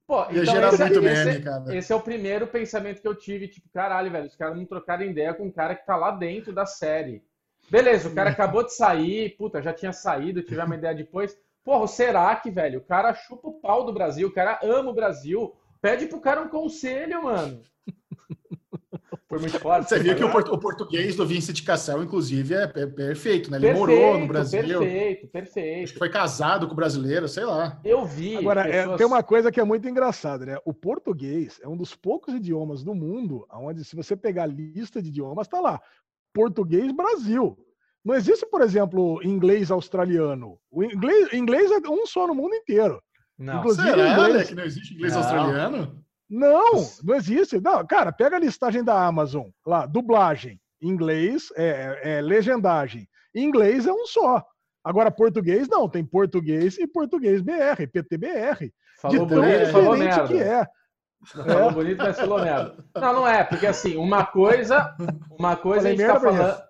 Pô, 0.07 0.21
Ia 0.25 0.43
então 0.43 0.55
gerar 0.55 0.69
esse, 0.69 0.83
muito 0.83 1.07
esse, 1.07 1.25
meme, 1.25 1.43
cara. 1.43 1.77
Esse 1.77 1.93
é 1.93 1.97
o 1.97 2.01
primeiro 2.01 2.47
pensamento 2.47 3.01
que 3.01 3.09
eu 3.09 3.15
tive, 3.15 3.49
tipo, 3.49 3.71
caralho, 3.73 4.11
velho, 4.11 4.27
os 4.27 4.37
caras 4.37 4.57
não 4.57 4.67
trocaram 4.67 5.03
ideia 5.03 5.33
com 5.33 5.45
um 5.45 5.51
cara 5.51 5.75
que 5.75 5.87
tá 5.87 5.97
lá 5.97 6.11
dentro 6.11 6.53
da 6.53 6.67
série. 6.67 7.25
Beleza, 7.71 8.11
o 8.11 8.15
cara 8.15 8.29
acabou 8.29 8.63
de 8.63 8.75
sair, 8.75 9.35
puta, 9.39 9.63
já 9.63 9.73
tinha 9.73 9.95
saído, 9.95 10.43
tive 10.43 10.61
uma 10.61 10.75
ideia 10.75 10.95
depois. 10.95 11.35
Porra, 11.65 11.85
o 11.85 11.89
Serac, 11.89 12.49
velho, 12.51 12.81
o 12.81 12.85
cara 12.85 13.15
chupa 13.15 13.49
o 13.49 13.55
pau 13.55 13.85
do 13.87 13.93
Brasil, 13.93 14.29
o 14.29 14.33
cara 14.33 14.61
ama 14.63 14.91
o 14.91 14.95
Brasil. 14.95 15.55
Pede 15.81 16.07
pro 16.07 16.21
cara 16.21 16.43
um 16.43 16.49
conselho, 16.49 17.25
mano. 17.25 17.63
Foi 19.29 19.39
muito 19.39 19.59
forte. 19.59 19.89
Você 19.89 19.99
viu 19.99 20.15
que 20.15 20.23
o, 20.23 20.29
o, 20.29 20.59
português 20.59 21.17
do 21.17 21.27
Vincent 21.27 21.65
Cassel, 21.65 22.03
inclusive, 22.03 22.55
é, 22.55 22.67
perfeito, 22.87 23.51
né? 23.51 23.57
Ele 23.57 23.67
perfeito, 23.67 24.01
morou 24.01 24.19
no 24.19 24.27
Brasil. 24.29 24.61
Perfeito, 24.61 25.27
perfeito. 25.29 25.99
Foi 25.99 26.09
casado 26.09 26.67
com 26.67 26.73
o 26.73 26.77
brasileiro, 26.77 27.27
sei 27.27 27.45
lá. 27.45 27.81
Eu 27.83 28.05
vi. 28.05 28.37
Agora, 28.37 28.61
é, 28.63 28.73
pessoas... 28.73 28.95
é, 28.95 28.97
tem 28.99 29.07
uma 29.07 29.23
coisa 29.23 29.51
que 29.51 29.59
é 29.59 29.65
muito 29.65 29.89
engraçada, 29.89 30.47
né? 30.47 30.59
O 30.65 30.73
português 30.73 31.59
é 31.63 31.69
um 31.69 31.77
dos 31.77 31.97
poucos 31.97 32.35
idiomas 32.35 32.85
do 32.85 32.95
mundo 32.95 33.47
onde, 33.53 33.85
se 33.85 33.97
você 33.97 34.15
pegar 34.15 34.45
a 34.45 34.47
lista 34.47 35.03
de 35.03 35.09
idiomas, 35.09 35.49
tá 35.49 35.61
lá. 35.61 35.81
Português 36.33 36.93
Brasil. 36.93 37.59
Não 38.05 38.15
existe, 38.15 38.47
por 38.47 38.61
exemplo, 38.61 39.21
inglês 39.25 39.71
australiano. 39.71 40.59
O 40.71 40.85
inglês, 40.85 41.33
inglês 41.33 41.71
é 41.71 41.89
um 41.89 42.07
só 42.07 42.27
no 42.27 42.35
mundo 42.35 42.55
inteiro. 42.55 43.03
Não. 43.39 43.61
Inclusive, 43.61 43.89
Será, 43.89 44.13
inglês... 44.13 44.49
que 44.49 44.55
não 44.55 44.65
existe 44.65 44.95
inglês 44.95 45.13
não. 45.15 45.21
australiano? 45.23 46.05
Não, 46.29 46.73
não 47.03 47.15
existe. 47.15 47.61
Não, 47.61 47.87
cara, 47.87 48.13
pega 48.13 48.37
a 48.37 48.41
listagem 48.41 48.85
da 48.85 49.07
Amazon, 49.07 49.49
lá, 49.67 49.87
dublagem, 49.87 50.61
inglês, 50.83 51.49
é, 51.57 51.99
é, 52.03 52.19
é 52.19 52.21
legendagem. 52.21 53.09
Inglês 53.35 53.87
é 53.87 53.93
um 53.93 54.07
só. 54.07 54.45
Agora, 54.83 55.11
português 55.11 55.67
não, 55.67 55.89
tem 55.89 56.05
português 56.05 56.77
e 56.79 56.87
português 56.87 57.41
BR, 57.41 57.87
PTBR. 57.91 58.71
Falou 59.01 59.27
de 59.27 59.35
bonito, 59.35 59.73
falou 59.73 59.97
merda. 59.97 60.29
que 60.29 60.39
é. 60.39 60.67
Falou 61.25 61.71
é. 61.71 61.73
bonito, 61.73 61.99
mas 61.99 62.17
falou 62.21 62.43
merda. 62.43 62.85
Não, 62.95 63.13
não 63.15 63.29
é, 63.29 63.43
porque 63.43 63.67
assim, 63.67 63.97
uma 63.97 64.27
coisa, 64.27 64.95
uma 65.39 65.57
coisa 65.57 65.89
Falei 65.89 65.95
a 65.95 65.97
gente 65.97 66.07
tá 66.07 66.21
falando, 66.21 66.63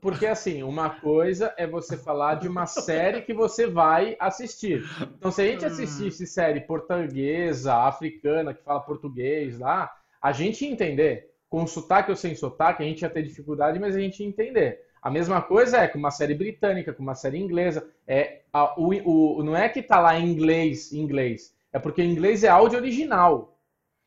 porque, 0.00 0.26
assim, 0.26 0.62
uma 0.62 0.90
coisa 0.90 1.52
é 1.56 1.66
você 1.66 1.96
falar 1.96 2.36
de 2.36 2.46
uma 2.46 2.66
série 2.66 3.22
que 3.22 3.34
você 3.34 3.66
vai 3.66 4.16
assistir. 4.20 4.84
Então, 5.16 5.32
se 5.32 5.42
a 5.42 5.46
gente 5.46 5.64
assistisse 5.64 6.26
série 6.26 6.60
portuguesa, 6.60 7.74
africana, 7.74 8.54
que 8.54 8.62
fala 8.62 8.80
português 8.80 9.58
lá, 9.58 9.90
a 10.22 10.32
gente 10.32 10.64
ia 10.64 10.70
entender. 10.70 11.30
Com 11.48 11.66
sotaque 11.66 12.10
ou 12.10 12.16
sem 12.16 12.36
sotaque, 12.36 12.82
a 12.82 12.86
gente 12.86 13.02
ia 13.02 13.10
ter 13.10 13.24
dificuldade, 13.24 13.80
mas 13.80 13.96
a 13.96 14.00
gente 14.00 14.22
ia 14.22 14.28
entender. 14.28 14.80
A 15.02 15.10
mesma 15.10 15.42
coisa 15.42 15.78
é 15.78 15.88
com 15.88 15.98
uma 15.98 16.10
série 16.10 16.34
britânica, 16.34 16.92
com 16.92 17.02
uma 17.02 17.14
série 17.14 17.38
inglesa. 17.38 17.90
É, 18.06 18.42
a, 18.52 18.78
o, 18.78 19.38
o, 19.38 19.42
não 19.42 19.56
é 19.56 19.68
que 19.68 19.82
tá 19.82 19.98
lá 19.98 20.16
em 20.16 20.30
inglês, 20.30 20.92
inglês. 20.92 21.54
É 21.72 21.78
porque 21.78 22.02
inglês 22.02 22.44
é 22.44 22.48
áudio 22.48 22.78
original. 22.78 23.49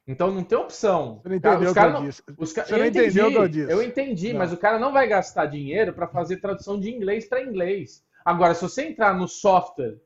Então 0.08 0.32
não 0.32 0.44
tem 0.44 0.58
opção. 0.58 1.22
Você 1.24 1.30
não 1.30 1.36
entendeu 1.36 1.72
o 1.72 1.74
que 1.74 1.80
eu 1.80 2.02
disse. 2.02 2.24
Você 2.38 2.62
eu 2.62 2.78
não 2.78 2.86
entendi, 2.86 3.06
entendeu 3.06 3.28
o 3.28 3.32
que 3.32 3.38
eu 3.38 3.48
disse. 3.48 3.72
Eu 3.72 3.84
entendi, 3.84 4.34
não. 4.34 4.40
mas 4.40 4.52
o 4.52 4.58
cara 4.58 4.78
não 4.78 4.92
vai 4.92 5.08
gastar 5.08 5.46
dinheiro 5.46 5.94
para 5.94 6.08
fazer 6.08 6.38
tradução 6.38 6.80
de 6.80 6.90
inglês 6.90 7.26
para 7.26 7.42
inglês. 7.42 8.04
Agora, 8.26 8.54
se 8.54 8.62
você 8.62 8.84
entrar 8.88 9.18
no 9.18 9.28
software, 9.28 9.98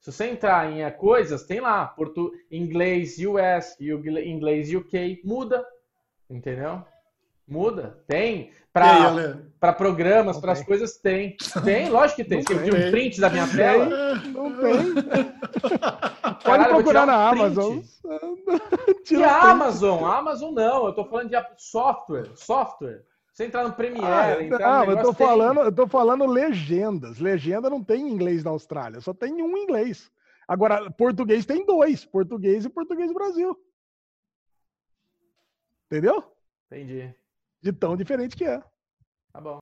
se 0.00 0.12
você 0.12 0.26
entrar 0.26 0.70
em 0.70 0.90
coisas, 0.98 1.44
tem 1.44 1.60
lá, 1.60 1.86
portu... 1.86 2.30
inglês 2.50 3.16
US, 3.18 3.80
inglês 3.80 4.72
UK, 4.74 5.22
muda. 5.24 5.66
Entendeu? 6.28 6.84
Muda. 7.46 8.02
Tem. 8.06 8.50
Para 8.72 9.72
programas, 9.72 10.38
para 10.38 10.52
as 10.52 10.64
coisas, 10.64 10.96
tem. 10.96 11.36
Tem, 11.62 11.88
lógico 11.88 12.16
que 12.16 12.28
tem. 12.28 12.38
Não 12.38 12.44
Você 12.44 12.70
tem. 12.70 12.88
um 12.88 12.90
print 12.90 13.20
da 13.20 13.30
minha 13.30 13.46
tela? 13.46 14.14
Não 14.16 14.56
tem. 14.56 14.94
Pode 16.44 16.64
procurar 16.64 17.06
na 17.06 17.28
Amazon. 17.28 17.78
que 19.06 19.22
Amazon? 19.22 20.04
Amazon 20.04 20.52
não. 20.52 20.86
Eu 20.86 20.92
tô 20.92 21.04
falando 21.04 21.30
de 21.30 21.36
software. 21.56 22.30
Software. 22.34 23.04
Você 23.32 23.46
entrar 23.46 23.64
no 23.64 23.74
Premiere, 23.74 24.06
ah, 24.06 24.42
entrar 24.42 24.86
não, 24.86 24.92
eu 24.92 25.02
tô 25.02 25.12
tem... 25.12 25.26
falando, 25.26 25.60
eu 25.60 25.72
tô 25.72 25.88
falando 25.88 26.24
legendas. 26.24 27.18
Legenda 27.18 27.68
não 27.68 27.82
tem 27.82 28.02
em 28.02 28.12
inglês 28.12 28.44
na 28.44 28.52
Austrália, 28.52 29.00
só 29.00 29.12
tem 29.12 29.42
um 29.42 29.56
inglês. 29.56 30.08
Agora, 30.46 30.88
português 30.92 31.44
tem 31.44 31.66
dois, 31.66 32.04
português 32.04 32.64
e 32.64 32.68
português 32.68 33.12
Brasil. 33.12 33.58
Entendeu? 35.86 36.22
Entendi. 36.70 37.12
De 37.64 37.72
tão 37.72 37.96
diferente 37.96 38.36
que 38.36 38.44
é. 38.44 38.60
Tá 39.32 39.40
bom. 39.40 39.58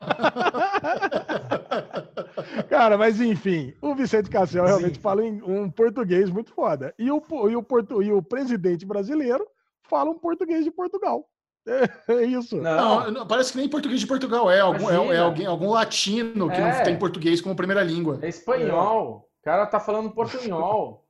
Cara, 2.70 2.96
mas 2.96 3.20
enfim, 3.20 3.74
o 3.82 3.94
Vicente 3.94 4.30
Cassel 4.30 4.64
realmente 4.64 4.94
Sim. 4.94 5.02
fala 5.02 5.22
em 5.22 5.42
um 5.42 5.70
português 5.70 6.30
muito 6.30 6.54
foda. 6.54 6.94
E 6.98 7.10
o, 7.10 7.22
e, 7.50 7.54
o 7.54 7.62
portu, 7.62 8.02
e 8.02 8.10
o 8.10 8.22
presidente 8.22 8.86
brasileiro 8.86 9.46
fala 9.82 10.08
um 10.08 10.18
português 10.18 10.64
de 10.64 10.70
Portugal. 10.70 11.28
É, 11.66 11.82
é 12.14 12.24
isso. 12.24 12.56
Não. 12.56 13.10
não. 13.10 13.26
parece 13.26 13.52
que 13.52 13.58
nem 13.58 13.68
português 13.68 14.00
de 14.00 14.06
Portugal 14.06 14.50
é. 14.50 14.60
Algum, 14.60 14.88
é, 14.88 15.16
é, 15.16 15.18
alguém, 15.18 15.44
algum 15.44 15.68
latino 15.68 16.48
que 16.48 16.56
é. 16.56 16.60
não 16.60 16.82
tem 16.82 16.98
português 16.98 17.42
como 17.42 17.54
primeira 17.54 17.82
língua. 17.82 18.20
É 18.22 18.28
espanhol. 18.28 19.28
O 19.38 19.44
cara 19.44 19.66
tá 19.66 19.78
falando 19.78 20.12
portunhol. 20.12 21.04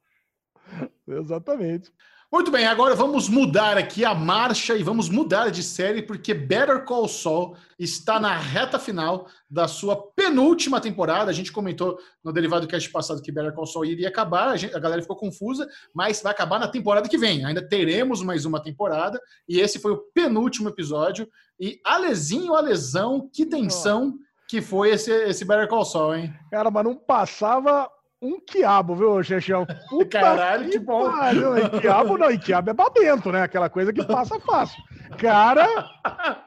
Exatamente. 1.07 1.93
Muito 2.31 2.51
bem, 2.51 2.67
agora 2.67 2.95
vamos 2.95 3.27
mudar 3.27 3.79
aqui 3.79 4.05
a 4.05 4.15
marcha 4.15 4.77
e 4.77 4.83
vamos 4.83 5.09
mudar 5.09 5.51
de 5.51 5.63
série, 5.63 6.03
porque 6.03 6.35
Better 6.35 6.85
Call 6.85 7.09
Saul 7.09 7.57
está 7.79 8.21
na 8.21 8.37
reta 8.37 8.79
final 8.79 9.27
da 9.49 9.67
sua 9.67 9.97
penúltima 10.15 10.79
temporada. 10.79 11.31
A 11.31 11.35
gente 11.35 11.51
comentou 11.51 11.99
no 12.23 12.31
Derivado 12.31 12.69
Cast 12.69 12.91
passado 12.91 13.23
que 13.23 13.33
Better 13.33 13.55
Call 13.55 13.65
Saul 13.65 13.87
iria 13.87 14.09
acabar, 14.09 14.51
a, 14.51 14.57
gente, 14.59 14.77
a 14.77 14.79
galera 14.79 15.01
ficou 15.01 15.17
confusa, 15.17 15.67
mas 15.95 16.21
vai 16.21 16.31
acabar 16.31 16.59
na 16.59 16.69
temporada 16.69 17.09
que 17.09 17.17
vem. 17.17 17.47
Ainda 17.47 17.67
teremos 17.67 18.23
mais 18.23 18.45
uma 18.45 18.63
temporada, 18.63 19.19
e 19.49 19.59
esse 19.59 19.79
foi 19.79 19.93
o 19.93 20.03
penúltimo 20.13 20.69
episódio. 20.69 21.27
E 21.59 21.81
Alezinho, 21.83 22.55
Alesão, 22.55 23.27
que 23.33 23.47
tensão 23.47 24.19
que 24.47 24.61
foi 24.61 24.91
esse, 24.91 25.11
esse 25.11 25.47
Better 25.47 25.67
Call 25.67 25.87
Saul, 25.87 26.15
hein? 26.17 26.35
Cara, 26.51 26.71
mas 26.71 26.85
não 26.85 26.95
passava 26.95 27.89
um 28.21 28.41
quiabo, 28.41 28.95
viu, 28.95 29.23
Chechão? 29.23 29.67
Puta 29.89 30.21
Caralho, 30.21 30.65
que, 30.65 30.71
que 30.71 30.79
bom. 30.79 31.11
Pariu. 31.11 31.57
E 31.57 31.81
quiabo 31.81 32.19
não, 32.19 32.31
e 32.31 32.39
quiabo 32.39 32.71
é 32.71 32.75
babento, 32.75 33.31
né? 33.31 33.43
Aquela 33.43 33.71
coisa 33.71 33.93
que 33.93 34.05
passa 34.05 34.39
fácil. 34.41 34.83
Cara, 35.19 35.67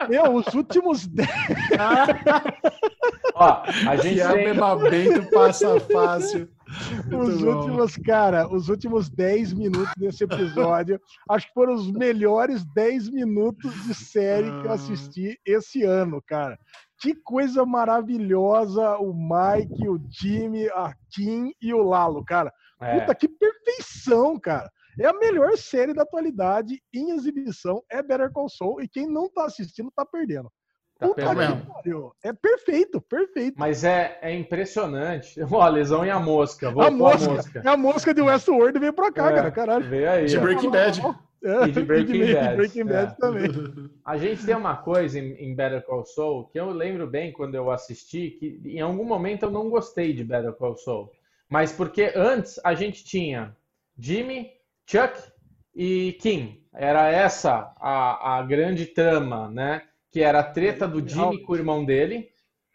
meu, 0.10 0.36
os 0.36 0.54
últimos. 0.54 1.10
Ó, 3.36 3.64
a 3.88 3.96
gente 3.98 4.16
quiabo 4.16 4.38
é 4.38 4.54
babento, 4.54 5.30
passa 5.32 5.80
fácil. 5.80 6.50
Muito 7.06 7.18
os 7.18 7.42
bom. 7.42 7.54
últimos, 7.54 7.98
cara, 7.98 8.48
os 8.48 8.70
últimos 8.70 9.10
10 9.10 9.54
minutos 9.54 9.94
desse 9.98 10.24
episódio, 10.24 11.00
acho 11.30 11.48
que 11.48 11.54
foram 11.54 11.74
os 11.74 11.92
melhores 11.92 12.64
10 12.74 13.10
minutos 13.10 13.74
de 13.86 13.94
série 13.94 14.50
que 14.62 14.68
eu 14.68 14.72
assisti 14.72 15.40
esse 15.46 15.84
ano, 15.84 16.22
cara. 16.26 16.58
Que 17.02 17.16
coisa 17.16 17.66
maravilhosa 17.66 18.98
o 18.98 19.12
Mike, 19.12 19.90
o 19.90 20.00
Jimmy, 20.08 20.68
a 20.70 20.94
Kim 21.12 21.52
e 21.60 21.74
o 21.74 21.82
Lalo, 21.82 22.24
cara. 22.24 22.54
É. 22.80 23.00
Puta, 23.00 23.16
que 23.16 23.28
perfeição, 23.28 24.40
cara. 24.40 24.70
É 25.00 25.08
a 25.08 25.14
melhor 25.14 25.58
série 25.58 25.94
da 25.94 26.04
atualidade 26.04 26.80
em 26.94 27.12
exibição, 27.12 27.82
é 27.90 28.04
Better 28.04 28.32
Call 28.32 28.50
Saul, 28.50 28.82
e 28.82 28.88
quem 28.88 29.08
não 29.08 29.28
tá 29.30 29.46
assistindo 29.46 29.92
tá 29.96 30.06
perdendo. 30.06 30.52
Tá 31.00 31.08
Puta 31.08 31.24
que 31.82 32.28
É 32.28 32.32
perfeito, 32.32 33.02
perfeito. 33.02 33.56
Mas 33.58 33.84
é, 33.84 34.20
é 34.22 34.36
impressionante. 34.36 35.42
Ó, 35.52 35.60
a 35.60 35.70
lesão 35.70 36.06
e 36.06 36.12
a 36.12 36.20
mosca. 36.20 36.70
a 36.70 36.92
mosca, 36.92 37.32
a 37.32 37.34
mosca. 37.34 37.62
É 37.66 37.70
a 37.70 37.78
mosca 37.78 38.14
de 38.14 38.22
Westworld 38.22 38.78
veio 38.78 38.94
pra 38.94 39.12
cá, 39.12 39.32
é, 39.32 39.36
cara. 39.36 39.52
Caralho. 39.52 39.90
Veio 39.90 40.12
aí. 40.12 40.26
De 40.26 40.38
Breaking 40.38 40.70
Bad. 40.70 41.02
É, 41.44 41.64
e 41.68 41.72
de 41.72 41.82
Breaking, 41.84 42.22
e 42.22 42.34
Bad. 42.34 42.56
Breaking 42.56 42.86
Bad 42.86 43.14
é. 43.14 43.16
também. 43.16 43.50
A 44.06 44.18
gente 44.18 44.46
tem 44.46 44.56
uma 44.56 44.78
coisa 44.78 45.20
em, 45.20 45.34
em, 45.34 45.56
Better 45.56 45.84
Call 45.84 46.06
Saul 46.06 46.48
que 46.48 46.60
eu 46.60 46.70
lembro 46.70 47.08
bem 47.08 47.32
quando 47.32 47.56
eu 47.56 47.72
assisti, 47.72 48.32
que 48.32 48.62
em 48.66 48.82
algum 48.82 49.04
momento 49.04 49.44
eu 49.44 49.52
não 49.52 49.70
gostei 49.70 50.14
de 50.14 50.24
Better 50.24 50.54
Call 50.54 50.78
Saul. 50.78 51.12
Mas 51.50 51.72
porque 51.72 52.14
antes 52.16 52.60
a 52.64 52.74
gente 52.74 53.04
tinha 53.04 53.56
Jimmy, 53.98 54.50
Chuck 54.86 55.20
e 55.76 56.18
Kim. 56.22 56.62
Era 56.74 57.10
essa 57.10 57.74
a, 57.82 58.38
a 58.38 58.44
grande 58.44 58.86
trama, 58.86 59.50
né? 59.50 59.82
Que 60.10 60.22
era 60.22 60.40
a 60.40 60.44
treta 60.44 60.88
do 60.88 61.06
Jimmy 61.06 61.42
com 61.42 61.54
o 61.54 61.56
irmão 61.56 61.84
dele, 61.84 62.30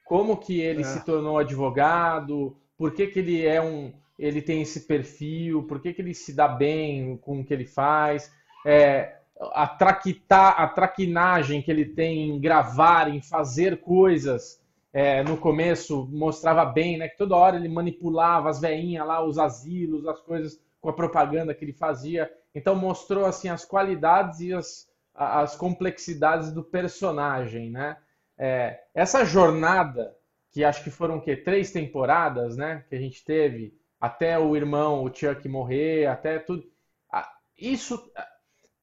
como 0.05 0.36
que 0.36 0.60
ele 0.60 0.82
é. 0.82 0.84
se 0.84 1.05
tornou 1.05 1.38
advogado, 1.38 2.56
por 2.76 2.93
que, 2.93 3.06
que 3.06 3.18
ele 3.18 3.47
é 3.47 3.60
um. 3.60 3.93
ele 4.18 4.43
tem 4.43 4.60
esse 4.60 4.86
perfil, 4.86 5.62
por 5.62 5.80
que, 5.80 5.94
que 5.94 6.02
ele 6.02 6.12
se 6.12 6.34
dá 6.34 6.47
bem 6.47 7.16
com 7.16 7.40
o 7.40 7.44
que 7.44 7.55
ele 7.55 7.64
faz 7.64 8.30
é, 8.66 9.18
a, 9.52 9.68
traquita, 9.68 10.48
a 10.48 10.66
traquinagem 10.66 11.62
que 11.62 11.70
ele 11.70 11.84
tem 11.84 12.30
em 12.30 12.40
gravar, 12.40 13.09
em 13.09 13.22
fazer 13.22 13.80
coisas. 13.80 14.60
É, 14.93 15.22
no 15.22 15.36
começo 15.36 16.09
mostrava 16.10 16.64
bem, 16.64 16.98
né? 16.98 17.09
Que 17.09 17.18
toda 17.18 17.36
hora 17.36 17.56
ele 17.56 17.68
manipulava 17.68 18.48
as 18.48 18.60
veinhas 18.60 19.06
lá, 19.06 19.22
os 19.22 19.38
asilos, 19.38 20.06
as 20.06 20.20
coisas 20.20 20.60
com 20.80 20.88
a 20.88 20.93
propaganda 20.93 21.55
que 21.55 21.64
ele 21.64 21.72
fazia. 21.72 22.28
Então 22.55 22.74
mostrou 22.74 23.24
assim 23.24 23.48
as 23.48 23.64
qualidades 23.64 24.40
e 24.40 24.52
as, 24.52 24.88
as 25.14 25.55
complexidades 25.55 26.51
do 26.51 26.64
personagem, 26.64 27.70
né? 27.70 27.98
É, 28.38 28.80
essa 28.94 29.24
jornada 29.24 30.16
que 30.51 30.64
acho 30.64 30.82
que 30.82 30.90
foram 30.90 31.20
que 31.20 31.36
três 31.36 31.70
temporadas, 31.70 32.56
né? 32.56 32.84
Que 32.88 32.97
a 32.97 33.01
gente 33.01 33.24
teve 33.24 33.78
até 34.01 34.38
o 34.38 34.56
irmão, 34.56 35.05
o 35.05 35.14
Chuck 35.14 35.47
morrer, 35.47 36.06
até 36.06 36.38
tudo. 36.38 36.64
Isso 37.59 38.10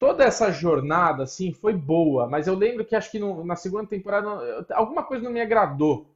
toda 0.04 0.22
essa 0.22 0.52
jornada 0.52 1.22
assim 1.22 1.50
foi 1.50 1.72
boa, 1.72 2.28
mas 2.28 2.46
eu 2.46 2.54
lembro 2.54 2.84
que 2.84 2.94
acho 2.94 3.10
que 3.10 3.18
no, 3.18 3.42
na 3.42 3.56
segunda 3.56 3.86
temporada 3.86 4.66
alguma 4.74 5.02
coisa 5.02 5.24
não 5.24 5.32
me 5.32 5.40
agradou. 5.40 6.06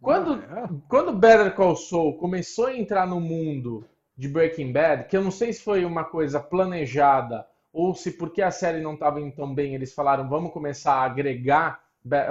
Quando, 0.00 0.42
ah, 0.50 0.68
é? 0.68 0.76
quando 0.88 1.12
Better 1.12 1.54
Call 1.54 1.76
Saul 1.76 2.18
começou 2.18 2.66
a 2.66 2.76
entrar 2.76 3.06
no 3.06 3.20
mundo 3.20 3.84
de 4.16 4.28
Breaking 4.28 4.72
Bad, 4.72 5.04
que 5.04 5.16
eu 5.16 5.22
não 5.22 5.30
sei 5.30 5.52
se 5.52 5.62
foi 5.62 5.84
uma 5.84 6.02
coisa 6.02 6.40
planejada 6.40 7.46
ou 7.72 7.94
se 7.94 8.10
porque 8.10 8.42
a 8.42 8.50
série 8.50 8.80
não 8.80 8.94
estava 8.94 9.20
indo 9.20 9.36
tão 9.36 9.54
bem, 9.54 9.76
eles 9.76 9.94
falaram 9.94 10.28
vamos 10.28 10.52
começar 10.52 10.94
a 10.94 11.04
agregar 11.04 11.80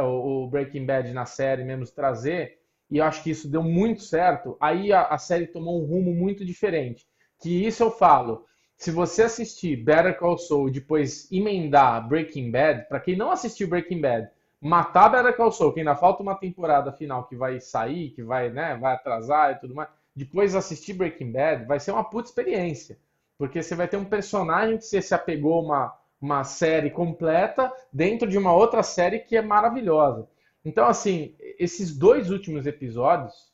o 0.03 0.45
Breaking 0.47 0.85
Bad 0.85 1.13
na 1.13 1.25
série, 1.25 1.63
mesmo 1.63 1.85
trazer, 1.87 2.59
e 2.89 2.97
eu 2.97 3.05
acho 3.05 3.23
que 3.23 3.29
isso 3.29 3.49
deu 3.49 3.63
muito 3.63 4.01
certo, 4.01 4.57
aí 4.59 4.91
a, 4.91 5.03
a 5.03 5.17
série 5.17 5.47
tomou 5.47 5.81
um 5.81 5.85
rumo 5.85 6.13
muito 6.13 6.43
diferente. 6.43 7.07
Que 7.41 7.65
isso 7.65 7.81
eu 7.81 7.89
falo, 7.89 8.45
se 8.81 8.89
você 8.89 9.21
assistir 9.21 9.75
Better 9.75 10.17
Call 10.17 10.39
Saul 10.39 10.67
e 10.67 10.71
depois 10.71 11.31
emendar 11.31 12.07
Breaking 12.07 12.49
Bad, 12.49 12.87
para 12.89 12.99
quem 12.99 13.15
não 13.15 13.29
assistiu 13.29 13.67
Breaking 13.67 14.01
Bad, 14.01 14.27
matar 14.59 15.07
Better 15.07 15.37
Call 15.37 15.51
Saul, 15.51 15.71
que 15.71 15.81
ainda 15.81 15.95
falta 15.95 16.23
uma 16.23 16.33
temporada 16.33 16.91
final 16.91 17.25
que 17.25 17.35
vai 17.35 17.59
sair, 17.59 18.09
que 18.09 18.23
vai, 18.23 18.49
né, 18.49 18.75
vai 18.75 18.95
atrasar 18.95 19.51
e 19.51 19.59
tudo 19.59 19.75
mais, 19.75 19.87
depois 20.15 20.55
assistir 20.55 20.93
Breaking 20.93 21.31
Bad, 21.31 21.65
vai 21.65 21.79
ser 21.79 21.91
uma 21.91 22.03
puta 22.03 22.29
experiência. 22.29 22.97
Porque 23.37 23.61
você 23.61 23.75
vai 23.75 23.87
ter 23.87 23.97
um 23.97 24.05
personagem 24.05 24.79
que 24.79 24.85
você 24.85 24.99
se 24.99 25.13
apegou 25.13 25.63
uma, 25.63 25.95
uma 26.19 26.43
série 26.43 26.89
completa 26.89 27.71
dentro 27.93 28.27
de 28.27 28.35
uma 28.35 28.51
outra 28.51 28.81
série 28.81 29.19
que 29.19 29.37
é 29.37 29.43
maravilhosa. 29.43 30.27
Então, 30.65 30.87
assim, 30.87 31.35
esses 31.39 31.95
dois 31.95 32.31
últimos 32.31 32.65
episódios 32.65 33.53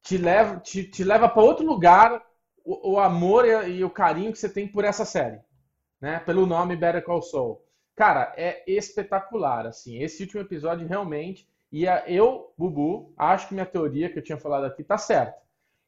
te 0.00 0.16
leva, 0.16 0.60
te, 0.60 0.84
te 0.84 1.02
leva 1.02 1.28
para 1.28 1.42
outro 1.42 1.66
lugar 1.66 2.23
o, 2.64 2.94
o 2.94 2.98
amor 2.98 3.44
e, 3.68 3.84
o 3.84 3.90
carinho 3.90 4.32
que 4.32 4.38
você 4.38 4.48
tem 4.48 4.66
por 4.66 4.84
essa 4.84 5.04
série, 5.04 5.40
né? 6.00 6.18
Pelo 6.20 6.46
nome 6.46 6.76
Better 6.76 7.04
Call 7.04 7.22
Saul. 7.22 7.62
Cara, 7.94 8.32
é 8.36 8.64
espetacular, 8.66 9.66
assim. 9.66 10.02
Esse 10.02 10.22
último 10.22 10.40
episódio 10.40 10.88
realmente. 10.88 11.48
E 11.70 11.84
eu, 12.06 12.52
Bubu, 12.56 13.12
acho 13.16 13.48
que 13.48 13.54
minha 13.54 13.66
teoria 13.66 14.08
que 14.08 14.18
eu 14.18 14.22
tinha 14.22 14.38
falado 14.38 14.64
aqui 14.64 14.82
tá 14.82 14.96
certa. 14.96 15.36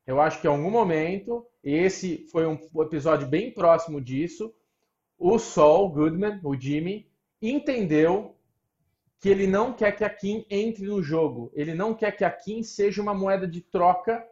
Eu 0.06 0.20
acho 0.20 0.40
que 0.40 0.46
em 0.46 0.50
algum 0.50 0.70
momento, 0.70 1.46
esse 1.62 2.26
foi 2.30 2.46
um 2.46 2.58
episódio 2.82 3.26
bem 3.26 3.50
próximo 3.50 4.00
disso, 4.00 4.54
o 5.18 5.38
Sol 5.38 5.88
Goodman, 5.88 6.40
o 6.44 6.54
Jimmy, 6.54 7.10
entendeu 7.40 8.36
que 9.18 9.28
ele 9.28 9.46
não 9.46 9.72
quer 9.72 9.92
que 9.92 10.04
a 10.04 10.10
Kim 10.10 10.44
entre 10.50 10.86
no 10.86 11.02
jogo. 11.02 11.50
Ele 11.54 11.74
não 11.74 11.94
quer 11.94 12.12
que 12.12 12.24
a 12.24 12.30
Kim 12.30 12.62
seja 12.62 13.02
uma 13.02 13.14
moeda 13.14 13.46
de 13.46 13.60
troca 13.60 14.24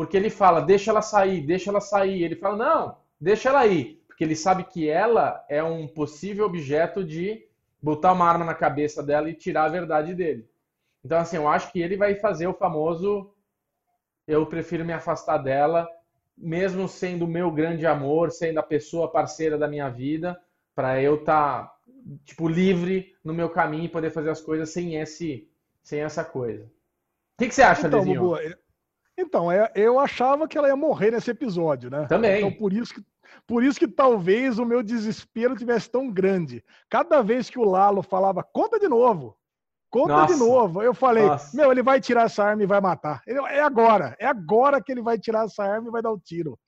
porque 0.00 0.16
ele 0.16 0.30
fala, 0.30 0.62
deixa 0.62 0.90
ela 0.90 1.02
sair, 1.02 1.42
deixa 1.42 1.68
ela 1.68 1.78
sair. 1.78 2.22
Ele 2.22 2.34
fala, 2.34 2.56
não, 2.56 2.96
deixa 3.20 3.50
ela 3.50 3.66
ir. 3.66 4.02
Porque 4.06 4.24
ele 4.24 4.34
sabe 4.34 4.64
que 4.64 4.88
ela 4.88 5.44
é 5.46 5.62
um 5.62 5.86
possível 5.86 6.46
objeto 6.46 7.04
de 7.04 7.46
botar 7.82 8.14
uma 8.14 8.26
arma 8.26 8.42
na 8.42 8.54
cabeça 8.54 9.02
dela 9.02 9.28
e 9.28 9.34
tirar 9.34 9.64
a 9.64 9.68
verdade 9.68 10.14
dele. 10.14 10.48
Então, 11.04 11.18
assim, 11.18 11.36
eu 11.36 11.46
acho 11.46 11.70
que 11.70 11.82
ele 11.82 11.98
vai 11.98 12.14
fazer 12.14 12.46
o 12.46 12.54
famoso 12.54 13.30
eu 14.26 14.46
prefiro 14.46 14.86
me 14.86 14.94
afastar 14.94 15.36
dela, 15.36 15.86
mesmo 16.34 16.88
sendo 16.88 17.26
o 17.26 17.28
meu 17.28 17.50
grande 17.50 17.84
amor, 17.84 18.30
sendo 18.30 18.58
a 18.58 18.62
pessoa 18.62 19.12
parceira 19.12 19.58
da 19.58 19.68
minha 19.68 19.90
vida, 19.90 20.40
para 20.74 21.02
eu 21.02 21.16
estar, 21.16 21.64
tá, 21.64 21.76
tipo, 22.24 22.48
livre 22.48 23.14
no 23.22 23.34
meu 23.34 23.50
caminho 23.50 23.84
e 23.84 23.88
poder 23.90 24.08
fazer 24.08 24.30
as 24.30 24.40
coisas 24.40 24.70
sem, 24.70 24.96
esse, 24.96 25.46
sem 25.82 26.00
essa 26.00 26.24
coisa. 26.24 26.64
O 26.64 26.70
que, 27.42 27.48
que 27.48 27.54
você 27.54 27.62
acha, 27.62 27.86
então, 27.86 28.00
Dezinho? 28.00 28.34
Então, 29.18 29.50
é, 29.50 29.70
eu 29.74 29.98
achava 29.98 30.48
que 30.48 30.56
ela 30.56 30.68
ia 30.68 30.76
morrer 30.76 31.10
nesse 31.10 31.30
episódio, 31.30 31.90
né? 31.90 32.06
Também. 32.06 32.38
Então, 32.38 32.52
por 32.52 32.72
isso 32.72 32.94
que, 32.94 33.04
por 33.46 33.62
isso 33.62 33.78
que 33.78 33.88
talvez 33.88 34.58
o 34.58 34.64
meu 34.64 34.82
desespero 34.82 35.56
tivesse 35.56 35.90
tão 35.90 36.10
grande. 36.10 36.64
Cada 36.88 37.22
vez 37.22 37.50
que 37.50 37.58
o 37.58 37.64
Lalo 37.64 38.02
falava, 38.02 38.42
conta 38.42 38.78
de 38.78 38.88
novo, 38.88 39.36
conta 39.90 40.14
Nossa. 40.14 40.34
de 40.34 40.40
novo, 40.40 40.82
eu 40.82 40.94
falei, 40.94 41.26
Nossa. 41.26 41.56
meu, 41.56 41.70
ele 41.70 41.82
vai 41.82 42.00
tirar 42.00 42.26
essa 42.26 42.44
arma 42.44 42.62
e 42.62 42.66
vai 42.66 42.80
matar. 42.80 43.22
Ele, 43.26 43.38
é 43.40 43.60
agora, 43.60 44.16
é 44.18 44.26
agora 44.26 44.82
que 44.82 44.90
ele 44.90 45.02
vai 45.02 45.18
tirar 45.18 45.44
essa 45.44 45.64
arma 45.64 45.88
e 45.88 45.92
vai 45.92 46.02
dar 46.02 46.12
o 46.12 46.18
tiro. 46.18 46.58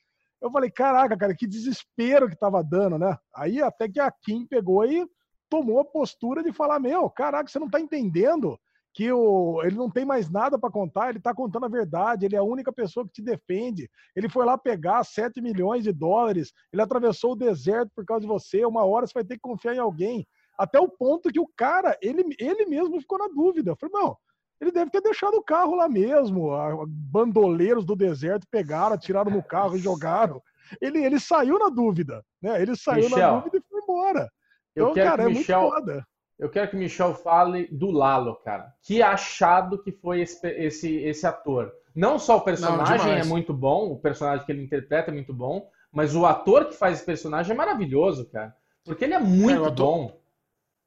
Eu 0.41 0.51
falei, 0.51 0.71
caraca, 0.71 1.17
cara, 1.17 1.35
que 1.35 1.47
desespero 1.47 2.29
que 2.29 2.37
tava 2.37 2.63
dando, 2.65 2.99
né? 2.99 3.17
Aí 3.35 3.63
até 3.63 3.89
que 3.89 4.01
a 4.01 4.11
Kim 4.11 4.45
pegou 4.45 4.85
e 4.85 5.07
tomou 5.53 5.81
a 5.81 5.85
postura 5.85 6.43
de 6.43 6.51
falar: 6.51 6.81
Meu, 6.81 7.11
caraca, 7.11 7.49
você 7.49 7.59
não 7.59 7.69
tá 7.69 7.79
entendendo 7.79 8.59
que 8.95 9.11
o, 9.11 9.63
ele 9.63 9.77
não 9.77 9.91
tem 9.91 10.05
mais 10.05 10.29
nada 10.31 10.59
para 10.59 10.71
contar, 10.71 11.09
ele 11.09 11.19
está 11.19 11.35
contando 11.35 11.65
a 11.65 11.69
verdade, 11.69 12.27
ele 12.27 12.37
é 12.37 12.39
a 12.39 12.45
única 12.45 12.73
pessoa 12.73 13.07
que 13.07 13.13
te 13.13 13.23
defende. 13.23 13.89
Ele 14.15 14.29
foi 14.29 14.45
lá 14.45 14.59
pegar 14.59 15.03
7 15.05 15.41
milhões 15.41 15.85
de 15.85 15.93
dólares, 15.93 16.53
ele 16.73 16.83
atravessou 16.83 17.33
o 17.33 17.37
deserto 17.37 17.91
por 17.95 18.05
causa 18.05 18.23
de 18.23 18.27
você, 18.27 18.65
uma 18.65 18.85
hora 18.85 19.07
você 19.07 19.15
vai 19.15 19.25
ter 19.25 19.37
que 19.37 19.41
confiar 19.41 19.75
em 19.75 19.79
alguém. 19.79 20.27
Até 20.59 20.79
o 20.79 20.89
ponto 20.89 21.31
que 21.31 21.41
o 21.41 21.49
cara, 21.57 21.97
ele, 22.03 22.23
ele 22.39 22.67
mesmo 22.67 23.01
ficou 23.01 23.19
na 23.19 23.29
dúvida. 23.29 23.71
Eu 23.71 23.77
falei, 23.77 23.95
não, 23.95 24.17
ele 24.61 24.71
deve 24.71 24.91
ter 24.91 25.01
deixado 25.01 25.35
o 25.35 25.43
carro 25.43 25.75
lá 25.75 25.89
mesmo. 25.89 26.51
Bandoleiros 26.87 27.85
do 27.85 27.97
deserto 27.97 28.47
pegaram, 28.51 28.99
tiraram 28.99 29.31
no 29.31 29.43
carro 29.43 29.77
e 29.77 29.81
jogaram. 29.81 30.41
Ele, 30.81 31.05
ele 31.05 31.19
saiu 31.19 31.59
na 31.59 31.69
dúvida, 31.69 32.23
né? 32.41 32.61
Ele 32.61 32.77
saiu 32.77 33.05
Michel, 33.05 33.19
na 33.19 33.39
dúvida 33.39 33.57
e 33.57 33.63
foi 33.69 33.81
embora. 33.81 34.31
Então, 34.77 34.95
cara, 34.95 35.25
é 35.25 35.27
Michel, 35.27 35.61
muito 35.63 35.75
foda. 35.75 36.07
Eu 36.43 36.51
quero 36.51 36.69
que 36.69 36.75
o 36.75 36.79
Michel 36.79 37.15
fale 37.15 37.69
do 37.71 37.93
Lalo, 37.93 38.35
cara. 38.35 38.75
Que 38.83 39.01
achado 39.01 39.81
que 39.81 39.93
foi 39.93 40.23
esse, 40.23 40.45
esse, 40.45 40.97
esse 40.97 41.25
ator. 41.25 41.73
Não 41.95 42.19
só 42.19 42.39
o 42.39 42.41
personagem 42.41 43.07
Não, 43.07 43.13
é 43.13 43.25
muito 43.25 43.55
bom, 43.55 43.93
o 43.93 43.97
personagem 43.97 44.45
que 44.45 44.51
ele 44.51 44.65
interpreta 44.65 45.13
é 45.13 45.15
muito 45.15 45.33
bom, 45.33 45.71
mas 45.93 46.17
o 46.17 46.27
ator 46.27 46.65
que 46.65 46.75
faz 46.75 46.97
esse 46.97 47.07
personagem 47.07 47.53
é 47.53 47.55
maravilhoso, 47.55 48.29
cara. 48.29 48.53
Porque 48.85 49.05
ele 49.05 49.15
é 49.15 49.21
muito 49.21 49.65
é, 49.65 49.71
bom. 49.71 50.21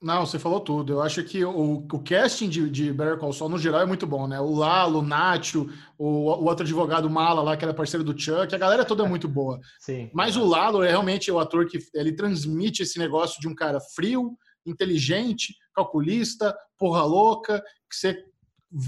Não, 0.02 0.26
você 0.26 0.38
falou 0.38 0.60
tudo. 0.60 0.92
Eu 0.92 1.02
acho 1.02 1.24
que 1.24 1.46
o, 1.46 1.86
o 1.90 2.04
casting 2.04 2.50
de, 2.50 2.70
de 2.70 2.92
Better 2.92 3.18
Call 3.18 3.32
Saul, 3.32 3.50
no 3.50 3.58
geral, 3.58 3.80
é 3.80 3.86
muito 3.86 4.06
bom, 4.06 4.28
né? 4.28 4.42
O 4.42 4.54
Lalo, 4.54 5.00
o 5.00 5.02
Nacho, 5.02 5.70
o, 5.98 6.06
o 6.06 6.44
outro 6.44 6.66
advogado 6.66 7.10
Mala 7.10 7.42
lá, 7.42 7.56
que 7.56 7.64
era 7.64 7.74
parceiro 7.74 8.04
do 8.04 8.20
Chuck, 8.20 8.54
a 8.54 8.58
galera 8.58 8.84
toda 8.84 9.06
é 9.06 9.08
muito 9.08 9.30
boa. 9.30 9.58
Sim. 9.80 10.10
Mas 10.14 10.36
o 10.36 10.44
Lalo 10.44 10.84
é 10.84 10.90
realmente 10.90 11.32
o 11.32 11.40
ator 11.40 11.66
que 11.66 11.80
ele 11.94 12.12
transmite 12.12 12.84
esse 12.84 13.00
negócio 13.00 13.40
de 13.40 13.48
um 13.48 13.56
cara 13.56 13.80
frio, 13.80 14.38
inteligente, 14.66 15.56
calculista, 15.74 16.56
porra 16.78 17.04
louca, 17.04 17.62
que 17.90 17.96
você 17.96 18.26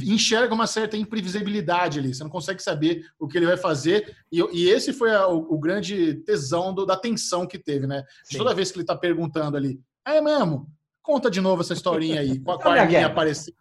enxerga 0.04 0.54
uma 0.54 0.68
certa 0.68 0.98
imprevisibilidade 0.98 2.00
ali, 2.00 2.14
você 2.14 2.24
não 2.24 2.30
consegue 2.30 2.62
saber 2.62 3.06
o 3.18 3.28
que 3.28 3.38
ele 3.38 3.46
vai 3.46 3.58
fazer, 3.58 4.18
e, 4.32 4.40
e 4.52 4.70
esse 4.70 4.92
foi 4.92 5.16
a, 5.16 5.28
o, 5.28 5.54
o, 5.54 5.60
grande 5.60 6.16
tesão 6.26 6.74
do, 6.74 6.86
da 6.86 6.98
tensão 6.98 7.48
que 7.48 7.58
teve, 7.58 7.88
né? 7.88 8.04
Toda 8.36 8.54
vez 8.54 8.72
que 8.72 8.80
ele 8.80 8.86
tá 8.86 8.98
perguntando 8.98 9.56
ali, 9.56 9.80
é 10.06 10.20
mesmo? 10.20 10.68
Conta 11.02 11.32
de 11.32 11.40
novo 11.40 11.62
essa 11.62 11.74
historinha 11.74 12.20
aí, 12.20 12.40
com 12.40 12.52
a, 12.52 12.62
com 12.62 12.68
a 12.68 12.82
arminha 12.82 13.08
aparecendo. 13.08 13.56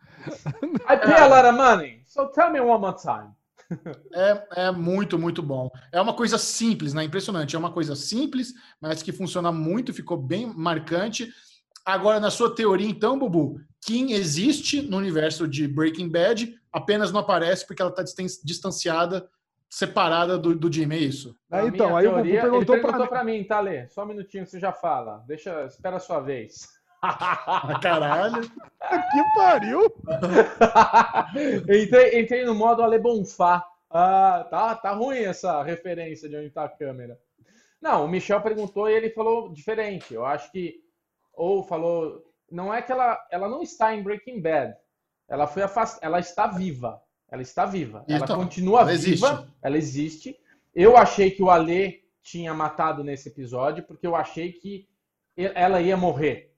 I 0.89 0.97
pay 0.97 1.15
a 1.15 1.29
lot 1.29 1.47
of 1.47 1.57
money, 1.57 2.03
so 2.07 2.27
tell 2.33 2.51
me 2.51 2.59
one 2.61 2.81
more 2.81 2.97
time. 2.97 3.33
É, 4.15 4.67
é 4.67 4.71
muito, 4.71 5.19
muito 5.19 5.43
bom. 5.43 5.69
É 5.93 6.01
uma 6.01 6.15
coisa 6.15 6.39
simples, 6.39 6.95
né? 6.95 7.03
Impressionante. 7.03 7.57
É 7.57 7.59
uma 7.59 7.73
coisa 7.73 7.97
simples, 7.97 8.55
mas 8.81 9.03
que 9.03 9.11
funciona 9.11 9.51
muito, 9.51 9.93
ficou 9.93 10.17
bem 10.17 10.47
marcante. 10.47 11.29
Agora, 11.87 12.19
na 12.19 12.31
sua 12.31 12.53
teoria, 12.53 12.89
então, 12.89 13.17
Bubu, 13.17 13.61
Kim 13.81 14.11
existe 14.11 14.83
no 14.83 14.97
universo 14.97 15.47
de 15.47 15.69
Breaking 15.69 16.09
Bad, 16.09 16.53
apenas 16.73 17.13
não 17.13 17.21
aparece 17.21 17.65
porque 17.65 17.81
ela 17.81 17.93
está 17.93 18.03
distanciada, 18.43 19.29
separada 19.71 20.37
do, 20.37 20.53
do 20.53 20.73
Jimmy, 20.73 20.97
é 20.97 20.99
isso? 20.99 21.37
Ah, 21.49 21.65
então, 21.65 21.97
aí 21.97 22.05
teoria, 22.05 22.11
o 22.11 22.25
Bubu 22.25 22.51
perguntou, 22.51 22.81
perguntou 22.81 23.07
para 23.07 23.23
mim, 23.23 23.45
tá, 23.45 23.61
Lê? 23.61 23.87
Só 23.87 24.03
um 24.03 24.07
minutinho, 24.07 24.45
você 24.45 24.59
já 24.59 24.73
fala. 24.73 25.23
Deixa, 25.29 25.67
espera 25.67 25.97
a 25.97 26.01
sua 26.01 26.19
vez. 26.19 26.69
Caralho. 27.81 28.43
que 28.51 29.35
pariu! 29.37 29.83
entrei, 31.83 32.21
entrei 32.21 32.45
no 32.45 32.55
modo 32.55 32.83
Ale 32.83 32.99
Bonfá. 32.99 33.65
Ah, 33.89 34.45
tá, 34.51 34.75
tá 34.75 34.91
ruim 34.91 35.19
essa 35.19 35.63
referência 35.63 36.29
de 36.29 36.37
onde 36.37 36.51
tá 36.51 36.65
a 36.65 36.69
câmera. 36.69 37.17
Não, 37.81 38.05
o 38.05 38.09
Michel 38.09 38.41
perguntou 38.41 38.91
e 38.91 38.95
ele 38.95 39.11
falou 39.11 39.53
diferente. 39.53 40.13
Eu 40.13 40.27
acho 40.27 40.51
que 40.51 40.85
ou 41.37 41.63
falou, 41.63 42.25
não 42.51 42.73
é 42.73 42.83
que 42.83 42.91
ela, 42.91 43.19
ela 43.31 43.49
não 43.49 43.63
está 43.63 43.95
em 43.95 44.03
Breaking 44.03 44.41
Bad, 44.41 44.75
ela 45.29 45.47
foi 45.47 45.63
afastada, 45.63 46.05
ela 46.05 46.19
está 46.19 46.47
viva, 46.47 47.01
ela 47.31 47.43
está 47.43 47.67
viva, 47.67 48.05
então, 48.09 48.17
ela 48.17 48.37
continua 48.37 48.81
ela 48.81 48.93
viva, 48.93 49.29
existe. 49.29 49.53
ela 49.63 49.77
existe. 49.77 50.41
Eu 50.75 50.97
achei 50.97 51.31
que 51.31 51.43
o 51.43 51.51
Ale 51.51 52.03
tinha 52.23 52.53
matado 52.53 53.05
nesse 53.05 53.29
episódio 53.29 53.85
porque 53.85 54.07
eu 54.07 54.17
achei 54.17 54.53
que 54.53 54.89
ela 55.37 55.81
ia 55.81 55.97
morrer. 55.97 56.53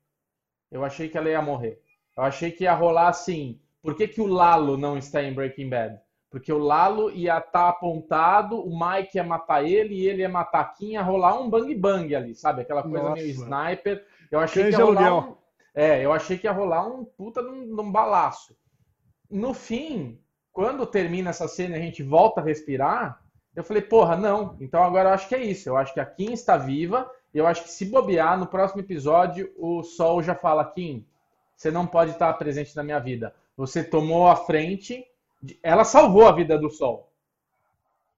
Eu 0.71 0.85
achei 0.85 1.09
que 1.09 1.19
ela 1.19 1.29
ia 1.29 1.43
morrer. 1.43 1.81
Eu 2.17 2.23
achei 2.23 2.51
que 2.51 2.65
ia 2.65 2.75
rolar 2.75 3.09
assim. 3.09 3.61
Por 3.83 3.95
que, 3.95 4.09
que 4.09 4.21
o 4.21 4.27
Lalo 4.27 4.77
não 4.77 4.99
está 4.99 5.23
em 5.23 5.33
Breaking 5.33 5.69
Bad? 5.69 5.99
Porque 6.31 6.53
o 6.53 6.59
Lalo 6.59 7.11
ia 7.11 7.39
estar 7.39 7.51
tá 7.51 7.69
apontado, 7.69 8.61
o 8.61 8.79
Mike 8.79 9.17
ia 9.17 9.25
matar 9.25 9.65
ele 9.65 9.95
e 9.95 10.07
ele 10.07 10.23
ia 10.23 10.29
matar 10.29 10.75
quem 10.75 10.93
ia 10.93 11.03
rolar 11.03 11.41
um 11.41 11.49
bang 11.49 11.75
bang 11.75 12.15
ali, 12.15 12.35
sabe? 12.35 12.63
Aquela 12.63 12.83
coisa 12.83 13.11
Nossa. 13.11 13.15
meio 13.15 13.31
sniper. 13.31 14.05
Eu 14.31 14.41
achei 14.41 14.65
que 14.65 14.71
ia 14.71 14.85
rolar 14.85 15.15
um, 15.17 15.37
é, 15.75 16.05
eu 16.05 16.13
achei 16.13 16.37
que 16.37 16.47
ia 16.47 16.53
rolar 16.53 16.87
um 16.87 17.05
puta 17.05 17.41
num, 17.41 17.65
num 17.67 17.93
balaço. 17.93 18.57
No 19.31 19.55
fim, 19.55 20.19
quando 20.53 20.85
termina 20.85 21.31
essa 21.31 21.47
cena 21.47 21.77
e 21.77 21.81
a 21.81 21.83
gente 21.83 22.03
volta 22.03 22.41
a 22.41 22.45
respirar, 22.45 23.23
eu 23.55 23.63
falei, 23.63 23.83
porra, 23.83 24.17
não. 24.17 24.57
Então 24.61 24.83
agora 24.83 25.11
eu 25.11 25.15
acho 25.15 25.29
que 25.29 25.35
é 25.35 25.43
isso. 25.43 25.69
Eu 25.69 25.77
acho 25.77 25.95
que 25.95 26.01
a 26.01 26.07
Kim 26.07 26.33
está 26.33 26.57
viva. 26.57 27.11
Eu 27.33 27.47
acho 27.47 27.63
que 27.63 27.71
se 27.71 27.85
bobear, 27.85 28.39
no 28.39 28.47
próximo 28.47 28.81
episódio, 28.81 29.53
o 29.57 29.83
Sol 29.83 30.23
já 30.23 30.35
fala, 30.35 30.65
Kim, 30.65 31.07
você 31.55 31.71
não 31.71 31.87
pode 31.87 32.11
estar 32.11 32.33
presente 32.35 32.75
na 32.75 32.83
minha 32.83 32.99
vida. 32.99 33.35
Você 33.57 33.85
tomou 33.85 34.27
a 34.27 34.35
frente. 34.35 35.07
De... 35.41 35.59
Ela 35.63 35.85
salvou 35.85 36.27
a 36.27 36.33
vida 36.33 36.59
do 36.59 36.71
Sol. 36.71 37.09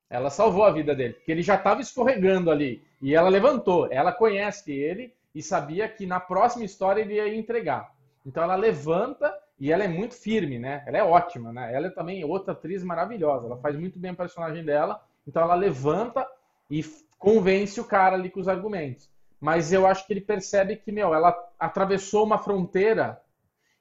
Ela 0.08 0.30
salvou 0.30 0.64
a 0.64 0.70
vida 0.70 0.94
dele, 0.94 1.12
porque 1.12 1.30
ele 1.30 1.42
já 1.42 1.56
estava 1.56 1.80
escorregando 1.80 2.50
ali. 2.50 2.82
E 3.02 3.14
ela 3.14 3.28
levantou. 3.28 3.86
Ela 3.92 4.12
conhece 4.12 4.72
ele 4.72 5.12
e 5.34 5.42
sabia 5.42 5.88
que 5.88 6.06
na 6.06 6.20
próxima 6.20 6.64
história 6.64 7.00
ele 7.00 7.14
ia 7.14 7.34
entregar. 7.34 7.92
Então 8.24 8.42
ela 8.42 8.56
levanta 8.56 9.34
e 9.58 9.70
ela 9.70 9.84
é 9.84 9.88
muito 9.88 10.14
firme, 10.14 10.58
né? 10.58 10.82
Ela 10.86 10.98
é 10.98 11.02
ótima, 11.02 11.52
né? 11.52 11.74
Ela 11.74 11.88
é 11.88 11.90
também 11.90 12.24
outra 12.24 12.52
atriz 12.52 12.82
maravilhosa. 12.82 13.46
Ela 13.46 13.56
faz 13.58 13.76
muito 13.76 13.98
bem 13.98 14.12
o 14.12 14.16
personagem 14.16 14.64
dela. 14.64 15.02
Então 15.26 15.42
ela 15.42 15.54
levanta 15.54 16.26
e 16.70 16.84
convence 17.18 17.80
o 17.80 17.84
cara 17.84 18.16
ali 18.16 18.30
com 18.30 18.40
os 18.40 18.48
argumentos. 18.48 19.10
Mas 19.40 19.72
eu 19.72 19.86
acho 19.86 20.06
que 20.06 20.12
ele 20.12 20.20
percebe 20.20 20.76
que, 20.76 20.92
meu, 20.92 21.14
ela 21.14 21.34
atravessou 21.58 22.24
uma 22.24 22.38
fronteira 22.38 23.20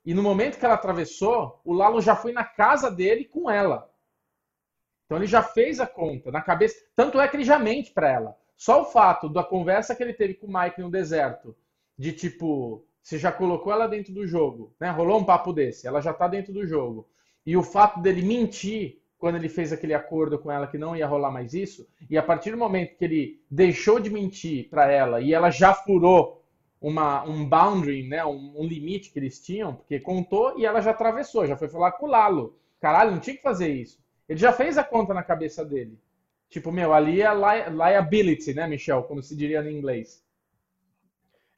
e 0.05 0.13
no 0.13 0.23
momento 0.23 0.57
que 0.57 0.65
ela 0.65 0.75
atravessou, 0.75 1.59
o 1.63 1.73
Lalo 1.73 2.01
já 2.01 2.15
foi 2.15 2.31
na 2.31 2.43
casa 2.43 2.89
dele 2.89 3.25
com 3.25 3.49
ela. 3.49 3.89
Então 5.05 5.17
ele 5.17 5.27
já 5.27 5.43
fez 5.43 5.79
a 5.79 5.87
conta 5.87 6.31
na 6.31 6.41
cabeça. 6.41 6.75
Tanto 6.95 7.19
é 7.19 7.27
que 7.27 7.35
ele 7.35 7.43
já 7.43 7.59
mente 7.59 7.91
para 7.91 8.09
ela. 8.09 8.37
Só 8.59 8.81
o 8.81 8.85
fato 8.85 9.29
da 9.29 9.41
conversa 9.41 9.95
que 9.95 10.03
ele 10.03 10.11
teve 10.11 10.33
com 10.33 10.45
o 10.45 10.53
Mike 10.53 10.81
no 10.81 10.91
deserto, 10.91 11.55
de 11.97 12.11
tipo, 12.11 12.85
você 13.01 13.17
já 13.17 13.31
colocou 13.31 13.71
ela 13.71 13.87
dentro 13.87 14.13
do 14.13 14.27
jogo, 14.27 14.75
né? 14.77 14.89
Rolou 14.89 15.17
um 15.17 15.23
papo 15.23 15.53
desse, 15.53 15.87
ela 15.87 16.01
já 16.01 16.11
tá 16.11 16.27
dentro 16.27 16.51
do 16.51 16.67
jogo. 16.67 17.07
E 17.45 17.55
o 17.55 17.63
fato 17.63 18.01
dele 18.01 18.21
mentir 18.21 18.99
quando 19.17 19.37
ele 19.37 19.47
fez 19.47 19.71
aquele 19.71 19.93
acordo 19.93 20.37
com 20.37 20.51
ela 20.51 20.67
que 20.67 20.77
não 20.77 20.93
ia 20.93 21.07
rolar 21.07 21.31
mais 21.31 21.53
isso, 21.53 21.87
e 22.09 22.17
a 22.17 22.21
partir 22.23 22.51
do 22.51 22.57
momento 22.57 22.97
que 22.97 23.05
ele 23.05 23.41
deixou 23.49 23.97
de 23.97 24.09
mentir 24.09 24.67
para 24.69 24.91
ela 24.91 25.21
e 25.21 25.33
ela 25.33 25.49
já 25.49 25.73
furou 25.73 26.43
uma, 26.81 27.23
um 27.23 27.47
boundary, 27.47 28.05
né, 28.09 28.25
um, 28.25 28.59
um, 28.59 28.65
limite 28.65 29.09
que 29.09 29.19
eles 29.19 29.39
tinham, 29.39 29.73
porque 29.73 30.01
contou 30.01 30.59
e 30.59 30.65
ela 30.65 30.81
já 30.81 30.91
atravessou, 30.91 31.47
já 31.47 31.55
foi 31.55 31.69
falar 31.69 31.93
com 31.93 32.07
o 32.07 32.09
Lalo. 32.09 32.57
Caralho, 32.81 33.11
não 33.11 33.19
tinha 33.21 33.37
que 33.37 33.41
fazer 33.41 33.69
isso. 33.73 34.03
Ele 34.27 34.37
já 34.39 34.51
fez 34.51 34.77
a 34.77 34.83
conta 34.83 35.13
na 35.13 35.23
cabeça 35.23 35.63
dele. 35.63 35.97
Tipo, 36.49 36.71
meu, 36.71 36.93
ali 36.93 37.21
é 37.21 37.31
li 37.33 37.69
liability, 37.71 38.53
né, 38.53 38.67
Michel? 38.67 39.03
Como 39.03 39.21
se 39.21 39.35
diria 39.35 39.61
no 39.61 39.69
inglês. 39.69 40.23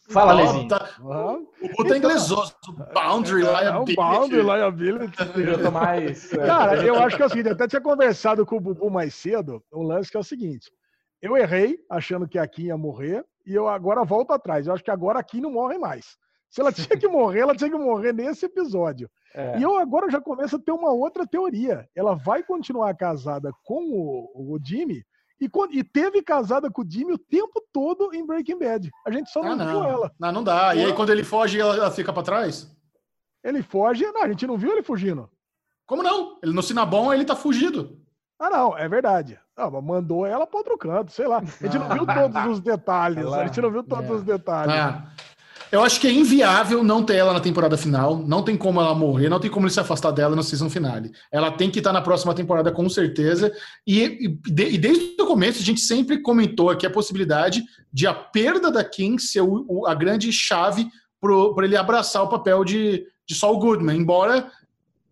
Fala, 0.09 0.33
Lezinho. 0.33 0.67
Tá... 0.67 0.89
Uhum. 0.99 1.47
O 1.61 1.69
puta 1.69 1.81
então, 1.81 1.97
inglesoso. 1.97 2.53
Boundary 2.93 3.45
é, 3.45 3.61
liability. 3.61 3.97
É 3.97 4.01
um 4.01 4.11
boundary 4.11 4.43
liability. 4.43 5.17
eu 5.47 5.63
tô 5.63 5.71
mais, 5.71 6.33
é, 6.33 6.37
Cara, 6.45 6.83
eu 6.83 6.95
acho 6.95 7.15
que 7.15 7.23
é 7.23 7.25
o 7.25 7.29
seguinte, 7.29 7.47
eu 7.47 7.53
até 7.53 7.67
tinha 7.67 7.81
conversado 7.81 8.45
com 8.45 8.57
o 8.57 8.59
Bubu 8.59 8.89
mais 8.89 9.15
cedo, 9.15 9.63
um 9.73 9.83
lance 9.83 10.11
que 10.11 10.17
é 10.17 10.19
o 10.19 10.23
seguinte. 10.23 10.69
Eu 11.21 11.37
errei, 11.37 11.77
achando 11.89 12.27
que 12.27 12.37
a 12.37 12.47
Kim 12.47 12.63
ia 12.63 12.77
morrer, 12.77 13.23
e 13.45 13.53
eu 13.53 13.69
agora 13.69 14.03
volto 14.03 14.31
atrás. 14.31 14.67
Eu 14.67 14.73
acho 14.73 14.83
que 14.83 14.91
agora 14.91 15.19
a 15.19 15.23
Kim 15.23 15.39
não 15.39 15.51
morre 15.51 15.77
mais. 15.77 16.17
Se 16.51 16.59
ela 16.59 16.71
tinha 16.71 16.99
que 16.99 17.07
morrer, 17.07 17.39
ela 17.39 17.55
tinha 17.55 17.69
que 17.69 17.77
morrer 17.77 18.13
nesse 18.13 18.45
episódio. 18.45 19.09
É. 19.33 19.57
E 19.57 19.63
eu 19.63 19.79
agora 19.79 20.11
já 20.11 20.19
começo 20.19 20.57
a 20.57 20.59
ter 20.59 20.73
uma 20.73 20.91
outra 20.91 21.25
teoria. 21.25 21.87
Ela 21.95 22.13
vai 22.13 22.43
continuar 22.43 22.93
casada 22.93 23.51
com 23.63 23.81
o, 23.89 24.53
o 24.53 24.59
Jimmy 24.61 25.05
e, 25.39 25.49
e, 25.71 25.83
teve 25.83 26.21
casada 26.21 26.69
com 26.69 26.81
o 26.81 26.85
Jimmy 26.87 27.13
o 27.13 27.17
tempo 27.17 27.63
todo 27.71 28.13
em 28.13 28.25
Breaking 28.25 28.59
Bad. 28.59 28.91
A 29.07 29.11
gente 29.11 29.29
só 29.31 29.41
não, 29.41 29.53
ah, 29.53 29.55
não. 29.55 29.65
viu 29.65 29.83
ela. 29.85 30.11
Não, 30.19 30.31
não 30.33 30.43
dá. 30.43 30.75
E 30.75 30.85
aí 30.85 30.93
quando 30.93 31.09
ele 31.09 31.23
foge, 31.23 31.59
ela, 31.59 31.73
ela 31.73 31.89
fica 31.89 32.11
para 32.11 32.21
trás? 32.21 32.69
Ele 33.41 33.63
foge. 33.63 34.05
Não, 34.11 34.21
a 34.21 34.27
gente 34.27 34.45
não 34.45 34.57
viu 34.57 34.73
ele 34.73 34.83
fugindo. 34.83 35.29
Como 35.85 36.03
não? 36.03 36.37
Ele 36.43 36.53
no 36.53 36.61
Sinabom, 36.61 37.13
ele 37.13 37.25
tá 37.25 37.35
fugido. 37.35 37.97
Ah, 38.37 38.49
não, 38.49 38.77
é 38.77 38.89
verdade. 38.89 39.39
Ah, 39.55 39.69
mandou 39.69 40.25
ela 40.25 40.45
para 40.45 40.57
outro 40.57 40.77
canto, 40.77 41.11
sei 41.11 41.27
lá. 41.27 41.37
A 41.37 41.65
gente 41.65 41.79
não 41.79 41.87
viu 41.95 42.05
todos 42.05 42.45
os 42.47 42.59
detalhes. 42.59 43.25
A 43.25 43.45
gente 43.45 43.61
não 43.61 43.71
viu 43.71 43.83
todos 43.83 44.09
é. 44.09 44.13
os 44.13 44.23
detalhes. 44.23 44.75
Ah. 44.75 45.11
Eu 45.71 45.81
acho 45.83 46.01
que 46.01 46.07
é 46.07 46.11
inviável 46.11 46.83
não 46.83 47.01
ter 47.01 47.15
ela 47.15 47.31
na 47.31 47.39
temporada 47.39 47.77
final. 47.77 48.17
Não 48.17 48.43
tem 48.43 48.57
como 48.57 48.81
ela 48.81 48.93
morrer, 48.93 49.29
não 49.29 49.39
tem 49.39 49.49
como 49.49 49.65
ele 49.65 49.73
se 49.73 49.79
afastar 49.79 50.11
dela 50.11 50.35
no 50.35 50.43
season 50.43 50.69
finale. 50.69 51.11
Ela 51.31 51.49
tem 51.49 51.71
que 51.71 51.79
estar 51.79 51.93
na 51.93 52.01
próxima 52.01 52.33
temporada 52.33 52.71
com 52.71 52.89
certeza. 52.89 53.51
E, 53.87 54.01
e, 54.01 54.39
e 54.47 54.77
desde 54.77 55.15
o 55.21 55.25
começo 55.25 55.59
a 55.59 55.65
gente 55.65 55.79
sempre 55.79 56.21
comentou 56.21 56.69
aqui 56.69 56.85
a 56.85 56.91
possibilidade 56.91 57.63
de 57.91 58.05
a 58.05 58.13
perda 58.13 58.69
da 58.69 58.83
King 58.83 59.21
ser 59.21 59.41
o, 59.41 59.65
o, 59.67 59.87
a 59.87 59.95
grande 59.95 60.31
chave 60.33 60.87
para 61.21 61.65
ele 61.65 61.77
abraçar 61.77 62.23
o 62.23 62.29
papel 62.29 62.65
de, 62.65 63.05
de 63.25 63.35
Saul 63.35 63.59
Goodman, 63.59 63.97
embora 63.97 64.51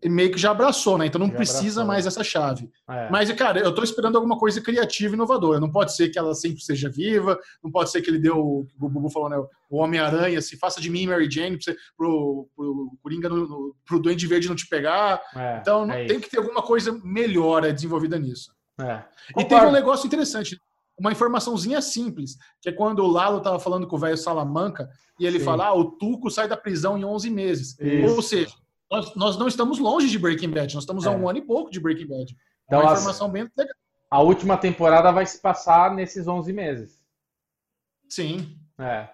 meio 0.08 0.30
que 0.30 0.38
já 0.38 0.50
abraçou, 0.50 0.96
né? 0.96 1.06
Então 1.06 1.18
não 1.18 1.28
já 1.28 1.34
precisa 1.34 1.82
abraçou. 1.82 1.86
mais 1.86 2.06
essa 2.06 2.24
chave. 2.24 2.70
É. 2.88 3.10
Mas, 3.10 3.30
cara, 3.32 3.60
eu 3.60 3.74
tô 3.74 3.82
esperando 3.82 4.16
alguma 4.16 4.38
coisa 4.38 4.60
criativa 4.60 5.12
e 5.12 5.16
inovadora. 5.16 5.60
Não 5.60 5.70
pode 5.70 5.94
ser 5.94 6.08
que 6.08 6.18
ela 6.18 6.34
sempre 6.34 6.62
seja 6.62 6.88
viva, 6.88 7.38
não 7.62 7.70
pode 7.70 7.90
ser 7.90 8.00
que 8.00 8.08
ele 8.08 8.18
deu, 8.18 8.38
o 8.38 8.66
Bubu 8.76 9.10
falou, 9.10 9.28
né? 9.28 9.36
O 9.68 9.76
Homem-Aranha, 9.78 10.40
se 10.40 10.56
faça 10.56 10.80
de 10.80 10.88
mim 10.88 11.06
Mary 11.06 11.30
Jane 11.30 11.56
pra 11.56 11.64
você, 11.64 11.76
pro, 11.96 12.48
pro 12.56 12.92
Coringa, 13.02 13.28
no, 13.28 13.46
no, 13.46 13.76
pro 13.84 13.98
Duende 13.98 14.26
Verde 14.26 14.48
não 14.48 14.56
te 14.56 14.68
pegar. 14.68 15.20
É, 15.36 15.58
então 15.60 15.90
é 15.90 16.06
tem 16.06 16.18
que 16.18 16.30
ter 16.30 16.38
alguma 16.38 16.62
coisa 16.62 16.98
melhor 17.04 17.70
desenvolvida 17.72 18.18
nisso. 18.18 18.52
É. 18.80 19.02
E 19.38 19.44
teve 19.44 19.66
um 19.66 19.72
negócio 19.72 20.06
interessante, 20.06 20.58
uma 20.98 21.12
informaçãozinha 21.12 21.80
simples, 21.80 22.36
que 22.60 22.68
é 22.68 22.72
quando 22.72 23.00
o 23.00 23.10
Lalo 23.10 23.40
tava 23.40 23.58
falando 23.58 23.86
com 23.86 23.96
o 23.96 23.98
velho 23.98 24.16
Salamanca 24.16 24.88
e 25.18 25.26
ele 25.26 25.38
Sim. 25.38 25.44
fala, 25.44 25.66
ah, 25.66 25.74
o 25.74 25.92
Tuco 25.92 26.30
sai 26.30 26.48
da 26.48 26.56
prisão 26.56 26.96
em 26.96 27.04
11 27.04 27.30
meses. 27.30 27.78
Isso. 27.78 28.14
Ou 28.14 28.22
seja, 28.22 28.54
nós, 28.90 29.14
nós 29.14 29.38
não 29.38 29.46
estamos 29.46 29.78
longe 29.78 30.08
de 30.08 30.18
Breaking 30.18 30.50
Bad, 30.50 30.74
nós 30.74 30.82
estamos 30.82 31.06
é. 31.06 31.08
a 31.08 31.12
um 31.12 31.28
ano 31.28 31.38
e 31.38 31.42
pouco 31.42 31.70
de 31.70 31.78
Breaking 31.78 32.08
Bad. 32.08 32.32
É 32.32 32.36
então, 32.66 32.80
uma 32.80 32.92
informação 32.92 33.30
bem 33.30 33.48
legal. 33.56 33.74
A 34.10 34.20
última 34.20 34.56
temporada 34.56 35.12
vai 35.12 35.24
se 35.24 35.40
passar 35.40 35.94
nesses 35.94 36.26
11 36.26 36.52
meses. 36.52 37.00
Sim. 38.08 38.58
É. 38.76 39.08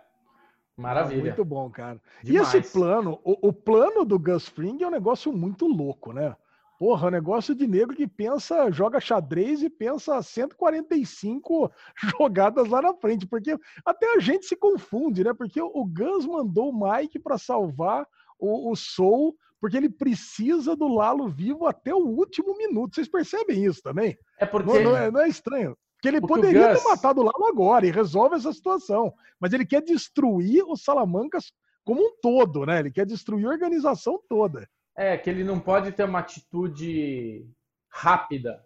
Maravilha. 0.74 1.24
Muito 1.24 1.44
bom, 1.44 1.70
cara. 1.70 2.00
Demais. 2.22 2.54
E 2.54 2.58
esse 2.58 2.72
plano, 2.72 3.20
o, 3.22 3.48
o, 3.48 3.52
plano 3.52 4.04
do 4.04 4.18
Gus 4.18 4.48
Fring 4.48 4.82
é 4.82 4.86
um 4.86 4.90
negócio 4.90 5.32
muito 5.32 5.66
louco, 5.66 6.12
né? 6.12 6.34
Porra, 6.78 7.06
é 7.06 7.08
um 7.08 7.12
negócio 7.12 7.54
de 7.54 7.66
negro 7.66 7.96
que 7.96 8.06
pensa, 8.06 8.70
joga 8.70 9.00
xadrez 9.00 9.62
e 9.62 9.70
pensa 9.70 10.22
145 10.22 11.70
jogadas 12.18 12.68
lá 12.68 12.82
na 12.82 12.94
frente, 12.94 13.26
porque 13.26 13.58
até 13.84 14.14
a 14.14 14.18
gente 14.18 14.46
se 14.46 14.56
confunde, 14.56 15.24
né? 15.24 15.32
Porque 15.34 15.60
o 15.60 15.84
Gus 15.84 16.26
mandou 16.26 16.70
o 16.70 16.92
Mike 16.92 17.18
para 17.18 17.38
salvar 17.38 18.06
o, 18.38 18.70
o 18.70 18.76
Soul 18.76 19.34
porque 19.60 19.76
ele 19.76 19.88
precisa 19.88 20.76
do 20.76 20.88
Lalo 20.88 21.28
vivo 21.28 21.66
até 21.66 21.94
o 21.94 22.06
último 22.06 22.56
minuto. 22.56 22.94
Vocês 22.94 23.08
percebem 23.08 23.64
isso 23.64 23.82
também? 23.82 24.16
É 24.38 24.46
porque. 24.46 24.70
Não, 24.70 24.92
não, 24.92 24.96
é, 24.96 25.10
não 25.10 25.20
é, 25.20 25.28
estranho. 25.28 25.76
Porque 25.94 26.08
ele 26.08 26.20
porque 26.20 26.34
poderia 26.34 26.72
Gus... 26.72 26.82
ter 26.82 26.88
matado 26.88 27.20
o 27.20 27.24
Lalo 27.24 27.46
agora 27.46 27.86
e 27.86 27.90
resolve 27.90 28.36
essa 28.36 28.52
situação. 28.52 29.12
Mas 29.40 29.52
ele 29.52 29.64
quer 29.64 29.82
destruir 29.82 30.62
os 30.64 30.82
Salamancas 30.82 31.52
como 31.84 32.02
um 32.02 32.12
todo, 32.20 32.66
né? 32.66 32.80
Ele 32.80 32.90
quer 32.90 33.06
destruir 33.06 33.46
a 33.46 33.50
organização 33.50 34.20
toda. 34.28 34.68
É, 34.96 35.16
que 35.16 35.30
ele 35.30 35.44
não 35.44 35.60
pode 35.60 35.92
ter 35.92 36.04
uma 36.04 36.18
atitude 36.18 37.46
rápida, 37.88 38.62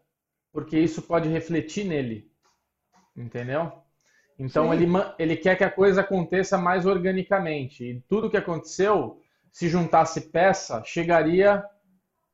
porque 0.52 0.78
isso 0.78 1.02
pode 1.02 1.28
refletir 1.28 1.84
nele. 1.84 2.30
Entendeu? 3.16 3.72
Então 4.38 4.72
ele, 4.72 4.86
ele 5.18 5.36
quer 5.36 5.56
que 5.56 5.64
a 5.64 5.70
coisa 5.70 6.00
aconteça 6.00 6.56
mais 6.56 6.86
organicamente. 6.86 7.84
E 7.84 8.00
tudo 8.08 8.30
que 8.30 8.38
aconteceu 8.38 9.20
se 9.52 9.68
juntasse 9.68 10.30
peça, 10.30 10.82
chegaria 10.84 11.64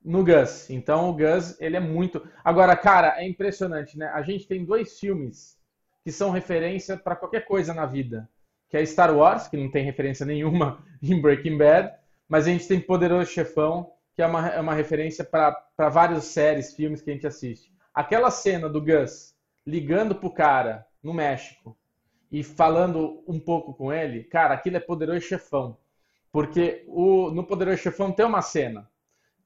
no 0.04 0.24
Gus. 0.24 0.70
Então 0.70 1.10
o 1.10 1.12
Gus, 1.12 1.60
ele 1.60 1.76
é 1.76 1.80
muito. 1.80 2.26
Agora, 2.44 2.76
cara, 2.76 3.20
é 3.20 3.26
impressionante, 3.26 3.98
né? 3.98 4.06
A 4.14 4.22
gente 4.22 4.46
tem 4.46 4.64
dois 4.64 4.98
filmes 4.98 5.56
que 6.04 6.12
são 6.12 6.30
referência 6.30 6.96
para 6.96 7.16
qualquer 7.16 7.44
coisa 7.46 7.74
na 7.74 7.84
vida. 7.84 8.28
Que 8.68 8.76
é 8.76 8.86
Star 8.86 9.14
Wars, 9.14 9.48
que 9.48 9.56
não 9.56 9.70
tem 9.70 9.84
referência 9.84 10.24
nenhuma 10.24 10.84
em 11.02 11.20
Breaking 11.20 11.58
Bad, 11.58 11.92
mas 12.28 12.46
a 12.46 12.50
gente 12.50 12.68
tem 12.68 12.80
Poderoso 12.80 13.30
Chefão, 13.30 13.92
que 14.14 14.22
é 14.22 14.26
uma, 14.26 14.48
é 14.48 14.60
uma 14.60 14.74
referência 14.74 15.24
para 15.24 15.88
várias 15.90 16.24
séries, 16.24 16.74
filmes 16.74 17.02
que 17.02 17.10
a 17.10 17.12
gente 17.12 17.26
assiste. 17.26 17.72
Aquela 17.92 18.30
cena 18.30 18.68
do 18.68 18.80
Gus 18.80 19.34
ligando 19.66 20.14
pro 20.14 20.30
cara 20.30 20.86
no 21.02 21.12
México 21.12 21.76
e 22.30 22.42
falando 22.44 23.22
um 23.26 23.40
pouco 23.40 23.74
com 23.74 23.92
ele, 23.92 24.24
cara, 24.24 24.54
aquilo 24.54 24.76
é 24.76 24.80
Poderoso 24.80 25.20
Chefão. 25.20 25.76
Porque 26.36 26.84
o, 26.86 27.30
no 27.30 27.46
Poderoso 27.46 27.78
Chefão 27.78 28.12
tem 28.12 28.26
uma 28.26 28.42
cena 28.42 28.86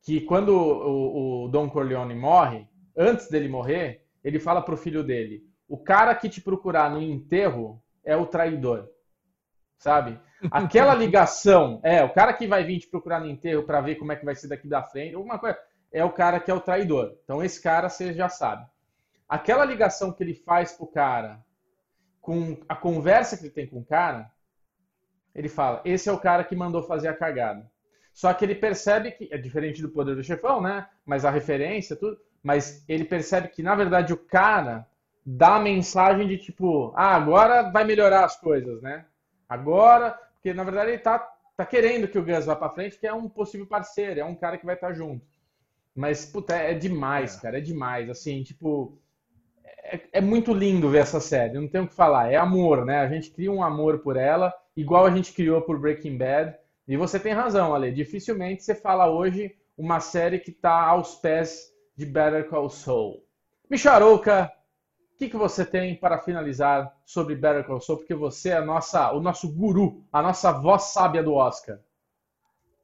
que 0.03 0.23
quando 0.23 0.49
o, 0.49 1.45
o 1.45 1.49
Don 1.49 1.71
Corleone 1.71 2.17
morre, 2.17 2.67
antes 2.97 3.31
dele 3.31 3.49
morrer, 3.49 4.05
ele 4.25 4.41
fala 4.41 4.61
pro 4.61 4.77
filho 4.77 5.05
dele: 5.05 5.45
o 5.69 5.79
cara 5.79 6.12
que 6.17 6.29
te 6.29 6.41
procurar 6.41 6.91
no 6.91 7.01
enterro 7.01 7.81
é 8.05 8.17
o 8.17 8.27
traidor. 8.27 8.89
Sabe? 9.79 10.19
Aquela 10.51 10.93
ligação, 10.93 11.81
é, 11.85 12.03
o 12.03 12.12
cara 12.12 12.33
que 12.33 12.49
vai 12.49 12.65
vir 12.65 12.81
te 12.81 12.89
procurar 12.89 13.21
no 13.21 13.31
enterro 13.31 13.62
para 13.62 13.81
ver 13.81 13.95
como 13.95 14.11
é 14.11 14.17
que 14.17 14.25
vai 14.25 14.35
ser 14.35 14.49
daqui 14.49 14.67
da 14.67 14.83
frente, 14.83 15.15
alguma 15.15 15.39
coisa, 15.39 15.57
é 15.93 16.05
o 16.05 16.11
cara 16.11 16.41
que 16.41 16.51
é 16.51 16.55
o 16.55 16.61
traidor. 16.61 17.17
Então 17.23 17.41
esse 17.41 17.62
cara 17.62 17.89
você 17.89 18.12
já 18.12 18.29
sabe. 18.29 18.67
Aquela 19.29 19.65
ligação 19.65 20.12
que 20.12 20.25
ele 20.25 20.35
faz 20.35 20.73
pro 20.73 20.89
cara 20.89 21.41
com 22.21 22.59
a 22.69 22.75
conversa 22.75 23.37
que 23.37 23.45
ele 23.45 23.53
tem 23.53 23.69
com 23.69 23.79
o 23.79 23.85
cara, 23.85 24.29
ele 25.35 25.48
fala: 25.48 25.81
esse 25.85 26.09
é 26.09 26.12
o 26.12 26.19
cara 26.19 26.44
que 26.44 26.57
mandou 26.57 26.82
fazer 26.82 27.09
a 27.09 27.15
cagada. 27.15 27.70
Só 28.12 28.32
que 28.35 28.44
ele 28.44 28.55
percebe 28.55 29.12
que 29.12 29.28
é 29.32 29.39
diferente 29.39 29.81
do 29.81 29.89
poder 29.89 30.15
do 30.15 30.23
chefão, 30.23 30.61
né? 30.61 30.86
Mas 31.07 31.24
a 31.24 31.31
referência, 31.31 31.97
tudo. 31.97 32.19
Mas 32.43 32.85
ele 32.89 33.05
percebe 33.05 33.48
que 33.48 33.62
na 33.62 33.74
verdade 33.74 34.12
o 34.12 34.16
cara 34.16 34.86
dá 35.24 35.57
a 35.57 35.61
mensagem 35.61 36.27
de 36.27 36.39
tipo, 36.39 36.93
ah, 36.97 37.15
agora 37.15 37.70
vai 37.70 37.85
melhorar 37.85 38.24
as 38.24 38.39
coisas, 38.39 38.82
né? 38.82 39.05
Agora, 39.48 40.19
porque 40.35 40.55
na 40.55 40.65
verdade 40.65 40.90
ele 40.90 40.98
tá, 40.98 41.19
tá 41.57 41.66
querendo 41.66 42.09
que 42.09 42.19
o 42.19 42.24
Gus 42.24 42.47
vá 42.47 42.57
para 42.57 42.70
frente, 42.70 42.98
que 42.98 43.07
é 43.07 43.12
um 43.12 43.28
possível 43.28 43.66
parceiro, 43.66 44.20
é 44.20 44.24
um 44.24 44.35
cara 44.35 44.57
que 44.57 44.66
vai 44.66 44.74
estar 44.74 44.89
tá 44.89 44.93
junto. 44.93 45.24
Mas 45.94 46.24
puta, 46.24 46.55
é 46.55 46.73
demais, 46.73 47.36
é. 47.36 47.40
cara, 47.40 47.59
é 47.59 47.61
demais. 47.61 48.09
Assim, 48.09 48.43
tipo, 48.43 48.98
é, 49.91 50.01
é, 50.15 50.21
muito 50.21 50.53
lindo 50.53 50.89
ver 50.89 50.99
essa 50.99 51.21
série, 51.21 51.59
não 51.59 51.69
tenho 51.69 51.85
o 51.85 51.89
que 51.89 51.95
falar. 51.95 52.31
É 52.33 52.37
amor, 52.37 52.85
né? 52.85 53.01
A 53.01 53.09
gente 53.09 53.31
cria 53.31 53.51
um 53.51 53.62
amor 53.62 53.99
por 53.99 54.17
ela 54.17 54.53
igual 54.77 55.05
a 55.05 55.11
gente 55.11 55.33
criou 55.33 55.61
por 55.62 55.79
Breaking 55.79 56.17
Bad. 56.17 56.57
E 56.87 56.97
você 56.97 57.19
tem 57.19 57.33
razão, 57.33 57.75
Ale. 57.75 57.93
Dificilmente 57.93 58.62
você 58.62 58.75
fala 58.75 59.11
hoje 59.11 59.55
uma 59.77 60.01
série 60.01 60.39
que 60.39 60.51
está 60.51 60.87
aos 60.87 61.17
pés 61.17 61.73
de 61.97 62.07
Better 62.07 62.49
Call 62.49 62.71
Saul. 62.71 63.25
Micharouca, 63.69 64.51
o 65.15 65.19
que, 65.19 65.29
que 65.29 65.37
você 65.37 65.65
tem 65.65 65.95
para 65.95 66.19
finalizar 66.19 66.93
sobre 67.05 67.35
Better 67.35 67.65
Call 67.65 67.81
Saul? 67.81 67.99
Porque 67.99 68.15
você 68.15 68.51
é 68.51 68.61
nossa, 68.61 69.12
o 69.12 69.21
nosso 69.21 69.53
guru, 69.53 70.03
a 70.12 70.23
nossa 70.23 70.51
voz 70.53 70.85
sábia 70.85 71.23
do 71.23 71.35
Oscar. 71.35 71.79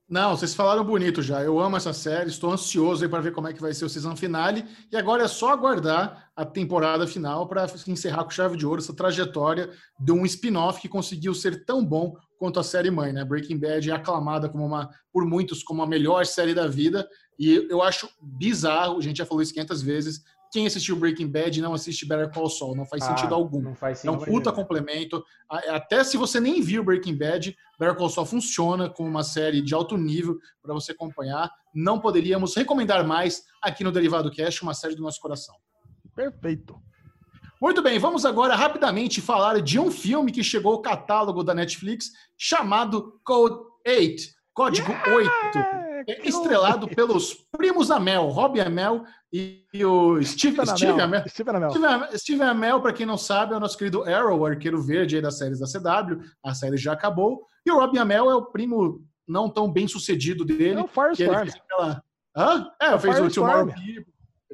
Não, 0.08 0.36
vocês 0.36 0.54
falaram 0.54 0.84
bonito 0.84 1.20
já. 1.20 1.42
Eu 1.42 1.58
amo 1.58 1.76
essa 1.76 1.92
série, 1.92 2.30
estou 2.30 2.52
ansioso 2.52 3.08
para 3.08 3.20
ver 3.20 3.32
como 3.32 3.48
é 3.48 3.52
que 3.52 3.60
vai 3.60 3.74
ser 3.74 3.84
o 3.84 3.88
season 3.88 4.14
finale. 4.14 4.64
E 4.92 4.96
agora 4.96 5.24
é 5.24 5.28
só 5.28 5.50
aguardar 5.50 6.30
a 6.36 6.44
temporada 6.44 7.08
final 7.08 7.48
para 7.48 7.66
encerrar 7.88 8.22
com 8.22 8.30
chave 8.30 8.56
de 8.56 8.64
ouro 8.64 8.80
essa 8.80 8.94
trajetória 8.94 9.68
de 9.98 10.12
um 10.12 10.24
spin-off 10.24 10.80
que 10.80 10.88
conseguiu 10.88 11.34
ser 11.34 11.64
tão 11.64 11.84
bom 11.84 12.14
quanto 12.38 12.60
a 12.60 12.62
série 12.62 12.88
mãe, 12.88 13.12
né? 13.12 13.24
Breaking 13.24 13.58
Bad 13.58 13.90
é 13.90 13.94
aclamada 13.94 14.48
como 14.48 14.64
uma, 14.64 14.90
por 15.12 15.26
muitos 15.26 15.64
como 15.64 15.82
a 15.82 15.86
melhor 15.88 16.24
série 16.24 16.54
da 16.54 16.68
vida. 16.68 17.08
E 17.36 17.66
eu 17.68 17.82
acho 17.82 18.08
bizarro, 18.22 18.98
a 18.98 19.02
gente 19.02 19.16
já 19.16 19.26
falou 19.26 19.42
isso 19.42 19.54
500 19.54 19.82
vezes, 19.82 20.22
quem 20.56 20.66
assistiu 20.66 20.96
Breaking 20.96 21.28
Bad 21.28 21.60
não 21.60 21.74
assiste 21.74 22.06
Better 22.06 22.32
Call 22.32 22.48
Saul, 22.48 22.74
não 22.74 22.86
faz 22.86 23.02
ah, 23.02 23.08
sentido 23.08 23.34
algum. 23.34 23.60
Não 23.60 23.74
faz 23.74 23.98
sentido. 23.98 24.24
É 24.24 24.26
um 24.26 24.32
puta 24.32 24.50
complemento. 24.50 25.22
Até 25.50 26.02
se 26.02 26.16
você 26.16 26.40
nem 26.40 26.62
viu 26.62 26.82
Breaking 26.82 27.14
Bad, 27.14 27.54
Better 27.78 27.94
Call 27.94 28.08
Saul 28.08 28.26
funciona 28.26 28.88
como 28.88 29.06
uma 29.06 29.22
série 29.22 29.60
de 29.60 29.74
alto 29.74 29.98
nível 29.98 30.38
para 30.62 30.72
você 30.72 30.92
acompanhar. 30.92 31.50
Não 31.74 32.00
poderíamos 32.00 32.56
recomendar 32.56 33.06
mais 33.06 33.42
aqui 33.62 33.84
no 33.84 33.92
Derivado 33.92 34.30
Cast, 34.30 34.62
uma 34.62 34.72
série 34.72 34.94
do 34.94 35.02
nosso 35.02 35.20
coração. 35.20 35.54
Perfeito. 36.14 36.80
Muito 37.60 37.82
bem, 37.82 37.98
vamos 37.98 38.24
agora 38.24 38.56
rapidamente 38.56 39.20
falar 39.20 39.60
de 39.60 39.78
um 39.78 39.90
filme 39.90 40.32
que 40.32 40.42
chegou 40.42 40.72
ao 40.72 40.80
catálogo 40.80 41.44
da 41.44 41.52
Netflix 41.52 42.12
chamado 42.34 43.20
Code 43.22 43.58
8, 43.86 44.22
Código 44.56 44.90
yeah! 44.90 45.14
8 45.14 45.58
é 46.08 46.28
estrelado 46.28 46.88
pelos 46.88 47.34
primos 47.52 47.90
Amel, 47.90 48.28
Robbie 48.28 48.60
Amel 48.60 49.04
e, 49.32 49.66
o 49.84 50.22
Steve, 50.22 50.64
Steve 50.66 51.00
Amel. 51.00 51.28
Steve 51.28 51.50
Amel, 51.50 51.70
Steve, 51.70 52.18
Steve 52.18 52.42
Amel 52.42 52.80
para 52.80 52.92
quem 52.92 53.04
não 53.04 53.18
sabe, 53.18 53.52
é 53.52 53.56
o 53.56 53.60
nosso 53.60 53.76
querido 53.76 54.04
Arrow, 54.04 54.38
o 54.38 54.46
arqueiro 54.46 54.80
verde 54.80 55.20
das 55.20 55.36
séries 55.36 55.58
da 55.58 55.66
CW. 55.66 56.22
A 56.42 56.54
série 56.54 56.76
já 56.76 56.92
acabou. 56.92 57.44
E 57.66 57.70
o 57.70 57.78
Robbie 57.78 57.98
Amel 57.98 58.30
é 58.30 58.34
o 58.34 58.46
primo 58.46 59.04
não 59.28 59.50
tão 59.50 59.70
bem 59.70 59.86
sucedido 59.86 60.44
dele. 60.44 60.80
É 60.80 60.82
o 60.82 60.86
Firestorm. 60.86 61.48
Aquela... 61.48 62.02
Hã? 62.34 62.70
É, 62.80 62.86
é 62.86 62.98
fez 62.98 63.18
o 63.18 63.28
Tomorrow 63.28 63.66
People. 63.66 64.06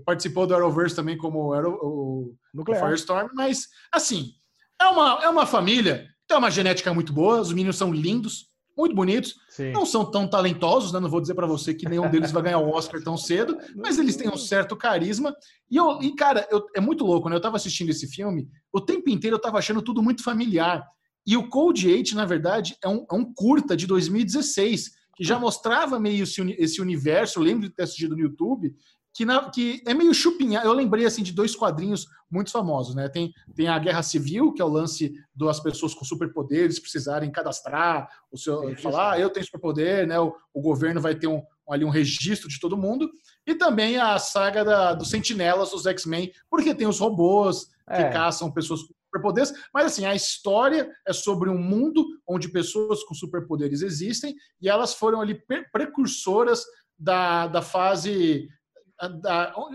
Participou 0.05 0.47
do 0.47 0.55
Arrowverse 0.57 0.97
também 0.97 1.17
como 1.17 1.53
Arrow, 1.53 1.79
o, 1.81 2.35
o 2.57 2.75
Firestorm. 2.75 3.29
Mas, 3.35 3.69
assim, 3.93 4.33
é 4.81 4.87
uma, 4.87 5.23
é 5.23 5.29
uma 5.29 5.47
família, 5.47 6.09
tem 6.27 6.37
uma 6.37 6.51
genética 6.51 6.93
muito 6.93 7.13
boa, 7.13 7.41
os 7.41 7.53
meninos 7.53 7.77
são 7.77 7.93
lindos, 7.93 8.52
muito 8.77 8.95
bonitos. 8.95 9.37
Sim. 9.49 9.73
Não 9.73 9.85
são 9.85 10.11
tão 10.11 10.27
talentosos, 10.27 10.93
né? 10.93 11.01
Não 11.01 11.09
vou 11.09 11.21
dizer 11.21 11.35
para 11.35 11.47
você 11.47 11.75
que 11.75 11.89
nenhum 11.89 12.11
deles 12.11 12.33
vai 12.33 12.43
ganhar 12.43 12.59
o 12.59 12.71
Oscar 12.71 13.03
tão 13.03 13.17
cedo, 13.17 13.57
mas 13.77 13.99
eles 13.99 14.17
têm 14.17 14.29
um 14.29 14.37
certo 14.37 14.77
carisma. 14.77 15.35
E, 15.71 15.77
eu, 15.77 16.01
e 16.03 16.15
cara, 16.15 16.47
eu, 16.51 16.67
é 16.75 16.81
muito 16.81 17.05
louco, 17.05 17.29
né? 17.29 17.37
Eu 17.37 17.41
tava 17.41 17.57
assistindo 17.57 17.91
esse 17.91 18.07
filme, 18.07 18.49
o 18.73 18.81
tempo 18.81 19.11
inteiro 19.11 19.37
eu 19.37 19.41
tava 19.41 19.59
achando 19.59 19.83
tudo 19.83 20.03
muito 20.03 20.23
familiar. 20.23 20.85
E 21.27 21.37
o 21.37 21.49
Code 21.49 21.89
8, 21.89 22.17
na 22.17 22.25
verdade, 22.25 22.77
é 22.83 22.89
um, 22.89 23.07
é 23.11 23.15
um 23.15 23.33
curta 23.33 23.77
de 23.77 23.87
2016, 23.87 24.91
que 25.15 25.23
já 25.23 25.39
mostrava 25.39 26.01
meio 26.01 26.25
esse, 26.25 26.41
esse 26.59 26.81
universo. 26.81 27.39
Eu 27.39 27.45
lembro 27.45 27.69
de 27.69 27.75
ter 27.75 27.85
assistido 27.85 28.17
no 28.17 28.23
YouTube. 28.23 28.75
Que, 29.15 29.25
na, 29.25 29.51
que 29.51 29.83
é 29.87 29.93
meio 29.93 30.15
chupinha. 30.15 30.61
Eu 30.61 30.73
lembrei 30.73 31.05
assim 31.05 31.23
de 31.23 31.33
dois 31.33 31.55
quadrinhos 31.55 32.07
muito 32.31 32.51
famosos, 32.51 32.95
né? 32.95 33.09
Tem, 33.09 33.33
tem 33.55 33.69
a 33.69 33.79
Guerra 33.79 34.03
Civil, 34.03 34.53
que 34.53 34.63
é 34.63 34.65
o 34.65 34.69
lance 34.69 35.13
das 35.35 35.61
pessoas 35.61 35.95
com 35.95 36.05
superpoderes 36.05 36.79
precisarem 36.79 37.31
cadastrar 37.31 38.09
o 38.31 38.39
seu, 38.39 38.75
falar, 38.79 39.13
ah, 39.13 39.21
eu 39.21 39.29
tenho 39.29 39.45
superpoder, 39.45 40.07
né? 40.07 40.19
O, 40.19 40.35
o 40.55 40.63
governo 40.63 41.01
vai 41.01 41.15
ter 41.15 41.27
um, 41.27 41.43
ali 41.69 41.85
um 41.85 41.91
registro 41.91 42.49
de 42.49 42.59
todo 42.59 42.77
mundo. 42.77 43.11
E 43.47 43.55
também 43.55 43.99
a 43.99 44.19
saga 44.19 44.65
da, 44.65 44.95
dos 44.95 45.11
sentinelas, 45.11 45.71
dos 45.71 45.87
X-Men, 45.87 46.33
porque 46.51 46.75
tem 46.75 46.87
os 46.87 46.99
robôs 46.99 47.67
que 47.87 48.03
é. 48.03 48.11
caçam 48.11 48.51
pessoas 48.51 48.81
com 48.81 48.95
superpoderes. 49.05 49.53
Mas 49.75 49.87
assim, 49.87 50.07
a 50.07 50.15
história 50.15 50.91
é 51.07 51.13
sobre 51.13 51.51
um 51.51 51.59
mundo 51.59 52.05
onde 52.27 52.49
pessoas 52.49 53.05
com 53.05 53.15
superpoderes 53.15 53.83
existem 53.83 54.35
e 54.61 54.71
elas 54.71 54.95
foram 54.95 55.21
ali 55.21 55.39
precursoras 55.71 56.65
da, 56.99 57.47
da 57.49 57.61
fase 57.61 58.49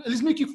eles 0.04 0.20
meio 0.20 0.36
que 0.36 0.46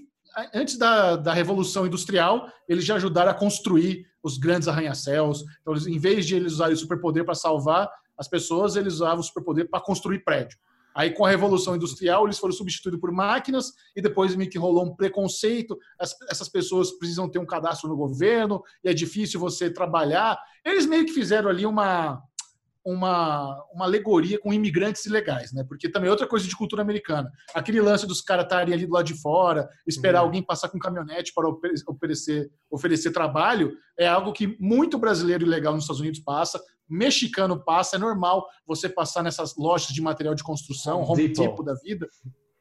antes 0.53 0.77
da, 0.77 1.15
da 1.15 1.33
Revolução 1.33 1.85
Industrial, 1.85 2.49
eles 2.67 2.85
já 2.85 2.95
ajudaram 2.95 3.31
a 3.31 3.35
construir 3.35 4.05
os 4.21 4.37
grandes 4.37 4.67
arranha-céus. 4.67 5.43
Então, 5.61 5.73
eles, 5.73 5.85
em 5.85 5.99
vez 5.99 6.25
de 6.25 6.35
eles 6.35 6.53
usarem 6.53 6.73
o 6.73 6.77
superpoder 6.77 7.25
para 7.25 7.35
salvar 7.35 7.89
as 8.17 8.27
pessoas, 8.27 8.75
eles 8.75 8.95
usavam 8.95 9.19
o 9.19 9.23
superpoder 9.23 9.69
para 9.69 9.81
construir 9.81 10.23
prédio. 10.23 10.57
Aí, 10.95 11.11
com 11.11 11.25
a 11.25 11.29
Revolução 11.29 11.75
Industrial, 11.75 12.23
eles 12.25 12.37
foram 12.37 12.53
substituídos 12.53 12.99
por 12.99 13.11
máquinas 13.11 13.73
e 13.95 14.01
depois 14.01 14.35
meio 14.35 14.49
que 14.49 14.59
rolou 14.59 14.85
um 14.85 14.95
preconceito. 14.95 15.77
As, 15.99 16.15
essas 16.29 16.47
pessoas 16.47 16.91
precisam 16.91 17.27
ter 17.27 17.39
um 17.39 17.45
cadastro 17.45 17.89
no 17.89 17.97
governo 17.97 18.61
e 18.83 18.89
é 18.89 18.93
difícil 18.93 19.39
você 19.39 19.71
trabalhar. 19.71 20.39
Eles 20.63 20.85
meio 20.85 21.05
que 21.05 21.11
fizeram 21.11 21.49
ali 21.49 21.65
uma, 21.65 22.21
uma, 22.85 23.63
uma 23.73 23.85
alegoria 23.85 24.37
com 24.39 24.53
imigrantes 24.53 25.05
ilegais, 25.05 25.53
né? 25.53 25.63
Porque 25.67 25.89
também 25.89 26.07
é 26.07 26.11
outra 26.11 26.27
coisa 26.27 26.47
de 26.47 26.55
cultura 26.55 26.81
americana. 26.81 27.31
Aquele 27.53 27.81
lance 27.81 28.05
dos 28.05 28.21
caras 28.21 28.43
estarem 28.43 28.73
ali 28.73 28.85
do 28.85 28.93
lado 28.93 29.05
de 29.05 29.13
fora, 29.13 29.69
esperar 29.87 30.19
uhum. 30.19 30.25
alguém 30.25 30.43
passar 30.43 30.69
com 30.69 30.77
um 30.77 30.81
caminhonete 30.81 31.33
para 31.33 31.47
oferecer, 31.87 32.51
oferecer 32.69 33.11
trabalho, 33.11 33.73
é 33.97 34.07
algo 34.07 34.33
que 34.33 34.57
muito 34.59 34.97
brasileiro 34.97 35.45
ilegal 35.45 35.73
nos 35.73 35.83
Estados 35.83 36.01
Unidos 36.01 36.19
passa, 36.19 36.61
mexicano 36.89 37.63
passa, 37.63 37.95
é 37.95 37.99
normal 37.99 38.45
você 38.67 38.89
passar 38.89 39.23
nessas 39.23 39.55
lojas 39.55 39.87
de 39.87 40.01
material 40.01 40.35
de 40.35 40.43
construção, 40.43 41.01
Home 41.03 41.29
Depot 41.29 41.63
da 41.63 41.75
vida, 41.75 42.07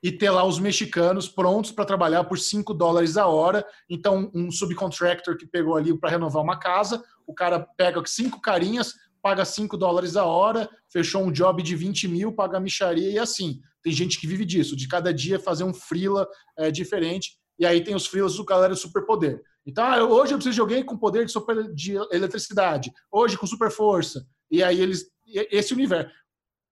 e 0.02 0.10
ter 0.10 0.30
lá 0.30 0.44
os 0.44 0.58
mexicanos 0.58 1.28
prontos 1.28 1.70
para 1.70 1.84
trabalhar 1.84 2.24
por 2.24 2.38
5 2.38 2.74
dólares 2.74 3.16
a 3.16 3.26
hora. 3.26 3.64
Então, 3.88 4.30
um 4.34 4.50
subcontractor 4.50 5.36
que 5.36 5.46
pegou 5.46 5.76
ali 5.76 5.96
para 5.96 6.10
renovar 6.10 6.42
uma 6.42 6.58
casa, 6.58 7.02
o 7.26 7.32
cara 7.32 7.60
pega 7.60 8.02
cinco 8.04 8.40
carinhas, 8.40 8.94
paga 9.22 9.44
5 9.44 9.76
dólares 9.76 10.16
a 10.16 10.24
hora, 10.24 10.68
fechou 10.92 11.22
um 11.22 11.32
job 11.32 11.62
de 11.62 11.76
20 11.76 12.08
mil, 12.08 12.32
paga 12.32 12.58
a 12.58 12.60
micharia 12.60 13.08
e 13.08 13.18
assim. 13.18 13.60
Tem 13.82 13.92
gente 13.92 14.20
que 14.20 14.26
vive 14.26 14.44
disso, 14.44 14.76
de 14.76 14.88
cada 14.88 15.14
dia 15.14 15.38
fazer 15.38 15.64
um 15.64 15.72
freela 15.72 16.28
é, 16.58 16.70
diferente. 16.70 17.38
E 17.58 17.64
aí 17.64 17.82
tem 17.82 17.94
os 17.94 18.06
freelas 18.06 18.34
do 18.34 18.44
galera 18.44 18.74
superpoder. 18.74 19.40
Então, 19.64 19.84
ah, 19.84 20.02
hoje 20.02 20.34
eu 20.34 20.38
preciso 20.38 20.54
de 20.54 20.60
alguém 20.60 20.84
com 20.84 20.96
poder 20.96 21.24
de, 21.24 21.32
super, 21.32 21.72
de 21.72 21.94
eletricidade, 22.10 22.92
hoje 23.10 23.38
com 23.38 23.46
super 23.46 23.70
força. 23.70 24.26
E 24.50 24.62
aí 24.62 24.80
eles. 24.80 25.06
Esse 25.26 25.72
universo. 25.72 26.10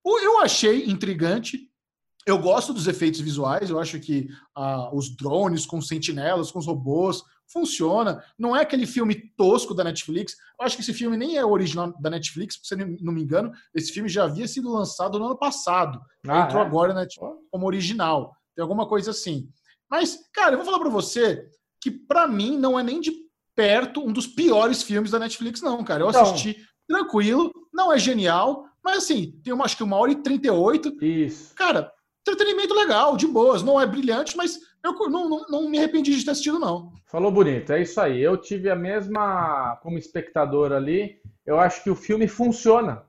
Eu 0.05 0.39
achei 0.39 0.85
intrigante. 0.85 1.69
Eu 2.27 2.37
gosto 2.37 2.71
dos 2.71 2.87
efeitos 2.87 3.19
visuais, 3.19 3.71
eu 3.71 3.79
acho 3.79 3.99
que 3.99 4.27
ah, 4.55 4.93
os 4.93 5.15
drones 5.15 5.65
com 5.65 5.81
sentinelas, 5.81 6.51
com 6.51 6.59
os 6.59 6.67
robôs, 6.67 7.23
funciona. 7.51 8.23
Não 8.37 8.55
é 8.55 8.61
aquele 8.61 8.85
filme 8.85 9.15
tosco 9.37 9.73
da 9.73 9.83
Netflix. 9.83 10.35
Eu 10.59 10.65
acho 10.65 10.75
que 10.75 10.81
esse 10.81 10.93
filme 10.93 11.17
nem 11.17 11.37
é 11.37 11.45
original 11.45 11.93
da 11.99 12.09
Netflix, 12.09 12.59
se 12.61 12.75
não 12.75 13.13
me 13.13 13.21
engano. 13.21 13.51
Esse 13.73 13.91
filme 13.91 14.09
já 14.09 14.23
havia 14.23 14.47
sido 14.47 14.71
lançado 14.71 15.19
no 15.19 15.25
ano 15.25 15.37
passado. 15.37 15.99
Ah, 16.27 16.41
entrou 16.41 16.61
é? 16.61 16.65
agora 16.65 16.93
na 16.93 17.01
Netflix 17.01 17.35
como 17.49 17.65
original. 17.65 18.35
Tem 18.55 18.61
alguma 18.61 18.87
coisa 18.87 19.11
assim. 19.11 19.49
Mas, 19.89 20.17
cara, 20.33 20.53
eu 20.53 20.57
vou 20.57 20.65
falar 20.65 20.79
para 20.79 20.89
você 20.89 21.47
que, 21.81 21.91
para 21.91 22.27
mim, 22.27 22.57
não 22.57 22.79
é 22.79 22.83
nem 22.83 23.01
de 23.01 23.11
perto 23.55 24.01
um 24.01 24.13
dos 24.13 24.27
piores 24.27 24.81
filmes 24.81 25.11
da 25.11 25.19
Netflix, 25.19 25.61
não, 25.61 25.83
cara. 25.83 26.03
Eu 26.03 26.09
então, 26.09 26.21
assisti 26.21 26.55
tranquilo, 26.87 27.51
não 27.73 27.91
é 27.91 27.99
genial, 27.99 28.65
mas 28.83 28.97
assim, 28.97 29.39
tem 29.43 29.53
uma, 29.53 29.65
acho 29.65 29.77
que 29.77 29.83
uma 29.83 29.97
hora 29.97 30.11
e 30.11 30.21
38. 30.21 31.03
Isso. 31.03 31.53
Cara, 31.55 31.91
entretenimento 32.21 32.73
legal, 32.73 33.17
de 33.17 33.27
boas. 33.27 33.61
Não 33.61 33.79
é 33.79 33.85
brilhante, 33.85 34.35
mas 34.35 34.59
eu 34.83 35.09
não, 35.09 35.29
não, 35.29 35.45
não, 35.47 35.69
me 35.69 35.77
arrependi 35.77 36.15
de 36.15 36.25
ter 36.25 36.31
assistido, 36.31 36.59
não. 36.59 36.91
Falou 37.05 37.31
bonito, 37.31 37.71
é 37.71 37.81
isso 37.81 37.99
aí. 38.01 38.21
Eu 38.21 38.37
tive 38.37 38.69
a 38.69 38.75
mesma, 38.75 39.77
como 39.83 39.97
espectador 39.97 40.71
ali, 40.71 41.19
eu 41.45 41.59
acho 41.59 41.83
que 41.83 41.89
o 41.89 41.95
filme 41.95 42.27
funciona. 42.27 43.03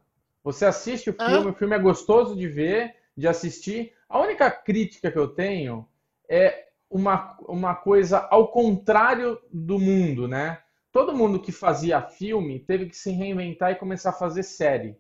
Você 0.45 0.65
assiste 0.65 1.11
o 1.11 1.15
filme, 1.15 1.47
é. 1.47 1.51
o 1.51 1.55
filme 1.55 1.75
é 1.75 1.79
gostoso 1.79 2.37
de 2.37 2.49
ver, 2.49 2.95
de 3.17 3.29
assistir. 3.29 3.93
A 4.09 4.21
única 4.21 4.51
crítica 4.51 5.11
que 5.11 5.19
eu 5.19 5.29
tenho 5.29 5.89
é 6.29 6.67
uma, 6.91 7.37
uma 7.49 7.75
coisa 7.75 8.19
ao 8.31 8.49
contrário 8.49 9.39
do 9.51 9.79
mundo, 9.79 10.29
né? 10.29 10.59
Todo 10.91 11.17
mundo 11.17 11.41
que 11.41 11.53
fazia 11.53 12.03
filme 12.03 12.61
teve 12.61 12.87
que 12.87 12.97
se 12.97 13.11
reinventar 13.11 13.73
e 13.73 13.77
começar 13.77 14.11
a 14.11 14.15
fazer 14.15 14.43
série. 14.43 14.95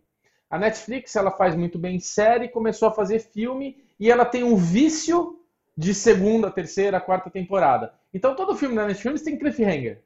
A 0.48 0.58
Netflix 0.58 1.14
ela 1.16 1.30
faz 1.30 1.54
muito 1.54 1.78
bem 1.78 1.98
série, 1.98 2.48
começou 2.48 2.88
a 2.88 2.92
fazer 2.92 3.18
filme 3.18 3.76
e 4.00 4.10
ela 4.10 4.24
tem 4.24 4.42
um 4.42 4.56
vício 4.56 5.38
de 5.76 5.94
segunda, 5.94 6.50
terceira, 6.50 7.00
quarta 7.00 7.30
temporada. 7.30 7.94
Então 8.12 8.34
todo 8.34 8.56
filme 8.56 8.76
da 8.76 8.86
Netflix 8.86 9.22
tem 9.22 9.38
cliffhanger. 9.38 10.02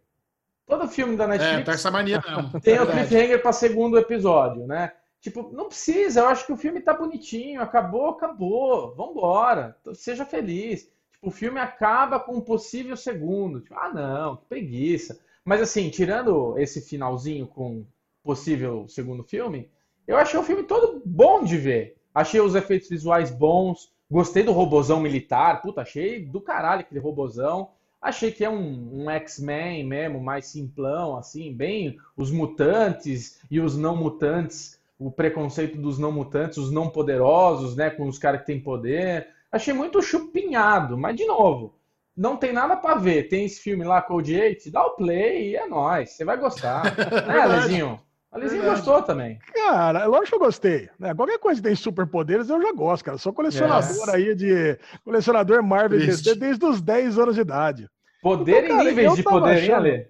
Todo 0.66 0.88
filme 0.88 1.16
da 1.16 1.26
Netflix 1.28 1.60
é, 1.60 1.64
tá 1.64 1.72
essa 1.72 1.90
mania 1.90 2.20
mesmo. 2.20 2.58
tem 2.60 2.80
o 2.80 2.86
cliffhanger 2.86 3.40
para 3.40 3.52
segundo 3.52 3.98
episódio, 3.98 4.66
né? 4.66 4.92
Tipo, 5.20 5.50
não 5.52 5.68
precisa, 5.68 6.20
eu 6.20 6.28
acho 6.28 6.46
que 6.46 6.52
o 6.52 6.56
filme 6.56 6.80
tá 6.80 6.94
bonitinho, 6.94 7.60
acabou, 7.60 8.10
acabou, 8.10 8.94
vambora, 8.94 9.76
seja 9.94 10.24
feliz. 10.24 10.90
Tipo, 11.12 11.28
o 11.28 11.30
filme 11.30 11.58
acaba 11.58 12.20
com 12.20 12.36
um 12.36 12.40
possível 12.40 12.96
segundo. 12.96 13.60
Tipo, 13.60 13.74
ah, 13.74 13.92
não, 13.92 14.36
que 14.36 14.46
preguiça. 14.46 15.18
Mas 15.44 15.60
assim, 15.60 15.88
tirando 15.90 16.58
esse 16.58 16.80
finalzinho 16.80 17.46
com 17.46 17.86
possível 18.22 18.86
segundo 18.88 19.24
filme, 19.24 19.70
eu 20.06 20.16
achei 20.16 20.38
o 20.38 20.42
filme 20.42 20.64
todo 20.64 21.02
bom 21.04 21.42
de 21.44 21.56
ver. 21.56 21.96
Achei 22.14 22.40
os 22.40 22.54
efeitos 22.54 22.88
visuais 22.88 23.30
bons, 23.30 23.92
Gostei 24.10 24.42
do 24.42 24.52
robozão 24.52 25.00
militar. 25.00 25.60
Puta, 25.62 25.82
achei 25.82 26.24
do 26.24 26.40
caralho 26.40 26.80
aquele 26.80 27.00
robozão. 27.00 27.70
Achei 28.00 28.30
que 28.30 28.44
é 28.44 28.50
um, 28.50 29.04
um 29.04 29.10
X-Men 29.10 29.84
mesmo, 29.84 30.20
mais 30.20 30.46
simplão, 30.46 31.16
assim, 31.16 31.52
bem 31.52 31.98
os 32.16 32.30
mutantes 32.30 33.40
e 33.50 33.58
os 33.58 33.76
não 33.76 33.96
mutantes, 33.96 34.78
o 34.98 35.10
preconceito 35.10 35.78
dos 35.78 35.98
não 35.98 36.12
mutantes, 36.12 36.58
os 36.58 36.70
não 36.70 36.88
poderosos, 36.88 37.74
né, 37.74 37.90
com 37.90 38.06
os 38.06 38.18
caras 38.18 38.40
que 38.40 38.46
têm 38.46 38.60
poder. 38.60 39.28
Achei 39.50 39.74
muito 39.74 40.00
chupinhado, 40.02 40.96
mas 40.96 41.16
de 41.16 41.24
novo, 41.24 41.74
não 42.16 42.36
tem 42.36 42.52
nada 42.52 42.76
para 42.76 42.94
ver. 42.94 43.28
Tem 43.28 43.44
esse 43.44 43.60
filme 43.60 43.84
lá, 43.84 44.00
Code 44.00 44.38
8, 44.38 44.70
dá 44.70 44.84
o 44.84 44.90
play 44.90 45.50
e 45.50 45.56
é 45.56 45.66
nóis, 45.66 46.10
você 46.10 46.24
vai 46.24 46.36
gostar. 46.36 46.84
né, 47.26 47.46
Lezinho? 47.46 48.00
A 48.36 48.38
Lizinha 48.38 48.64
gostou 48.64 49.00
também. 49.00 49.38
Cara, 49.54 50.04
lógico 50.04 50.28
que 50.28 50.34
eu 50.34 50.46
gostei. 50.46 50.90
Né? 50.98 51.14
Qualquer 51.14 51.38
coisa 51.38 51.60
que 51.60 51.66
tem 51.66 51.74
superpoderes 51.74 52.50
eu 52.50 52.60
já 52.60 52.70
gosto, 52.72 53.04
cara. 53.04 53.16
Sou 53.16 53.32
colecionador 53.32 53.88
yes. 53.88 54.08
aí 54.10 54.34
de. 54.34 54.78
Colecionador 55.02 55.62
Marvel 55.62 55.98
DC 55.98 56.34
desde 56.34 56.64
os 56.66 56.82
10 56.82 57.18
anos 57.18 57.34
de 57.34 57.40
idade. 57.40 57.88
Poder 58.22 58.64
então, 58.64 58.76
cara, 58.76 58.88
e 58.88 58.94
níveis 58.94 59.14
de 59.14 59.22
poder, 59.22 59.50
achando... 59.52 59.86
hein, 59.86 60.06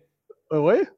Ale? 0.50 0.60
Oi? 0.60 0.88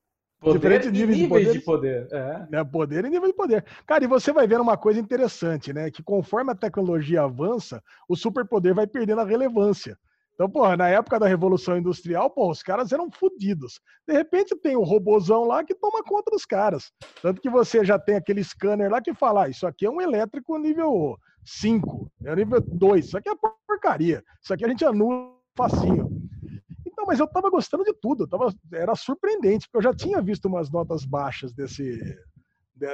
Poder 0.40 0.58
Diferente 0.58 0.90
níveis, 0.90 1.18
níveis 1.18 1.52
de 1.52 1.60
poder. 1.60 2.04
De 2.04 2.08
poder. 2.08 2.48
É. 2.50 2.60
é. 2.60 2.64
Poder 2.64 3.04
e 3.04 3.10
nível 3.10 3.28
de 3.28 3.34
poder. 3.34 3.64
Cara, 3.86 4.04
e 4.04 4.06
você 4.06 4.32
vai 4.32 4.46
vendo 4.46 4.62
uma 4.62 4.78
coisa 4.78 4.98
interessante, 4.98 5.72
né? 5.72 5.90
Que 5.90 6.02
conforme 6.02 6.52
a 6.52 6.54
tecnologia 6.54 7.22
avança, 7.22 7.82
o 8.08 8.16
superpoder 8.16 8.74
vai 8.74 8.86
perdendo 8.86 9.20
a 9.20 9.24
relevância. 9.24 9.98
Então, 10.38 10.48
porra, 10.48 10.76
na 10.76 10.88
época 10.88 11.18
da 11.18 11.26
Revolução 11.26 11.76
Industrial, 11.76 12.30
porra, 12.30 12.52
os 12.52 12.62
caras 12.62 12.92
eram 12.92 13.10
fodidos. 13.10 13.80
De 14.06 14.14
repente 14.14 14.54
tem 14.54 14.76
um 14.76 14.84
robozão 14.84 15.42
lá 15.42 15.64
que 15.64 15.74
toma 15.74 16.00
conta 16.04 16.30
dos 16.30 16.46
caras. 16.46 16.92
Tanto 17.20 17.42
que 17.42 17.50
você 17.50 17.84
já 17.84 17.98
tem 17.98 18.14
aquele 18.14 18.44
scanner 18.44 18.88
lá 18.88 19.02
que 19.02 19.12
fala, 19.12 19.46
ah, 19.46 19.48
isso 19.48 19.66
aqui 19.66 19.84
é 19.84 19.90
um 19.90 20.00
elétrico 20.00 20.56
nível 20.56 21.18
5, 21.44 22.12
é 22.24 22.36
nível 22.36 22.60
2, 22.60 23.06
isso 23.06 23.18
aqui 23.18 23.28
é 23.28 23.34
porcaria. 23.66 24.22
Isso 24.40 24.54
aqui 24.54 24.64
a 24.64 24.68
gente 24.68 24.84
anula 24.84 25.34
facinho. 25.56 26.08
Então, 26.86 27.04
mas 27.04 27.18
eu 27.18 27.26
tava 27.26 27.50
gostando 27.50 27.82
de 27.82 27.94
tudo, 27.94 28.24
tava, 28.24 28.54
era 28.72 28.94
surpreendente, 28.94 29.66
porque 29.66 29.78
eu 29.78 29.90
já 29.90 29.92
tinha 29.92 30.22
visto 30.22 30.44
umas 30.46 30.70
notas 30.70 31.04
baixas 31.04 31.52
desse, 31.52 32.00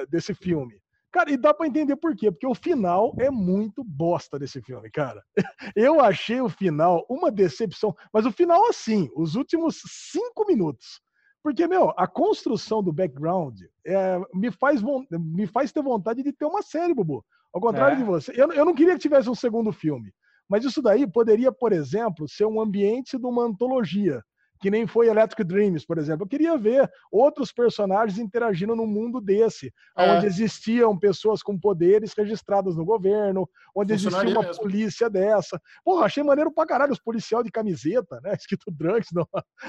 desse 0.09 0.33
filme. 0.33 0.81
Cara, 1.15 1.31
e 1.31 1.37
dá 1.37 1.55
para 1.55 1.69
entender 1.69 1.95
por 1.95 2.17
quê? 2.17 2.29
Porque 2.29 2.45
o 2.45 2.57
final 2.57 3.15
é 3.21 3.31
muito 3.31 3.85
bosta 3.85 4.37
desse 4.37 4.61
filme, 4.61 4.91
cara. 4.91 5.23
Eu 5.77 6.01
achei 6.01 6.41
o 6.41 6.49
final 6.49 7.07
uma 7.09 7.31
decepção, 7.31 7.95
mas 8.13 8.27
o 8.27 8.33
final 8.33 8.69
assim, 8.69 9.09
os 9.15 9.37
últimos 9.37 9.81
cinco 10.11 10.45
minutos. 10.45 11.01
Porque, 11.41 11.69
meu, 11.69 11.95
a 11.97 12.09
construção 12.09 12.83
do 12.83 12.93
background 12.93 13.61
é, 13.87 14.19
me, 14.35 14.51
faz, 14.51 14.83
me 15.13 15.47
faz 15.47 15.71
ter 15.71 15.85
vontade 15.85 16.21
de 16.21 16.33
ter 16.33 16.47
uma 16.47 16.63
série, 16.63 16.93
Bubu. 16.93 17.25
Ao 17.55 17.61
contrário 17.61 17.95
é. 17.95 17.99
de 17.99 18.03
você. 18.03 18.33
Eu, 18.35 18.53
eu 18.53 18.65
não 18.65 18.75
queria 18.75 18.95
que 18.95 18.99
tivesse 18.99 19.31
um 19.31 19.37
segundo 19.37 19.73
filme. 19.73 20.13
Mas 20.49 20.65
isso 20.65 20.83
daí 20.83 21.07
poderia, 21.07 21.53
por 21.53 21.73
exemplo, 21.73 22.29
ser 22.29 22.45
um 22.45 22.61
ambiente 22.61 23.17
de 23.17 23.25
uma 23.25 23.45
antologia 23.45 24.21
que 24.65 24.71
nem 24.71 24.87
foi 24.87 25.09
Electric 25.09 25.45
Dreams, 25.45 25.85
por 25.85 25.99
exemplo. 25.99 26.25
Eu 26.25 26.27
queria 26.27 26.57
ver 26.57 26.91
outros 27.13 27.53
personagens 27.53 28.19
interagindo 28.19 28.75
num 28.75 28.87
mundo 28.87 29.21
desse, 29.21 29.71
é. 29.95 30.11
onde 30.11 30.25
existiam 30.25 30.99
pessoas 30.99 31.43
com 31.43 31.61
poderes 31.61 32.15
registradas 32.17 32.75
no 32.75 32.83
governo, 32.83 33.47
onde 33.77 33.93
existia 33.93 34.31
uma 34.31 34.41
mesmo. 34.41 34.63
polícia 34.63 35.11
dessa. 35.11 35.61
Porra, 35.85 36.07
achei 36.07 36.23
maneiro 36.23 36.51
pra 36.51 36.65
caralho 36.65 36.95
os 36.95 36.99
policial 36.99 37.43
de 37.43 37.51
camiseta, 37.51 38.19
né? 38.23 38.33
Escrito 38.41 38.71
drugs 38.71 39.09
do, 39.13 39.29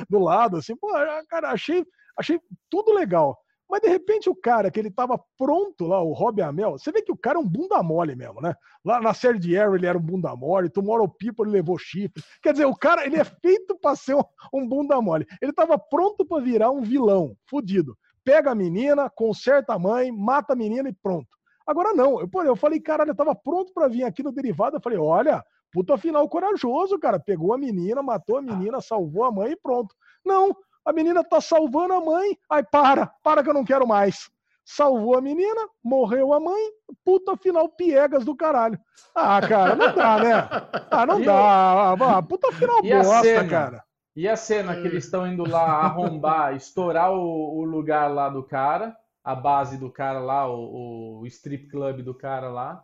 do 0.10 0.18
lado, 0.18 0.56
assim. 0.56 0.78
Pô, 0.78 0.88
cara, 1.28 1.52
achei, 1.52 1.86
achei 2.18 2.40
tudo 2.70 2.94
legal. 2.94 3.38
Mas 3.70 3.82
de 3.82 3.88
repente 3.88 4.30
o 4.30 4.36
cara 4.36 4.70
que 4.70 4.80
ele 4.80 4.92
tava 4.92 5.20
pronto 5.38 5.86
lá, 5.88 6.02
o 6.02 6.14
Rob 6.14 6.42
Amel, 6.42 6.74
você 6.74 6.92
vê 6.92 7.02
que 7.02 7.12
o 7.12 7.18
cara 7.18 7.38
é 7.38 7.42
um 7.42 7.48
bunda 7.48 7.82
mole 7.82 8.16
mesmo, 8.16 8.40
né? 8.40 8.56
Lá 8.84 9.02
na 9.02 9.14
série 9.14 9.40
de 9.40 9.58
Arrow 9.58 9.76
ele 9.76 9.88
era 9.88 9.98
um 9.98 10.02
bunda 10.02 10.36
mole, 10.36 10.70
Tomorrow 10.70 11.10
People 11.10 11.46
ele 11.46 11.58
levou 11.58 11.78
chifre. 11.78 12.24
Quer 12.42 12.54
dizer, 12.54 12.66
o 12.66 12.76
cara 12.76 13.06
ele 13.06 13.18
é 13.18 13.24
feito 13.24 13.76
para 13.78 13.96
ser 13.96 14.16
um, 14.16 14.24
um, 14.54 14.68
bunda 14.68 15.02
mole. 15.02 15.26
Ele 15.42 15.52
tava 15.52 15.78
pronto 15.78 16.24
para 16.26 16.44
virar 16.44 16.70
um 16.70 16.82
vilão, 16.82 17.36
fudido. 17.50 17.98
Pega 18.24 18.52
a 18.52 18.56
menina, 18.56 19.10
conserta 19.10 19.74
a 19.74 19.80
mãe, 19.80 20.12
mata 20.12 20.54
a 20.54 20.56
menina 20.56 20.88
e 20.90 20.94
pronto. 20.94 21.28
Agora 21.66 21.94
não, 21.94 22.22
eu, 22.22 22.30
eu 22.44 22.56
falei, 22.56 22.80
caralho, 22.80 23.12
eu 23.12 23.16
tava 23.16 23.34
pronto 23.34 23.74
para 23.74 23.88
vir 23.88 24.04
aqui 24.04 24.22
no 24.22 24.32
derivado, 24.32 24.78
eu 24.78 24.82
falei, 24.82 25.00
olha, 25.00 25.44
puta 25.72 25.98
final 25.98 26.30
corajoso, 26.30 27.00
cara. 27.00 27.20
Pegou 27.20 27.54
a 27.54 27.58
menina, 27.58 28.04
matou 28.04 28.38
a 28.38 28.42
menina, 28.42 28.80
salvou 28.80 29.24
a 29.24 29.32
mãe 29.32 29.54
e 29.54 29.56
pronto. 29.58 29.96
Não, 30.24 30.56
a 30.86 30.94
menina 30.94 31.24
tá 31.24 31.42
salvando 31.42 31.94
a 31.94 32.00
mãe. 32.00 32.38
Ai, 32.50 32.64
para, 32.64 33.08
para 33.24 33.44
que 33.44 33.50
eu 33.50 33.54
não 33.54 33.66
quero 33.66 33.88
mais. 33.88 34.30
Salvou 34.64 35.18
a 35.18 35.22
menina, 35.22 35.68
morreu 35.84 36.34
a 36.34 36.40
mãe, 36.40 36.72
puta 37.04 37.38
final 37.38 37.70
piegas 37.70 38.26
do 38.26 38.36
caralho. 38.36 38.80
Ah, 39.14 39.40
cara, 39.40 39.76
não 39.76 39.94
dá, 39.94 40.18
né? 40.18 40.50
Ah, 40.90 41.06
não 41.06 41.22
e 41.22 41.26
dá. 41.26 41.92
Ah, 41.92 42.22
puta 42.24 42.52
final 42.52 42.84
e 42.84 42.90
bosta, 42.90 43.22
cena? 43.22 43.50
cara. 43.50 43.84
E 44.16 44.28
a 44.28 44.36
cena 44.36 44.74
que 44.76 44.88
eles 44.88 45.04
estão 45.04 45.28
indo 45.28 45.48
lá 45.48 45.62
arrombar, 45.62 46.56
estourar 46.58 47.12
o, 47.12 47.60
o, 47.60 47.64
lugar 47.64 48.12
lá 48.12 48.30
do 48.30 48.42
cara, 48.42 48.96
a 49.24 49.36
base 49.36 49.78
do 49.78 49.92
cara 49.92 50.20
lá, 50.20 50.50
o, 50.50 51.20
o 51.20 51.28
strip 51.28 51.68
club 51.68 52.02
do 52.02 52.16
cara 52.16 52.50
lá. 52.50 52.84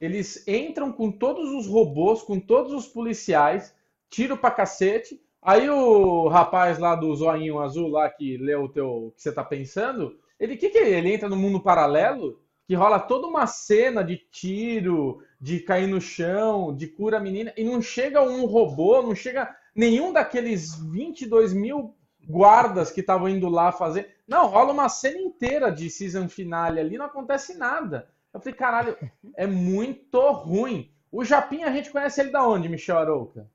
Eles 0.00 0.46
entram 0.46 0.92
com 0.92 1.10
todos 1.10 1.48
os 1.50 1.66
robôs, 1.66 2.22
com 2.22 2.38
todos 2.40 2.72
os 2.72 2.88
policiais, 2.88 3.74
tiro 4.10 4.36
pra 4.36 4.50
cacete, 4.50 5.18
Aí 5.42 5.68
o 5.68 6.28
rapaz 6.28 6.78
lá 6.78 6.94
do 6.94 7.14
zoinho 7.16 7.58
azul 7.58 7.88
lá 7.88 8.08
que 8.08 8.36
leu 8.36 8.64
o 8.64 8.68
teu 8.68 9.12
que 9.16 9.22
você 9.22 9.32
tá 9.32 9.42
pensando, 9.42 10.16
ele 10.38 10.56
que 10.56 10.70
que 10.70 10.78
é? 10.78 10.90
ele 10.90 11.12
entra 11.12 11.28
no 11.28 11.36
mundo 11.36 11.60
paralelo 11.60 12.40
que 12.64 12.74
rola 12.76 13.00
toda 13.00 13.26
uma 13.26 13.46
cena 13.46 14.04
de 14.04 14.16
tiro, 14.16 15.20
de 15.40 15.58
cair 15.58 15.88
no 15.88 16.00
chão, 16.00 16.74
de 16.74 16.86
cura 16.86 17.16
a 17.16 17.20
menina 17.20 17.52
e 17.56 17.64
não 17.64 17.82
chega 17.82 18.22
um 18.22 18.46
robô, 18.46 19.02
não 19.02 19.14
chega 19.16 19.54
nenhum 19.74 20.12
daqueles 20.12 20.76
22 20.76 21.52
mil 21.52 21.96
guardas 22.24 22.92
que 22.92 23.00
estavam 23.00 23.28
indo 23.28 23.48
lá 23.48 23.72
fazer. 23.72 24.16
Não, 24.28 24.46
rola 24.46 24.72
uma 24.72 24.88
cena 24.88 25.18
inteira 25.18 25.70
de 25.70 25.90
season 25.90 26.28
finale 26.28 26.78
ali, 26.78 26.96
não 26.96 27.06
acontece 27.06 27.58
nada. 27.58 28.08
Eu 28.32 28.40
falei, 28.40 28.54
caralho, 28.54 28.96
é 29.36 29.46
muito 29.46 30.18
ruim. 30.30 30.90
O 31.10 31.24
Japinha 31.24 31.66
a 31.66 31.72
gente 31.72 31.90
conhece 31.90 32.20
ele 32.20 32.30
da 32.30 32.46
onde, 32.46 32.68
Michel 32.68 32.96
Arouca? 32.96 33.50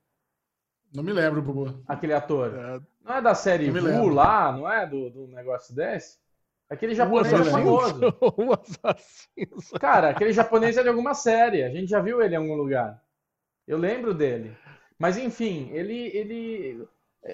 Não 0.97 1.03
me 1.03 1.13
lembro, 1.13 1.43
Bubu. 1.43 1.79
Aquele 1.87 2.13
ator. 2.13 2.51
É... 2.55 2.79
Não 3.05 3.17
é 3.17 3.21
da 3.21 3.35
série 3.35 3.69
Vu 3.69 4.07
lá, 4.07 4.51
não 4.51 4.67
é? 4.67 4.83
Do, 4.87 5.11
do 5.11 5.27
negócio 5.27 5.75
desse? 5.75 6.17
Aquele 6.67 6.95
japonês 6.95 7.31
é 7.31 7.43
famoso. 7.43 8.01
assassino. 8.83 9.79
Cara, 9.79 10.09
aquele 10.09 10.33
japonês 10.33 10.75
é 10.75 10.81
de 10.81 10.89
alguma 10.89 11.13
série. 11.13 11.61
A 11.61 11.69
gente 11.69 11.87
já 11.87 12.01
viu 12.01 12.19
ele 12.19 12.33
em 12.33 12.37
algum 12.39 12.55
lugar. 12.55 12.99
Eu 13.67 13.77
lembro 13.77 14.11
dele. 14.11 14.57
Mas 14.97 15.19
enfim, 15.19 15.69
ele, 15.71 16.07
ele. 16.17 16.87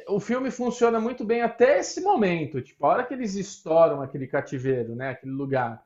O 0.10 0.20
filme 0.20 0.52
funciona 0.52 1.00
muito 1.00 1.24
bem 1.24 1.42
até 1.42 1.80
esse 1.80 2.02
momento. 2.02 2.62
Tipo, 2.62 2.86
a 2.86 2.90
hora 2.90 3.04
que 3.06 3.14
eles 3.14 3.34
estouram 3.36 4.02
aquele 4.02 4.28
cativeiro, 4.28 4.94
né? 4.94 5.12
Aquele 5.12 5.32
lugar. 5.32 5.82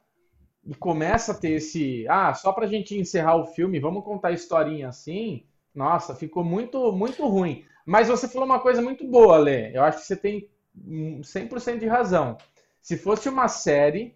E 0.65 0.73
começa 0.73 1.31
a 1.31 1.35
ter 1.35 1.51
esse. 1.51 2.07
Ah, 2.09 2.33
só 2.33 2.51
pra 2.51 2.65
gente 2.65 2.97
encerrar 2.97 3.35
o 3.35 3.45
filme, 3.45 3.79
vamos 3.79 4.03
contar 4.03 4.29
a 4.29 4.33
historinha 4.33 4.87
assim 4.87 5.45
nossa, 5.77 6.15
ficou 6.15 6.43
muito, 6.43 6.91
muito 6.91 7.25
ruim. 7.27 7.63
Mas 7.85 8.07
você 8.07 8.27
falou 8.27 8.47
uma 8.47 8.59
coisa 8.59 8.81
muito 8.81 9.07
boa, 9.07 9.37
Lê. 9.37 9.77
Eu 9.77 9.83
acho 9.83 9.99
que 9.99 10.05
você 10.05 10.15
tem 10.15 10.49
100% 10.75 11.77
de 11.77 11.85
razão. 11.85 12.35
Se 12.81 12.97
fosse 12.97 13.29
uma 13.29 13.47
série, 13.47 14.15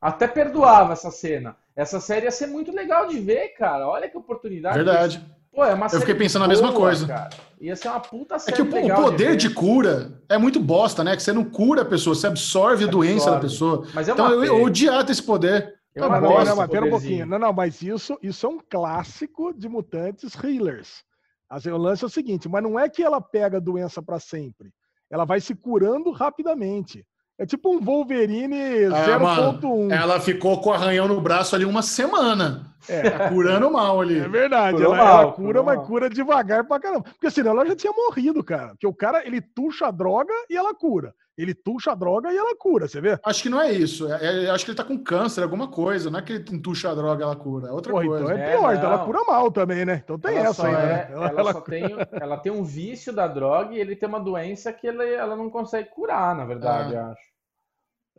até 0.00 0.26
perdoava 0.26 0.94
essa 0.94 1.12
cena. 1.12 1.56
Essa 1.76 2.00
série 2.00 2.26
ia 2.26 2.30
ser 2.32 2.48
muito 2.48 2.74
legal 2.74 3.06
de 3.06 3.20
ver, 3.20 3.50
cara. 3.50 3.86
Olha 3.88 4.08
que 4.08 4.18
oportunidade. 4.18 4.74
Verdade. 4.74 5.24
Pô, 5.54 5.64
é 5.64 5.74
uma 5.74 5.86
Eu 5.86 6.00
fiquei 6.00 6.14
pensando 6.14 6.42
boa, 6.42 6.52
a 6.52 6.56
mesma 6.56 6.72
coisa. 6.72 7.06
Cara. 7.06 7.30
Ia 7.60 7.76
ser 7.76 7.88
uma 7.88 8.00
puta 8.00 8.36
série. 8.38 8.52
É 8.52 8.56
que 8.56 8.62
o, 8.62 8.92
o 8.92 8.94
poder 8.96 9.36
de, 9.36 9.48
de, 9.48 9.54
cura 9.54 10.20
é 10.28 10.36
muito 10.36 10.58
bosta, 10.58 11.04
né? 11.04 11.14
Que 11.14 11.22
você 11.22 11.32
não 11.32 11.44
cura 11.44 11.82
a 11.82 11.84
pessoa, 11.84 12.16
você 12.16 12.26
absorve, 12.26 12.84
absorve. 12.84 12.84
a 12.84 12.90
doença 12.90 13.30
da 13.30 13.38
pessoa. 13.38 13.86
Mas 13.94 14.08
é 14.08 14.12
então 14.12 14.28
eu, 14.28 14.44
eu 14.44 14.62
odiava 14.62 15.12
esse 15.12 15.22
poder. 15.22 15.80
Eu 15.94 16.08
tá 16.08 16.20
bom, 16.20 16.44
não, 16.44 16.56
mas 16.56 16.70
pera 16.70 16.86
um 16.86 16.90
pouquinho. 16.90 17.26
Não, 17.26 17.38
não, 17.38 17.52
mas 17.52 17.82
isso, 17.82 18.18
isso 18.22 18.46
é 18.46 18.48
um 18.48 18.58
clássico 18.58 19.52
de 19.52 19.68
mutantes 19.68 20.34
healers. 20.42 21.04
Assim, 21.50 21.70
o 21.70 21.76
lance 21.76 22.02
é 22.02 22.06
o 22.06 22.10
seguinte, 22.10 22.48
mas 22.48 22.62
não 22.62 22.78
é 22.78 22.88
que 22.88 23.02
ela 23.02 23.20
pega 23.20 23.58
a 23.58 23.60
doença 23.60 24.02
para 24.02 24.18
sempre. 24.18 24.72
Ela 25.10 25.26
vai 25.26 25.38
se 25.38 25.54
curando 25.54 26.10
rapidamente. 26.10 27.04
É 27.38 27.44
tipo 27.44 27.74
um 27.74 27.80
Wolverine 27.80 28.56
0.1. 28.88 29.92
Ah, 29.92 29.96
ela 29.96 30.20
ficou 30.20 30.60
com 30.60 30.70
o 30.70 30.72
arranhão 30.72 31.08
no 31.08 31.20
braço 31.20 31.54
ali 31.54 31.64
uma 31.64 31.82
semana. 31.82 32.72
É. 32.88 33.10
Tá 33.10 33.28
curando 33.28 33.70
mal 33.70 34.00
ali. 34.00 34.18
É 34.18 34.28
verdade. 34.28 34.82
Ela, 34.82 34.96
mal, 34.96 35.22
ela, 35.22 35.32
cura, 35.32 35.62
mas 35.62 35.76
mal. 35.76 35.86
cura 35.86 36.10
devagar 36.10 36.64
pra 36.64 36.80
caramba. 36.80 37.02
Porque 37.02 37.30
senão 37.30 37.52
ela 37.52 37.66
já 37.66 37.76
tinha 37.76 37.92
morrido, 37.92 38.42
cara. 38.44 38.68
Porque 38.68 38.86
o 38.86 38.94
cara, 38.94 39.26
ele 39.26 39.40
tuxa 39.40 39.88
a 39.88 39.90
droga 39.90 40.32
e 40.48 40.56
ela 40.56 40.74
cura. 40.74 41.14
Ele 41.36 41.54
tuxa 41.54 41.92
a 41.92 41.94
droga 41.94 42.30
e 42.30 42.36
ela 42.36 42.54
cura, 42.54 42.86
você 42.86 43.00
vê? 43.00 43.18
Acho 43.24 43.42
que 43.42 43.48
não 43.48 43.60
é 43.60 43.72
isso. 43.72 44.12
É, 44.12 44.44
é, 44.44 44.50
acho 44.50 44.64
que 44.64 44.70
ele 44.70 44.76
tá 44.76 44.84
com 44.84 44.98
câncer, 44.98 45.42
alguma 45.42 45.66
coisa. 45.66 46.10
Não 46.10 46.18
é 46.18 46.22
que 46.22 46.34
ele 46.34 46.60
tuxa 46.60 46.90
a 46.90 46.94
droga 46.94 47.22
e 47.22 47.24
ela 47.24 47.36
cura. 47.36 47.68
É 47.68 47.72
outra 47.72 47.92
Pô, 47.92 48.02
então 48.02 48.10
coisa. 48.10 48.34
Então 48.34 48.44
é 48.44 48.50
pior, 48.50 48.72
é, 48.72 48.76
então 48.76 48.92
ela 48.92 49.04
cura 49.04 49.24
mal 49.24 49.50
também, 49.50 49.84
né? 49.84 50.02
Então 50.04 50.18
tem 50.18 50.36
ela 50.36 50.48
essa 50.48 50.66
aí, 50.66 50.72
né? 50.72 51.08
Ela, 51.10 51.28
ela, 51.28 51.52
só 51.52 51.60
tem, 51.62 51.84
ela 52.12 52.36
tem 52.36 52.52
um 52.52 52.62
vício 52.62 53.12
da 53.12 53.26
droga 53.26 53.74
e 53.74 53.78
ele 53.78 53.96
tem 53.96 54.08
uma 54.08 54.20
doença 54.20 54.72
que 54.72 54.86
ele, 54.86 55.14
ela 55.14 55.34
não 55.34 55.48
consegue 55.48 55.88
curar, 55.88 56.36
na 56.36 56.44
verdade, 56.44 56.96
ah. 56.96 57.12
acho. 57.12 57.32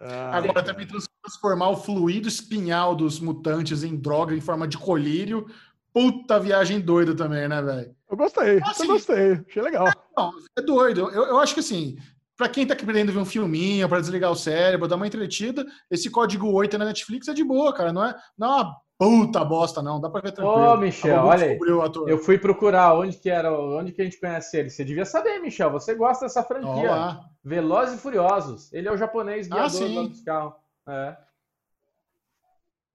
Ah, 0.01 0.37
Agora 0.37 0.63
também 0.63 0.87
transformar 1.21 1.69
o 1.69 1.77
fluido 1.77 2.27
espinhal 2.27 2.95
dos 2.95 3.19
mutantes 3.19 3.83
em 3.83 3.95
droga 3.95 4.35
em 4.35 4.41
forma 4.41 4.67
de 4.67 4.77
colírio. 4.77 5.45
Puta 5.93 6.39
viagem 6.39 6.81
doida 6.81 7.15
também, 7.15 7.47
né, 7.47 7.61
velho? 7.61 7.95
Eu 8.09 8.17
gostei, 8.17 8.59
assim, 8.63 8.83
eu 8.83 8.93
gostei, 8.93 9.43
achei 9.47 9.61
legal. 9.61 9.87
Não, 10.17 10.31
é 10.57 10.61
doido. 10.61 11.09
Eu, 11.11 11.25
eu 11.27 11.39
acho 11.39 11.53
que 11.53 11.59
assim, 11.59 11.97
para 12.35 12.49
quem 12.49 12.65
tá 12.65 12.75
querendo 12.75 13.11
ver 13.11 13.19
um 13.19 13.25
filminho, 13.25 13.87
para 13.87 13.99
desligar 13.99 14.31
o 14.31 14.35
cérebro, 14.35 14.87
dar 14.87 14.95
uma 14.95 15.07
entretida, 15.07 15.65
esse 15.89 16.09
código 16.09 16.51
8 16.51 16.77
na 16.77 16.85
Netflix 16.85 17.27
é 17.27 17.33
de 17.33 17.43
boa, 17.43 17.73
cara. 17.73 17.93
Não 17.93 18.03
é, 18.03 18.15
não 18.37 18.47
é 18.47 18.61
uma 18.61 18.77
puta 18.97 19.45
bosta, 19.45 19.81
não. 19.81 19.99
Dá 19.99 20.09
pra 20.09 20.21
ver 20.21 20.31
tranquilo. 20.31 20.73
Ô, 20.73 20.77
Michel, 20.77 21.23
olha 21.23 21.45
aí. 21.45 21.59
Eu 22.07 22.17
fui 22.17 22.37
procurar 22.37 22.93
onde 22.95 23.17
que 23.17 23.29
era, 23.29 23.51
onde 23.51 23.91
que 23.91 24.01
a 24.01 24.05
gente 24.05 24.19
conhece 24.19 24.57
ele. 24.57 24.69
Você 24.69 24.83
devia 24.83 25.05
saber, 25.05 25.39
Michel. 25.39 25.71
Você 25.71 25.93
gosta 25.93 26.25
dessa 26.25 26.43
franquia. 26.43 26.91
Olá. 26.91 27.25
Velozes 27.43 27.95
e 27.95 28.01
Furiosos. 28.01 28.71
Ele 28.73 28.87
é 28.87 28.91
o 28.91 28.97
japonês 28.97 29.47
guiador 29.47 29.81
ah, 29.83 30.07
dos 30.07 30.21
carros. 30.21 30.53
É. 30.87 31.17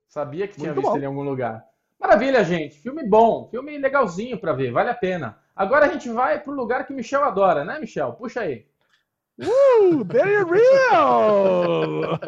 Sabia 0.09 0.48
que 0.48 0.56
tinha 0.56 0.73
Muito 0.73 0.81
visto 0.81 0.90
bom. 0.90 0.97
ele 0.97 1.05
em 1.05 1.09
algum 1.09 1.23
lugar. 1.23 1.65
Maravilha, 2.01 2.43
gente. 2.43 2.81
Filme 2.81 3.06
bom. 3.06 3.48
Filme 3.51 3.77
legalzinho 3.78 4.39
para 4.39 4.52
ver. 4.52 4.73
Vale 4.73 4.90
a 4.90 4.94
pena. 4.94 5.39
Agora 5.55 5.86
a 5.86 5.89
gente 5.93 6.09
vai 6.09 6.40
pro 6.40 6.55
lugar 6.55 6.86
que 6.86 6.94
Michel 6.94 7.24
adora, 7.24 7.65
né, 7.65 7.78
Michel? 7.78 8.12
Puxa 8.15 8.40
aí. 8.40 8.66
Uh, 9.40 10.02
Daddy 10.05 10.44
Real! 10.51 12.19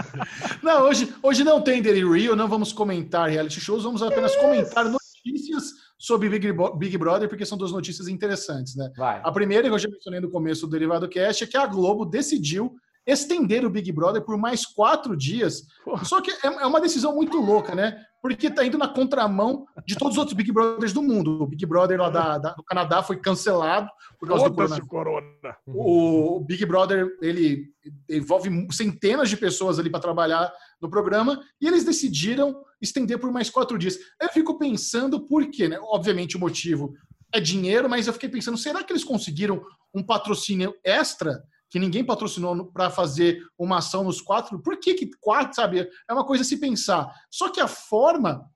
não, 0.62 0.84
hoje, 0.84 1.14
hoje 1.22 1.44
não 1.44 1.60
tem 1.60 1.82
Daddy 1.82 2.04
Real, 2.04 2.34
não 2.34 2.48
vamos 2.48 2.72
comentar 2.72 3.28
reality 3.28 3.60
shows, 3.60 3.84
vamos 3.84 4.02
apenas 4.02 4.32
yes. 4.32 4.40
comentar 4.40 4.84
notícias 4.86 5.72
sobre 5.98 6.28
Big, 6.28 6.52
Big 6.78 6.96
Brother, 6.96 7.28
porque 7.28 7.44
são 7.44 7.58
duas 7.58 7.72
notícias 7.72 8.08
interessantes, 8.08 8.74
né? 8.74 8.90
Vai. 8.96 9.20
A 9.22 9.30
primeira, 9.30 9.68
que 9.68 9.74
eu 9.74 9.78
já 9.78 9.88
mencionei 9.88 10.20
no 10.20 10.30
começo 10.30 10.66
do 10.66 10.70
Derivado 10.70 11.08
Cast, 11.08 11.44
é 11.44 11.46
que 11.46 11.56
a 11.56 11.66
Globo 11.66 12.06
decidiu 12.06 12.74
estender 13.06 13.64
o 13.64 13.70
Big 13.70 13.92
Brother 13.92 14.22
por 14.22 14.36
mais 14.36 14.66
quatro 14.66 15.16
dias. 15.16 15.62
Só 16.04 16.20
que 16.20 16.30
é, 16.30 16.46
é 16.46 16.66
uma 16.66 16.80
decisão 16.80 17.14
muito 17.14 17.38
louca, 17.38 17.74
né? 17.74 18.04
Porque 18.26 18.48
está 18.48 18.66
indo 18.66 18.76
na 18.76 18.88
contramão 18.88 19.66
de 19.86 19.96
todos 19.96 20.14
os 20.14 20.18
outros 20.18 20.36
Big 20.36 20.50
Brothers 20.50 20.92
do 20.92 21.00
mundo. 21.00 21.42
O 21.44 21.46
Big 21.46 21.64
Brother 21.64 22.00
lá 22.00 22.10
da, 22.10 22.38
da, 22.38 22.54
do 22.54 22.64
Canadá 22.64 23.00
foi 23.00 23.20
cancelado 23.20 23.88
por 24.18 24.28
causa 24.28 24.48
do 24.48 24.86
corona. 24.88 25.56
O, 25.64 26.38
o 26.38 26.40
Big 26.40 26.66
Brother 26.66 27.16
ele 27.22 27.68
envolve 28.10 28.50
centenas 28.72 29.30
de 29.30 29.36
pessoas 29.36 29.78
ali 29.78 29.88
para 29.88 30.00
trabalhar 30.00 30.52
no 30.82 30.90
programa 30.90 31.40
e 31.60 31.68
eles 31.68 31.84
decidiram 31.84 32.64
estender 32.82 33.16
por 33.16 33.30
mais 33.30 33.48
quatro 33.48 33.78
dias. 33.78 33.96
Eu 34.20 34.28
fico 34.30 34.58
pensando 34.58 35.24
por 35.24 35.48
quê, 35.48 35.68
né? 35.68 35.78
Obviamente 35.80 36.36
o 36.36 36.40
motivo 36.40 36.94
é 37.32 37.38
dinheiro, 37.38 37.88
mas 37.88 38.08
eu 38.08 38.12
fiquei 38.12 38.28
pensando, 38.28 38.58
será 38.58 38.82
que 38.82 38.92
eles 38.92 39.04
conseguiram 39.04 39.62
um 39.94 40.02
patrocínio 40.02 40.74
extra 40.82 41.44
que 41.68 41.78
ninguém 41.78 42.04
patrocinou 42.04 42.66
para 42.66 42.90
fazer 42.90 43.42
uma 43.58 43.78
ação 43.78 44.04
nos 44.04 44.20
quatro. 44.20 44.58
Por 44.60 44.78
que, 44.78 44.94
que 44.94 45.10
quatro, 45.20 45.54
sabe? 45.54 45.88
É 46.08 46.12
uma 46.12 46.24
coisa 46.24 46.42
a 46.42 46.46
se 46.46 46.58
pensar. 46.58 47.12
Só 47.30 47.48
que 47.48 47.60
a 47.60 47.68
forma 47.68 48.48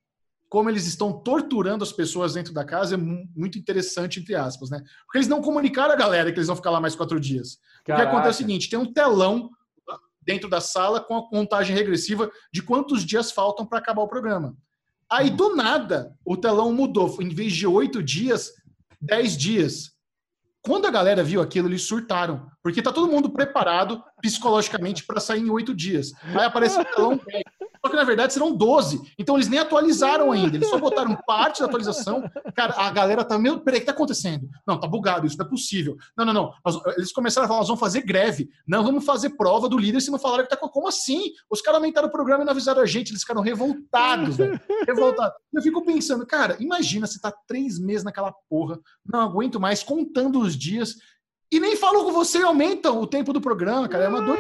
como 0.49 0.69
eles 0.69 0.87
estão 0.87 1.13
torturando 1.13 1.85
as 1.85 1.93
pessoas 1.93 2.35
dentro 2.35 2.53
da 2.53 2.65
casa 2.65 2.97
é 2.97 2.99
muito 2.99 3.57
interessante, 3.57 4.19
entre 4.19 4.35
aspas, 4.35 4.69
né? 4.69 4.83
Porque 5.07 5.19
eles 5.19 5.29
não 5.29 5.41
comunicaram 5.41 5.95
a 5.95 5.97
galera 5.97 6.33
que 6.33 6.39
eles 6.39 6.49
vão 6.49 6.57
ficar 6.57 6.71
lá 6.71 6.81
mais 6.81 6.97
quatro 6.97 7.21
dias. 7.21 7.59
Caraca. 7.85 8.03
O 8.03 8.07
que 8.07 8.17
acontece 8.17 8.43
é 8.43 8.45
o 8.45 8.49
seguinte: 8.49 8.69
tem 8.69 8.79
um 8.79 8.93
telão 8.93 9.51
dentro 10.21 10.51
da 10.51 10.61
sala 10.61 11.01
com 11.01 11.17
a 11.17 11.29
contagem 11.29 11.75
regressiva 11.75 12.31
de 12.53 12.63
quantos 12.63 13.05
dias 13.05 13.31
faltam 13.31 13.65
para 13.65 13.79
acabar 13.79 14.03
o 14.03 14.09
programa. 14.09 14.57
Aí, 15.11 15.31
do 15.31 15.55
nada, 15.55 16.17
o 16.25 16.37
telão 16.37 16.73
mudou. 16.73 17.17
Em 17.21 17.29
vez 17.29 17.53
de 17.53 17.67
oito 17.67 18.03
dias, 18.03 18.53
dez 19.01 19.37
dias. 19.37 19.93
Quando 20.63 20.87
a 20.87 20.91
galera 20.91 21.23
viu 21.23 21.41
aquilo, 21.41 21.69
eles 21.69 21.83
surtaram. 21.83 22.51
Porque 22.63 22.83
tá 22.83 22.93
todo 22.93 23.11
mundo 23.11 23.31
preparado 23.31 24.03
psicologicamente 24.21 25.05
para 25.05 25.21
sair 25.21 25.41
em 25.41 25.51
oito 25.51 25.75
dias. 25.75 26.13
Aí 26.23 26.45
aparece 26.45 26.79
o 26.79 26.85
telão 26.85 27.21
só 27.83 27.91
que 27.91 27.97
na 27.97 28.05
verdade 28.05 28.33
serão 28.33 28.55
12. 28.55 29.01
Então 29.19 29.37
eles 29.37 29.49
nem 29.49 29.59
atualizaram 29.59 30.31
ainda. 30.31 30.57
Eles 30.57 30.69
só 30.69 30.79
botaram 30.79 31.17
parte 31.27 31.61
da 31.61 31.67
atualização. 31.67 32.23
Cara, 32.55 32.75
a 32.77 32.91
galera 32.91 33.25
tá 33.25 33.39
meio. 33.39 33.61
Peraí, 33.61 33.79
o 33.79 33.81
que 33.81 33.87
tá 33.87 33.93
acontecendo? 33.93 34.49
Não, 34.67 34.79
tá 34.79 34.87
bugado, 34.87 35.27
isso 35.27 35.39
não 35.39 35.47
é 35.47 35.49
possível. 35.49 35.97
Não, 36.17 36.27
não, 36.27 36.33
não. 36.33 36.53
Eles 36.97 37.13
começaram 37.13 37.47
a 37.47 37.49
falar, 37.49 37.61
nós 37.61 37.69
vamos 37.69 37.81
fazer 37.81 38.03
greve. 38.03 38.51
Não, 38.69 38.85
vamos 38.85 39.05
fazer 39.05 39.31
prova 39.31 39.69
do 39.69 39.79
líder 39.79 40.01
se 40.03 40.11
não 40.11 40.19
falaram 40.19 40.45
que 40.45 40.51
tá 40.51 40.57
com. 40.57 40.69
Como 40.69 40.89
assim? 40.89 41.33
Os 41.49 41.63
caras 41.63 41.81
aumentaram 41.81 42.09
o 42.09 42.13
programa 42.13 42.43
e 42.43 42.45
não 42.45 42.53
avisaram 42.53 42.83
a 42.83 42.87
gente. 42.87 43.11
Eles 43.11 43.23
ficaram 43.23 43.41
revoltados, 43.41 44.37
velho. 44.37 44.61
Revoltados. 44.87 45.37
Eu 45.53 45.63
fico 45.63 45.83
pensando, 45.85 46.27
cara, 46.27 46.57
imagina 46.61 47.07
você 47.07 47.19
tá 47.19 47.33
três 47.47 47.79
meses 47.79 48.05
naquela 48.05 48.33
porra, 48.49 48.79
não 49.05 49.21
aguento 49.21 49.59
mais, 49.59 49.83
contando 49.83 50.41
os 50.41 50.57
dias. 50.57 50.97
E 51.53 51.59
nem 51.59 51.77
falam 51.77 52.05
com 52.05 52.13
você 52.13 52.39
aumentam 52.43 53.01
o 53.01 53.07
tempo 53.07 53.33
do 53.33 53.41
programa, 53.41 53.89
cara. 53.89 54.05
É 54.05 54.09
uma 54.09 54.23
dor 54.23 54.39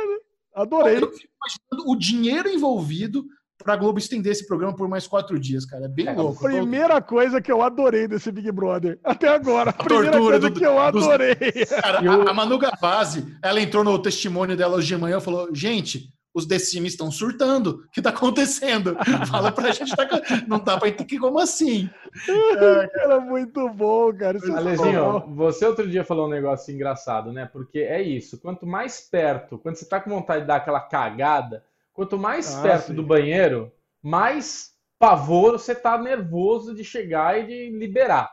Adorei. 0.55 0.97
Eu 0.97 1.13
fico 1.13 1.33
imaginando 1.35 1.91
o 1.91 1.97
dinheiro 1.97 2.49
envolvido 2.49 3.25
para 3.63 3.75
a 3.75 3.77
Globo 3.77 3.99
estender 3.99 4.33
esse 4.33 4.47
programa 4.47 4.75
por 4.75 4.89
mais 4.89 5.07
quatro 5.07 5.39
dias, 5.39 5.65
cara. 5.67 5.85
É 5.85 5.89
bem 5.89 6.09
é, 6.09 6.13
louco. 6.13 6.43
Primeira 6.43 7.01
coisa 7.01 7.41
que 7.41 7.53
eu 7.53 7.63
adorei 7.63 8.09
desse 8.09 8.33
Big 8.33 8.51
Brother. 8.51 8.99
Até 9.05 9.29
agora. 9.29 9.71
A, 9.71 9.75
a 9.75 9.85
primeira 9.85 10.19
coisa 10.19 10.51
do, 10.51 10.59
que 10.59 10.65
eu 10.65 10.79
adorei. 10.79 11.35
Dos... 11.35 11.69
Cara, 11.69 12.05
eu... 12.05 12.23
a, 12.23 12.31
a 12.31 12.35
Manu 12.35 12.59
Gavazzi, 12.59 13.37
ela 13.43 13.61
entrou 13.61 13.85
no 13.85 14.01
testemunho 14.01 14.57
dela 14.57 14.77
hoje 14.77 14.89
de 14.89 14.97
manhã 14.97 15.19
e 15.19 15.23
falou: 15.23 15.55
gente, 15.55 16.09
os 16.32 16.47
decimes 16.47 16.93
estão 16.93 17.11
surtando. 17.11 17.85
O 17.86 17.90
que 17.90 18.01
está 18.01 18.11
acontecendo? 18.11 18.97
Fala 19.31 19.51
pra 19.51 19.73
gente, 19.73 19.94
tá, 19.94 20.07
não 20.47 20.59
dá 20.59 20.78
para 20.78 20.89
entender 20.89 21.19
como 21.19 21.39
assim. 21.39 21.89
É, 22.61 22.89
cara, 22.89 23.20
muito 23.20 23.69
bom, 23.70 24.12
cara. 24.12 24.36
Isso 24.36 24.52
é 24.52 24.57
Alezinho, 24.57 25.20
você 25.35 25.65
outro 25.65 25.89
dia 25.89 26.05
falou 26.05 26.27
um 26.27 26.31
negócio 26.31 26.74
engraçado, 26.74 27.32
né? 27.32 27.48
Porque 27.51 27.78
é 27.78 28.02
isso, 28.02 28.40
quanto 28.40 28.66
mais 28.66 29.01
perto, 29.01 29.59
quando 29.59 29.77
você 29.77 29.89
tá 29.89 30.01
com 30.01 30.11
vontade 30.11 30.43
de 30.43 30.48
dar 30.48 30.57
aquela 30.57 30.81
cagada, 30.81 31.65
quanto 31.93 32.19
mais 32.19 32.57
ah, 32.57 32.62
perto 32.62 32.89
sim. 32.89 32.94
do 32.94 33.02
banheiro, 33.02 33.73
mais 34.02 34.73
pavor 34.98 35.52
você 35.52 35.74
tá 35.74 35.97
nervoso 35.97 36.74
de 36.74 36.85
chegar 36.85 37.39
e 37.39 37.47
de 37.47 37.78
liberar. 37.78 38.31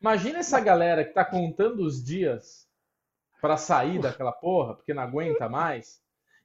Imagina 0.00 0.38
essa 0.38 0.58
galera 0.58 1.04
que 1.04 1.12
tá 1.12 1.24
contando 1.24 1.84
os 1.84 2.02
dias 2.02 2.66
para 3.40 3.56
sair 3.56 3.98
daquela 3.98 4.32
porra, 4.32 4.74
porque 4.74 4.94
não 4.94 5.02
aguenta 5.02 5.48
mais 5.48 6.00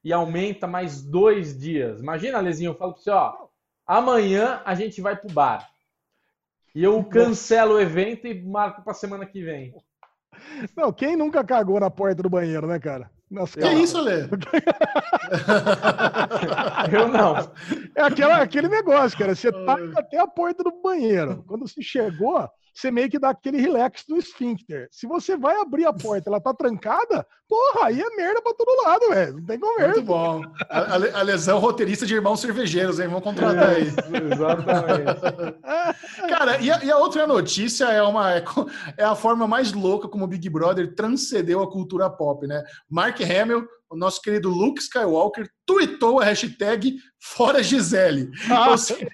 e 0.06 0.14
aumenta 0.14 0.68
mais 0.68 1.02
dois 1.02 1.57
dias. 1.57 1.99
Imagina, 1.99 2.40
Lezinho, 2.40 2.69
eu 2.69 2.76
falo 2.76 2.94
para 2.94 3.02
você, 3.02 3.10
ó, 3.10 3.48
amanhã 3.88 4.61
a 4.64 4.76
gente 4.76 5.02
vai 5.02 5.15
pro 5.15 5.34
bar. 5.34 5.68
E 6.76 6.84
eu 6.84 7.03
cancelo 7.03 7.73
o 7.73 7.82
evento 7.82 8.27
e 8.27 8.40
marco 8.40 8.84
para 8.84 8.94
semana 8.94 9.26
que 9.26 9.44
vem. 9.44 9.73
Não, 10.77 10.94
quem 10.94 11.15
nunca 11.15 11.44
cagou 11.44 11.80
na 11.80 11.90
porta 11.90 12.22
do 12.22 12.30
banheiro, 12.30 12.68
né, 12.68 12.77
cara? 12.77 13.10
Nossa, 13.32 13.60
que 13.60 13.68
isso, 13.68 13.99
Lê? 13.99 14.26
eu 16.94 17.07
não. 17.07 17.36
É 17.95 18.03
aquela, 18.03 18.38
aquele 18.44 18.68
negócio, 18.68 19.18
cara. 19.18 19.34
Você 19.34 19.52
tá 19.52 19.76
até 19.95 20.19
a 20.19 20.27
porta 20.27 20.64
do 20.64 20.82
banheiro. 20.84 21.44
Quando 21.48 21.68
você 21.68 21.82
chegou, 21.82 22.48
você 22.76 22.91
meio 22.91 23.10
que 23.10 23.18
dá 23.18 23.30
aquele 23.30 23.57
relax 23.57 24.03
do 24.07 24.18
esfíncter. 24.18 24.88
Se 24.91 25.07
você 25.07 25.38
vai 25.38 25.56
abrir 25.60 25.85
a 25.85 25.93
porta 25.93 26.30
ela 26.30 26.41
tá 26.41 26.53
trancada, 26.53 27.26
porra, 27.47 27.88
aí 27.88 28.02
é 28.02 28.15
merda 28.18 28.41
pra 28.41 28.53
todo 28.53 28.84
lado, 28.84 29.10
velho. 29.10 29.34
Não 29.38 29.45
tem 29.45 29.60
conversa. 29.60 29.93
Muito 29.93 30.06
bom. 30.06 30.41
A, 30.69 31.19
a 31.19 31.22
lesão 31.22 31.57
roteirista 31.60 32.06
de 32.06 32.14
irmãos 32.14 32.41
cervejeiros, 32.41 32.99
hein? 32.99 33.07
Vamos 33.07 33.23
contratar 33.23 33.69
aí. 33.69 33.88
Exatamente. 34.31 35.56
Cara, 36.27 36.60
e 36.60 36.69
a, 36.69 36.84
e 36.84 36.91
a, 36.91 36.97
outra 36.97 37.26
notícia 37.26 37.85
é 37.85 38.02
uma 38.02 38.35
é, 38.35 38.43
é 38.97 39.03
a 39.06 39.15
forma 39.15 39.47
mais 39.47 39.72
louca 39.72 40.10
como 40.10 40.26
o 40.26 40.27
Big 40.27 40.49
Brother 40.49 40.93
transcendeu 40.93 41.61
a 41.61 41.72
cultura 41.72 42.10
pop, 42.10 42.45
né? 42.45 42.61
Mark 42.89 43.22
Hamill 43.22 43.65
o 43.89 43.95
nosso 43.95 44.22
querido 44.22 44.49
Luke 44.49 44.81
Skywalker 44.81 45.47
tweetou 45.65 46.19
a 46.19 46.26
hashtag 46.26 46.97
Fora 47.19 47.64
Gisele. 47.64 48.30
Ah. 48.52 48.77
Seja, 48.77 49.07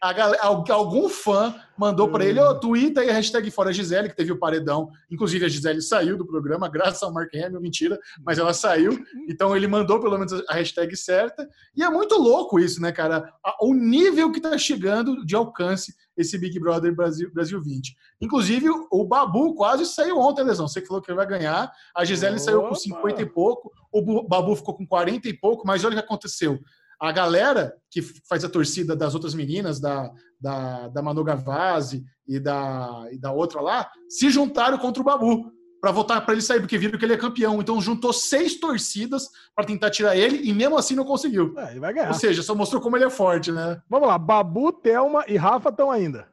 a, 0.00 0.46
algum 0.46 1.08
fã 1.08 1.54
mandou 1.76 2.08
para 2.08 2.24
ele, 2.24 2.40
oh, 2.40 2.58
twitta 2.58 3.00
aí 3.00 3.10
a 3.10 3.14
hashtag 3.14 3.50
Fora 3.50 3.72
Gisele, 3.72 4.08
que 4.08 4.16
teve 4.16 4.32
o 4.32 4.38
paredão. 4.38 4.90
Inclusive, 5.10 5.44
a 5.44 5.48
Gisele 5.48 5.82
saiu 5.82 6.16
do 6.16 6.26
programa, 6.26 6.68
graças 6.68 7.02
ao 7.02 7.12
Mark 7.12 7.34
Hamill, 7.34 7.60
mentira, 7.60 7.98
mas 8.24 8.38
ela 8.38 8.54
saiu. 8.54 8.98
Então, 9.28 9.56
ele 9.56 9.66
mandou 9.66 10.00
pelo 10.00 10.16
menos 10.16 10.32
a 10.48 10.54
hashtag 10.54 10.96
certa. 10.96 11.48
E 11.76 11.82
é 11.82 11.90
muito 11.90 12.16
louco 12.16 12.58
isso, 12.58 12.80
né, 12.80 12.92
cara? 12.92 13.32
O 13.60 13.74
nível 13.74 14.30
que 14.30 14.40
tá 14.40 14.56
chegando 14.56 15.24
de 15.24 15.34
alcance 15.34 15.94
esse 16.16 16.38
Big 16.38 16.58
Brother 16.60 16.94
Brasil, 16.94 17.30
Brasil 17.32 17.60
20. 17.60 17.96
Inclusive, 18.20 18.68
o 18.90 19.04
Babu 19.04 19.54
quase 19.54 19.86
saiu 19.86 20.18
ontem, 20.18 20.44
Lesão. 20.44 20.68
Você 20.68 20.80
falou 20.84 21.02
que 21.02 21.10
ele 21.10 21.16
vai 21.16 21.26
ganhar. 21.26 21.72
A 21.94 22.04
Gisele 22.04 22.36
Opa. 22.36 22.44
saiu 22.44 22.62
com 22.62 22.74
50 22.74 23.22
e 23.22 23.26
pouco, 23.26 23.72
o 23.90 24.22
Babu 24.28 24.54
ficou 24.54 24.74
com 24.74 24.86
40 24.86 25.28
e 25.28 25.32
pouco, 25.32 25.66
mas 25.66 25.84
olha 25.84 25.94
o 25.94 25.98
que 25.98 26.04
aconteceu. 26.04 26.60
A 27.02 27.10
galera 27.10 27.74
que 27.90 28.00
faz 28.28 28.44
a 28.44 28.48
torcida 28.48 28.94
das 28.94 29.12
outras 29.12 29.34
meninas, 29.34 29.80
da, 29.80 30.08
da, 30.40 30.86
da 30.88 31.02
Manu 31.02 31.24
Gavazzi 31.24 32.04
e 32.28 32.38
da, 32.38 33.08
e 33.10 33.18
da 33.18 33.32
outra 33.32 33.60
lá, 33.60 33.90
se 34.08 34.30
juntaram 34.30 34.78
contra 34.78 35.02
o 35.02 35.04
Babu 35.04 35.50
para 35.80 35.90
votar 35.90 36.24
para 36.24 36.34
ele 36.34 36.42
sair, 36.42 36.60
porque 36.60 36.78
viram 36.78 36.96
que 36.96 37.04
ele 37.04 37.14
é 37.14 37.18
campeão. 37.18 37.60
Então 37.60 37.80
juntou 37.80 38.12
seis 38.12 38.60
torcidas 38.60 39.28
para 39.52 39.66
tentar 39.66 39.90
tirar 39.90 40.16
ele 40.16 40.48
e 40.48 40.54
mesmo 40.54 40.78
assim 40.78 40.94
não 40.94 41.04
conseguiu. 41.04 41.52
É, 41.58 41.72
ele 41.72 41.80
vai 41.80 41.92
ganhar. 41.92 42.08
Ou 42.08 42.14
seja, 42.14 42.40
só 42.40 42.54
mostrou 42.54 42.80
como 42.80 42.96
ele 42.96 43.04
é 43.04 43.10
forte, 43.10 43.50
né? 43.50 43.82
Vamos 43.90 44.06
lá, 44.06 44.16
Babu, 44.16 44.72
Thelma 44.72 45.24
e 45.26 45.36
Rafa 45.36 45.70
estão 45.70 45.90
ainda. 45.90 46.31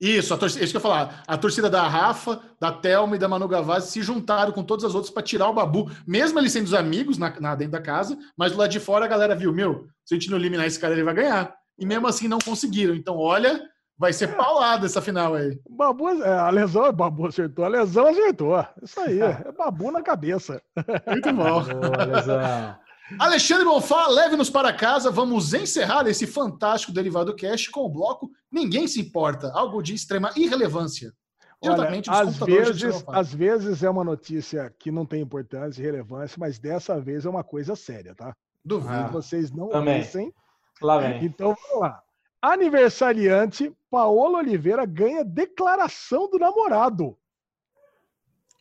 Isso, 0.00 0.34
a 0.34 0.36
torcida, 0.36 0.62
isso 0.62 0.72
que 0.72 0.76
eu 0.76 0.80
ia 0.80 0.82
falar. 0.82 1.22
A 1.26 1.36
torcida 1.38 1.70
da 1.70 1.86
Rafa, 1.88 2.40
da 2.60 2.70
Thelma 2.70 3.16
e 3.16 3.18
da 3.18 3.28
Manu 3.28 3.48
Gavazzi 3.48 3.90
se 3.90 4.02
juntaram 4.02 4.52
com 4.52 4.62
todas 4.62 4.84
as 4.84 4.94
outras 4.94 5.12
para 5.12 5.22
tirar 5.22 5.48
o 5.48 5.54
Babu, 5.54 5.90
mesmo 6.06 6.38
eles 6.38 6.52
sendo 6.52 6.66
os 6.66 6.74
amigos 6.74 7.16
na, 7.16 7.38
na, 7.40 7.54
dentro 7.54 7.72
da 7.72 7.80
casa, 7.80 8.16
mas 8.36 8.52
do 8.52 8.58
lado 8.58 8.70
de 8.70 8.80
fora 8.80 9.06
a 9.06 9.08
galera 9.08 9.34
viu, 9.34 9.52
meu, 9.52 9.86
se 10.04 10.14
a 10.14 10.18
gente 10.18 10.30
não 10.30 10.36
eliminar 10.36 10.66
esse 10.66 10.78
cara, 10.78 10.92
ele 10.92 11.02
vai 11.02 11.14
ganhar. 11.14 11.54
E 11.78 11.86
mesmo 11.86 12.06
assim 12.06 12.28
não 12.28 12.38
conseguiram. 12.38 12.94
Então, 12.94 13.16
olha, 13.16 13.62
vai 13.98 14.12
ser 14.12 14.36
paulada 14.36 14.84
essa 14.84 15.00
final 15.00 15.34
aí. 15.34 15.58
Babu, 15.68 16.08
é, 16.22 16.38
a 16.38 16.50
lesão, 16.50 16.92
Babu 16.92 17.26
acertou, 17.26 17.64
a 17.64 17.68
lesão 17.68 18.06
acertou. 18.06 18.64
Isso 18.82 19.00
aí, 19.00 19.20
é 19.20 19.52
Babu 19.52 19.90
na 19.90 20.02
cabeça. 20.02 20.62
Muito 21.06 21.32
bom. 21.32 21.62
Boa, 21.62 22.04
lesão. 22.04 22.76
Alexandre 23.18 23.64
Bonfá, 23.64 24.08
leve-nos 24.08 24.50
para 24.50 24.72
casa. 24.72 25.10
Vamos 25.10 25.54
encerrar 25.54 26.06
esse 26.06 26.26
fantástico 26.26 26.92
Derivado 26.92 27.34
Cast 27.34 27.70
com 27.70 27.80
o 27.80 27.88
bloco 27.88 28.30
Ninguém 28.56 28.88
se 28.88 28.98
importa, 29.00 29.52
algo 29.52 29.82
de 29.82 29.94
extrema 29.94 30.30
irrelevância. 30.34 31.12
Olha, 31.60 31.90
às 32.08 32.38
vezes, 32.38 33.04
às 33.08 33.34
vezes 33.34 33.82
é 33.82 33.90
uma 33.90 34.02
notícia 34.02 34.74
que 34.78 34.90
não 34.90 35.04
tem 35.04 35.20
importância 35.20 35.82
e 35.82 35.84
relevância, 35.84 36.38
mas 36.38 36.58
dessa 36.58 36.98
vez 36.98 37.26
é 37.26 37.28
uma 37.28 37.44
coisa 37.44 37.76
séria, 37.76 38.14
tá? 38.14 38.34
Duvido 38.64 38.92
ah, 38.94 39.08
vocês 39.08 39.50
não 39.50 39.68
pensem. 39.84 40.32
Lá 40.80 40.98
vem. 40.98 41.24
Então 41.24 41.54
vamos 41.54 41.80
lá. 41.80 42.02
Aniversariante, 42.40 43.74
Paola 43.90 44.38
Oliveira 44.38 44.86
ganha 44.86 45.22
declaração 45.22 46.30
do 46.30 46.38
namorado. 46.38 47.14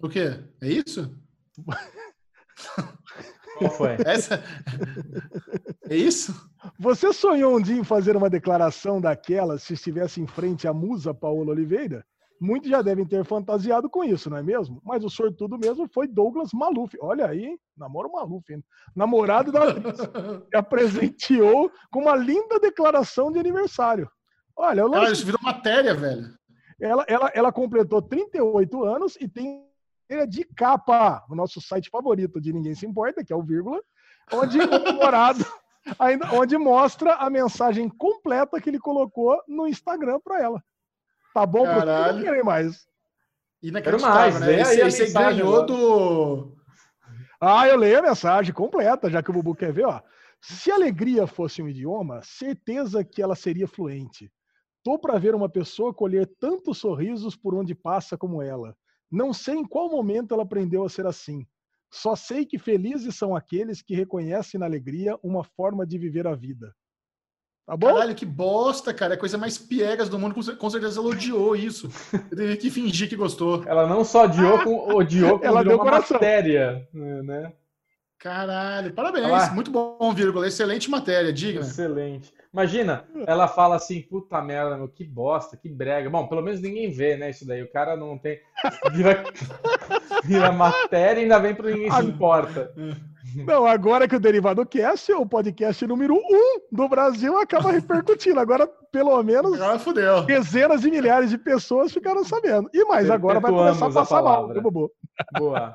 O 0.01 0.09
quê? 0.09 0.43
É 0.61 0.67
isso? 0.67 1.17
Qual 3.57 3.72
foi? 3.72 3.98
Essa? 4.06 4.44
É 5.90 5.95
isso? 5.95 6.34
Você 6.80 7.14
sonhou 7.14 7.57
um 7.57 7.61
dia 7.61 7.76
em 7.76 7.84
fazer 7.84 8.15
uma 8.15 8.30
declaração 8.30 8.99
daquela 8.99 9.57
se 9.57 9.73
estivesse 9.73 10.19
em 10.19 10.27
frente 10.27 10.68
à 10.68 10.73
musa 10.73 11.14
Paola 11.14 11.52
Oliveira? 11.52 12.06
Muitos 12.40 12.69
já 12.69 12.82
devem 12.82 13.06
ter 13.06 13.23
fantasiado 13.23 13.90
com 13.90 14.03
isso, 14.03 14.30
não 14.30 14.38
é 14.38 14.44
mesmo? 14.44 14.82
Mas 14.84 15.03
o 15.06 15.10
sortudo 15.10 15.57
mesmo 15.57 15.88
foi 15.88 16.07
Douglas 16.07 16.52
Maluf. 16.53 16.98
Olha 16.99 17.27
aí, 17.27 17.57
namoro 17.77 18.11
Maluf, 18.11 18.52
hein? 18.52 18.64
namorado 18.95 19.52
da 19.52 19.73
que 19.73 20.56
apresenteou 20.56 21.72
com 21.90 22.02
uma 22.02 22.15
linda 22.15 22.60
declaração 22.60 23.32
de 23.32 23.40
aniversário. 23.40 24.10
Olha, 24.56 24.82
eu 24.82 24.88
lance... 24.88 25.14
isso 25.14 25.26
virou 25.26 25.40
matéria, 25.41 25.94
velho. 25.94 26.34
Ela, 26.80 27.06
ela, 27.07 27.32
ela 27.34 27.52
completou 27.53 28.02
38 28.02 28.84
anos 28.84 29.18
e 29.19 29.27
tem 29.30 29.65
de 30.27 30.44
capa 30.44 31.23
no 31.30 31.36
nosso 31.36 31.61
site 31.61 31.90
favorito 31.90 32.40
de 32.40 32.53
Ninguém 32.53 32.76
Se 32.76 32.86
Importa, 32.86 33.23
que 33.23 33.34
é 33.34 33.36
o 33.36 33.44
vírgula, 33.44 33.82
onde 34.32 34.60
o 34.60 34.68
namorado 34.68 35.45
ainda, 35.98 36.32
onde 36.34 36.57
mostra 36.57 37.15
a 37.15 37.30
mensagem 37.30 37.90
completa 37.90 38.60
que 38.60 38.69
ele 38.69 38.80
colocou 38.80 39.41
no 39.48 39.68
Instagram 39.68 40.19
para 40.23 40.41
ela. 40.41 40.64
Tá 41.34 41.45
bom? 41.45 41.65
Caralho. 41.65 42.18
Não 42.18 42.23
querem 42.23 42.44
mais. 42.44 42.88
Inacreditável, 43.61 44.40
né? 44.40 44.61
Esse, 44.61 44.82
esse 44.82 45.14
ganhou 45.14 45.65
do... 45.65 46.56
Ah, 47.41 47.68
eu 47.68 47.77
leio 47.77 47.99
a 47.99 48.02
mensagem 48.02 48.53
completa, 48.53 49.10
já 49.10 49.22
que 49.22 49.30
o 49.30 49.34
Bubu 49.34 49.56
quer 49.56 49.73
ver, 49.73 49.86
ó. 49.86 50.02
Se 50.41 50.72
alegria 50.72 51.26
fosse 51.26 51.61
um 51.61 51.68
idioma, 51.68 52.22
certeza 52.23 53.03
que 53.03 53.22
ela 53.22 53.36
seria 53.36 53.68
fluente. 53.68 54.32
Tô 54.84 54.99
para 54.99 55.18
ver 55.18 55.34
uma 55.34 55.49
pessoa 55.49 55.94
colher 55.94 56.27
tantos 56.40 56.77
sorrisos 56.77 57.36
por 57.36 57.56
onde 57.56 57.73
passa 57.73 58.15
como 58.15 58.41
ela. 58.41 58.77
Não 59.11 59.34
sei 59.34 59.56
em 59.56 59.65
qual 59.65 59.90
momento 59.90 60.34
ela 60.34 60.44
aprendeu 60.44 60.84
a 60.84 60.90
ser 60.90 61.06
assim. 61.06 61.45
Só 61.91 62.15
sei 62.15 62.45
que 62.45 62.57
felizes 62.57 63.15
são 63.15 63.36
aqueles 63.36 63.82
que 63.82 63.95
reconhecem 63.95 64.60
na 64.60 64.65
alegria 64.65 65.18
uma 65.23 65.44
forma 65.44 65.86
de 65.86 65.98
viver 65.98 66.27
a 66.27 66.36
vida. 66.36 66.76
Tá 67.65 67.76
bom? 67.76 67.88
Caralho, 67.88 68.14
que 68.14 68.26
bosta, 68.26 68.94
cara. 68.94 69.14
É 69.14 69.18
a 69.18 69.19
coisa 69.19 69.38
mais 69.38 69.57
piegas 69.57 70.07
do 70.07 70.19
mundo. 70.19 70.36
Com 70.36 70.69
certeza 70.69 70.99
ela 70.99 71.10
odiou 71.10 71.56
isso. 71.56 71.90
Eu 72.14 72.38
teve 72.38 72.57
que 72.57 72.69
fingir 72.69 73.10
que 73.10 73.15
gostou. 73.15 73.64
Ela 73.65 73.88
não 73.88 74.03
só 74.03 74.26
odiou, 74.26 74.64
com, 74.64 74.94
odiou 74.94 75.40
como 75.40 75.45
ela 75.45 75.64
deu 75.64 75.77
uma 75.77 75.84
coração. 75.84 76.15
matéria, 76.15 76.88
né? 76.94 77.53
Caralho, 78.19 78.94
parabéns. 78.94 79.26
Ela... 79.26 79.52
Muito 79.52 79.72
bom, 79.72 80.14
vírgula. 80.14 80.48
Excelente 80.48 80.90
matéria, 80.91 81.34
digna. 81.34 81.61
Excelente. 81.61 82.32
Imagina, 82.56 83.03
ela 83.27 83.49
fala 83.49 83.76
assim, 83.76 84.02
puta 84.02 84.41
merda, 84.41 84.77
meu, 84.77 84.88
que 84.88 85.03
bosta, 85.03 85.57
que 85.57 85.68
brega. 85.68 86.10
Bom, 86.10 86.26
pelo 86.26 86.41
menos 86.41 86.61
ninguém 86.61 86.90
vê, 86.90 87.18
né, 87.18 87.30
isso 87.30 87.45
daí. 87.45 87.61
O 87.61 87.69
cara 87.69 87.98
não 87.98 88.18
tem... 88.18 88.40
Vira, 88.94 89.26
vira 90.23 90.53
matéria 90.53 91.19
e 91.19 91.23
ainda 91.23 91.38
vem 91.38 91.53
para 91.53 91.69
ninguém 91.69 91.91
se 91.91 92.06
importa. 92.06 92.73
Não, 93.45 93.65
agora 93.65 94.07
que 94.07 94.15
o 94.15 94.19
Derivado 94.22 94.65
Cast 94.65 95.11
é 95.11 95.18
o 95.18 95.26
podcast 95.26 95.86
número 95.86 96.15
um 96.15 96.61
do 96.72 96.88
Brasil, 96.88 97.38
acaba 97.38 97.73
repercutindo. 97.73 98.40
Agora, 98.40 98.65
pelo 98.90 99.22
menos, 99.22 99.60
agora 99.60 100.23
dezenas 100.26 100.80
de 100.80 100.90
milhares 100.90 101.32
de 101.32 101.38
pessoas 101.38 101.91
ficaram 101.91 102.23
sabendo. 102.23 102.69
E 102.73 102.86
mais, 102.86 103.11
agora 103.11 103.41
vai 103.41 103.52
começar 103.52 103.88
a 103.88 103.91
passar 103.91 104.19
a 104.19 104.23
mal. 104.23 104.53
Boa. 105.38 105.73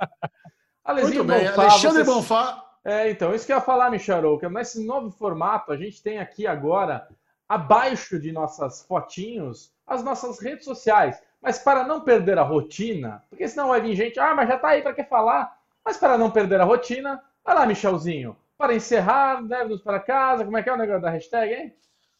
Muito 1.03 1.25
bem, 1.25 1.45
Bonfá, 1.45 1.63
Alexandre 1.63 2.05
vocês... 2.05 2.07
Bonfá 2.07 2.70
é, 2.91 3.11
então, 3.11 3.35
isso 3.35 3.47
que 3.47 3.53
eu 3.53 3.57
ia 3.57 3.63
falar, 3.63 3.91
Micharouca. 3.91 4.49
nesse 4.51 4.85
novo 4.85 5.11
formato, 5.11 5.73
a 5.73 5.77
gente 5.77 6.03
tem 6.03 6.19
aqui 6.19 6.47
agora, 6.47 7.07
abaixo 7.49 8.19
de 8.19 8.33
nossas 8.33 8.85
fotinhos, 8.85 9.73
as 9.87 10.03
nossas 10.03 10.41
redes 10.41 10.65
sociais. 10.65 11.23
Mas 11.41 11.59
para 11.59 11.85
não 11.85 12.03
perder 12.03 12.39
a 12.39 12.43
rotina, 12.43 13.25
porque 13.31 13.49
senão 13.49 13.69
vai 13.69 13.81
vir 13.81 13.97
gente, 13.97 14.21
ah, 14.21 14.35
mas 14.35 14.49
já 14.49 14.59
tá 14.59 14.69
aí, 14.69 14.83
para 14.83 14.93
que 14.93 15.05
falar? 15.05 15.57
Mas 15.85 15.97
para 15.97 16.19
não 16.19 16.31
perder 16.31 16.61
a 16.61 16.65
rotina, 16.65 17.23
vai 17.45 17.55
lá, 17.55 17.67
Michelzinho. 17.67 18.37
Para 18.59 18.75
encerrar, 18.75 19.41
leve-nos 19.41 19.81
para 19.81 19.99
casa, 19.99 20.45
como 20.45 20.59
é 20.59 20.63
que 20.63 20.69
é 20.69 20.73
o 20.73 20.77
negócio 20.77 21.01
da 21.01 21.11
hashtag, 21.11 21.55
hein? 21.55 21.75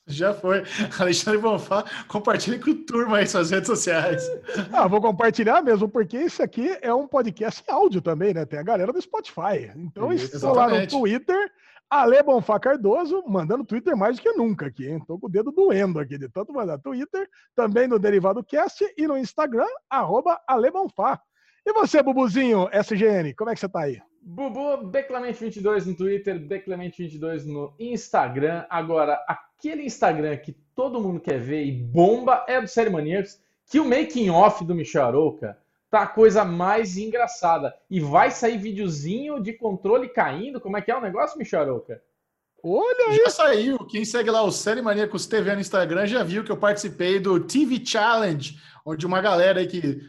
Já 0.07 0.35
foi. 0.35 0.65
Alexandre 0.99 1.41
Bonfá, 1.41 1.85
compartilhe 2.09 2.59
com 2.59 2.71
o 2.71 2.75
turma 2.75 3.19
aí 3.19 3.27
suas 3.27 3.51
redes 3.51 3.69
sociais. 3.69 4.23
Ah, 4.73 4.89
vou 4.89 5.01
compartilhar 5.01 5.63
mesmo, 5.63 5.89
porque 5.89 6.17
esse 6.17 6.43
aqui 6.43 6.77
é 6.83 6.93
um 6.93 7.07
podcast 7.07 7.63
em 7.67 7.73
áudio 7.73 8.01
também, 8.01 8.35
né? 8.35 8.45
Tem 8.45 8.59
a 8.59 8.65
galera 8.65 8.93
do 8.93 9.01
Spotify. 9.01 9.71
Então, 9.77 10.13
Isso, 10.13 10.35
estou 10.35 10.55
lá 10.55 10.69
no 10.69 10.87
Twitter, 10.87 11.51
Ale 11.89 12.23
Bonfá 12.23 12.59
Cardoso, 12.59 13.23
mandando 13.27 13.65
Twitter 13.65 13.97
mais 13.97 14.17
do 14.17 14.23
que 14.23 14.33
nunca 14.33 14.67
aqui, 14.67 14.89
hein? 14.89 15.03
Tô 15.07 15.19
com 15.19 15.27
o 15.27 15.31
dedo 15.31 15.53
doendo 15.53 15.99
aqui 15.99 16.19
de 16.19 16.29
tanto 16.29 16.53
mandar 16.53 16.79
Twitter, 16.79 17.29
também 17.55 17.87
no 17.87 17.99
Derivado 17.99 18.45
Cast 18.45 18.85
e 18.97 19.07
no 19.07 19.19
Instagram, 19.19 19.69
arroba 19.89 20.41
Ale 20.47 20.71
Bonfá. 20.71 21.21
E 21.67 21.73
você, 21.73 22.03
Bubuzinho, 22.03 22.69
SGN, 22.73 23.35
como 23.35 23.51
é 23.51 23.55
que 23.55 23.61
você 23.61 23.69
tá 23.69 23.81
aí? 23.81 24.01
Bubu, 24.21 24.91
Beclemente22 24.91 25.87
no 25.87 25.95
Twitter, 25.95 26.39
Beclemente22 26.39 27.45
no 27.47 27.75
Instagram. 27.79 28.65
Agora, 28.69 29.19
aquele 29.27 29.83
Instagram 29.83 30.37
que 30.37 30.53
todo 30.75 31.01
mundo 31.01 31.21
quer 31.21 31.41
ver 31.41 31.65
e 31.65 31.73
bomba 31.73 32.45
é 32.47 32.61
do 32.61 32.69
Série 32.69 32.91
Maníacos, 32.91 33.41
que 33.67 33.81
o 33.81 33.85
making 33.85 34.31
off 34.31 34.65
do 34.65 34.75
Michel 34.75 35.05
Arouca 35.05 35.59
tá 35.91 36.03
a 36.03 36.07
coisa 36.07 36.45
mais 36.45 36.97
engraçada. 36.97 37.75
E 37.91 37.99
vai 37.99 38.31
sair 38.31 38.59
videozinho 38.59 39.43
de 39.43 39.53
controle 39.53 40.09
caindo. 40.09 40.61
Como 40.61 40.77
é 40.77 40.83
que 40.83 40.91
é 40.91 40.97
o 40.97 41.01
negócio, 41.01 41.39
Michel 41.39 41.63
Arouca? 41.63 42.03
Olha 42.63 43.09
aí. 43.09 43.17
Já 43.17 43.31
saiu. 43.31 43.79
Quem 43.87 44.05
segue 44.05 44.31
lá 44.31 44.43
o 44.43 44.53
Série 44.53 44.83
Maníacos 44.83 45.27
TV 45.27 45.55
no 45.55 45.61
Instagram 45.61 46.07
já 46.07 46.23
viu 46.23 46.45
que 46.45 46.53
eu 46.53 46.57
participei 46.57 47.19
do 47.19 47.41
TV 47.41 47.85
Challenge, 47.85 48.59
onde 48.85 49.07
uma 49.07 49.21
galera 49.21 49.61
aí 49.61 49.67
que 49.67 50.01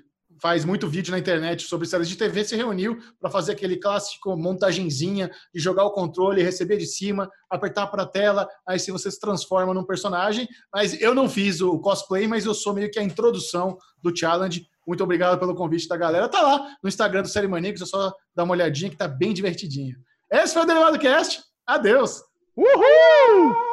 faz 0.41 0.65
muito 0.65 0.87
vídeo 0.87 1.11
na 1.11 1.19
internet 1.19 1.63
sobre 1.67 1.87
séries 1.87 2.09
de 2.09 2.15
TV, 2.15 2.43
se 2.43 2.55
reuniu 2.55 2.97
para 3.19 3.29
fazer 3.29 3.51
aquele 3.51 3.77
clássico 3.77 4.35
montagenzinha 4.35 5.29
de 5.53 5.61
jogar 5.61 5.85
o 5.85 5.91
controle, 5.91 6.41
receber 6.41 6.77
de 6.77 6.87
cima, 6.87 7.29
apertar 7.49 7.87
para 7.87 8.03
a 8.03 8.07
tela, 8.07 8.49
aí 8.67 8.79
se 8.79 8.91
você 8.91 9.11
se 9.11 9.19
transforma 9.19 9.73
num 9.73 9.85
personagem. 9.85 10.47
Mas 10.73 10.99
eu 10.99 11.13
não 11.13 11.29
fiz 11.29 11.61
o 11.61 11.77
cosplay, 11.79 12.27
mas 12.27 12.45
eu 12.45 12.55
sou 12.55 12.73
meio 12.73 12.89
que 12.89 12.99
a 12.99 13.03
introdução 13.03 13.77
do 14.01 14.15
challenge. 14.15 14.65
Muito 14.87 15.03
obrigado 15.03 15.39
pelo 15.39 15.53
convite 15.53 15.87
da 15.87 15.95
galera. 15.95 16.27
Tá 16.27 16.41
lá 16.41 16.75
no 16.81 16.89
Instagram 16.89 17.21
do 17.21 17.27
Série 17.27 17.47
Maníacos, 17.47 17.83
é 17.83 17.85
só 17.85 18.11
dar 18.35 18.43
uma 18.43 18.53
olhadinha 18.53 18.89
que 18.89 18.97
tá 18.97 19.07
bem 19.07 19.33
divertidinho. 19.33 19.95
Esse 20.31 20.53
foi 20.53 20.63
o 20.63 20.65
Derivado 20.65 20.97
Cast. 20.97 21.43
Adeus! 21.67 22.23
Uhul! 22.57 23.70